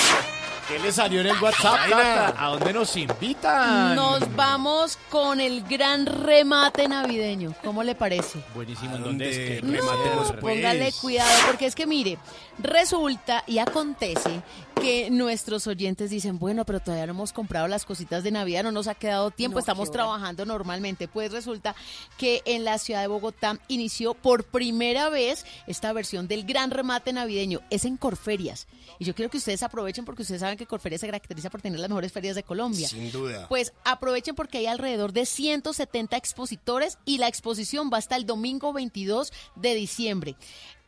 ¿Qué 0.71 0.79
le 0.79 0.91
salió 0.93 1.19
en 1.19 1.27
el 1.27 1.41
WhatsApp, 1.41 1.89
Tata? 1.89 2.45
¿A 2.45 2.49
dónde 2.51 2.71
nos 2.71 2.95
invitan? 2.95 3.93
Nos 3.93 4.33
vamos 4.37 4.97
con 5.09 5.41
el 5.41 5.63
gran 5.63 6.05
remate 6.05 6.87
navideño. 6.87 7.53
¿Cómo 7.61 7.83
le 7.83 7.93
parece? 7.93 8.39
Buenísimo, 8.55 8.95
¿en 8.95 9.03
dónde 9.03 9.29
es 9.29 9.37
que 9.37 9.67
No, 9.67 9.73
rematemos? 9.73 10.31
pues? 10.39 10.55
Póngale 10.55 10.93
cuidado, 10.93 11.29
porque 11.47 11.65
es 11.65 11.75
que 11.75 11.85
mire, 11.85 12.17
resulta 12.57 13.43
y 13.47 13.57
acontece 13.57 14.41
que 14.75 15.09
nuestros 15.11 15.67
oyentes 15.67 16.09
dicen, 16.09 16.39
bueno, 16.39 16.63
pero 16.65 16.79
todavía 16.79 17.05
no 17.05 17.11
hemos 17.11 17.33
comprado 17.33 17.67
las 17.67 17.85
cositas 17.85 18.23
de 18.23 18.31
Navidad, 18.31 18.63
no 18.63 18.71
nos 18.71 18.87
ha 18.87 18.95
quedado 18.95 19.29
tiempo, 19.29 19.55
No, 19.55 19.59
estamos 19.59 19.91
trabajando 19.91 20.45
normalmente. 20.45 21.07
Pues 21.09 21.33
resulta 21.33 21.75
que 22.17 22.41
en 22.45 22.63
la 22.63 22.77
ciudad 22.77 23.01
de 23.01 23.07
Bogotá 23.07 23.59
inició 23.67 24.13
por 24.13 24.45
primera 24.45 25.09
vez 25.09 25.45
esta 25.67 25.91
versión 25.91 26.27
del 26.29 26.45
gran 26.45 26.71
remate 26.71 27.11
navideño. 27.11 27.59
Es 27.69 27.83
en 27.83 27.97
Corferias. 27.97 28.67
Y 28.97 29.05
yo 29.05 29.13
quiero 29.13 29.29
que 29.29 29.37
ustedes 29.37 29.61
aprovechen 29.63 30.05
porque 30.05 30.21
ustedes 30.23 30.41
saben 30.41 30.57
que 30.61 30.67
Corferias 30.67 31.01
se 31.01 31.07
caracteriza 31.07 31.49
por 31.49 31.61
tener 31.61 31.79
las 31.79 31.89
mejores 31.89 32.11
ferias 32.11 32.35
de 32.35 32.43
Colombia. 32.43 32.87
Sin 32.87 33.11
duda. 33.11 33.47
Pues 33.47 33.73
aprovechen 33.83 34.35
porque 34.35 34.59
hay 34.59 34.67
alrededor 34.67 35.11
de 35.13 35.25
170 35.25 36.15
expositores 36.17 36.97
y 37.05 37.17
la 37.17 37.27
exposición 37.27 37.89
va 37.91 37.97
hasta 37.97 38.15
el 38.15 38.25
domingo 38.25 38.73
22 38.73 39.31
de 39.55 39.75
diciembre. 39.75 40.35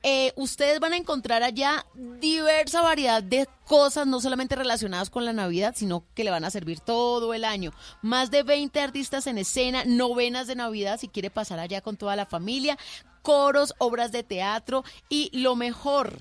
Eh, 0.05 0.33
ustedes 0.35 0.81
van 0.81 0.91
a 0.91 0.97
encontrar 0.97 1.43
allá 1.43 1.85
diversa 2.19 2.81
variedad 2.81 3.23
de 3.23 3.47
cosas, 3.65 4.05
no 4.05 4.19
solamente 4.19 4.55
relacionadas 4.55 5.09
con 5.09 5.23
la 5.23 5.31
Navidad, 5.31 5.73
sino 5.77 6.03
que 6.13 6.25
le 6.25 6.31
van 6.31 6.43
a 6.43 6.51
servir 6.51 6.81
todo 6.81 7.33
el 7.33 7.45
año. 7.45 7.71
Más 8.01 8.29
de 8.29 8.43
20 8.43 8.81
artistas 8.81 9.27
en 9.27 9.37
escena, 9.37 9.85
novenas 9.85 10.45
de 10.47 10.55
Navidad 10.55 10.99
si 10.99 11.07
quiere 11.07 11.29
pasar 11.29 11.59
allá 11.59 11.79
con 11.79 11.95
toda 11.95 12.17
la 12.17 12.25
familia, 12.25 12.77
coros, 13.21 13.73
obras 13.77 14.11
de 14.11 14.23
teatro 14.23 14.83
y 15.07 15.31
lo 15.33 15.55
mejor, 15.55 16.19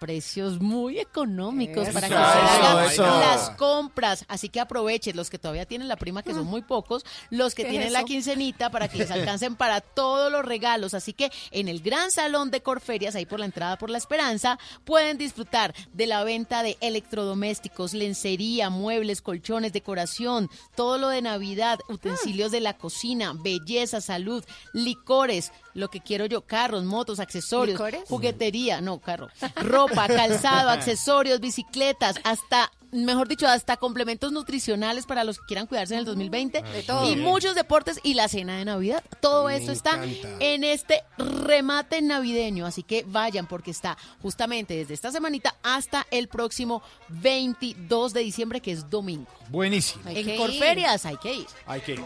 precios 0.00 0.60
muy 0.60 0.98
económicos 0.98 1.88
para 1.90 2.08
que 2.08 2.14
Eso, 2.14 2.24
usted 2.24 2.40
haga 2.40 2.86
eso. 2.86 3.02
las 3.02 3.50
compras. 3.50 4.24
Así 4.26 4.48
que 4.48 4.58
aprovechen 4.58 5.14
los 5.16 5.30
que 5.30 5.38
todavía 5.38 5.66
tienen 5.66 5.86
la 5.86 5.96
prima, 5.96 6.22
que 6.24 6.34
son 6.34 6.46
muy 6.46 6.62
pocos, 6.62 7.04
los 7.28 7.54
que 7.54 7.62
¿Qué 7.62 7.68
es 7.68 7.72
tienen 7.72 7.92
la 7.92 8.02
quincenita 8.04 8.70
para 8.70 8.88
que 8.88 8.98
les 8.98 9.10
alcancen 9.12 9.54
para 9.54 9.80
todos 9.80 10.32
los 10.32 10.44
regalos. 10.44 10.94
Así 10.94 11.12
que 11.12 11.30
en 11.52 11.68
el 11.68 11.80
gran 11.80 12.10
salón 12.10 12.50
de 12.50 12.62
Corferias, 12.62 13.14
ahí 13.14 13.26
por 13.26 13.38
la 13.38 13.44
entrada 13.44 13.78
por 13.78 13.90
la 13.90 13.98
Esperanza, 13.98 14.58
pueden 14.84 15.18
disfrutar 15.18 15.74
de 15.92 16.06
la 16.06 16.24
venta 16.24 16.62
de 16.62 16.78
electrodomésticos, 16.80 17.94
lencería, 17.94 18.70
muebles, 18.70 19.20
colchones, 19.20 19.72
decoración, 19.72 20.48
todo 20.74 20.96
lo 20.98 21.08
de 21.08 21.22
Navidad, 21.22 21.78
utensilios 21.88 22.50
de 22.50 22.60
la 22.60 22.78
cocina, 22.78 23.34
belleza, 23.34 24.00
salud, 24.00 24.42
licores, 24.72 25.52
lo 25.74 25.88
que 25.88 26.00
quiero 26.00 26.26
yo, 26.26 26.42
carros, 26.42 26.84
motos, 26.84 27.20
accesorios, 27.20 27.74
¿Licores? 27.78 28.04
juguetería, 28.08 28.80
no, 28.80 28.98
carro, 28.98 29.28
ropa, 29.56 30.06
calzado, 30.08 30.70
accesorios, 30.70 31.40
bicicletas, 31.40 32.16
hasta, 32.24 32.70
mejor 32.92 33.28
dicho, 33.28 33.46
hasta 33.46 33.76
complementos 33.76 34.32
nutricionales 34.32 35.06
para 35.06 35.24
los 35.24 35.38
que 35.38 35.46
quieran 35.46 35.66
cuidarse 35.66 35.94
en 35.94 36.00
el 36.00 36.04
2020 36.06 36.62
De 36.62 36.82
todo. 36.82 37.10
y 37.10 37.16
muchos 37.16 37.54
deportes 37.54 38.00
y 38.02 38.14
la 38.14 38.28
cena 38.28 38.56
de 38.58 38.64
Navidad. 38.64 39.02
Todo 39.20 39.46
Me 39.46 39.56
esto 39.56 39.72
está 39.72 40.02
encanta. 40.04 40.28
en 40.40 40.64
este 40.64 41.02
remate 41.18 42.02
navideño, 42.02 42.66
así 42.66 42.82
que 42.82 43.04
vayan 43.06 43.46
porque 43.46 43.70
está 43.70 43.96
justamente 44.22 44.74
desde 44.74 44.94
esta 44.94 45.10
semanita 45.12 45.54
hasta 45.62 46.06
el 46.10 46.28
próximo 46.28 46.82
22 47.08 48.12
de 48.12 48.20
diciembre, 48.20 48.60
que 48.60 48.72
es 48.72 48.88
domingo. 48.90 49.26
Buenísimo. 49.48 50.02
Hay 50.06 50.18
en 50.18 50.24
que 50.24 50.32
ir. 50.34 50.38
Corferias 50.40 51.06
hay 51.06 51.16
que 51.16 51.34
ir. 51.34 51.46
Hay 51.66 51.80
que 51.80 51.92
ir. 51.94 52.02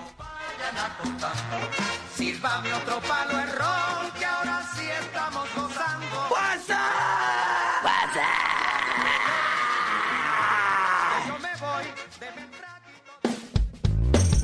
Sírvame 2.17 2.73
otro 2.73 3.01
palo 3.01 3.33
ron 3.33 4.11
que 4.19 4.25
ahora 4.25 4.63
sí 4.77 4.83
estamos 5.01 5.49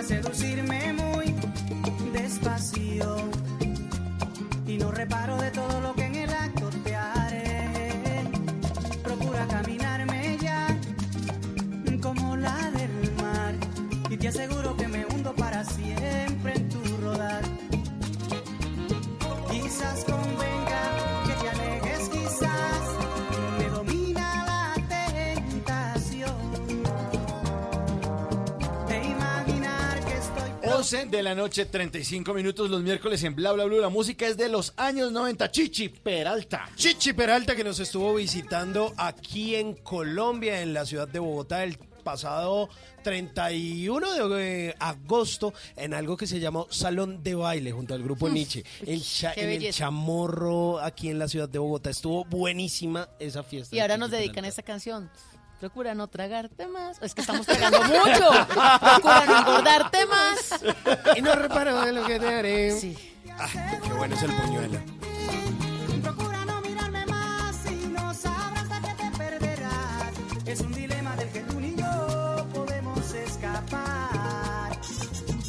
Procura 0.00 0.22
seducirme 0.22 0.92
muy 0.94 1.34
despacio. 2.12 3.16
Y 4.66 4.78
no 4.78 4.90
reparo 4.90 5.36
de 5.36 5.50
todo 5.50 5.80
lo 5.80 5.94
que 5.94 6.08
11 30.92 31.06
de 31.06 31.22
la 31.22 31.36
noche, 31.36 31.66
35 31.66 32.34
minutos 32.34 32.68
los 32.68 32.82
miércoles 32.82 33.22
en 33.22 33.36
Bla 33.36 33.52
Bla 33.52 33.64
Blue. 33.64 33.80
La 33.80 33.90
música 33.90 34.26
es 34.26 34.36
de 34.36 34.48
los 34.48 34.72
años 34.76 35.12
90. 35.12 35.48
Chichi 35.52 35.88
Peralta. 35.88 36.68
Chichi 36.74 37.12
Peralta 37.12 37.54
que 37.54 37.62
nos 37.62 37.78
estuvo 37.78 38.12
visitando 38.12 38.92
aquí 38.96 39.54
en 39.54 39.74
Colombia, 39.74 40.62
en 40.62 40.74
la 40.74 40.84
ciudad 40.84 41.06
de 41.06 41.20
Bogotá, 41.20 41.62
el 41.62 41.78
pasado 42.02 42.68
31 43.04 44.28
de 44.30 44.70
eh, 44.70 44.74
agosto 44.80 45.54
en 45.76 45.94
algo 45.94 46.16
que 46.16 46.26
se 46.26 46.40
llamó 46.40 46.66
Salón 46.70 47.22
de 47.22 47.36
Baile 47.36 47.70
junto 47.70 47.94
al 47.94 48.02
grupo. 48.02 48.28
Nietzsche. 48.32 48.64
En, 48.84 49.00
Cha- 49.00 49.32
Qué 49.34 49.42
en 49.42 49.62
el. 49.62 49.72
Chamorro, 49.72 50.80
aquí 50.80 51.08
en 51.08 51.20
la 51.20 51.28
ciudad 51.28 51.48
de 51.48 51.60
Bogotá. 51.60 51.90
Estuvo 51.90 52.24
buenísima 52.24 53.08
esa 53.20 53.44
fiesta. 53.44 53.76
Y 53.76 53.78
ahora 53.78 53.94
Chichi 53.94 54.00
nos 54.00 54.10
dedican 54.10 54.44
a 54.44 54.48
esta 54.48 54.64
canción. 54.64 55.08
Procura 55.60 55.94
no 55.94 56.08
tragarte 56.08 56.66
más. 56.68 57.00
Es 57.02 57.14
que 57.14 57.20
estamos 57.20 57.44
tragando 57.44 57.82
mucho. 57.84 58.30
Procura 58.80 59.26
no 59.26 59.38
engordarte 59.40 60.06
más. 60.06 60.64
Y 61.16 61.20
no 61.22 61.34
reparo 61.34 61.86
en 61.86 61.94
lo 61.96 62.06
que 62.06 62.18
te 62.18 62.26
haré. 62.34 62.80
Sí. 62.80 62.96
Ah, 63.38 63.46
qué 63.82 63.92
bueno 63.92 64.14
es 64.14 64.22
el 64.22 64.32
puñuelo. 64.32 64.78
Procura 66.02 66.44
no 66.46 66.60
mirarme 66.62 67.04
más 67.06 67.56
y 67.70 67.86
no 67.88 68.14
sabrás 68.14 68.70
hasta 68.70 68.96
que 68.96 69.04
te 69.10 69.18
perderás. 69.18 70.12
Es 70.46 70.60
un 70.60 70.72
dilema 70.72 71.14
del 71.16 71.28
que 71.28 71.40
tú 71.40 71.60
ni 71.60 71.74
yo 71.76 72.46
podemos 72.54 73.12
escapar. 73.12 74.78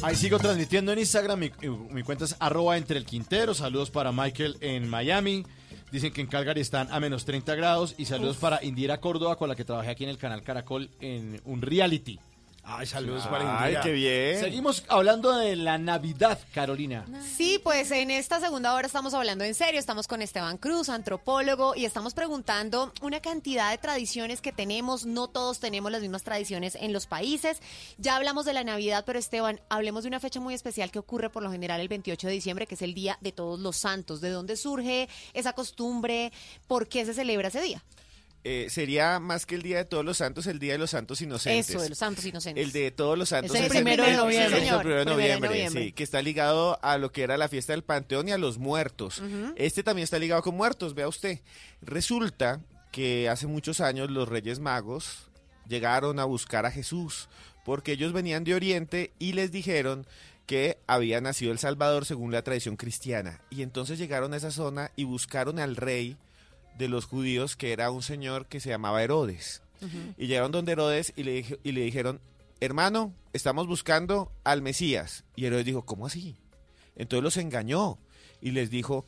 Ahí 0.02 0.14
sigo 0.16 0.38
transmitiendo 0.38 0.92
en 0.92 0.98
Instagram. 0.98 1.38
Mi, 1.38 1.52
mi 1.90 2.02
cuenta 2.02 2.26
es 2.26 2.36
arroba 2.38 2.76
entre 2.76 2.98
el 2.98 3.06
Quintero. 3.06 3.54
Saludos 3.54 3.90
para 3.90 4.12
Michael 4.12 4.58
en 4.60 4.88
Miami. 4.90 5.46
Dicen 5.92 6.10
que 6.10 6.22
en 6.22 6.26
Calgary 6.26 6.62
están 6.62 6.88
a 6.90 6.98
menos 7.00 7.26
30 7.26 7.54
grados. 7.54 7.94
Y 7.98 8.06
saludos 8.06 8.36
Uf. 8.36 8.40
para 8.40 8.64
Indira 8.64 8.98
Córdoba, 8.98 9.36
con 9.36 9.50
la 9.50 9.54
que 9.54 9.64
trabajé 9.64 9.90
aquí 9.90 10.04
en 10.04 10.10
el 10.10 10.16
canal 10.16 10.42
Caracol 10.42 10.88
en 11.00 11.38
un 11.44 11.60
reality. 11.60 12.18
Ay, 12.64 12.86
saludos 12.86 13.26
para. 13.26 13.60
Ay, 13.60 13.76
qué 13.82 13.90
bien. 13.90 14.38
Seguimos 14.38 14.84
hablando 14.88 15.36
de 15.36 15.56
la 15.56 15.78
Navidad, 15.78 16.38
Carolina. 16.54 17.04
Sí, 17.36 17.60
pues 17.62 17.90
en 17.90 18.10
esta 18.12 18.38
segunda 18.38 18.72
hora 18.74 18.86
estamos 18.86 19.14
hablando 19.14 19.42
en 19.42 19.54
serio, 19.54 19.80
estamos 19.80 20.06
con 20.06 20.22
Esteban 20.22 20.58
Cruz, 20.58 20.88
antropólogo, 20.88 21.74
y 21.74 21.84
estamos 21.86 22.14
preguntando 22.14 22.92
una 23.02 23.20
cantidad 23.20 23.72
de 23.72 23.78
tradiciones 23.78 24.40
que 24.40 24.52
tenemos, 24.52 25.06
no 25.06 25.26
todos 25.26 25.58
tenemos 25.58 25.90
las 25.90 26.02
mismas 26.02 26.22
tradiciones 26.22 26.76
en 26.76 26.92
los 26.92 27.06
países. 27.06 27.60
Ya 27.98 28.14
hablamos 28.14 28.44
de 28.44 28.52
la 28.52 28.62
Navidad, 28.62 29.02
pero 29.04 29.18
Esteban, 29.18 29.60
hablemos 29.68 30.04
de 30.04 30.08
una 30.08 30.20
fecha 30.20 30.38
muy 30.38 30.54
especial 30.54 30.92
que 30.92 31.00
ocurre 31.00 31.30
por 31.30 31.42
lo 31.42 31.50
general 31.50 31.80
el 31.80 31.88
28 31.88 32.28
de 32.28 32.32
diciembre, 32.32 32.66
que 32.68 32.76
es 32.76 32.82
el 32.82 32.94
Día 32.94 33.18
de 33.20 33.32
Todos 33.32 33.58
los 33.58 33.76
Santos. 33.76 34.20
¿De 34.20 34.30
dónde 34.30 34.56
surge 34.56 35.08
esa 35.34 35.52
costumbre? 35.52 36.32
¿Por 36.68 36.86
qué 36.86 37.04
se 37.04 37.12
celebra 37.12 37.48
ese 37.48 37.60
día? 37.60 37.82
Eh, 38.44 38.66
sería 38.70 39.20
más 39.20 39.46
que 39.46 39.54
el 39.54 39.62
Día 39.62 39.76
de 39.76 39.84
Todos 39.84 40.04
los 40.04 40.16
Santos, 40.16 40.48
el 40.48 40.58
Día 40.58 40.72
de 40.72 40.78
los 40.78 40.90
Santos 40.90 41.20
Inocentes. 41.22 41.70
Eso, 41.70 41.80
de 41.80 41.90
los 41.90 41.98
Santos 41.98 42.24
Inocentes. 42.24 42.64
El 42.64 42.72
de 42.72 42.90
Todos 42.90 43.16
los 43.16 43.28
Santos 43.28 43.54
Es 43.54 43.62
el 43.62 43.68
primero 43.68 44.04
de 44.04 44.16
noviembre. 44.16 44.46
es 44.46 44.52
el 44.52 44.58
Señor, 44.60 44.78
primero 44.80 44.98
de 45.00 45.04
noviembre, 45.06 45.48
noviembre. 45.48 45.84
sí, 45.84 45.92
que 45.92 46.02
está 46.02 46.20
ligado 46.22 46.78
a 46.82 46.98
lo 46.98 47.12
que 47.12 47.22
era 47.22 47.36
la 47.36 47.48
fiesta 47.48 47.72
del 47.72 47.84
Panteón 47.84 48.28
y 48.28 48.32
a 48.32 48.38
los 48.38 48.58
muertos. 48.58 49.22
Este 49.54 49.84
también 49.84 50.04
está 50.04 50.18
ligado 50.18 50.42
con 50.42 50.56
muertos, 50.56 50.94
vea 50.94 51.06
usted. 51.06 51.40
Resulta 51.82 52.60
que 52.90 53.28
hace 53.28 53.46
muchos 53.46 53.80
años 53.80 54.10
los 54.10 54.28
Reyes 54.28 54.58
Magos 54.58 55.30
llegaron 55.68 56.18
a 56.18 56.24
buscar 56.24 56.66
a 56.66 56.72
Jesús 56.72 57.28
porque 57.64 57.92
ellos 57.92 58.12
venían 58.12 58.42
de 58.42 58.54
Oriente 58.54 59.12
y 59.20 59.34
les 59.34 59.52
dijeron 59.52 60.04
que 60.46 60.78
había 60.88 61.20
nacido 61.20 61.52
el 61.52 61.58
Salvador 61.58 62.04
según 62.04 62.32
la 62.32 62.42
tradición 62.42 62.76
cristiana. 62.76 63.40
Y 63.50 63.62
entonces 63.62 63.98
llegaron 63.98 64.34
a 64.34 64.36
esa 64.36 64.50
zona 64.50 64.90
y 64.96 65.04
buscaron 65.04 65.60
al 65.60 65.76
rey 65.76 66.16
de 66.78 66.88
los 66.88 67.06
judíos, 67.06 67.56
que 67.56 67.72
era 67.72 67.90
un 67.90 68.02
señor 68.02 68.46
que 68.46 68.60
se 68.60 68.70
llamaba 68.70 69.02
Herodes. 69.02 69.62
Y 70.16 70.28
llegaron 70.28 70.52
donde 70.52 70.72
Herodes 70.72 71.12
y 71.16 71.24
le, 71.24 71.58
y 71.64 71.72
le 71.72 71.80
dijeron, 71.80 72.20
hermano, 72.60 73.12
estamos 73.32 73.66
buscando 73.66 74.30
al 74.44 74.62
Mesías. 74.62 75.24
Y 75.34 75.46
Herodes 75.46 75.66
dijo, 75.66 75.84
¿cómo 75.84 76.06
así? 76.06 76.36
Entonces 76.94 77.24
los 77.24 77.36
engañó 77.36 77.98
y 78.40 78.52
les 78.52 78.70
dijo, 78.70 79.06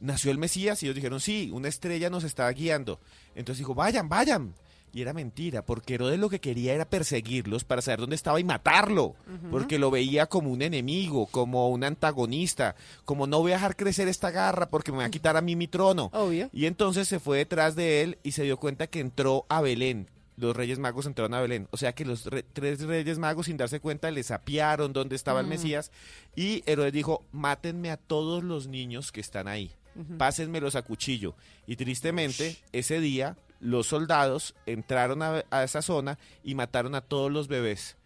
¿nació 0.00 0.30
el 0.30 0.38
Mesías? 0.38 0.82
Y 0.82 0.86
ellos 0.86 0.96
dijeron, 0.96 1.20
sí, 1.20 1.50
una 1.52 1.68
estrella 1.68 2.10
nos 2.10 2.24
estaba 2.24 2.50
guiando. 2.50 3.00
Entonces 3.34 3.58
dijo, 3.58 3.74
vayan, 3.74 4.08
vayan. 4.08 4.54
Y 4.96 5.02
era 5.02 5.12
mentira, 5.12 5.60
porque 5.60 5.96
Herodes 5.96 6.18
lo 6.18 6.30
que 6.30 6.40
quería 6.40 6.72
era 6.72 6.86
perseguirlos 6.88 7.64
para 7.64 7.82
saber 7.82 8.00
dónde 8.00 8.16
estaba 8.16 8.40
y 8.40 8.44
matarlo, 8.44 9.14
porque 9.50 9.78
lo 9.78 9.90
veía 9.90 10.24
como 10.24 10.50
un 10.50 10.62
enemigo, 10.62 11.26
como 11.26 11.68
un 11.68 11.84
antagonista, 11.84 12.76
como 13.04 13.26
no 13.26 13.40
voy 13.40 13.52
a 13.52 13.56
dejar 13.56 13.76
crecer 13.76 14.08
esta 14.08 14.30
garra 14.30 14.70
porque 14.70 14.92
me 14.92 14.98
va 14.98 15.04
a 15.04 15.10
quitar 15.10 15.36
a 15.36 15.42
mí 15.42 15.54
mi 15.54 15.68
trono. 15.68 16.08
Obvio. 16.14 16.48
Y 16.50 16.64
entonces 16.64 17.08
se 17.08 17.20
fue 17.20 17.36
detrás 17.36 17.76
de 17.76 18.00
él 18.00 18.18
y 18.22 18.32
se 18.32 18.44
dio 18.44 18.56
cuenta 18.56 18.86
que 18.86 19.00
entró 19.00 19.44
a 19.50 19.60
Belén. 19.60 20.08
Los 20.38 20.56
Reyes 20.56 20.78
Magos 20.78 21.04
entraron 21.04 21.34
a 21.34 21.42
Belén. 21.42 21.68
O 21.72 21.76
sea 21.76 21.92
que 21.94 22.06
los 22.06 22.24
re- 22.24 22.44
tres 22.50 22.80
Reyes 22.80 23.18
Magos, 23.18 23.44
sin 23.46 23.58
darse 23.58 23.80
cuenta, 23.80 24.10
les 24.10 24.30
apiaron 24.30 24.94
dónde 24.94 25.14
estaba 25.14 25.40
el. 25.40 25.46
Mesías. 25.46 25.92
Y 26.34 26.62
Herodes 26.64 26.94
dijo, 26.94 27.22
mátenme 27.32 27.90
a 27.90 27.98
todos 27.98 28.42
los 28.42 28.66
niños 28.66 29.12
que 29.12 29.20
están 29.20 29.46
ahí. 29.46 29.72
Pásenmelos 30.16 30.74
a 30.74 30.82
cuchillo. 30.82 31.34
Y 31.66 31.76
tristemente, 31.76 32.56
ese 32.72 33.00
día, 33.00 33.36
los 33.60 33.86
soldados 33.86 34.54
entraron 34.66 35.22
a, 35.22 35.44
a 35.50 35.64
esa 35.64 35.82
zona 35.82 36.18
y 36.44 36.54
mataron 36.54 36.94
a 36.94 37.00
todos 37.00 37.30
los 37.30 37.48
bebés. 37.48 37.96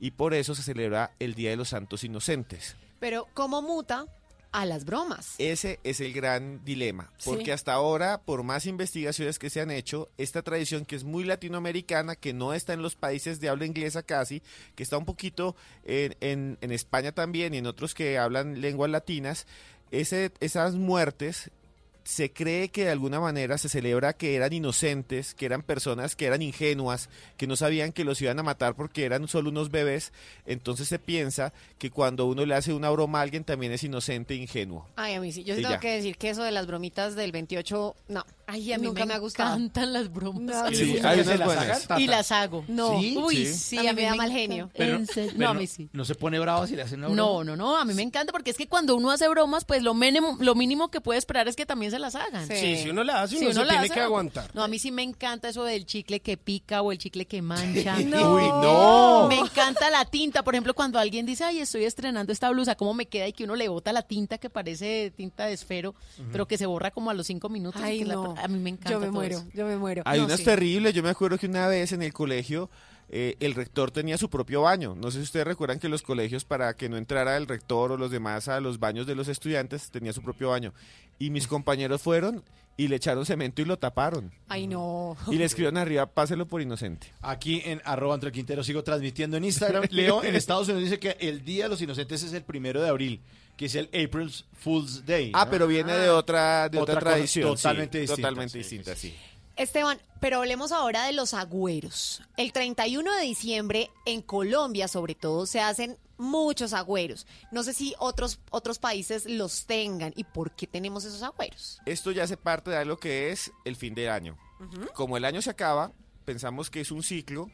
Y 0.00 0.12
por 0.12 0.34
eso 0.34 0.54
se 0.54 0.62
celebra 0.62 1.12
el 1.18 1.34
Día 1.34 1.50
de 1.50 1.56
los 1.56 1.70
Santos 1.70 2.04
Inocentes. 2.04 2.76
Pero, 3.00 3.26
¿cómo 3.34 3.62
muta 3.62 4.06
a 4.52 4.64
las 4.64 4.84
bromas? 4.84 5.34
Ese 5.38 5.78
es 5.84 6.00
el 6.00 6.12
gran 6.12 6.64
dilema, 6.64 7.12
porque 7.24 7.46
Sí. 7.46 7.50
hasta 7.50 7.72
ahora, 7.74 8.22
por 8.22 8.42
más 8.44 8.64
investigaciones 8.66 9.38
que 9.38 9.50
se 9.50 9.60
han 9.60 9.70
hecho, 9.70 10.08
esta 10.16 10.42
tradición 10.42 10.84
que 10.86 10.96
es 10.96 11.04
muy 11.04 11.24
latinoamericana, 11.24 12.16
que 12.16 12.32
no 12.32 12.54
está 12.54 12.72
en 12.72 12.82
los 12.82 12.94
países 12.94 13.40
de 13.40 13.48
habla 13.48 13.66
inglesa 13.66 14.02
casi, 14.02 14.40
que 14.74 14.82
está 14.82 14.96
un 14.98 15.04
poquito 15.04 15.54
en, 15.84 16.16
en- 16.20 16.58
en 16.60 16.72
España 16.72 17.12
también 17.12 17.52
y 17.54 17.58
en 17.58 17.66
otros 17.66 17.92
que 17.94 18.18
hablan 18.18 18.60
lenguas 18.60 18.90
latinas, 18.90 19.46
ese, 19.90 20.32
esas 20.40 20.74
muertes 20.76 21.50
se 22.08 22.32
cree 22.32 22.70
que 22.70 22.86
de 22.86 22.90
alguna 22.90 23.20
manera 23.20 23.58
se 23.58 23.68
celebra 23.68 24.14
que 24.14 24.34
eran 24.34 24.54
inocentes, 24.54 25.34
que 25.34 25.44
eran 25.44 25.60
personas 25.60 26.16
que 26.16 26.24
eran 26.24 26.40
ingenuas, 26.40 27.10
que 27.36 27.46
no 27.46 27.54
sabían 27.54 27.92
que 27.92 28.02
los 28.02 28.22
iban 28.22 28.38
a 28.38 28.42
matar 28.42 28.74
porque 28.74 29.04
eran 29.04 29.28
solo 29.28 29.50
unos 29.50 29.70
bebés. 29.70 30.14
Entonces 30.46 30.88
se 30.88 30.98
piensa 30.98 31.52
que 31.76 31.90
cuando 31.90 32.24
uno 32.24 32.46
le 32.46 32.54
hace 32.54 32.72
una 32.72 32.88
broma 32.88 33.18
a 33.18 33.22
alguien 33.22 33.44
también 33.44 33.72
es 33.72 33.84
inocente 33.84 34.32
e 34.32 34.38
ingenuo. 34.38 34.88
Ay, 34.96 35.16
a 35.16 35.20
mí 35.20 35.32
sí. 35.32 35.44
Yo 35.44 35.54
sí 35.54 35.60
tengo 35.60 35.74
ya. 35.74 35.80
que 35.80 35.96
decir 35.96 36.16
que 36.16 36.30
eso 36.30 36.42
de 36.42 36.50
las 36.50 36.66
bromitas 36.66 37.14
del 37.14 37.30
28, 37.30 37.94
no. 38.08 38.24
Ay, 38.50 38.72
a 38.72 38.78
mí 38.78 38.86
Nunca 38.86 39.04
me, 39.04 39.12
me 39.12 39.20
gustado. 39.20 39.54
encantan 39.54 39.92
las 39.92 40.10
bromas. 40.10 40.40
No, 40.40 40.68
Sí, 40.74 40.92
gusta 40.92 41.10
hay 41.10 41.16
se 41.22 41.22
unas 41.34 41.38
las 41.38 41.46
buenas. 41.46 42.00
Y 42.00 42.06
las 42.06 42.32
hago. 42.32 42.64
No. 42.66 42.98
¿Sí? 42.98 43.14
Uy, 43.16 43.36
Sí. 43.46 43.54
sí. 43.54 43.78
A 43.86 43.92
mí 43.92 43.96
me 44.00 44.02
da 44.04 44.14
mal 44.14 44.32
genio. 44.32 44.70
Pero 44.74 45.00
no, 45.36 45.48
a 45.50 45.54
mí 45.54 45.66
sí. 45.66 45.90
¿No 45.92 46.06
se 46.06 46.14
pone 46.14 46.38
bravo 46.38 46.66
si 46.66 46.74
le 46.74 46.80
hacen 46.82 47.00
una 47.00 47.08
broma? 47.08 47.22
No, 47.22 47.44
no, 47.44 47.56
no, 47.56 47.76
a 47.76 47.84
mí 47.84 47.92
me 47.92 48.00
encanta 48.02 48.32
porque 48.32 48.50
es 48.50 48.56
que 48.56 48.66
cuando 48.66 48.96
uno 48.96 49.10
hace 49.10 49.28
bromas, 49.28 49.66
pues 49.66 49.82
lo 49.82 49.92
mínimo, 49.92 50.38
lo 50.40 50.54
mínimo 50.54 50.90
que 50.90 51.02
puede 51.02 51.18
esperar 51.18 51.46
es 51.46 51.56
que 51.56 51.66
también 51.66 51.92
se 51.92 51.98
las 51.98 52.14
hagan. 52.14 52.46
Sí, 52.48 52.78
si 52.78 52.88
uno 52.88 53.04
la 53.04 53.22
hace, 53.22 53.36
uno 53.36 53.52
se 53.52 53.64
la 53.66 53.80
tiene 53.80 53.90
que 53.90 54.00
aguantar. 54.00 54.50
No, 54.54 54.62
a 54.64 54.68
mí 54.68 54.78
sí 54.78 54.90
me 54.90 55.02
encanta 55.02 55.50
eso 55.50 55.64
del 55.64 55.84
chicle 55.84 56.20
que 56.20 56.38
pica 56.38 56.80
o 56.80 56.90
el 56.90 56.96
chicle 56.98 57.26
que 57.26 57.42
mancha. 57.42 57.96
No. 58.08 58.34
Uy, 58.34 58.42
no. 58.42 59.26
Me 59.28 59.38
encanta 59.38 59.90
la 59.90 60.06
tinta, 60.06 60.42
por 60.42 60.54
ejemplo, 60.54 60.72
cuando 60.72 60.98
alguien 60.98 61.26
dice, 61.26 61.44
ay, 61.44 61.60
estoy 61.60 61.84
estrenando 61.84 62.32
esta 62.32 62.48
blusa, 62.48 62.74
¿cómo 62.76 62.94
me 62.94 63.04
queda? 63.06 63.28
Y 63.28 63.32
que 63.34 63.44
uno 63.44 63.56
le 63.56 63.68
bota 63.68 63.92
la 63.92 64.00
tinta 64.02 64.38
que 64.38 64.48
parece 64.48 65.12
tinta 65.14 65.44
de 65.44 65.52
esfero, 65.52 65.94
pero 66.32 66.46
que 66.48 66.56
se 66.56 66.64
borra 66.64 66.90
como 66.90 67.10
a 67.10 67.14
los 67.14 67.26
cinco 67.26 67.50
minutos. 67.50 67.82
Ay, 67.84 68.04
no. 68.04 68.37
A 68.42 68.48
mí 68.48 68.58
me 68.58 68.70
encanta 68.70 68.90
Yo 68.90 69.00
me 69.00 69.06
todo 69.06 69.14
muero, 69.14 69.36
eso. 69.38 69.46
yo 69.54 69.66
me 69.66 69.76
muero. 69.76 70.02
Hay 70.04 70.20
No, 70.20 70.26
unas 70.26 70.38
sí. 70.38 70.44
terribles. 70.44 70.94
Yo 70.94 71.02
me 71.02 71.10
acuerdo 71.10 71.38
que 71.38 71.46
una 71.46 71.66
vez 71.68 71.92
en 71.92 72.02
el 72.02 72.12
colegio 72.12 72.70
eh, 73.10 73.36
el 73.40 73.54
rector 73.54 73.90
tenía 73.90 74.18
su 74.18 74.28
propio 74.28 74.62
baño. 74.62 74.94
No 74.94 75.10
sé 75.10 75.18
si 75.18 75.24
ustedes 75.24 75.46
recuerdan 75.46 75.78
que 75.78 75.88
los 75.88 76.02
colegios, 76.02 76.44
para 76.44 76.74
que 76.74 76.88
no 76.88 76.96
entrara 76.98 77.36
el 77.36 77.46
rector 77.46 77.92
o 77.92 77.96
los 77.96 78.10
demás 78.10 78.48
a 78.48 78.60
los 78.60 78.78
baños 78.78 79.06
de 79.06 79.14
los 79.14 79.28
estudiantes, 79.28 79.90
tenía 79.90 80.12
su 80.12 80.22
propio 80.22 80.50
baño. 80.50 80.74
Y 81.18 81.30
mis 81.30 81.46
compañeros 81.46 82.02
fueron 82.02 82.44
y 82.76 82.86
le 82.86 82.96
echaron 82.96 83.24
cemento 83.26 83.60
y 83.60 83.64
lo 83.64 83.76
taparon. 83.78 84.30
Ay, 84.46 84.66
no. 84.68 85.16
Y 85.28 85.36
le 85.36 85.44
escribieron 85.46 85.78
arriba, 85.78 86.06
páselo 86.06 86.46
por 86.46 86.60
inocente. 86.60 87.08
Aquí 87.22 87.60
en 87.64 87.80
arroba 87.84 88.14
entre 88.14 88.30
Quintero 88.30 88.62
sigo 88.62 88.84
transmitiendo 88.84 89.36
en 89.36 89.44
Instagram. 89.44 89.84
Leo 89.90 90.22
en 90.22 90.36
Estados 90.36 90.68
Unidos 90.68 90.84
dice 90.84 90.98
que 91.00 91.16
el 91.26 91.44
Día 91.44 91.64
de 91.64 91.70
los 91.70 91.80
Inocentes 91.82 92.22
es 92.22 92.32
el 92.34 92.42
primero 92.44 92.80
de 92.82 92.88
abril, 92.88 93.20
que 93.58 93.66
es 93.66 93.74
el 93.74 93.86
April 93.88 94.32
Fool's 94.58 95.04
Day. 95.04 95.32
Ah, 95.34 95.44
¿no? 95.44 95.50
pero 95.50 95.66
viene 95.66 95.92
de 95.92 96.08
otra, 96.08 96.68
de 96.70 96.78
Otra 96.78 96.94
otra, 96.94 97.00
cosa 97.00 97.14
tradición. 97.16 97.56
sí, 97.56 97.62
totalmente 97.62 97.98
distinta, 97.98 98.22
Totalmente 98.22 98.52
sí, 98.52 98.58
distinta, 98.58 98.96
sí. 98.96 99.14
Esteban, 99.56 99.98
pero 100.20 100.38
hablemos 100.38 100.70
ahora 100.70 101.04
de 101.04 101.12
los 101.12 101.34
agüeros. 101.34 102.22
El 102.36 102.52
31 102.52 103.12
de 103.16 103.22
diciembre, 103.22 103.90
en 104.06 104.22
Colombia 104.22 104.86
sobre 104.86 105.16
todo, 105.16 105.46
se 105.46 105.60
hacen 105.60 105.98
muchos 106.16 106.72
agüeros. 106.72 107.26
No 107.50 107.64
sé 107.64 107.74
si 107.74 107.94
otros, 107.98 108.38
otros 108.50 108.78
países 108.78 109.26
los 109.26 109.66
tengan 109.66 110.12
y 110.14 110.22
por 110.22 110.52
qué 110.52 110.68
tenemos 110.68 111.04
esos 111.04 111.24
agüeros. 111.24 111.80
Esto 111.86 112.12
ya 112.12 112.22
hace 112.22 112.36
parte 112.36 112.70
de 112.70 112.84
lo 112.84 112.98
que 112.98 113.32
es 113.32 113.50
el 113.64 113.74
fin 113.74 113.94
del 113.96 114.10
año. 114.10 114.38
Como 114.94 115.16
el 115.16 115.24
año 115.24 115.42
se 115.42 115.50
acaba, 115.50 115.90
pensamos 116.24 116.70
que 116.70 116.80
es 116.80 116.92
un 116.92 117.02
ciclo 117.02 117.50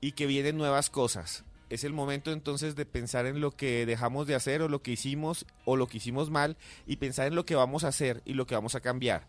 y 0.00 0.12
que 0.12 0.26
vienen 0.26 0.56
nuevas 0.56 0.90
cosas. 0.90 1.42
Es 1.70 1.84
el 1.84 1.92
momento 1.92 2.32
entonces 2.32 2.76
de 2.76 2.86
pensar 2.86 3.26
en 3.26 3.40
lo 3.40 3.50
que 3.50 3.84
dejamos 3.86 4.26
de 4.26 4.34
hacer 4.34 4.62
o 4.62 4.68
lo 4.68 4.82
que 4.82 4.92
hicimos 4.92 5.46
o 5.64 5.76
lo 5.76 5.86
que 5.86 5.98
hicimos 5.98 6.30
mal 6.30 6.56
y 6.86 6.96
pensar 6.96 7.26
en 7.26 7.34
lo 7.34 7.44
que 7.44 7.54
vamos 7.54 7.84
a 7.84 7.88
hacer 7.88 8.22
y 8.24 8.32
lo 8.32 8.46
que 8.46 8.54
vamos 8.54 8.74
a 8.74 8.80
cambiar. 8.80 9.26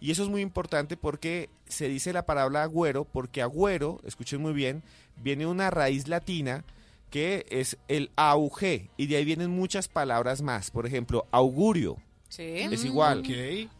Y 0.00 0.10
eso 0.10 0.22
es 0.22 0.28
muy 0.28 0.40
importante 0.40 0.96
porque 0.96 1.50
se 1.66 1.88
dice 1.88 2.12
la 2.12 2.24
palabra 2.24 2.62
agüero, 2.62 3.04
porque 3.04 3.42
agüero, 3.42 4.00
escuchen 4.04 4.40
muy 4.40 4.54
bien, 4.54 4.82
viene 5.16 5.46
una 5.46 5.70
raíz 5.70 6.08
latina 6.08 6.64
que 7.10 7.44
es 7.50 7.76
el 7.88 8.10
AUG, 8.16 8.88
y 8.96 9.06
de 9.06 9.16
ahí 9.16 9.24
vienen 9.24 9.50
muchas 9.50 9.88
palabras 9.88 10.42
más. 10.42 10.70
Por 10.70 10.86
ejemplo, 10.86 11.26
augurio. 11.32 11.98
Sí. 12.30 12.60
Es 12.60 12.84
igual. 12.84 13.22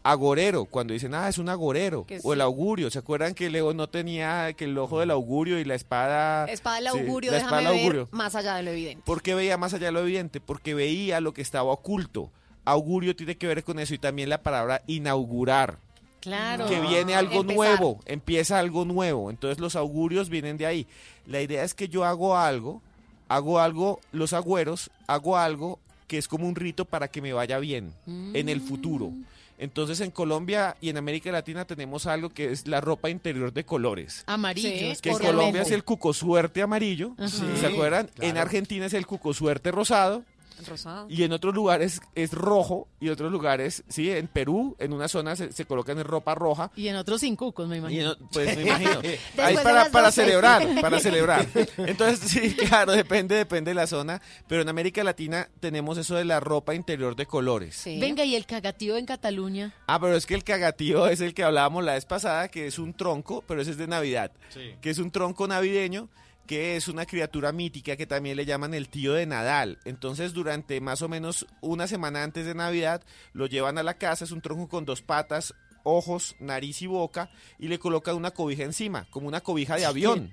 Agorero, 0.03 0.65
cuando 0.65 0.93
dicen, 0.93 1.15
ah, 1.15 1.29
es 1.29 1.37
un 1.37 1.47
agorero. 1.49 2.05
Que 2.05 2.19
O 2.21 2.33
el 2.33 2.39
sí. 2.39 2.43
augurio. 2.43 2.91
¿Se 2.91 2.99
acuerdan 2.99 3.33
que 3.33 3.49
Leo 3.49 3.73
no 3.73 3.87
tenía 3.87 4.51
que 4.53 4.65
el 4.65 4.77
ojo 4.77 4.99
del 4.99 5.09
augurio 5.09 5.57
y 5.57 5.63
la 5.63 5.73
espada? 5.75 6.45
Espada 6.45 6.75
del 6.81 6.91
Sí, 6.91 6.99
augurio, 6.99 7.31
la 7.31 7.37
déjame 7.37 7.57
espada 7.57 7.69
del 7.71 7.79
ver 7.79 7.85
augurio. 7.97 8.09
más 8.11 8.35
allá 8.35 8.55
de 8.55 8.63
lo 8.63 8.71
evidente. 8.71 9.03
¿Por 9.05 9.21
qué 9.23 9.35
veía 9.35 9.57
más 9.57 9.73
allá 9.73 9.85
de 9.87 9.91
lo 9.93 10.01
evidente? 10.01 10.41
Porque 10.41 10.73
veía 10.73 11.21
lo 11.21 11.33
que 11.33 11.41
estaba 11.41 11.71
oculto. 11.71 12.29
Augurio 12.65 13.15
tiene 13.15 13.37
que 13.37 13.47
ver 13.47 13.63
con 13.63 13.79
eso 13.79 13.93
y 13.93 13.97
también 13.97 14.29
la 14.29 14.43
palabra 14.43 14.83
inaugurar. 14.85 15.77
Claro. 16.19 16.67
Que 16.67 16.79
viene 16.81 17.15
algo 17.15 17.41
Empezar. 17.41 17.55
nuevo, 17.55 17.99
empieza 18.05 18.59
algo 18.59 18.85
nuevo. 18.85 19.29
Entonces 19.31 19.59
los 19.59 19.75
augurios 19.75 20.29
vienen 20.29 20.57
de 20.57 20.65
ahí. 20.67 20.87
La 21.25 21.41
idea 21.41 21.63
es 21.63 21.73
que 21.73 21.87
yo 21.89 22.03
hago 22.03 22.37
algo, 22.37 22.81
hago 23.29 23.59
algo, 23.59 23.99
los 24.11 24.33
agüeros, 24.33 24.91
hago 25.07 25.37
algo 25.37 25.79
que 26.11 26.17
es 26.17 26.27
como 26.27 26.45
un 26.45 26.55
rito 26.55 26.83
para 26.83 27.07
que 27.07 27.21
me 27.21 27.31
vaya 27.31 27.57
bien 27.57 27.93
en 28.05 28.49
el 28.49 28.59
futuro. 28.59 29.13
Entonces 29.57 30.01
en 30.01 30.11
Colombia 30.11 30.75
y 30.81 30.89
en 30.89 30.97
América 30.97 31.31
Latina 31.31 31.63
tenemos 31.63 32.05
algo 32.05 32.31
que 32.31 32.51
es 32.51 32.67
la 32.67 32.81
ropa 32.81 33.09
interior 33.09 33.53
de 33.53 33.63
colores. 33.63 34.25
Amarillos. 34.27 34.99
Que 34.99 35.11
en 35.11 35.17
Colombia 35.17 35.61
es 35.61 35.71
el 35.71 35.85
cucosuerte 35.85 36.61
amarillo, 36.61 37.13
Ajá. 37.17 37.29
¿se 37.29 37.65
acuerdan? 37.65 38.09
En 38.19 38.37
Argentina 38.37 38.87
es 38.87 38.93
el 38.93 39.07
cucosuerte 39.07 39.71
rosado. 39.71 40.25
Rosado. 40.65 41.07
Y 41.09 41.23
en 41.23 41.31
otros 41.33 41.53
lugares 41.53 42.01
es 42.15 42.31
rojo 42.33 42.87
y 42.99 43.07
en 43.07 43.13
otros 43.13 43.31
lugares, 43.31 43.83
sí, 43.89 44.09
en 44.11 44.27
Perú, 44.27 44.75
en 44.79 44.93
una 44.93 45.07
zona 45.07 45.35
se, 45.35 45.51
se 45.51 45.65
colocan 45.65 45.97
en 45.99 46.05
ropa 46.05 46.35
roja. 46.35 46.71
Y 46.75 46.87
en 46.87 46.95
otros 46.95 47.21
sin 47.21 47.35
cucos, 47.35 47.67
me 47.67 47.75
Y 47.75 47.79
imagino. 47.79 48.11
en 48.13 48.27
pues 48.31 48.55
me 48.57 48.63
imagino. 48.63 48.99
Ahí 49.37 49.55
para, 49.55 49.89
para 49.89 50.07
12. 50.07 50.21
celebrar, 50.23 50.67
para 50.81 50.99
celebrar. 51.01 51.47
Entonces, 51.77 52.29
sí, 52.29 52.53
claro, 52.67 52.91
depende, 52.91 53.35
depende 53.35 53.71
de 53.71 53.75
la 53.75 53.87
zona. 53.87 54.21
Pero 54.47 54.61
en 54.61 54.69
América 54.69 55.03
Latina 55.03 55.49
tenemos 55.59 55.97
eso 55.97 56.15
de 56.15 56.25
la 56.25 56.39
ropa 56.39 56.75
interior 56.75 57.15
de 57.15 57.25
colores. 57.25 57.81
Venga, 57.85 58.23
¿y 58.25 58.35
el 58.35 58.45
cagatío 58.45 58.97
en 58.97 59.05
Cataluña? 59.05 59.73
Ah, 59.87 59.99
pero 59.99 60.15
es 60.15 60.25
que 60.25 60.35
el 60.35 60.43
cagatío 60.43 61.07
es 61.07 61.21
el 61.21 61.33
que 61.33 61.43
hablábamos 61.43 61.83
la 61.83 61.93
vez 61.93 62.05
pasada, 62.05 62.47
que 62.49 62.67
es 62.67 62.79
un 62.79 62.93
tronco, 62.93 63.43
pero 63.47 63.61
ese 63.61 63.71
es 63.71 63.77
de 63.77 63.87
Navidad. 63.87 64.31
Sí. 64.49 64.75
Que 64.81 64.89
es 64.89 64.97
un 64.99 65.11
tronco 65.11 65.47
navideño, 65.47 66.09
que 66.47 66.75
es 66.75 66.87
una 66.87 67.05
criatura 67.05 67.51
mítica 67.51 67.95
que 67.95 68.05
también 68.07 68.35
le 68.37 68.45
llaman 68.45 68.73
el 68.73 68.89
tío 68.89 69.13
de 69.13 69.25
Nadal. 69.25 69.79
Entonces, 69.85 70.33
durante 70.33 70.81
más 70.81 71.01
o 71.01 71.09
menos 71.09 71.45
una 71.61 71.87
semana 71.87 72.23
antes 72.23 72.45
de 72.45 72.55
Navidad, 72.55 73.01
lo 73.33 73.45
llevan 73.47 73.77
a 73.77 73.83
la 73.83 73.93
casa, 73.95 74.25
es 74.25 74.31
un 74.31 74.41
tronco 74.41 74.67
con 74.67 74.85
dos 74.85 75.01
patas, 75.01 75.53
ojos, 75.83 76.35
nariz 76.39 76.81
y 76.81 76.87
boca, 76.87 77.29
y 77.57 77.67
le 77.67 77.79
colocan 77.79 78.15
una 78.15 78.31
cobija 78.31 78.63
encima, 78.63 79.07
como 79.09 79.27
una 79.27 79.41
cobija 79.41 79.75
de 79.77 79.85
avión. 79.85 80.29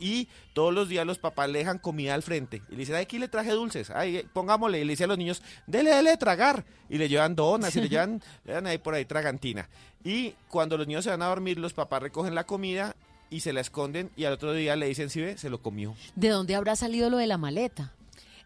Y 0.00 0.28
todos 0.52 0.74
los 0.74 0.88
días 0.88 1.06
los 1.06 1.18
papás 1.18 1.48
le 1.48 1.60
dejan 1.60 1.78
comida 1.78 2.14
al 2.14 2.22
frente. 2.22 2.62
Y 2.68 2.72
le 2.72 2.78
dicen, 2.78 2.96
"Ay, 2.96 3.02
aquí 3.02 3.18
le 3.18 3.28
traje 3.28 3.52
dulces, 3.52 3.90
ay, 3.90 4.26
pongámosle. 4.32 4.80
Y 4.80 4.84
le 4.84 4.92
dice 4.92 5.04
a 5.04 5.06
los 5.06 5.18
niños, 5.18 5.42
dele, 5.66 5.90
dele 5.94 6.10
de 6.10 6.16
tragar. 6.16 6.64
Y 6.88 6.98
le 6.98 7.08
llevan 7.08 7.36
donas 7.36 7.74
y 7.76 7.80
le 7.80 7.88
llevan, 7.88 8.20
le 8.44 8.52
dan 8.52 8.66
ahí 8.66 8.78
por 8.78 8.94
ahí 8.94 9.04
tragantina. 9.04 9.68
Y 10.02 10.34
cuando 10.48 10.76
los 10.76 10.86
niños 10.86 11.04
se 11.04 11.10
van 11.10 11.22
a 11.22 11.26
dormir, 11.26 11.58
los 11.58 11.72
papás 11.72 12.02
recogen 12.02 12.34
la 12.34 12.44
comida 12.44 12.96
y 13.30 13.40
se 13.40 13.52
la 13.52 13.60
esconden 13.60 14.10
y 14.16 14.24
al 14.24 14.32
otro 14.34 14.52
día 14.52 14.76
le 14.76 14.86
dicen, 14.86 15.10
si 15.10 15.20
ve, 15.20 15.38
se 15.38 15.50
lo 15.50 15.62
comió. 15.62 15.94
¿De 16.16 16.28
dónde 16.28 16.54
habrá 16.54 16.76
salido 16.76 17.10
lo 17.10 17.16
de 17.18 17.26
la 17.26 17.38
maleta? 17.38 17.92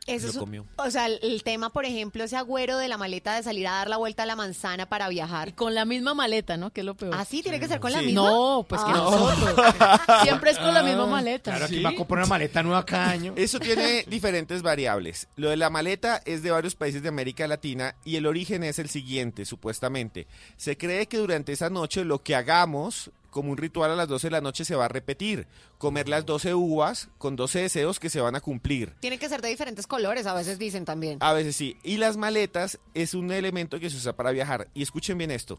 Eso 0.06 0.26
Lo 0.38 0.52
es 0.52 0.62
o 0.76 0.90
sea, 0.90 1.06
el, 1.06 1.18
el 1.22 1.42
tema, 1.42 1.70
por 1.70 1.86
ejemplo, 1.86 2.22
ese 2.24 2.36
agüero 2.36 2.76
de 2.76 2.88
la 2.88 2.98
maleta 2.98 3.36
de 3.36 3.42
salir 3.42 3.66
a 3.66 3.70
dar 3.72 3.88
la 3.88 3.96
vuelta 3.96 4.24
a 4.24 4.26
la 4.26 4.36
manzana 4.36 4.84
para 4.84 5.08
viajar. 5.08 5.54
Con 5.54 5.74
la 5.74 5.86
misma 5.86 6.12
maleta, 6.12 6.58
¿no? 6.58 6.68
Que 6.70 6.82
es 6.82 6.84
lo 6.84 6.94
peor. 6.94 7.14
¿Ah, 7.16 7.24
sí? 7.24 7.42
¿Tiene 7.42 7.58
que 7.58 7.68
ser 7.68 7.80
con 7.80 7.90
la 7.90 8.00
Sí. 8.00 8.06
misma? 8.08 8.20
No, 8.28 8.66
pues 8.68 8.82
que 8.82 8.90
Ah. 8.90 8.94
nosotros. 8.94 10.20
Siempre 10.24 10.50
es 10.50 10.58
con 10.58 10.74
la 10.74 10.82
misma 10.82 11.06
maleta. 11.06 11.52
Claro, 11.52 11.64
aquí 11.64 11.82
va 11.82 11.88
a 11.88 11.94
comprar 11.94 12.18
una 12.18 12.28
maleta 12.28 12.62
nueva 12.62 12.84
cada 12.84 13.08
año. 13.08 13.32
Eso 13.38 13.58
tiene 13.58 14.04
diferentes 14.06 14.60
variables. 14.60 15.26
Lo 15.36 15.48
de 15.48 15.56
la 15.56 15.70
maleta 15.70 16.20
es 16.26 16.42
de 16.42 16.50
varios 16.50 16.74
países 16.74 17.02
de 17.02 17.08
América 17.08 17.48
Latina 17.48 17.94
y 18.04 18.16
el 18.16 18.26
origen 18.26 18.62
es 18.62 18.78
el 18.78 18.90
siguiente, 18.90 19.46
supuestamente. 19.46 20.26
Se 20.58 20.76
cree 20.76 21.06
que 21.06 21.16
durante 21.16 21.52
esa 21.52 21.70
noche 21.70 22.04
lo 22.04 22.22
que 22.22 22.34
hagamos 22.34 23.10
como 23.34 23.50
un 23.50 23.58
ritual 23.58 23.90
a 23.90 23.96
las 23.96 24.06
12 24.06 24.28
de 24.28 24.30
la 24.30 24.40
noche 24.40 24.64
se 24.64 24.76
va 24.76 24.84
a 24.84 24.88
repetir. 24.88 25.48
Comer 25.78 26.08
las 26.08 26.24
12 26.24 26.54
uvas 26.54 27.08
con 27.18 27.34
12 27.34 27.62
deseos 27.62 27.98
que 27.98 28.08
se 28.08 28.20
van 28.20 28.36
a 28.36 28.40
cumplir. 28.40 28.94
Tiene 29.00 29.18
que 29.18 29.28
ser 29.28 29.42
de 29.42 29.48
diferentes 29.48 29.88
colores, 29.88 30.26
a 30.26 30.34
veces 30.34 30.56
dicen 30.56 30.84
también. 30.84 31.18
A 31.20 31.32
veces 31.32 31.56
sí. 31.56 31.76
Y 31.82 31.96
las 31.96 32.16
maletas 32.16 32.78
es 32.94 33.12
un 33.12 33.32
elemento 33.32 33.80
que 33.80 33.90
se 33.90 33.96
usa 33.96 34.14
para 34.14 34.30
viajar. 34.30 34.68
Y 34.72 34.84
escuchen 34.84 35.18
bien 35.18 35.32
esto. 35.32 35.58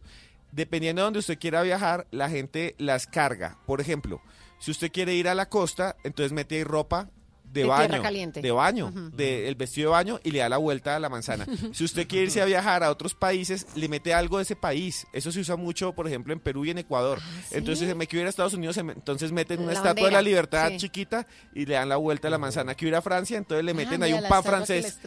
Dependiendo 0.54 1.02
de 1.02 1.04
donde 1.04 1.20
usted 1.20 1.38
quiera 1.38 1.64
viajar, 1.64 2.08
la 2.12 2.30
gente 2.30 2.76
las 2.78 3.08
carga. 3.08 3.58
Por 3.66 3.82
ejemplo, 3.82 4.22
si 4.58 4.72
usted 4.72 4.90
quiere 4.90 5.14
ir 5.14 5.28
a 5.28 5.36
la 5.36 5.50
costa, 5.50 5.98
entonces 6.06 6.32
mete 6.32 6.56
ahí 6.56 6.64
ropa 6.64 7.10
de, 7.56 7.62
De 7.62 7.68
baño. 7.68 7.88
tierra 7.88 8.04
caliente. 8.04 8.42
De 8.42 8.52
baño. 8.52 8.88
Ujú. 8.88 9.10
de, 9.16 9.48
el 9.48 9.56
vestido 9.56 9.90
de 9.90 9.92
baño 9.94 10.20
y 10.24 10.32
le 10.32 10.40
da 10.40 10.50
la 10.50 10.58
vuelta 10.58 10.96
a 10.96 11.00
la 11.00 11.10
manzana. 11.10 11.46
si 11.74 11.84
usted 11.84 12.08
quiere 12.08 12.26
irse 12.26 12.42
a 12.42 12.46
viajar 12.46 12.84
a 12.84 12.92
otros 12.92 13.16
países, 13.16 13.66
le 13.76 13.88
mete 13.88 14.14
algo 14.14 14.38
de 14.38 14.44
ese 14.44 14.56
país. 14.56 15.08
Eso 15.14 15.32
se 15.32 15.40
usa 15.40 15.56
mucho, 15.56 15.94
por 15.94 16.08
ejemplo, 16.08 16.34
en 16.34 16.40
Perú 16.40 16.66
y 16.66 16.70
en 16.72 16.78
Ecuador. 16.78 17.20
Entonces, 17.52 17.88
si 17.90 17.96
me 17.96 18.08
quiero 18.08 18.22
ir 18.22 18.28
a 18.28 18.30
Estados 18.30 18.54
Unidos, 18.54 18.78
entonces 18.78 19.32
meten 19.32 19.60
una 19.62 19.72
La 19.74 19.78
estatua 19.80 20.06
de 20.08 20.12
la 20.12 20.22
libertad 20.22 20.70
sí. 20.72 20.78
chiquita 20.78 21.26
y 21.54 21.66
le 21.66 21.76
dan 21.76 21.90
la 21.90 21.96
vuelta 21.96 22.28
a 22.28 22.32
la 22.32 22.38
manzana. 22.38 22.76
Quiero 22.76 22.90
ir 22.90 22.96
a 22.96 23.02
Francia, 23.02 23.38
entonces 23.38 23.64
le 23.66 23.74
meten 23.74 24.04
Ah, 24.04 24.06
ahí 24.06 24.12
mira, 24.14 24.24
un 24.24 24.30
pan 24.30 24.44
francés. 24.44 25.00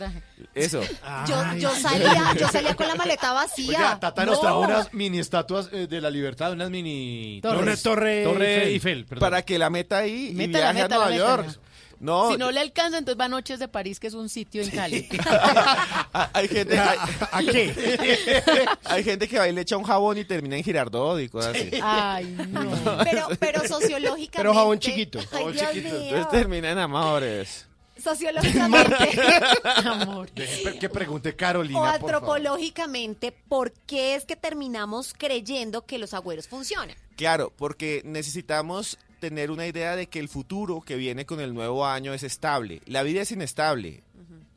Eso. 0.55 0.81
Yo, 1.29 1.37
yo 1.59 1.71
salía, 1.75 2.35
yo 2.39 2.49
salía 2.49 2.75
con 2.75 2.87
la 2.89 2.95
maleta 2.97 3.33
vacía. 3.33 3.69
Oiga, 3.69 4.01
Tata 4.01 4.25
nos 4.25 4.37
No. 4.37 4.41
trajo 4.41 4.61
unas 4.61 4.95
mini 4.95 5.19
estatuas 5.19 5.69
eh, 5.73 5.87
de 5.87 6.01
la 6.01 6.11
libertad, 6.11 6.53
unas 6.53 6.71
mini 6.71 7.41
Torres. 7.43 7.83
Torre- 7.83 8.25
Torre 8.25 8.55
Eiffel. 8.55 8.69
Eiffel, 8.73 9.05
perdón. 9.07 9.21
para 9.21 9.43
que 9.43 9.59
la 9.59 9.69
meta 9.71 9.99
ahí 9.99 10.29
y 10.31 10.35
Métala, 10.35 10.73
viaje 10.73 10.83
a 10.83 10.89
Nueva 10.97 11.11
York. 11.17 11.59
No, 12.01 12.31
Si 12.31 12.37
no 12.37 12.51
le 12.53 12.61
alcanza, 12.61 12.99
entonces 12.99 13.21
va 13.21 13.25
a 13.25 13.29
Noches 13.29 13.59
de 13.59 13.67
París, 13.69 13.99
que 13.99 14.07
es 14.07 14.15
un 14.15 14.29
sitio 14.29 14.63
en 14.63 14.71
Cali. 14.71 15.09
hay 16.33 16.49
gente, 16.49 16.79
hay, 16.79 16.99
¿A 17.33 17.43
qué? 17.43 18.43
hay 18.85 19.05
gente 19.05 19.27
que 19.29 19.39
va 19.39 19.49
y 19.49 19.53
le 19.53 19.63
echa 19.63 19.77
un 19.77 19.85
jabón 19.85 20.17
y 20.19 20.25
termina 20.25 20.57
en 20.57 20.63
Girardot 20.63 21.21
y 21.21 21.29
cosas 21.29 21.57
así. 21.57 21.71
Ay, 21.83 22.37
no. 22.51 22.69
Pero, 23.05 23.29
pero 23.39 23.61
sociológicamente. 23.67 24.37
Pero 24.37 24.55
jabón 24.55 24.79
chiquito. 24.79 25.19
Ay, 25.19 25.27
Jabón 25.31 25.53
Dios 25.53 25.71
chiquito. 25.73 25.95
mío. 25.95 26.03
Entonces 26.17 26.31
termina 26.31 26.71
en 26.71 26.79
amores. 26.79 27.67
Sociológicamente 28.03 28.95
Amor. 29.85 30.31
Que 30.31 30.89
pregunte 30.89 31.31
o 31.31 31.37
Carolina, 31.37 31.79
por 31.81 31.89
favor. 31.89 32.15
antropológicamente, 32.15 33.33
¿por 33.33 33.73
qué 33.73 34.15
es 34.15 34.25
que 34.25 34.37
terminamos 34.37 35.15
creyendo 35.17 35.85
que 35.85 35.99
los 35.99 36.15
agüeros 36.15 36.47
funcionan? 36.47 36.97
Claro, 37.17 37.53
porque 37.57 38.03
necesitamos 38.05 38.99
tener 39.19 39.51
una 39.51 39.67
idea 39.67 39.97
de 39.97 40.07
que 40.07 40.19
el 40.19 40.29
futuro 40.29 40.81
que 40.81 40.97
viene 40.97 41.27
con 41.27 41.41
el 41.41 41.55
nuevo 41.55 41.87
año 41.87 42.15
es 42.15 42.23
estable. 42.23 42.81
La 42.87 43.03
vida 43.03 43.23
es 43.23 43.33
inestable. 43.33 44.03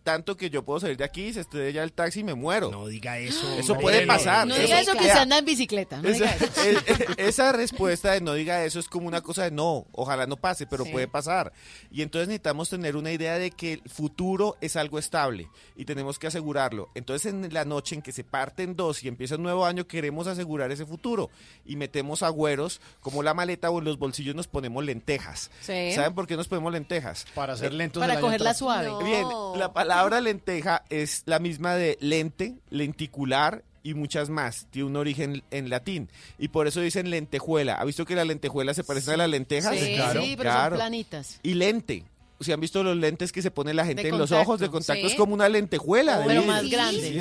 Tanto 0.04 0.36
que 0.36 0.50
yo 0.50 0.64
puedo 0.66 0.80
salir 0.80 0.98
de 0.98 1.04
aquí, 1.04 1.32
se 1.32 1.42
estrella 1.42 1.84
el 1.84 1.94
taxi 1.94 2.22
y 2.22 2.24
me 2.24 2.34
muero. 2.34 2.72
No 2.72 2.88
diga 2.88 3.20
eso. 3.20 3.48
Eso 3.60 3.74
hombre. 3.74 3.84
puede 3.84 4.08
pasar. 4.08 4.48
No 4.48 4.56
diga 4.56 4.82
eso 4.82 4.94
que 4.94 5.04
se 5.04 5.12
anda 5.12 5.38
en 5.38 5.46
bicicleta. 5.46 5.98
No 6.02 6.10
Esa, 6.10 6.26
diga 6.26 6.36
eso. 6.36 6.62
es- 6.64 7.00
es- 7.02 7.08
esa 7.18 7.52
respuesta 7.52 8.12
de 8.12 8.22
no 8.22 8.34
diga 8.34 8.64
eso 8.66 8.80
es 8.80 8.88
como 8.90 9.08
una 9.08 9.22
cosa 9.22 9.44
de 9.44 9.52
no, 9.52 9.86
ojalá 9.92 10.26
no 10.26 10.38
pase, 10.38 10.66
pero 10.66 10.86
Sí. 10.86 10.92
puede 10.92 11.08
pasar. 11.08 11.54
Y 11.92 12.02
entonces 12.02 12.28
necesitamos 12.30 12.70
tener 12.70 12.96
una 12.96 13.12
idea 13.12 13.38
de 13.38 13.52
que 13.52 13.74
el 13.74 13.82
futuro 13.90 14.58
es 14.60 14.76
algo 14.76 14.98
estable 14.98 15.50
y 15.76 15.86
tenemos 15.86 16.18
que 16.18 16.26
asegurarlo. 16.28 16.90
Entonces 16.96 17.32
en 17.32 17.54
la 17.54 17.64
noche 17.66 17.94
en 17.94 18.02
que 18.02 18.12
se 18.12 18.24
parte 18.24 18.64
en 18.64 18.76
dos 18.76 19.04
y 19.04 19.08
empieza 19.08 19.36
un 19.36 19.44
nuevo 19.44 19.66
año 19.68 19.86
queremos 19.86 20.26
asegurar 20.26 20.72
ese 20.72 20.86
futuro 20.88 21.30
y 21.64 21.76
metemos 21.76 22.24
agüeros 22.24 22.82
como 23.02 23.22
la 23.22 23.36
maleta 23.36 23.70
o 23.70 23.78
en 23.78 23.86
los 23.86 24.00
bolsillos 24.00 24.34
nos 24.34 24.48
ponemos 24.48 24.84
lentejas. 24.84 25.52
Sí. 25.62 25.92
¿Saben 25.94 26.16
por 26.16 26.26
qué 26.26 26.36
nos 26.36 26.48
ponemos 26.48 26.74
lentejas? 26.74 27.28
Para 27.36 27.54
hacer 27.54 27.72
lentos 27.72 28.02
Para 28.02 28.20
cogerla 28.20 28.56
suave. 28.56 28.88
No. 28.88 29.00
Bien, 29.04 29.28
la 29.60 29.72
palabra 29.72 29.91
lenteja 30.22 30.84
es 30.90 31.24
la 31.26 31.40
misma 31.40 31.76
de 31.76 31.98
lente, 32.02 32.56
lenticular 32.70 33.64
y 33.84 33.94
muchas 33.94 34.30
más. 34.30 34.68
Tiene 34.72 34.88
un 34.88 34.96
origen 34.96 35.44
en 35.52 35.70
latín. 35.70 36.10
Y 36.38 36.50
por 36.50 36.68
eso 36.68 36.82
dicen 36.82 37.10
lentejuela. 37.10 37.76
¿Ha 37.76 37.86
visto 37.86 38.06
que 38.06 38.16
las 38.16 38.28
lentejuelas 38.28 38.76
se 38.76 38.84
parecen 38.84 39.16
a 39.16 39.18
las 39.18 39.30
lentejas? 39.30 39.78
Sí, 39.78 39.96
claro, 39.96 40.22
sí, 40.22 40.36
pero 40.38 40.50
claro. 40.50 40.76
son 40.76 40.80
planitas. 40.80 41.40
Y 41.44 41.54
lente. 41.56 42.06
¿Se 42.40 42.54
han 42.54 42.60
visto 42.60 42.82
los 42.82 42.98
lentes 42.98 43.32
que 43.32 43.44
se 43.44 43.52
pone 43.52 43.72
la 43.72 43.86
gente 43.86 44.02
De 44.02 44.10
en 44.10 44.18
los 44.18 44.32
ojos 44.32 44.60
de 44.60 44.68
contacto? 44.70 45.08
sí. 45.08 45.14
Es 45.14 45.16
como 45.16 45.36
una 45.36 45.48
lentejuela. 45.48 46.20
de 46.20 46.26
Pero 46.26 46.44
más 46.44 46.68
grande. 46.68 47.00
Sí, 47.00 47.20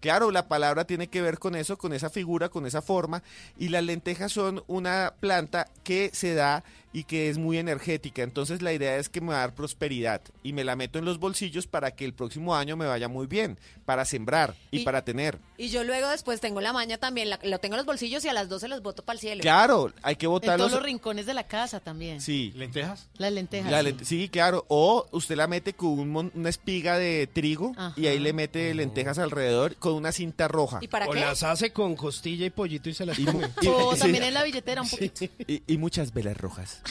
claro, 0.00 0.30
la 0.30 0.48
palabra 0.48 0.86
tiene 0.86 1.08
que 1.08 1.20
ver 1.20 1.38
con 1.38 1.54
eso, 1.54 1.76
con 1.76 1.92
esa 1.92 2.08
figura, 2.08 2.48
con 2.48 2.64
esa 2.64 2.80
forma. 2.80 3.22
Y 3.58 3.68
las 3.68 3.84
lentejas 3.84 4.32
son 4.32 4.64
una 4.66 5.12
planta 5.20 5.68
que 5.82 6.10
se 6.14 6.32
da 6.32 6.64
y 6.94 7.04
que 7.04 7.28
es 7.28 7.36
muy 7.36 7.58
energética. 7.58 8.22
Entonces 8.22 8.62
la 8.62 8.72
idea 8.72 8.96
es 8.96 9.10
que 9.10 9.20
me 9.20 9.28
va 9.28 9.36
a 9.36 9.40
dar 9.40 9.54
prosperidad 9.54 10.22
y 10.42 10.54
me 10.54 10.64
la 10.64 10.76
meto 10.76 10.98
en 10.98 11.04
los 11.04 11.18
bolsillos 11.18 11.66
para 11.66 11.90
que 11.90 12.04
el 12.06 12.14
próximo 12.14 12.54
año 12.54 12.76
me 12.76 12.86
vaya 12.86 13.08
muy 13.08 13.26
bien, 13.26 13.58
para 13.84 14.04
sembrar 14.06 14.54
y, 14.70 14.78
Y- 14.78 14.84
para 14.84 15.04
tener. 15.04 15.38
Y 15.58 15.68
yo 15.70 15.82
luego 15.84 16.08
después 16.08 16.40
tengo 16.40 16.60
la 16.60 16.72
maña 16.72 16.96
también, 16.96 17.28
la- 17.30 17.40
lo 17.42 17.58
tengo 17.58 17.74
en 17.74 17.78
los 17.78 17.86
bolsillos 17.86 18.24
y 18.24 18.28
a 18.28 18.32
las 18.32 18.48
12 18.48 18.68
los 18.68 18.80
boto 18.82 19.04
para 19.04 19.14
el 19.16 19.20
cielo. 19.20 19.42
Claro, 19.42 19.92
hay 20.02 20.14
que 20.16 20.26
En 20.26 20.32
botarlos. 20.32 20.68
todos 20.68 20.72
los 20.80 20.82
rincones 20.82 21.26
de 21.26 21.34
la 21.34 21.44
casa 21.48 21.80
también. 21.80 22.20
Sí. 22.20 22.52
¿Lentejas? 22.54 23.08
Las 23.18 23.32
lentejas. 23.32 23.70
La 23.72 23.80
sí. 23.80 23.84
lente- 23.86 24.04
sí, 24.04 24.28
claro. 24.28 24.44
Claro, 24.44 24.66
o 24.68 25.06
usted 25.12 25.36
la 25.36 25.46
mete 25.46 25.72
con 25.72 25.98
un 25.98 26.10
mon- 26.10 26.30
una 26.34 26.50
espiga 26.50 26.98
de 26.98 27.26
trigo 27.26 27.72
y 27.96 28.08
ahí 28.08 28.18
le 28.18 28.34
mete 28.34 28.74
lentejas 28.74 29.16
alrededor 29.18 29.74
con 29.76 29.94
una 29.94 30.12
cinta 30.12 30.48
roja. 30.48 30.80
¿Y 30.82 30.88
para 30.88 31.06
o 31.06 31.12
qué? 31.12 31.20
las 31.20 31.42
hace 31.42 31.72
con 31.72 31.96
costilla 31.96 32.44
y 32.44 32.50
pollito 32.50 32.90
y 32.90 32.94
se 32.94 33.06
las 33.06 33.18
come. 33.18 33.46
O 33.66 33.94
sí. 33.94 34.00
también 34.00 34.24
en 34.24 34.34
la 34.34 34.42
billetera 34.44 34.82
un 34.82 34.90
poquito. 34.90 35.24
Y, 35.48 35.62
y 35.66 35.78
muchas 35.78 36.12
velas 36.12 36.36
rojas. 36.36 36.82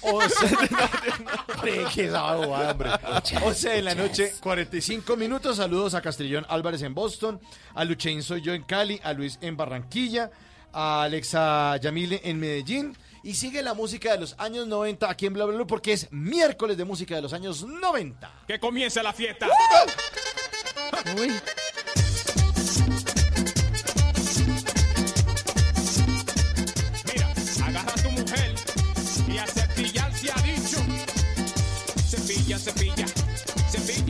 O 3.44 3.54
sea, 3.54 3.76
en 3.76 3.86
la 3.86 3.96
noche, 3.96 4.34
45 4.42 5.16
minutos. 5.16 5.58
Saludos 5.58 5.94
a 5.94 6.02
Castrillón 6.02 6.46
Álvarez 6.50 6.82
en 6.82 6.94
Boston, 6.94 7.40
a 7.74 7.84
Luchain 7.86 8.24
Soy 8.24 8.42
Yo 8.42 8.54
en 8.54 8.64
Cali, 8.64 9.00
a 9.04 9.14
Luis 9.14 9.38
en 9.42 9.56
Barranquilla, 9.56 10.32
a 10.72 11.04
Alexa 11.04 11.78
Yamile 11.78 12.22
en 12.24 12.40
Medellín. 12.40 12.98
Y 13.24 13.36
sigue 13.36 13.62
la 13.62 13.74
música 13.74 14.12
de 14.12 14.20
los 14.20 14.36
años 14.38 14.68
90 14.68 15.10
aquí 15.10 15.28
en 15.28 15.34
Bla 15.34 15.46
Bla 15.46 15.66
porque 15.66 15.94
es 15.94 16.12
miércoles 16.12 16.76
de 16.76 16.84
música 16.84 17.16
de 17.16 17.22
los 17.22 17.32
años 17.32 17.64
90. 17.64 18.44
Que 18.48 18.60
comience 18.60 19.02
la 19.02 19.14
fiesta. 19.14 19.48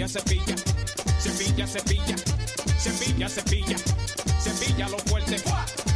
Cepilla, 0.07 0.55
cepilla, 1.21 1.65
cepilla, 1.65 2.15
cepilla, 2.77 3.29
cepilla, 3.29 3.29
cepilla, 3.29 3.77
cepilla 4.43 4.89
lo 4.89 4.97
fuerte. 4.99 5.37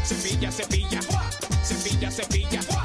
Cepilla, 0.06 0.50
cepilla, 0.52 1.00
cepilla, 1.64 2.10
cepilla. 2.12 2.77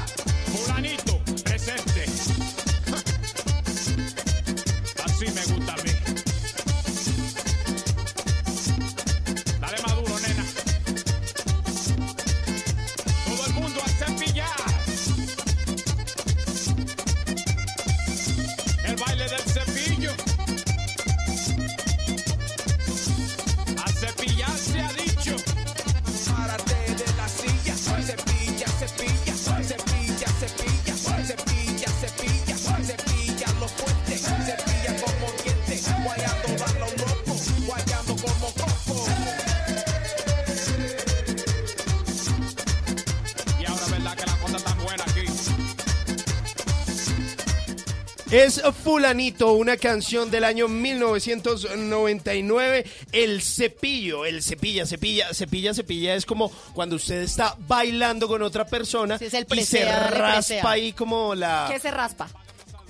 Es 48.33 48.61
Fulanito, 48.83 49.53
una 49.53 49.77
canción 49.77 50.31
del 50.31 50.43
año 50.43 50.67
1999. 50.67 52.83
El 53.11 53.43
cepillo, 53.43 54.25
el 54.25 54.41
cepilla, 54.41 54.87
cepilla, 54.87 55.31
cepilla, 55.35 55.71
cepilla 55.75 56.15
es 56.15 56.25
como 56.25 56.49
cuando 56.73 56.95
usted 56.95 57.21
está 57.21 57.55
bailando 57.67 58.27
con 58.27 58.41
otra 58.41 58.65
persona 58.65 59.19
Sí, 59.19 59.25
es 59.25 59.35
el 59.35 59.41
y 59.43 59.45
se 59.45 59.45
presea, 59.45 60.09
raspa 60.09 60.33
presea. 60.33 60.67
ahí 60.67 60.93
como 60.93 61.35
la 61.35 61.67
¿Qué 61.71 61.79
se 61.79 61.91
raspa? 61.91 62.27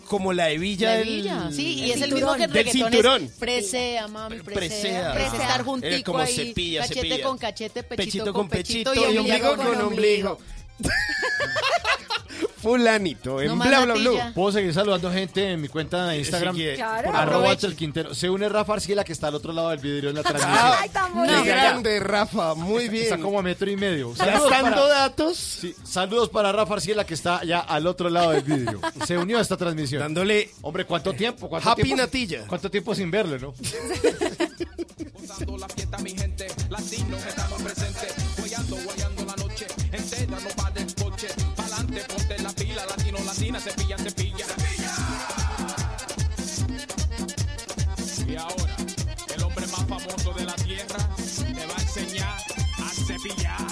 como 0.08 0.32
la 0.32 0.50
hebilla 0.50 0.92
La 0.92 0.98
del 1.00 1.10
hebilla, 1.10 1.52
sí, 1.52 1.74
y 1.74 1.92
el 1.92 1.94
es 1.98 2.02
el 2.04 2.14
mismo 2.14 2.36
que 2.36 2.44
el 2.46 2.52
del 2.54 2.70
cinturón. 2.70 3.24
es 3.26 3.32
presea, 3.32 4.08
mami, 4.08 4.40
presea. 4.40 4.70
Presea. 4.70 5.14
Presea, 5.14 5.42
estar 5.42 5.64
juntico 5.64 6.12
como 6.14 6.24
ahí, 6.24 6.34
cepilla, 6.36 6.82
cachete 6.84 7.02
cepilla. 7.02 7.24
con 7.28 7.38
cachete, 7.38 7.84
pechito, 7.84 8.06
pechito 8.06 8.24
con 8.26 8.34
con 8.34 8.48
pechito, 8.50 8.92
pechito 8.94 9.12
y 9.12 9.18
ombligo 9.18 9.58
con 9.58 9.82
ombligo. 9.82 10.40
Fulanito, 12.64 13.42
en 13.42 13.60
bla 13.60 13.82
bla 13.86 13.94
bla. 13.94 14.32
Puedo 14.34 14.52
seguir 14.52 14.74
saludando 14.74 15.12
gente 15.12 15.52
en 15.52 15.62
mi 15.62 15.68
cuenta 15.68 16.08
de 16.08 16.20
Instagram. 16.20 16.56
Sí, 16.56 16.62
que- 16.62 16.76
Claro. 16.76 17.10
Arroba 17.10 17.38
Aproveche. 17.38 17.68
el 17.68 17.76
Quintero. 17.76 18.16
Se 18.16 18.30
une 18.30 18.48
Rafa 18.50 18.74
Arcila 18.74 19.04
que 19.04 19.12
está 19.14 19.28
al 19.28 19.36
otro 19.36 19.52
lado 19.54 19.70
del 19.70 19.80
vidrio 19.80 20.10
en 20.10 20.16
la 20.16 20.24
transmisión. 20.24 20.72
Ay, 20.80 20.90
tan 20.90 21.14
Qué 21.44 21.50
grande, 21.50 22.00
Rafa, 22.00 22.56
muy 22.56 22.90
bien. 22.90 23.04
Está 23.06 23.18
como 23.20 23.40
a 23.40 23.42
metro 23.44 23.70
y 23.70 23.76
medio. 23.76 24.14
¿Ya 24.16 24.26
Saludos 24.26 24.50
para, 24.52 24.88
datos? 24.88 25.38
sí, 25.38 25.76
saludos 25.84 26.30
para 26.30 26.52
Rafa 26.52 26.74
Arciela 26.76 27.06
que 27.06 27.14
está 27.14 27.44
ya 27.44 27.60
al 27.60 27.86
otro 27.88 28.10
lado 28.10 28.32
del 28.32 28.44
vidrio. 28.44 28.80
Se 29.06 29.18
unió 29.18 29.38
a 29.38 29.42
esta 29.42 29.58
transmisión. 29.58 30.00
Dándole 30.02 30.50
Hombre, 30.62 30.86
¿cuánto 30.86 31.14
tiempo? 31.14 31.50
¿Cuánto 31.50 31.70
Happy 31.70 31.84
tiempo? 31.84 32.02
Natilla. 32.02 32.48
¿Cuánto 32.48 32.72
tiempo 32.72 32.96
sin 32.96 33.12
verlo, 33.12 33.38
no? 33.40 33.54
Gozando 35.20 35.58
la 35.58 35.68
fiesta, 35.70 35.98
mi 36.00 36.10
gente. 36.12 36.23
Latino, 43.54 43.98
latina, 43.98 44.00
cepilla, 44.00 44.46
cepilla. 44.46 44.92
Y 48.28 48.36
ahora, 48.36 48.76
el 49.36 49.44
hombre 49.44 49.68
más 49.68 49.86
famoso 49.86 50.34
de 50.34 50.46
la 50.46 50.56
tierra 50.56 50.98
te 51.38 51.66
va 51.68 51.78
a 51.78 51.82
enseñar 51.82 52.42
a 52.80 52.90
cepillar. 52.90 53.68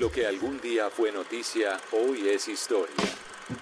Lo 0.00 0.10
que 0.10 0.26
algún 0.26 0.58
día 0.62 0.88
fue 0.88 1.12
noticia, 1.12 1.78
hoy 1.92 2.26
es 2.28 2.48
historia. 2.48 2.94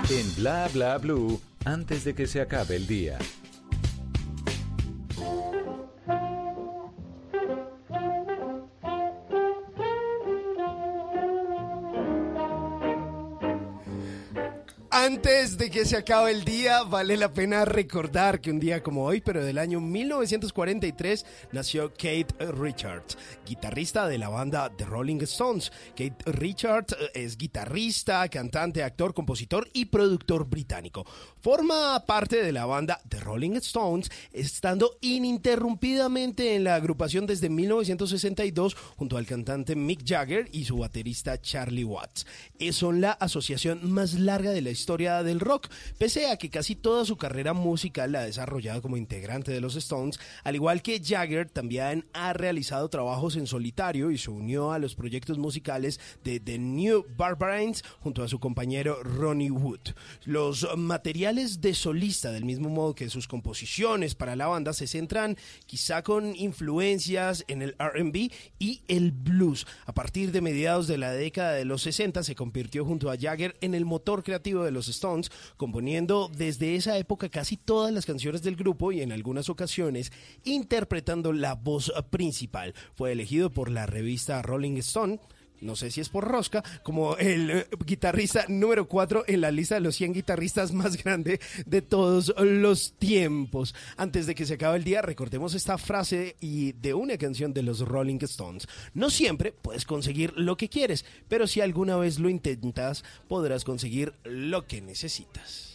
En 0.08 0.34
Bla 0.36 0.68
Bla 0.72 0.96
Blue, 0.98 1.42
antes 1.64 2.04
de 2.04 2.14
que 2.14 2.28
se 2.28 2.40
acabe 2.40 2.76
el 2.76 2.86
día. 2.86 3.18
Antes 15.04 15.58
de 15.58 15.70
que 15.70 15.84
se 15.84 15.98
acabe 15.98 16.30
el 16.30 16.46
día, 16.46 16.82
vale 16.82 17.18
la 17.18 17.30
pena 17.30 17.66
recordar 17.66 18.40
que 18.40 18.50
un 18.50 18.58
día 18.58 18.82
como 18.82 19.04
hoy, 19.04 19.20
pero 19.20 19.44
del 19.44 19.58
año 19.58 19.78
1943, 19.78 21.26
nació 21.52 21.90
Kate 21.90 22.28
Richards, 22.38 23.18
guitarrista 23.44 24.08
de 24.08 24.16
la 24.16 24.30
banda 24.30 24.72
The 24.74 24.86
Rolling 24.86 25.20
Stones. 25.24 25.72
Kate 25.90 26.16
Richards 26.24 26.96
eh, 26.98 27.10
es 27.12 27.36
guitarrista, 27.36 28.26
cantante, 28.30 28.82
actor, 28.82 29.12
compositor 29.12 29.68
y 29.74 29.84
productor 29.84 30.48
británico. 30.48 31.04
Forma 31.38 32.02
parte 32.06 32.42
de 32.42 32.52
la 32.52 32.64
banda 32.64 32.98
The 33.06 33.20
Rolling 33.20 33.56
Stones, 33.56 34.10
estando 34.32 34.96
ininterrumpidamente 35.02 36.54
en 36.54 36.64
la 36.64 36.76
agrupación 36.76 37.26
desde 37.26 37.50
1962 37.50 38.74
junto 38.96 39.18
al 39.18 39.26
cantante 39.26 39.76
Mick 39.76 40.02
Jagger 40.02 40.48
y 40.50 40.64
su 40.64 40.78
baterista 40.78 41.38
Charlie 41.42 41.84
Watts. 41.84 42.26
Eh, 42.58 42.72
Son 42.72 43.02
la 43.02 43.12
asociación 43.12 43.92
más 43.92 44.14
larga 44.14 44.52
de 44.52 44.62
la 44.62 44.70
historia 44.70 44.93
del 44.94 45.40
rock, 45.40 45.68
pese 45.98 46.28
a 46.28 46.36
que 46.36 46.50
casi 46.50 46.76
toda 46.76 47.04
su 47.04 47.16
carrera 47.16 47.52
musical 47.52 48.12
la 48.12 48.20
ha 48.20 48.24
desarrollado 48.24 48.80
como 48.80 48.96
integrante 48.96 49.50
de 49.50 49.60
los 49.60 49.74
Stones, 49.74 50.20
al 50.44 50.54
igual 50.54 50.82
que 50.82 51.02
Jagger 51.04 51.50
también 51.50 52.06
ha 52.12 52.32
realizado 52.32 52.88
trabajos 52.88 53.34
en 53.34 53.48
solitario 53.48 54.12
y 54.12 54.18
se 54.18 54.30
unió 54.30 54.70
a 54.70 54.78
los 54.78 54.94
proyectos 54.94 55.36
musicales 55.36 55.98
de 56.22 56.38
The 56.38 56.58
New 56.58 57.06
Barbarians 57.16 57.82
junto 58.00 58.22
a 58.22 58.28
su 58.28 58.38
compañero 58.38 59.02
Ronnie 59.02 59.50
Wood. 59.50 59.80
Los 60.26 60.66
materiales 60.76 61.60
de 61.60 61.74
solista, 61.74 62.30
del 62.30 62.44
mismo 62.44 62.68
modo 62.68 62.94
que 62.94 63.10
sus 63.10 63.26
composiciones 63.26 64.14
para 64.14 64.36
la 64.36 64.46
banda, 64.46 64.72
se 64.74 64.86
centran 64.86 65.36
quizá 65.66 66.02
con 66.02 66.36
influencias 66.36 67.44
en 67.48 67.62
el 67.62 67.74
RB 67.80 68.30
y 68.60 68.82
el 68.86 69.10
blues. 69.10 69.66
A 69.86 69.92
partir 69.92 70.30
de 70.30 70.40
mediados 70.40 70.86
de 70.86 70.98
la 70.98 71.10
década 71.10 71.54
de 71.54 71.64
los 71.64 71.82
60 71.82 72.22
se 72.22 72.36
convirtió 72.36 72.84
junto 72.84 73.10
a 73.10 73.16
Jagger 73.18 73.56
en 73.60 73.74
el 73.74 73.84
motor 73.84 74.22
creativo 74.22 74.62
de 74.62 74.70
los 74.70 74.83
Stones, 74.88 75.30
componiendo 75.56 76.30
desde 76.34 76.76
esa 76.76 76.98
época 76.98 77.28
casi 77.28 77.56
todas 77.56 77.92
las 77.92 78.06
canciones 78.06 78.42
del 78.42 78.56
grupo 78.56 78.92
y 78.92 79.00
en 79.00 79.12
algunas 79.12 79.48
ocasiones 79.48 80.12
interpretando 80.44 81.32
la 81.32 81.54
voz 81.54 81.92
principal. 82.10 82.74
Fue 82.94 83.12
elegido 83.12 83.50
por 83.50 83.70
la 83.70 83.86
revista 83.86 84.42
Rolling 84.42 84.76
Stone 84.78 85.20
no 85.64 85.76
sé 85.76 85.90
si 85.90 86.00
es 86.00 86.08
por 86.08 86.24
rosca, 86.24 86.62
como 86.82 87.16
el 87.16 87.50
eh, 87.50 87.66
guitarrista 87.84 88.44
número 88.48 88.86
4 88.86 89.24
en 89.26 89.40
la 89.40 89.50
lista 89.50 89.74
de 89.74 89.80
los 89.80 89.96
100 89.96 90.12
guitarristas 90.12 90.72
más 90.72 91.02
grande 91.02 91.40
de 91.66 91.82
todos 91.82 92.34
los 92.38 92.92
tiempos. 92.98 93.74
Antes 93.96 94.26
de 94.26 94.34
que 94.34 94.46
se 94.46 94.54
acabe 94.54 94.76
el 94.76 94.84
día, 94.84 95.02
recordemos 95.02 95.54
esta 95.54 95.78
frase 95.78 96.36
y 96.40 96.72
de 96.72 96.94
una 96.94 97.16
canción 97.18 97.52
de 97.52 97.62
los 97.62 97.80
Rolling 97.80 98.18
Stones. 98.22 98.68
No 98.92 99.10
siempre 99.10 99.52
puedes 99.52 99.84
conseguir 99.84 100.32
lo 100.36 100.56
que 100.56 100.68
quieres, 100.68 101.04
pero 101.28 101.46
si 101.46 101.60
alguna 101.60 101.96
vez 101.96 102.18
lo 102.18 102.28
intentas, 102.28 103.04
podrás 103.28 103.64
conseguir 103.64 104.14
lo 104.24 104.66
que 104.66 104.80
necesitas. 104.82 105.74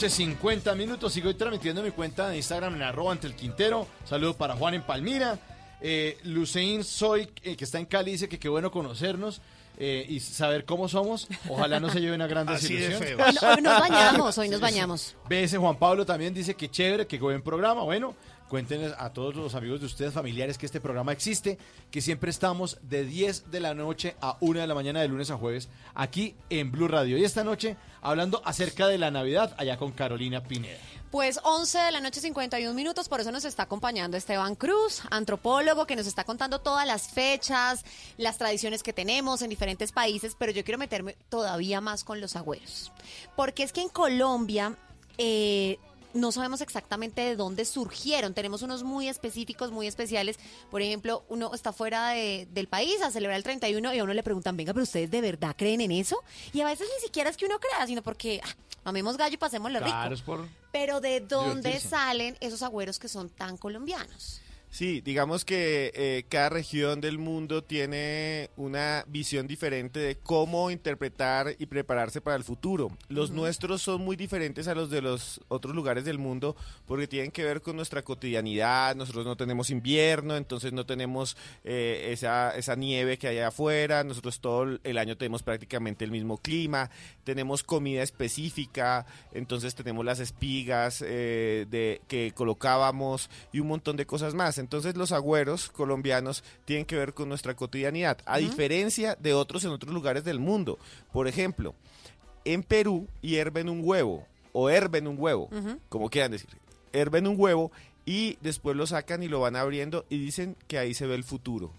Noche, 0.00 0.08
50 0.08 0.74
minutos. 0.76 1.12
Sigo 1.12 1.34
transmitiendo 1.36 1.82
mi 1.82 1.90
cuenta 1.90 2.30
de 2.30 2.38
Instagram 2.38 2.74
en 2.76 2.82
arroba 2.82 3.12
ante 3.12 3.26
el 3.26 3.34
Quintero. 3.34 3.86
Saludos 4.06 4.34
para 4.34 4.56
Juan 4.56 4.72
en 4.72 4.82
Palmira. 4.82 5.38
Eh, 5.82 6.16
Lucein 6.24 6.84
Soy, 6.84 7.28
eh, 7.42 7.54
que 7.54 7.64
está 7.64 7.78
en 7.78 7.84
Cali, 7.84 8.12
dice 8.12 8.26
que 8.26 8.38
qué 8.38 8.48
bueno 8.48 8.70
conocernos 8.70 9.42
eh, 9.76 10.06
y 10.08 10.20
saber 10.20 10.64
cómo 10.64 10.88
somos. 10.88 11.28
Ojalá 11.50 11.80
no 11.80 11.90
se 11.90 12.00
lleven 12.00 12.22
a 12.22 12.26
grandes 12.26 12.56
Así 12.64 12.72
ilusiones. 12.72 13.42
Hoy 13.42 13.60
nos 13.60 13.78
bañamos, 13.78 14.38
hoy 14.38 14.48
nos 14.48 14.60
bañamos. 14.60 15.16
BS 15.28 15.58
Juan 15.58 15.76
Pablo 15.76 16.06
también 16.06 16.32
dice 16.32 16.54
que 16.54 16.70
chévere, 16.70 17.06
que 17.06 17.18
buen 17.18 17.42
programa. 17.42 17.82
Bueno, 17.82 18.14
cuéntenles 18.50 18.92
a 18.98 19.12
todos 19.12 19.36
los 19.36 19.54
amigos 19.54 19.78
de 19.78 19.86
ustedes, 19.86 20.12
familiares, 20.12 20.58
que 20.58 20.66
este 20.66 20.80
programa 20.80 21.12
existe, 21.12 21.56
que 21.92 22.00
siempre 22.00 22.30
estamos 22.30 22.78
de 22.82 23.04
10 23.04 23.52
de 23.52 23.60
la 23.60 23.74
noche 23.74 24.16
a 24.20 24.36
1 24.40 24.60
de 24.60 24.66
la 24.66 24.74
mañana 24.74 25.00
de 25.00 25.06
lunes 25.06 25.30
a 25.30 25.36
jueves 25.36 25.68
aquí 25.94 26.34
en 26.50 26.72
Blue 26.72 26.88
Radio. 26.88 27.16
Y 27.16 27.24
esta 27.24 27.44
noche 27.44 27.76
hablando 28.02 28.42
acerca 28.44 28.88
de 28.88 28.98
la 28.98 29.12
Navidad 29.12 29.54
allá 29.56 29.76
con 29.76 29.92
Carolina 29.92 30.42
Pineda. 30.42 30.78
Pues 31.12 31.38
11 31.44 31.78
de 31.78 31.92
la 31.92 32.00
noche 32.00 32.20
51 32.20 32.74
minutos, 32.74 33.08
por 33.08 33.20
eso 33.20 33.30
nos 33.30 33.44
está 33.44 33.64
acompañando 33.64 34.16
Esteban 34.16 34.56
Cruz, 34.56 35.02
antropólogo 35.10 35.86
que 35.86 35.96
nos 35.96 36.08
está 36.08 36.24
contando 36.24 36.60
todas 36.60 36.86
las 36.86 37.08
fechas, 37.08 37.84
las 38.16 38.36
tradiciones 38.36 38.82
que 38.82 38.92
tenemos 38.92 39.42
en 39.42 39.50
diferentes 39.50 39.92
países, 39.92 40.36
pero 40.36 40.50
yo 40.50 40.64
quiero 40.64 40.78
meterme 40.78 41.16
todavía 41.28 41.80
más 41.80 42.02
con 42.02 42.20
los 42.20 42.34
agüeros. 42.34 42.90
Porque 43.36 43.62
es 43.62 43.72
que 43.72 43.82
en 43.82 43.88
Colombia 43.88 44.76
eh, 45.18 45.78
no 46.14 46.32
sabemos 46.32 46.60
exactamente 46.60 47.20
de 47.22 47.36
dónde 47.36 47.64
surgieron, 47.64 48.34
tenemos 48.34 48.62
unos 48.62 48.82
muy 48.82 49.08
específicos, 49.08 49.70
muy 49.70 49.86
especiales. 49.86 50.38
Por 50.70 50.82
ejemplo, 50.82 51.24
uno 51.28 51.52
está 51.54 51.72
fuera 51.72 52.10
de- 52.10 52.48
del 52.52 52.66
país 52.68 53.00
a 53.02 53.10
celebrar 53.10 53.36
el 53.36 53.42
31 53.44 53.94
y 53.94 53.98
a 53.98 54.04
uno 54.04 54.12
le 54.14 54.22
preguntan, 54.22 54.56
venga, 54.56 54.72
pero 54.72 54.82
ustedes 54.84 55.10
de 55.10 55.20
verdad 55.20 55.54
creen 55.56 55.80
en 55.80 55.92
eso? 55.92 56.22
Y 56.52 56.60
a 56.60 56.66
veces 56.66 56.88
ni 56.96 57.02
siquiera 57.06 57.30
es 57.30 57.36
que 57.36 57.46
uno 57.46 57.58
crea, 57.58 57.86
sino 57.86 58.02
porque 58.02 58.40
ah, 58.44 58.54
mamemos 58.84 59.16
gallo 59.16 59.34
y 59.34 59.38
pasemos 59.38 59.70
lo 59.70 59.78
rico. 59.78 59.90
Claro, 59.90 60.14
es 60.14 60.22
por... 60.22 60.48
Pero 60.72 61.00
¿de 61.00 61.20
dónde 61.20 61.68
Divertirse. 61.70 61.88
salen 61.88 62.36
esos 62.40 62.62
agüeros 62.62 62.98
que 62.98 63.08
son 63.08 63.28
tan 63.28 63.56
colombianos? 63.56 64.40
Sí, 64.70 65.00
digamos 65.00 65.44
que 65.44 65.90
eh, 65.96 66.24
cada 66.28 66.48
región 66.50 67.00
del 67.00 67.18
mundo 67.18 67.64
tiene 67.64 68.50
una 68.56 69.04
visión 69.08 69.48
diferente 69.48 69.98
de 69.98 70.14
cómo 70.14 70.70
interpretar 70.70 71.56
y 71.58 71.66
prepararse 71.66 72.20
para 72.20 72.36
el 72.36 72.44
futuro. 72.44 72.96
Los 73.08 73.32
nuestros 73.32 73.82
son 73.82 74.00
muy 74.02 74.14
diferentes 74.14 74.68
a 74.68 74.76
los 74.76 74.88
de 74.88 75.02
los 75.02 75.40
otros 75.48 75.74
lugares 75.74 76.04
del 76.04 76.18
mundo 76.18 76.54
porque 76.86 77.08
tienen 77.08 77.32
que 77.32 77.42
ver 77.42 77.62
con 77.62 77.74
nuestra 77.74 78.02
cotidianidad. 78.02 78.94
Nosotros 78.94 79.26
no 79.26 79.36
tenemos 79.36 79.70
invierno, 79.70 80.36
entonces 80.36 80.72
no 80.72 80.86
tenemos 80.86 81.36
eh, 81.64 82.10
esa, 82.12 82.56
esa 82.56 82.76
nieve 82.76 83.18
que 83.18 83.26
hay 83.26 83.40
afuera. 83.40 84.04
Nosotros 84.04 84.38
todo 84.40 84.78
el 84.84 84.98
año 84.98 85.16
tenemos 85.16 85.42
prácticamente 85.42 86.04
el 86.04 86.12
mismo 86.12 86.38
clima. 86.38 86.90
Tenemos 87.24 87.64
comida 87.64 88.04
específica, 88.04 89.04
entonces 89.32 89.74
tenemos 89.74 90.04
las 90.04 90.20
espigas 90.20 91.02
eh, 91.04 91.66
de, 91.68 92.02
que 92.06 92.30
colocábamos 92.36 93.30
y 93.52 93.58
un 93.58 93.66
montón 93.66 93.96
de 93.96 94.06
cosas 94.06 94.32
más. 94.34 94.59
Entonces 94.60 94.96
los 94.96 95.12
agüeros 95.12 95.68
colombianos 95.70 96.44
tienen 96.64 96.84
que 96.86 96.96
ver 96.96 97.14
con 97.14 97.28
nuestra 97.28 97.54
cotidianidad, 97.56 98.18
a 98.26 98.38
diferencia 98.38 99.16
de 99.18 99.34
otros 99.34 99.64
en 99.64 99.70
otros 99.70 99.92
lugares 99.92 100.22
del 100.24 100.38
mundo. 100.38 100.78
Por 101.12 101.26
ejemplo, 101.28 101.74
en 102.44 102.62
Perú 102.62 103.08
hierven 103.22 103.68
un 103.68 103.80
huevo 103.82 104.26
o 104.52 104.70
herven 104.70 105.06
un 105.08 105.16
huevo, 105.18 105.48
como 105.88 106.08
quieran 106.10 106.30
decir. 106.32 106.50
Herven 106.92 107.26
un 107.26 107.34
huevo 107.38 107.70
y 108.06 108.36
después 108.40 108.76
lo 108.76 108.86
sacan 108.86 109.22
y 109.22 109.28
lo 109.28 109.40
van 109.40 109.56
abriendo 109.56 110.04
y 110.08 110.18
dicen 110.18 110.56
que 110.66 110.78
ahí 110.78 110.94
se 110.94 111.06
ve 111.06 111.14
el 111.14 111.24
futuro. 111.24 111.72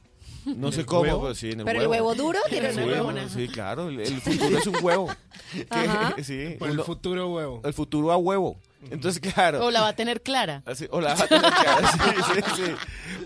No 0.45 0.67
¿En 0.67 0.73
sé 0.73 0.85
cómo, 0.85 1.01
huevo? 1.01 1.21
pero 1.21 1.35
sí, 1.35 1.51
en 1.51 1.59
el 1.59 1.65
¿Pero 1.65 1.81
el 1.81 1.87
huevo. 1.87 2.15
duro 2.15 2.39
tiene 2.49 2.71
sí, 2.73 2.79
una 2.79 2.87
huevona? 2.87 3.29
Sí, 3.29 3.47
claro, 3.47 3.89
el, 3.89 3.99
el 3.99 4.21
futuro 4.21 4.57
es 4.57 4.65
un 4.67 4.75
huevo. 4.81 5.07
Que- 5.51 6.23
sí, 6.23 6.55
Pues 6.57 6.69
el 6.71 6.77
uno- 6.77 6.83
futuro 6.83 7.29
huevo. 7.29 7.61
El 7.63 7.73
futuro 7.73 8.11
a 8.11 8.17
huevo. 8.17 8.57
Entonces, 8.89 9.21
claro. 9.21 9.65
O 9.65 9.69
la 9.71 9.81
va 9.81 9.89
a 9.89 9.95
tener 9.95 10.21
clara. 10.21 10.63
Así, 10.65 10.87
o 10.89 10.99
la 11.01 11.13
va 11.13 11.23
a 11.23 11.27
tener 11.27 11.51
clara, 11.53 11.91
sí, 11.91 12.33
sí, 12.33 12.41
sí. 12.65 12.71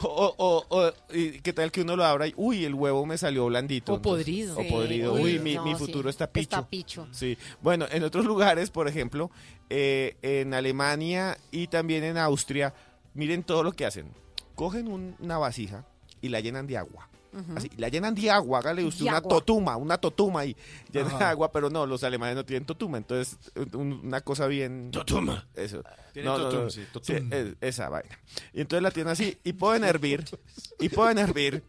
O, 0.02 0.36
o- 0.38 0.66
o- 0.70 0.94
y 1.14 1.40
qué 1.40 1.54
tal 1.54 1.72
que 1.72 1.82
uno 1.82 1.96
lo 1.96 2.04
abra 2.04 2.28
y, 2.28 2.34
uy, 2.36 2.66
el 2.66 2.74
huevo 2.74 3.06
me 3.06 3.18
salió 3.18 3.46
blandito. 3.46 3.94
O 3.94 3.96
entonces- 3.96 4.26
podrido. 4.26 4.58
O 4.60 4.68
podrido. 4.68 5.14
uy, 5.14 5.40
mi, 5.40 5.56
no, 5.56 5.64
mi 5.64 5.76
futuro 5.76 6.10
está 6.10 6.28
picho. 6.28 6.42
Está 6.58 6.68
picho. 6.68 7.08
Sí. 7.12 7.38
Bueno, 7.62 7.86
en 7.90 8.04
otros 8.04 8.26
lugares, 8.26 8.70
por 8.70 8.88
ejemplo, 8.88 9.32
eh, 9.70 10.18
en 10.22 10.54
Alemania 10.54 11.38
y 11.52 11.68
también 11.68 12.04
en 12.04 12.18
Austria, 12.18 12.74
miren 13.14 13.44
todo 13.44 13.64
lo 13.64 13.72
que 13.72 13.86
hacen. 13.86 14.12
Cogen 14.56 14.88
un- 14.88 15.16
una 15.20 15.38
vasija 15.38 15.86
y 16.22 16.30
la 16.30 16.40
llenan 16.42 16.68
de 16.68 16.78
agua. 16.78 17.10
Ujú. 17.36 17.54
Así, 17.58 17.70
la 17.78 17.90
llenan 17.90 18.16
de 18.16 18.32
agua, 18.32 18.60
hágale 18.60 18.84
usted 18.86 19.04
De 19.04 19.10
una 19.10 19.18
agua. 19.18 19.30
totuma, 19.30 19.76
una 19.76 19.98
totuma 19.98 20.40
ahí, 20.42 20.56
llena 20.92 21.10
de 21.10 21.16
Ajá. 21.16 21.30
agua, 21.32 21.52
pero 21.52 21.70
no, 21.70 21.86
los 21.86 22.04
alemanes 22.04 22.36
no 22.36 22.46
tienen 22.46 22.66
totuma, 22.66 22.98
entonces 22.98 23.38
un- 23.74 24.02
una 24.06 24.22
cosa 24.22 24.48
bien... 24.48 24.90
Totuma. 24.92 25.46
Eso. 25.56 25.84
Tienen 26.14 26.32
No, 26.32 26.38
no, 26.38 26.44
totum, 26.46 26.64
no. 26.64 26.70
sí, 26.70 26.82
Sí, 26.82 26.88
totum. 26.94 27.34
es- 27.34 27.56
esa 27.62 27.90
vaina. 27.90 28.18
Y 28.54 28.62
entonces 28.62 28.82
la 28.84 28.92
tienen 28.92 29.12
así 29.12 29.38
y 29.44 29.54
pueden 29.54 29.84
hervir, 29.84 30.24
y 30.80 30.90
pueden 30.90 31.18
hervir 31.18 31.62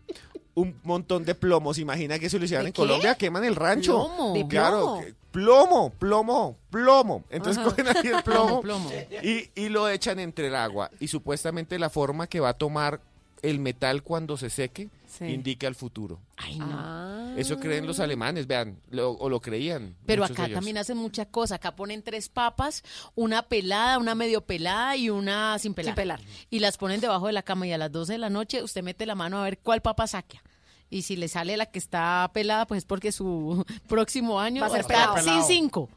un 0.55 0.75
montón 0.85 1.25
de 1.25 1.35
plomos. 1.35 1.79
Imagina 1.79 2.19
que 2.19 2.31
si 2.31 2.39
lo 2.39 2.45
hicieran 2.45 2.65
¿De 2.65 2.69
en 2.69 2.73
qué? 2.73 2.81
Colombia, 2.83 3.15
queman 3.17 3.45
el 3.45 3.57
rancho. 3.57 4.07
¿Plomo? 4.07 4.33
¿De 4.35 4.47
Claro, 4.49 5.01
plomo? 5.33 5.91
plomo, 5.91 5.91
plomo, 5.99 6.57
plomo. 6.71 7.25
Entonces 7.29 7.59
Ajá. 7.59 7.69
cogen 7.71 7.89
ahí 7.89 8.07
el 8.07 8.23
plomo, 8.23 8.61
Plomo, 8.63 8.89
plomo. 8.89 8.91
Y, 9.23 9.51
y 9.55 9.69
lo 9.69 9.89
echan 9.89 10.19
entre 10.19 10.47
el 10.47 10.55
agua. 10.55 10.91
Y 11.01 11.09
supuestamente 11.09 11.79
la 11.79 11.91
forma 11.91 12.27
que 12.27 12.41
va 12.41 12.51
a 12.51 12.55
tomar 12.55 13.01
el 13.43 13.59
metal 13.59 14.03
cuando 14.03 14.37
se 14.39 14.49
seque 14.49 14.89
Sí. 15.19 15.25
indica 15.27 15.67
el 15.67 15.75
futuro. 15.75 16.21
Ay, 16.37 16.59
no. 16.59 17.37
Eso 17.37 17.59
creen 17.59 17.87
los 17.87 18.01
alemanes, 18.01 18.47
vean, 18.47 18.79
lo- 18.91 19.13
o 19.13 19.29
lo 19.29 19.41
creían. 19.41 19.97
Pero 20.07 20.25
acá 20.25 20.49
también 20.49 20.79
hacen 20.79 20.97
muchas 20.97 21.27
cosas. 21.29 21.57
Acá 21.57 21.75
ponen 21.77 22.03
tres 22.03 22.29
papas, 22.29 22.83
una 23.15 23.43
pelada, 23.43 23.99
una 23.99 24.15
medio 24.15 24.43
pelada 24.45 24.97
y 24.97 25.11
una 25.11 25.59
sin 25.59 25.75
pelar. 25.75 25.91
Sin 25.93 25.97
pelar. 25.97 26.21
Y 26.51 26.59
las 26.59 26.77
ponen 26.77 27.01
debajo 27.01 27.27
de 27.27 27.33
la 27.33 27.43
cama 27.43 27.67
y 27.67 27.73
a 27.73 27.79
las 27.79 27.91
12 27.93 28.13
de 28.13 28.19
la 28.19 28.31
noche 28.31 28.63
usted 28.63 28.83
mete 28.83 29.07
la 29.07 29.15
mano 29.15 29.39
a 29.39 29.45
ver 29.45 29.59
cuál 29.59 29.81
papa 29.83 30.07
saca. 30.07 30.43
Y 30.89 31.03
si 31.03 31.17
le 31.17 31.27
sale 31.29 31.57
la 31.57 31.67
que 31.67 31.79
está 31.81 32.31
pelada, 32.33 32.67
pues 32.67 32.79
es 32.79 32.85
porque 32.85 33.11
su 33.11 33.65
próximo 33.89 34.39
año 34.39 34.61
Va 34.61 34.69
a 34.69 34.71
ser 34.71 34.85
pelado. 34.87 35.19
sin 35.23 35.43
cinco. 35.43 35.89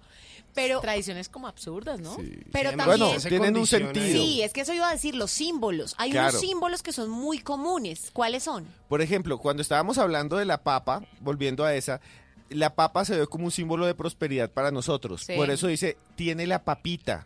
Pero 0.53 0.79
tradiciones 0.81 1.29
como 1.29 1.47
absurdas, 1.47 1.99
¿no? 1.99 2.15
Pero 2.51 2.71
Bueno, 2.75 3.09
también 3.11 3.21
tienen 3.21 3.57
un 3.57 3.67
sentido. 3.67 4.05
Sí, 4.05 4.41
es 4.41 4.51
que 4.53 4.61
eso 4.61 4.73
iba 4.73 4.89
a 4.89 4.91
decir, 4.93 5.15
los 5.15 5.31
símbolos. 5.31 5.95
Hay 5.97 6.11
Claro. 6.11 6.29
unos 6.29 6.41
símbolos 6.41 6.83
que 6.83 6.91
son 6.91 7.09
muy 7.09 7.39
comunes. 7.39 8.09
¿Cuáles 8.13 8.43
son? 8.43 8.65
Por 8.87 9.01
ejemplo, 9.01 9.37
cuando 9.37 9.61
estábamos 9.61 9.97
hablando 9.97 10.37
de 10.37 10.45
la 10.45 10.63
papa, 10.63 11.03
volviendo 11.21 11.63
a 11.63 11.73
esa, 11.75 12.01
la 12.49 12.73
papa 12.75 13.05
se 13.05 13.17
ve 13.17 13.27
como 13.27 13.45
un 13.45 13.51
símbolo 13.51 13.85
de 13.85 13.93
prosperidad 13.95 14.49
para 14.51 14.71
nosotros. 14.71 15.23
Sí. 15.25 15.33
Por 15.35 15.49
eso 15.49 15.67
dice, 15.67 15.97
tiene 16.15 16.47
la 16.47 16.63
papita. 16.63 17.25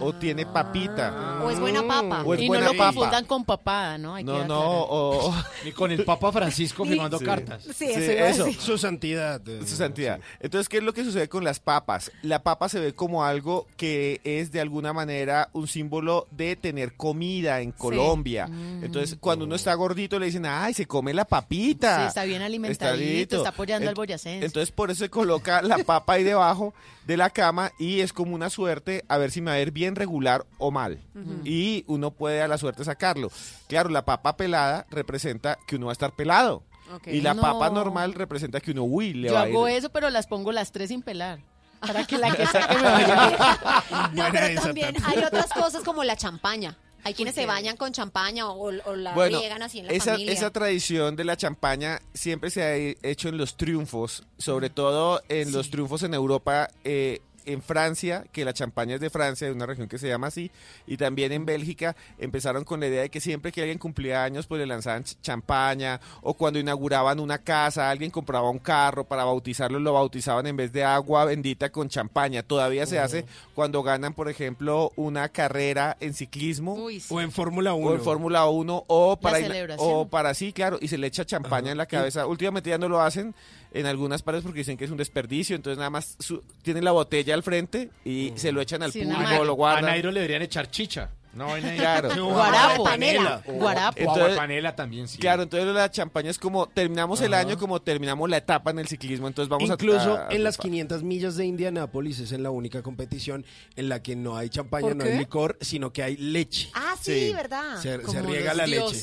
O 0.00 0.14
tiene 0.14 0.46
papita. 0.46 1.40
O 1.44 1.50
es 1.50 1.58
buena 1.60 1.82
papa. 1.86 2.22
O 2.24 2.34
es 2.34 2.40
y 2.40 2.44
no 2.44 2.48
buena 2.48 2.66
lo 2.66 2.72
papa. 2.72 2.92
confundan 2.94 3.24
con 3.24 3.44
papada, 3.44 3.98
¿no? 3.98 4.14
Hay 4.14 4.24
que 4.24 4.30
No, 4.30 4.44
no, 4.46 4.60
o... 4.60 5.34
Ni 5.64 5.72
con 5.72 5.90
el 5.92 6.04
Papa 6.04 6.30
Francisco 6.32 6.84
firmando 6.84 7.18
Sí. 7.18 7.24
cartas. 7.24 7.62
Sí, 7.64 7.72
Sí, 7.86 7.92
eso. 7.94 8.46
Su 8.58 8.78
santidad. 8.78 9.40
eh, 9.48 9.60
Su 9.66 9.76
santidad. 9.76 10.20
Entonces, 10.40 10.68
¿qué 10.68 10.78
es 10.78 10.82
lo 10.82 10.92
que 10.92 11.04
sucede 11.04 11.28
con 11.28 11.44
las 11.44 11.60
papas? 11.60 12.10
La 12.22 12.42
papa 12.42 12.68
se 12.68 12.80
ve 12.80 12.94
como 12.94 13.24
algo 13.24 13.66
que 13.76 14.20
es 14.24 14.52
de 14.52 14.60
alguna 14.60 14.92
manera 14.92 15.48
un 15.52 15.66
símbolo 15.68 16.26
de 16.30 16.56
tener 16.56 16.94
comida 16.94 17.60
en 17.60 17.72
Colombia. 17.72 18.46
Mm. 18.48 18.84
Entonces, 18.84 19.16
cuando 19.20 19.44
uno 19.44 19.54
está 19.54 19.74
gordito 19.74 20.18
le 20.18 20.26
dicen, 20.26 20.46
ay, 20.46 20.74
se 20.74 20.86
come 20.86 21.14
la 21.14 21.24
papita. 21.24 22.02
Sí, 22.02 22.08
está 22.08 22.24
bien 22.24 22.42
alimentadito, 22.42 23.36
está 23.38 23.50
apoyando 23.50 23.88
al 23.88 23.94
boyacense. 23.94 24.47
Entonces, 24.48 24.72
por 24.72 24.90
eso 24.90 25.04
se 25.04 25.10
coloca 25.10 25.62
la 25.62 25.78
papa 25.78 26.14
ahí 26.14 26.24
debajo 26.24 26.74
de 27.06 27.16
la 27.16 27.30
cama 27.30 27.72
y 27.78 28.00
es 28.00 28.12
como 28.12 28.34
una 28.34 28.50
suerte 28.50 29.04
a 29.08 29.16
ver 29.18 29.30
si 29.30 29.40
me 29.40 29.50
va 29.50 29.56
a 29.56 29.60
ir 29.60 29.70
bien 29.70 29.94
regular 29.96 30.44
o 30.58 30.70
mal. 30.70 30.98
Y 31.44 31.84
uno 31.86 32.10
puede 32.10 32.42
a 32.42 32.48
la 32.48 32.58
suerte 32.58 32.84
sacarlo. 32.84 33.30
Claro, 33.68 33.88
la 33.90 34.04
papa 34.04 34.36
pelada 34.36 34.86
representa 34.90 35.58
que 35.66 35.76
uno 35.76 35.86
va 35.86 35.92
a 35.92 35.94
estar 35.94 36.12
pelado. 36.12 36.62
Y 37.06 37.20
la 37.20 37.34
No. 37.34 37.42
papa 37.42 37.68
normal 37.70 38.14
representa 38.14 38.60
que 38.60 38.70
uno, 38.70 38.82
uy, 38.84 39.12
le 39.14 39.28
Yo 39.28 39.34
va 39.34 39.42
a 39.42 39.48
ir. 39.48 39.54
hago 39.54 39.68
eso, 39.68 39.90
pero 39.90 40.08
las 40.10 40.26
pongo 40.26 40.52
las 40.52 40.72
tres 40.72 40.88
sin 40.88 41.02
pelar. 41.02 41.38
Para 41.80 42.04
que 42.06 42.18
la 42.18 42.34
que 42.34 42.44
saque 42.46 42.76
me 42.76 42.82
vaya 42.82 43.26
bien. 43.28 44.16
No, 44.16 44.24
pero 44.32 44.60
también 44.62 44.96
hay 45.04 45.18
otras 45.22 45.52
cosas 45.52 45.82
como 45.84 46.02
la 46.02 46.16
champaña. 46.16 46.76
Hay 47.08 47.14
quienes 47.14 47.34
se 47.34 47.46
bañan 47.46 47.78
con 47.78 47.90
champaña 47.90 48.50
o, 48.50 48.68
o 48.68 48.94
la 48.96 49.14
Bueno, 49.14 49.38
riegan 49.40 49.62
así 49.62 49.78
en 49.78 49.86
la 49.86 49.92
esa, 49.92 50.12
familia. 50.12 50.32
esa 50.34 50.50
tradición 50.50 51.16
de 51.16 51.24
la 51.24 51.38
champaña 51.38 52.00
siempre 52.12 52.50
se 52.50 52.62
ha 52.62 52.76
hecho 52.76 53.30
en 53.30 53.38
los 53.38 53.56
triunfos, 53.56 54.24
sobre 54.36 54.68
todo 54.68 55.22
en 55.30 55.50
los 55.50 55.70
triunfos 55.70 56.02
en 56.02 56.12
Europa, 56.12 56.68
eh, 56.84 57.20
en 57.52 57.62
Francia, 57.62 58.24
que 58.32 58.44
la 58.44 58.52
champaña 58.52 58.94
es 58.96 59.00
de 59.00 59.10
Francia, 59.10 59.46
de 59.46 59.52
una 59.52 59.66
región 59.66 59.88
que 59.88 59.98
se 59.98 60.08
llama 60.08 60.28
así, 60.28 60.50
y 60.86 60.96
también 60.96 61.32
en 61.32 61.44
Bélgica 61.46 61.96
empezaron 62.18 62.64
con 62.64 62.80
la 62.80 62.86
idea 62.88 63.02
de 63.02 63.10
que 63.10 63.20
siempre 63.20 63.52
que 63.52 63.60
alguien 63.62 63.78
cumplía 63.78 64.22
años, 64.24 64.46
pues 64.46 64.58
le 64.60 64.66
lanzaban 64.66 65.04
ch- 65.04 65.16
champaña, 65.22 66.00
o 66.22 66.34
cuando 66.34 66.58
inauguraban 66.58 67.20
una 67.20 67.38
casa, 67.38 67.90
alguien 67.90 68.10
compraba 68.10 68.50
un 68.50 68.58
carro 68.58 69.04
para 69.04 69.24
bautizarlo, 69.24 69.78
lo 69.80 69.92
bautizaban 69.94 70.46
en 70.46 70.56
vez 70.56 70.72
de 70.72 70.84
agua 70.84 71.24
bendita 71.24 71.70
con 71.70 71.88
champaña. 71.88 72.42
Todavía 72.42 72.86
se 72.86 72.98
hace 72.98 73.24
cuando 73.54 73.82
ganan, 73.82 74.14
por 74.14 74.28
ejemplo, 74.28 74.92
una 74.96 75.28
carrera 75.28 75.96
en 76.00 76.14
ciclismo. 76.14 76.74
Uy, 76.74 77.00
sí. 77.00 77.12
O 77.14 77.20
en 77.20 77.32
Fórmula 77.32 77.74
1. 77.74 77.86
O 77.88 77.94
en 77.94 78.00
Fórmula 78.02 78.46
1 78.46 78.84
o 78.86 79.16
para, 79.20 79.38
o 79.80 80.08
para 80.08 80.34
sí, 80.34 80.52
claro, 80.52 80.78
y 80.80 80.88
se 80.88 80.98
le 80.98 81.06
echa 81.06 81.24
champaña 81.24 81.70
en 81.72 81.78
la 81.78 81.86
cabeza. 81.86 82.26
Últimamente 82.26 82.70
ya 82.70 82.78
no 82.78 82.88
lo 82.88 83.00
hacen 83.00 83.34
en 83.72 83.86
algunas 83.86 84.22
partes 84.22 84.42
porque 84.44 84.58
dicen 84.60 84.76
que 84.76 84.84
es 84.84 84.90
un 84.90 84.96
desperdicio, 84.96 85.54
entonces 85.56 85.78
nada 85.78 85.90
más 85.90 86.16
su- 86.18 86.42
tienen 86.62 86.84
la 86.84 86.92
botella 86.92 87.34
al 87.34 87.42
frente 87.42 87.90
y 88.04 88.32
se 88.36 88.50
lo 88.52 88.60
echan 88.60 88.82
al 88.82 88.92
Sí, 88.92 89.00
público, 89.02 89.20
marca. 89.22 89.44
lo 89.44 89.52
A 89.52 89.56
guardan. 89.56 89.84
Nairo 89.86 90.10
le 90.10 90.20
deberían 90.20 90.42
echar 90.42 90.70
chicha. 90.70 91.10
No, 91.34 91.52
ahí. 91.52 91.62
Claro. 91.76 92.08
Guarapo. 92.32 92.84
panela. 92.84 93.42
Guarapo. 93.46 93.98
O 94.00 94.02
agua 94.02 94.14
Entonces- 94.14 94.36
panela 94.38 94.74
también, 94.74 95.06
sí. 95.06 95.18
Claro, 95.18 95.42
entonces 95.42 95.72
la 95.72 95.90
champaña 95.90 96.30
es 96.30 96.38
como 96.38 96.66
terminamos 96.66 97.20
el 97.20 97.34
año 97.34 97.58
como 97.58 97.80
terminamos 97.82 98.28
la 98.30 98.38
etapa 98.38 98.70
en 98.70 98.78
el 98.78 98.88
ciclismo, 98.88 99.28
entonces 99.28 99.48
vamos 99.50 99.68
a 99.70 99.74
Incluso 99.74 100.16
a- 100.16 100.28
en 100.30 100.42
las 100.42 100.58
a- 100.58 100.62
500 100.62 101.02
millas 101.02 101.36
de 101.36 101.44
Indianápolis 101.44 102.18
es 102.20 102.32
en 102.32 102.42
la 102.42 102.50
única 102.50 102.82
competición 102.82 103.44
en 103.76 103.88
la 103.90 104.02
que 104.02 104.16
no 104.16 104.36
hay 104.38 104.48
champaña, 104.48 104.80
¿Por 104.88 104.96
no 104.96 105.04
qué? 105.04 105.12
hay 105.12 105.18
licor, 105.18 105.58
sino 105.60 105.92
que 105.92 106.02
hay 106.02 106.16
leche. 106.16 106.70
Ah, 106.74 106.96
sí, 107.00 107.26
Sí. 107.28 107.32
¿verdad? 107.34 107.76
Se, 107.82 108.04
se 108.04 108.22
riega 108.22 108.54
la 108.54 108.66
leche. 108.66 108.96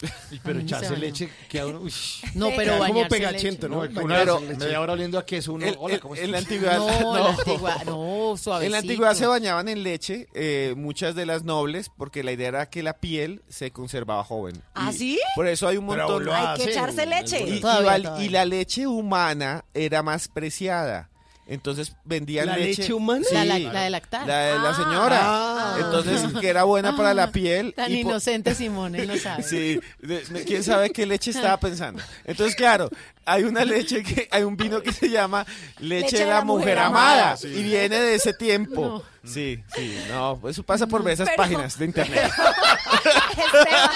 pero 0.44 0.60
echarse 0.60 0.96
leche 0.96 1.28
queda 1.48 1.66
uno. 1.66 1.80
uy. 1.80 1.92
No, 2.34 2.50
pero 2.56 2.74
Queda 2.76 2.86
como 2.86 3.08
pegachento, 3.08 3.68
leche. 3.68 3.94
¿no? 3.94 4.02
Una 4.04 4.16
Pero- 4.18 4.40
media 4.40 4.80
hora 4.80 4.92
oliendo 4.92 5.18
a 5.18 5.26
queso 5.26 5.52
uno. 5.54 5.66
El- 5.66 5.76
Hola, 5.78 5.98
¿cómo 5.98 6.14
en 6.14 6.30
la 6.30 6.38
antigüedad 6.38 6.78
No, 6.78 7.00
no. 7.00 7.14
la 7.18 7.30
antigua, 7.30 7.76
no, 7.84 8.36
suavecito. 8.36 8.66
En 8.66 8.72
la 8.72 8.78
antigüedad 8.78 9.14
se 9.14 9.26
bañaban 9.26 9.68
en 9.68 9.82
leche, 9.82 10.28
eh, 10.34 10.74
muchas 10.76 11.14
de 11.14 11.26
las 11.26 11.42
nobles, 11.42 11.90
porque 11.96 12.22
la 12.22 12.32
idea 12.32 12.48
era 12.48 12.70
que 12.70 12.82
la 12.82 12.94
piel 13.00 13.42
se 13.48 13.72
conservaba 13.72 14.22
joven. 14.22 14.62
¿Ah, 14.74 14.92
sí? 14.92 15.18
Por 15.34 15.46
eso 15.48 15.66
hay 15.66 15.76
un 15.78 15.86
montón 15.86 16.28
Hay 16.30 16.56
que 16.58 16.70
echarse 16.70 17.04
leche. 17.06 17.44
y 18.20 18.28
la 18.28 18.44
leche 18.44 18.86
humana 18.86 19.64
era 19.74 20.02
más 20.02 20.28
preciada. 20.28 21.10
Entonces 21.50 21.94
vendían 22.04 22.44
¿La 22.46 22.58
leche. 22.58 22.82
leche 22.82 22.92
humana? 22.92 23.24
Sí, 23.26 23.34
La, 23.34 23.44
la- 23.46 23.58
la 23.58 23.80
de 23.84 23.88
lactar. 23.90 24.26
la 24.26 24.38
de 24.38 24.58
la 24.58 24.74
señora. 24.74 25.18
Ah. 25.22 25.76
Entonces, 25.78 26.20
que 26.40 26.46
era 26.48 26.64
buena 26.64 26.94
para 26.94 27.14
la 27.14 27.30
piel. 27.32 27.72
Tan 27.74 27.90
y 27.90 28.00
inocente 28.00 28.54
Simón, 28.54 28.94
él 28.94 29.08
no 29.08 29.16
sabe. 29.16 29.42
Sí, 29.42 29.80
quién 30.46 30.62
sabe 30.62 30.90
qué 30.90 31.06
leche 31.06 31.30
estaba 31.30 31.56
pensando. 31.58 32.02
Entonces, 32.24 32.54
claro, 32.54 32.90
hay 33.24 33.44
una 33.44 33.64
leche 33.64 34.02
que, 34.02 34.28
hay 34.30 34.42
un 34.42 34.58
vino 34.58 34.82
que 34.82 34.92
se 34.92 35.08
llama 35.08 35.46
leche, 35.78 36.18
de 36.18 36.26
la, 36.26 36.42
mujer, 36.42 36.78
amada, 36.78 37.36
y 37.42 37.62
viene 37.62 37.98
de 37.98 38.14
ese 38.16 38.34
tiempo. 38.34 39.02
Sí, 39.24 39.62
sí, 39.74 39.98
no, 40.10 40.40
eso 40.48 40.62
pasa 40.62 40.86
por 40.86 41.08
esas 41.10 41.28
Pero- 41.28 41.36
páginas 41.42 41.78
de 41.78 41.84
internet. 41.86 42.30
Esteban, 43.30 43.90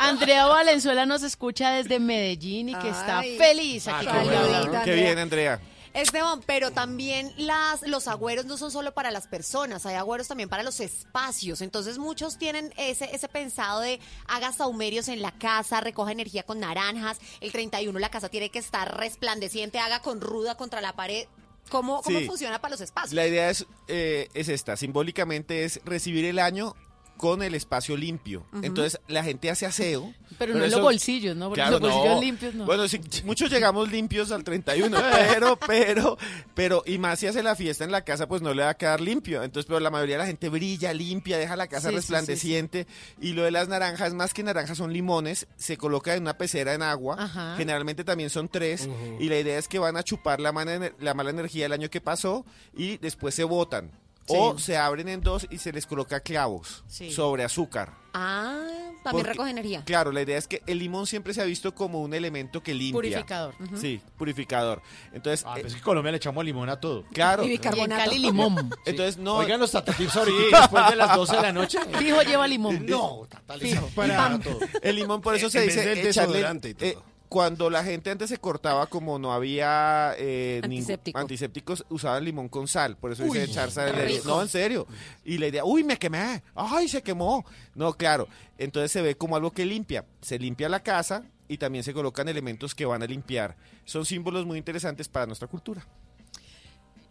Andrea 0.00 0.46
Valenzuela 0.46 1.06
nos 1.06 1.22
escucha 1.22 1.70
desde 1.72 1.98
Medellín 2.00 2.70
y 2.70 2.74
que 2.74 2.88
está 2.88 3.22
feliz 3.38 3.86
aquí 3.88 4.06
Ah, 4.08 4.22
bueno. 4.24 4.82
Qué 4.84 4.94
bien, 4.94 5.18
Andrea. 5.18 5.60
Esteban, 5.94 6.40
pero 6.46 6.70
también 6.70 7.32
las, 7.36 7.82
los 7.82 8.08
agüeros 8.08 8.44
no 8.46 8.56
son 8.56 8.70
solo 8.70 8.92
para 8.94 9.10
las 9.10 9.26
personas, 9.26 9.86
hay 9.86 9.94
agüeros 9.96 10.28
también 10.28 10.48
para 10.48 10.62
los 10.62 10.80
espacios. 10.80 11.60
Entonces 11.60 11.98
muchos 11.98 12.38
tienen 12.38 12.72
ese, 12.76 13.14
ese 13.14 13.28
pensado 13.28 13.80
de 13.80 14.00
haga 14.26 14.52
saumerios 14.52 15.08
en 15.08 15.22
la 15.22 15.32
casa, 15.32 15.80
recoja 15.80 16.12
energía 16.12 16.42
con 16.42 16.60
naranjas, 16.60 17.18
el 17.40 17.52
31 17.52 17.98
la 17.98 18.10
casa 18.10 18.28
tiene 18.28 18.50
que 18.50 18.58
estar 18.58 18.96
resplandeciente, 18.98 19.78
haga 19.78 20.00
con 20.02 20.20
ruda 20.20 20.56
contra 20.56 20.80
la 20.80 20.94
pared. 20.94 21.26
¿Cómo, 21.70 22.00
cómo 22.02 22.18
Sí. 22.18 22.26
funciona 22.26 22.60
para 22.60 22.72
los 22.72 22.80
espacios? 22.80 23.12
La 23.12 23.26
idea 23.26 23.50
es, 23.50 23.66
eh, 23.88 24.28
es 24.32 24.48
esta, 24.48 24.76
simbólicamente 24.76 25.64
es 25.64 25.80
recibir 25.84 26.24
el 26.24 26.38
año 26.38 26.74
con 27.18 27.42
el 27.42 27.54
espacio 27.54 27.96
limpio. 27.96 28.46
Entonces 28.62 29.00
la 29.08 29.22
gente 29.24 29.50
hace 29.50 29.66
aseo. 29.66 30.14
Pero 30.38 30.54
no 30.54 30.64
en 30.64 30.70
los 30.70 30.80
bolsillos, 30.80 31.36
¿no? 31.36 31.48
Porque 31.48 31.60
Claro, 31.60 31.78
los 31.78 31.80
bolsillos 31.90 32.14
no. 32.14 32.20
limpios 32.20 32.54
no. 32.54 32.64
Bueno, 32.66 32.86
sí, 32.88 33.00
muchos 33.24 33.50
llegamos 33.50 33.90
limpios 33.90 34.30
al 34.30 34.44
31, 34.44 34.96
pero, 35.28 35.58
pero, 35.66 36.18
pero, 36.54 36.82
y 36.86 36.98
más 36.98 37.18
si 37.18 37.26
hace 37.26 37.42
la 37.42 37.56
fiesta 37.56 37.84
en 37.84 37.90
la 37.92 38.02
casa, 38.02 38.28
pues 38.28 38.40
no 38.42 38.54
le 38.54 38.62
va 38.62 38.70
a 38.70 38.74
quedar 38.76 39.00
limpio. 39.00 39.42
Entonces, 39.42 39.66
pero 39.66 39.80
la 39.80 39.90
mayoría 39.90 40.16
de 40.16 40.22
la 40.22 40.26
gente 40.26 40.48
brilla, 40.48 40.92
limpia, 40.92 41.38
deja 41.38 41.56
la 41.56 41.66
casa 41.66 41.88
Sí, 41.88 41.94
sí, 41.94 41.96
resplandeciente. 41.96 42.86
Y 43.20 43.32
lo 43.32 43.42
de 43.42 43.50
las 43.50 43.68
naranjas, 43.68 44.14
más 44.14 44.32
que 44.32 44.42
naranjas 44.42 44.78
son 44.78 44.92
limones, 44.92 45.46
se 45.56 45.76
coloca 45.76 46.14
en 46.14 46.22
una 46.22 46.38
pecera 46.38 46.74
en 46.74 46.82
agua. 46.82 47.16
Ajá. 47.18 47.54
Generalmente 47.56 48.04
también 48.04 48.30
son 48.30 48.48
tres. 48.48 48.88
Y 49.18 49.28
la 49.28 49.38
idea 49.38 49.58
es 49.58 49.68
que 49.68 49.78
van 49.78 49.96
a 49.96 50.02
chupar 50.02 50.40
la 50.40 50.52
mala, 50.52 50.92
la 51.00 51.14
mala 51.14 51.30
energía 51.30 51.64
del 51.64 51.72
año 51.72 51.90
que 51.90 52.00
pasó 52.00 52.44
y 52.76 52.98
después 52.98 53.34
se 53.34 53.44
botan. 53.44 53.90
O 54.28 54.58
se 54.58 54.76
abren 54.76 55.08
en 55.08 55.20
dos 55.20 55.46
y 55.50 55.58
se 55.58 55.72
les 55.72 55.86
coloca 55.86 56.20
clavos 56.20 56.84
Sí. 56.88 57.10
sobre 57.12 57.44
azúcar. 57.44 57.92
Ah, 58.14 58.56
también 59.02 59.02
Porque- 59.02 59.22
recoge 59.24 59.50
energía. 59.50 59.82
Claro, 59.84 60.10
la 60.12 60.22
idea 60.22 60.36
es 60.38 60.48
que 60.48 60.62
el 60.66 60.78
limón 60.78 61.06
siempre 61.06 61.32
se 61.34 61.40
ha 61.40 61.44
visto 61.44 61.74
como 61.74 62.02
un 62.02 62.14
elemento 62.14 62.62
que 62.62 62.74
limpia. 62.74 62.92
Purificador. 62.94 63.54
Sí, 63.76 64.00
purificador. 64.16 64.82
Entonces, 65.12 65.44
Ah, 65.46 65.54
eh, 65.56 65.60
pues 65.60 65.66
es 65.66 65.72
que 65.74 65.78
en 65.78 65.84
Colombia 65.84 66.10
le 66.12 66.16
echamos 66.16 66.44
limón 66.44 66.68
a 66.68 66.80
todo. 66.80 67.04
claro. 67.12 67.42
Y 67.42 67.46
Y 67.46 67.50
en 67.50 67.52
bicarbonato. 67.58 68.04
Cali 68.04 68.18
limón. 68.18 68.70
Entonces, 68.86 69.18
no. 69.18 69.36
Oigan 69.36 69.60
los 69.60 69.70
tatatips 69.70 70.16
ahorita, 70.16 70.60
después 70.62 70.88
de 70.90 70.96
las 70.96 71.16
12 71.16 71.36
de 71.36 71.42
la 71.42 71.52
noche. 71.52 71.78
Fijo 71.98 72.22
lleva 72.22 72.48
limón. 72.48 72.84
No, 72.86 73.26
tatales 73.28 73.70
Fijo. 73.70 73.86
para 73.94 74.38
todo. 74.40 74.58
El 74.82 74.96
limón, 74.96 75.20
por 75.20 75.34
eso 75.36 75.46
En 75.46 75.52
se 75.52 75.58
vez 75.60 75.74
dice 75.74 75.80
del 75.88 75.98
echarle- 75.98 76.02
desodorante 76.32 76.68
y 76.70 76.74
todo. 76.74 76.88
eh, 76.88 76.98
cuando 77.28 77.68
la 77.70 77.84
gente 77.84 78.10
antes 78.10 78.30
se 78.30 78.38
cortaba, 78.38 78.86
como 78.86 79.18
no 79.18 79.32
había 79.32 80.14
eh, 80.18 80.60
ningún- 80.62 80.78
Antiséptico. 80.78 81.18
antisépticos, 81.18 81.84
usaban 81.90 82.24
limón 82.24 82.48
con 82.48 82.66
sal. 82.68 82.96
Por 82.96 83.12
eso 83.12 83.24
dice 83.24 83.44
echar 83.44 83.70
sal. 83.70 83.90
en 83.98 84.08
el-. 84.08 84.20
No, 84.24 84.40
en 84.42 84.48
serio. 84.48 84.86
Y 85.24 85.38
la 85.38 85.48
idea, 85.48 85.64
uy, 85.64 85.84
me 85.84 85.96
quemé. 85.98 86.42
Ay, 86.54 86.88
se 86.88 87.02
quemó. 87.02 87.44
No, 87.74 87.92
claro. 87.92 88.28
Entonces 88.56 88.90
se 88.92 89.02
ve 89.02 89.16
como 89.16 89.36
algo 89.36 89.50
que 89.50 89.64
limpia. 89.66 90.04
Se 90.20 90.38
limpia 90.38 90.68
la 90.68 90.82
casa 90.82 91.24
y 91.46 91.58
también 91.58 91.84
se 91.84 91.92
colocan 91.94 92.28
elementos 92.28 92.74
que 92.74 92.84
van 92.86 93.02
a 93.02 93.06
limpiar. 93.06 93.56
Son 93.84 94.04
símbolos 94.04 94.44
muy 94.46 94.58
interesantes 94.58 95.08
para 95.08 95.26
nuestra 95.26 95.48
cultura. 95.48 95.86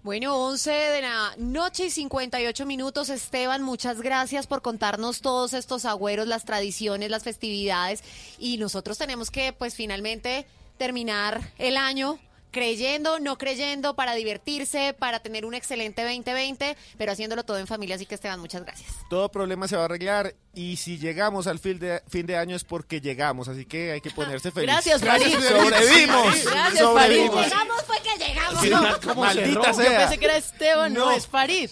Bueno, 0.04 0.38
11 0.38 0.72
de 0.72 1.02
la 1.02 1.34
noche 1.38 1.88
y 1.88 1.90
58 1.90 2.66
minutos. 2.66 3.10
Esteban, 3.10 3.62
muchas 3.62 4.02
gracias 4.02 4.48
por 4.48 4.62
contarnos 4.62 5.22
todos 5.22 5.54
estos 5.54 5.84
agüeros, 5.86 6.28
las 6.28 6.46
tradiciones, 6.46 7.10
las 7.10 7.24
festividades. 7.24 8.04
Y 8.40 8.58
nosotros 8.58 8.98
tenemos 8.98 9.32
que, 9.32 9.52
pues, 9.54 9.76
finalmente 9.76 10.46
terminar 10.78 11.52
el 11.58 11.76
año 11.76 12.20
creyendo, 12.58 13.20
no 13.20 13.38
creyendo, 13.38 13.96
para 13.96 14.16
divertirse, 14.16 14.96
para 14.98 15.20
tener 15.20 15.46
un 15.46 15.54
excelente 15.54 16.02
2020, 16.02 16.76
pero 16.98 17.12
haciéndolo 17.12 17.44
todo 17.46 17.60
en 17.60 17.68
familia. 17.68 17.98
Así 17.98 18.08
que, 18.08 18.16
Esteban, 18.16 18.40
muchas 18.40 18.64
gracias. 18.64 18.90
Todo 19.12 19.30
problema 19.30 19.68
se 19.68 19.76
va 19.76 19.84
a 19.84 19.86
arreglar 19.86 20.34
y 20.56 20.78
si 20.78 20.98
llegamos 20.98 21.46
al 21.46 21.60
fin 21.60 21.78
de, 21.78 22.02
fin 22.08 22.26
de 22.26 22.36
año 22.36 22.56
es 22.56 22.64
porque 22.64 23.00
llegamos, 23.00 23.48
así 23.48 23.66
que 23.66 23.92
hay 23.92 24.02
que 24.02 24.10
ponerse 24.10 24.50
feliz. 24.54 24.72
Gracias, 24.72 25.04
Farid. 25.04 25.36
Sobrevivimos. 25.36 26.46
Gracias, 26.46 26.80
sobrevivimos. 26.80 27.36
Farid. 27.36 27.52
Llegamos 27.52 27.84
fue 27.86 27.98
que 28.02 28.26
llegamos. 28.26 28.62
Sí, 28.62 28.70
¿no? 28.72 29.00
¿cómo 29.08 29.22
Maldita 29.22 29.74
sea. 29.76 29.92
Yo 29.92 29.98
pensé 30.00 30.18
que 30.18 30.26
era 30.26 30.38
Esteban, 30.38 30.94
no, 30.96 31.06
No. 31.06 31.12
es 31.12 31.28
Farid. 31.28 31.70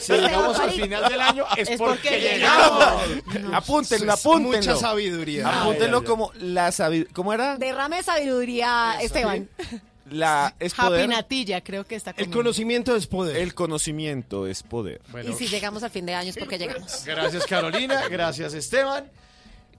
Si 0.00 0.12
llegamos 0.14 0.58
al 0.58 0.70
final 0.70 1.08
del 1.10 1.20
año 1.20 1.44
es, 1.58 1.68
Es 1.68 1.78
porque, 1.78 2.08
porque 2.08 2.20
llegamos. 2.20 2.84
Apúntenlo, 3.52 4.14
Es 4.14 4.20
apúntenlo. 4.20 4.56
Mucha 4.56 4.76
sabiduría. 4.76 5.60
Apúntenlo 5.62 5.98
Ay, 5.98 6.00
ay, 6.00 6.06
ay. 6.06 6.06
como 6.08 6.32
la 6.38 6.72
sabiduría. 6.72 7.12
¿Cómo 7.14 7.34
era? 7.34 7.56
Derrame 7.58 7.96
de 7.98 8.02
sabiduría, 8.02 8.96
Esteban. 9.02 9.50
La 10.10 10.54
es 10.58 10.72
Happy 10.76 10.88
poder. 10.88 11.08
Natilla, 11.08 11.60
creo 11.62 11.84
que 11.84 11.94
está 11.94 12.10
El 12.10 12.16
conmigo. 12.16 12.32
conocimiento 12.40 12.96
es 12.96 13.06
poder. 13.06 13.36
El 13.36 13.54
conocimiento 13.54 14.46
es 14.46 14.62
poder. 14.62 15.00
Y 15.28 15.32
si 15.34 15.46
llegamos 15.46 15.82
al 15.82 15.90
fin 15.90 16.06
de 16.06 16.14
año 16.14 16.30
es 16.30 16.36
porque 16.36 16.58
llegamos. 16.58 17.04
Gracias 17.04 17.46
Carolina, 17.46 18.08
gracias 18.10 18.54
Esteban. 18.54 19.10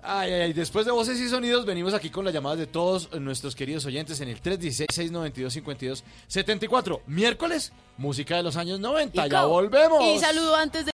Ay, 0.05 0.33
ay, 0.33 0.41
ay, 0.41 0.53
después 0.53 0.85
de 0.85 0.91
voces 0.91 1.17
y 1.17 1.29
sonidos 1.29 1.65
venimos 1.65 1.93
aquí 1.93 2.09
con 2.09 2.25
las 2.25 2.33
llamadas 2.33 2.59
de 2.59 2.67
todos 2.67 3.09
nuestros 3.21 3.55
queridos 3.55 3.85
oyentes 3.85 4.19
en 4.19 4.27
el 4.27 4.41
316-692-5274. 4.41 6.99
Miércoles, 7.07 7.71
música 7.97 8.35
de 8.35 8.43
los 8.43 8.57
años 8.57 8.81
90. 8.81 9.25
Y 9.25 9.29
Ya 9.29 9.45
volvemos. 9.45 10.03
Y 10.03 10.19
saludo 10.19 10.57
antes 10.57 10.85
de 10.85 10.91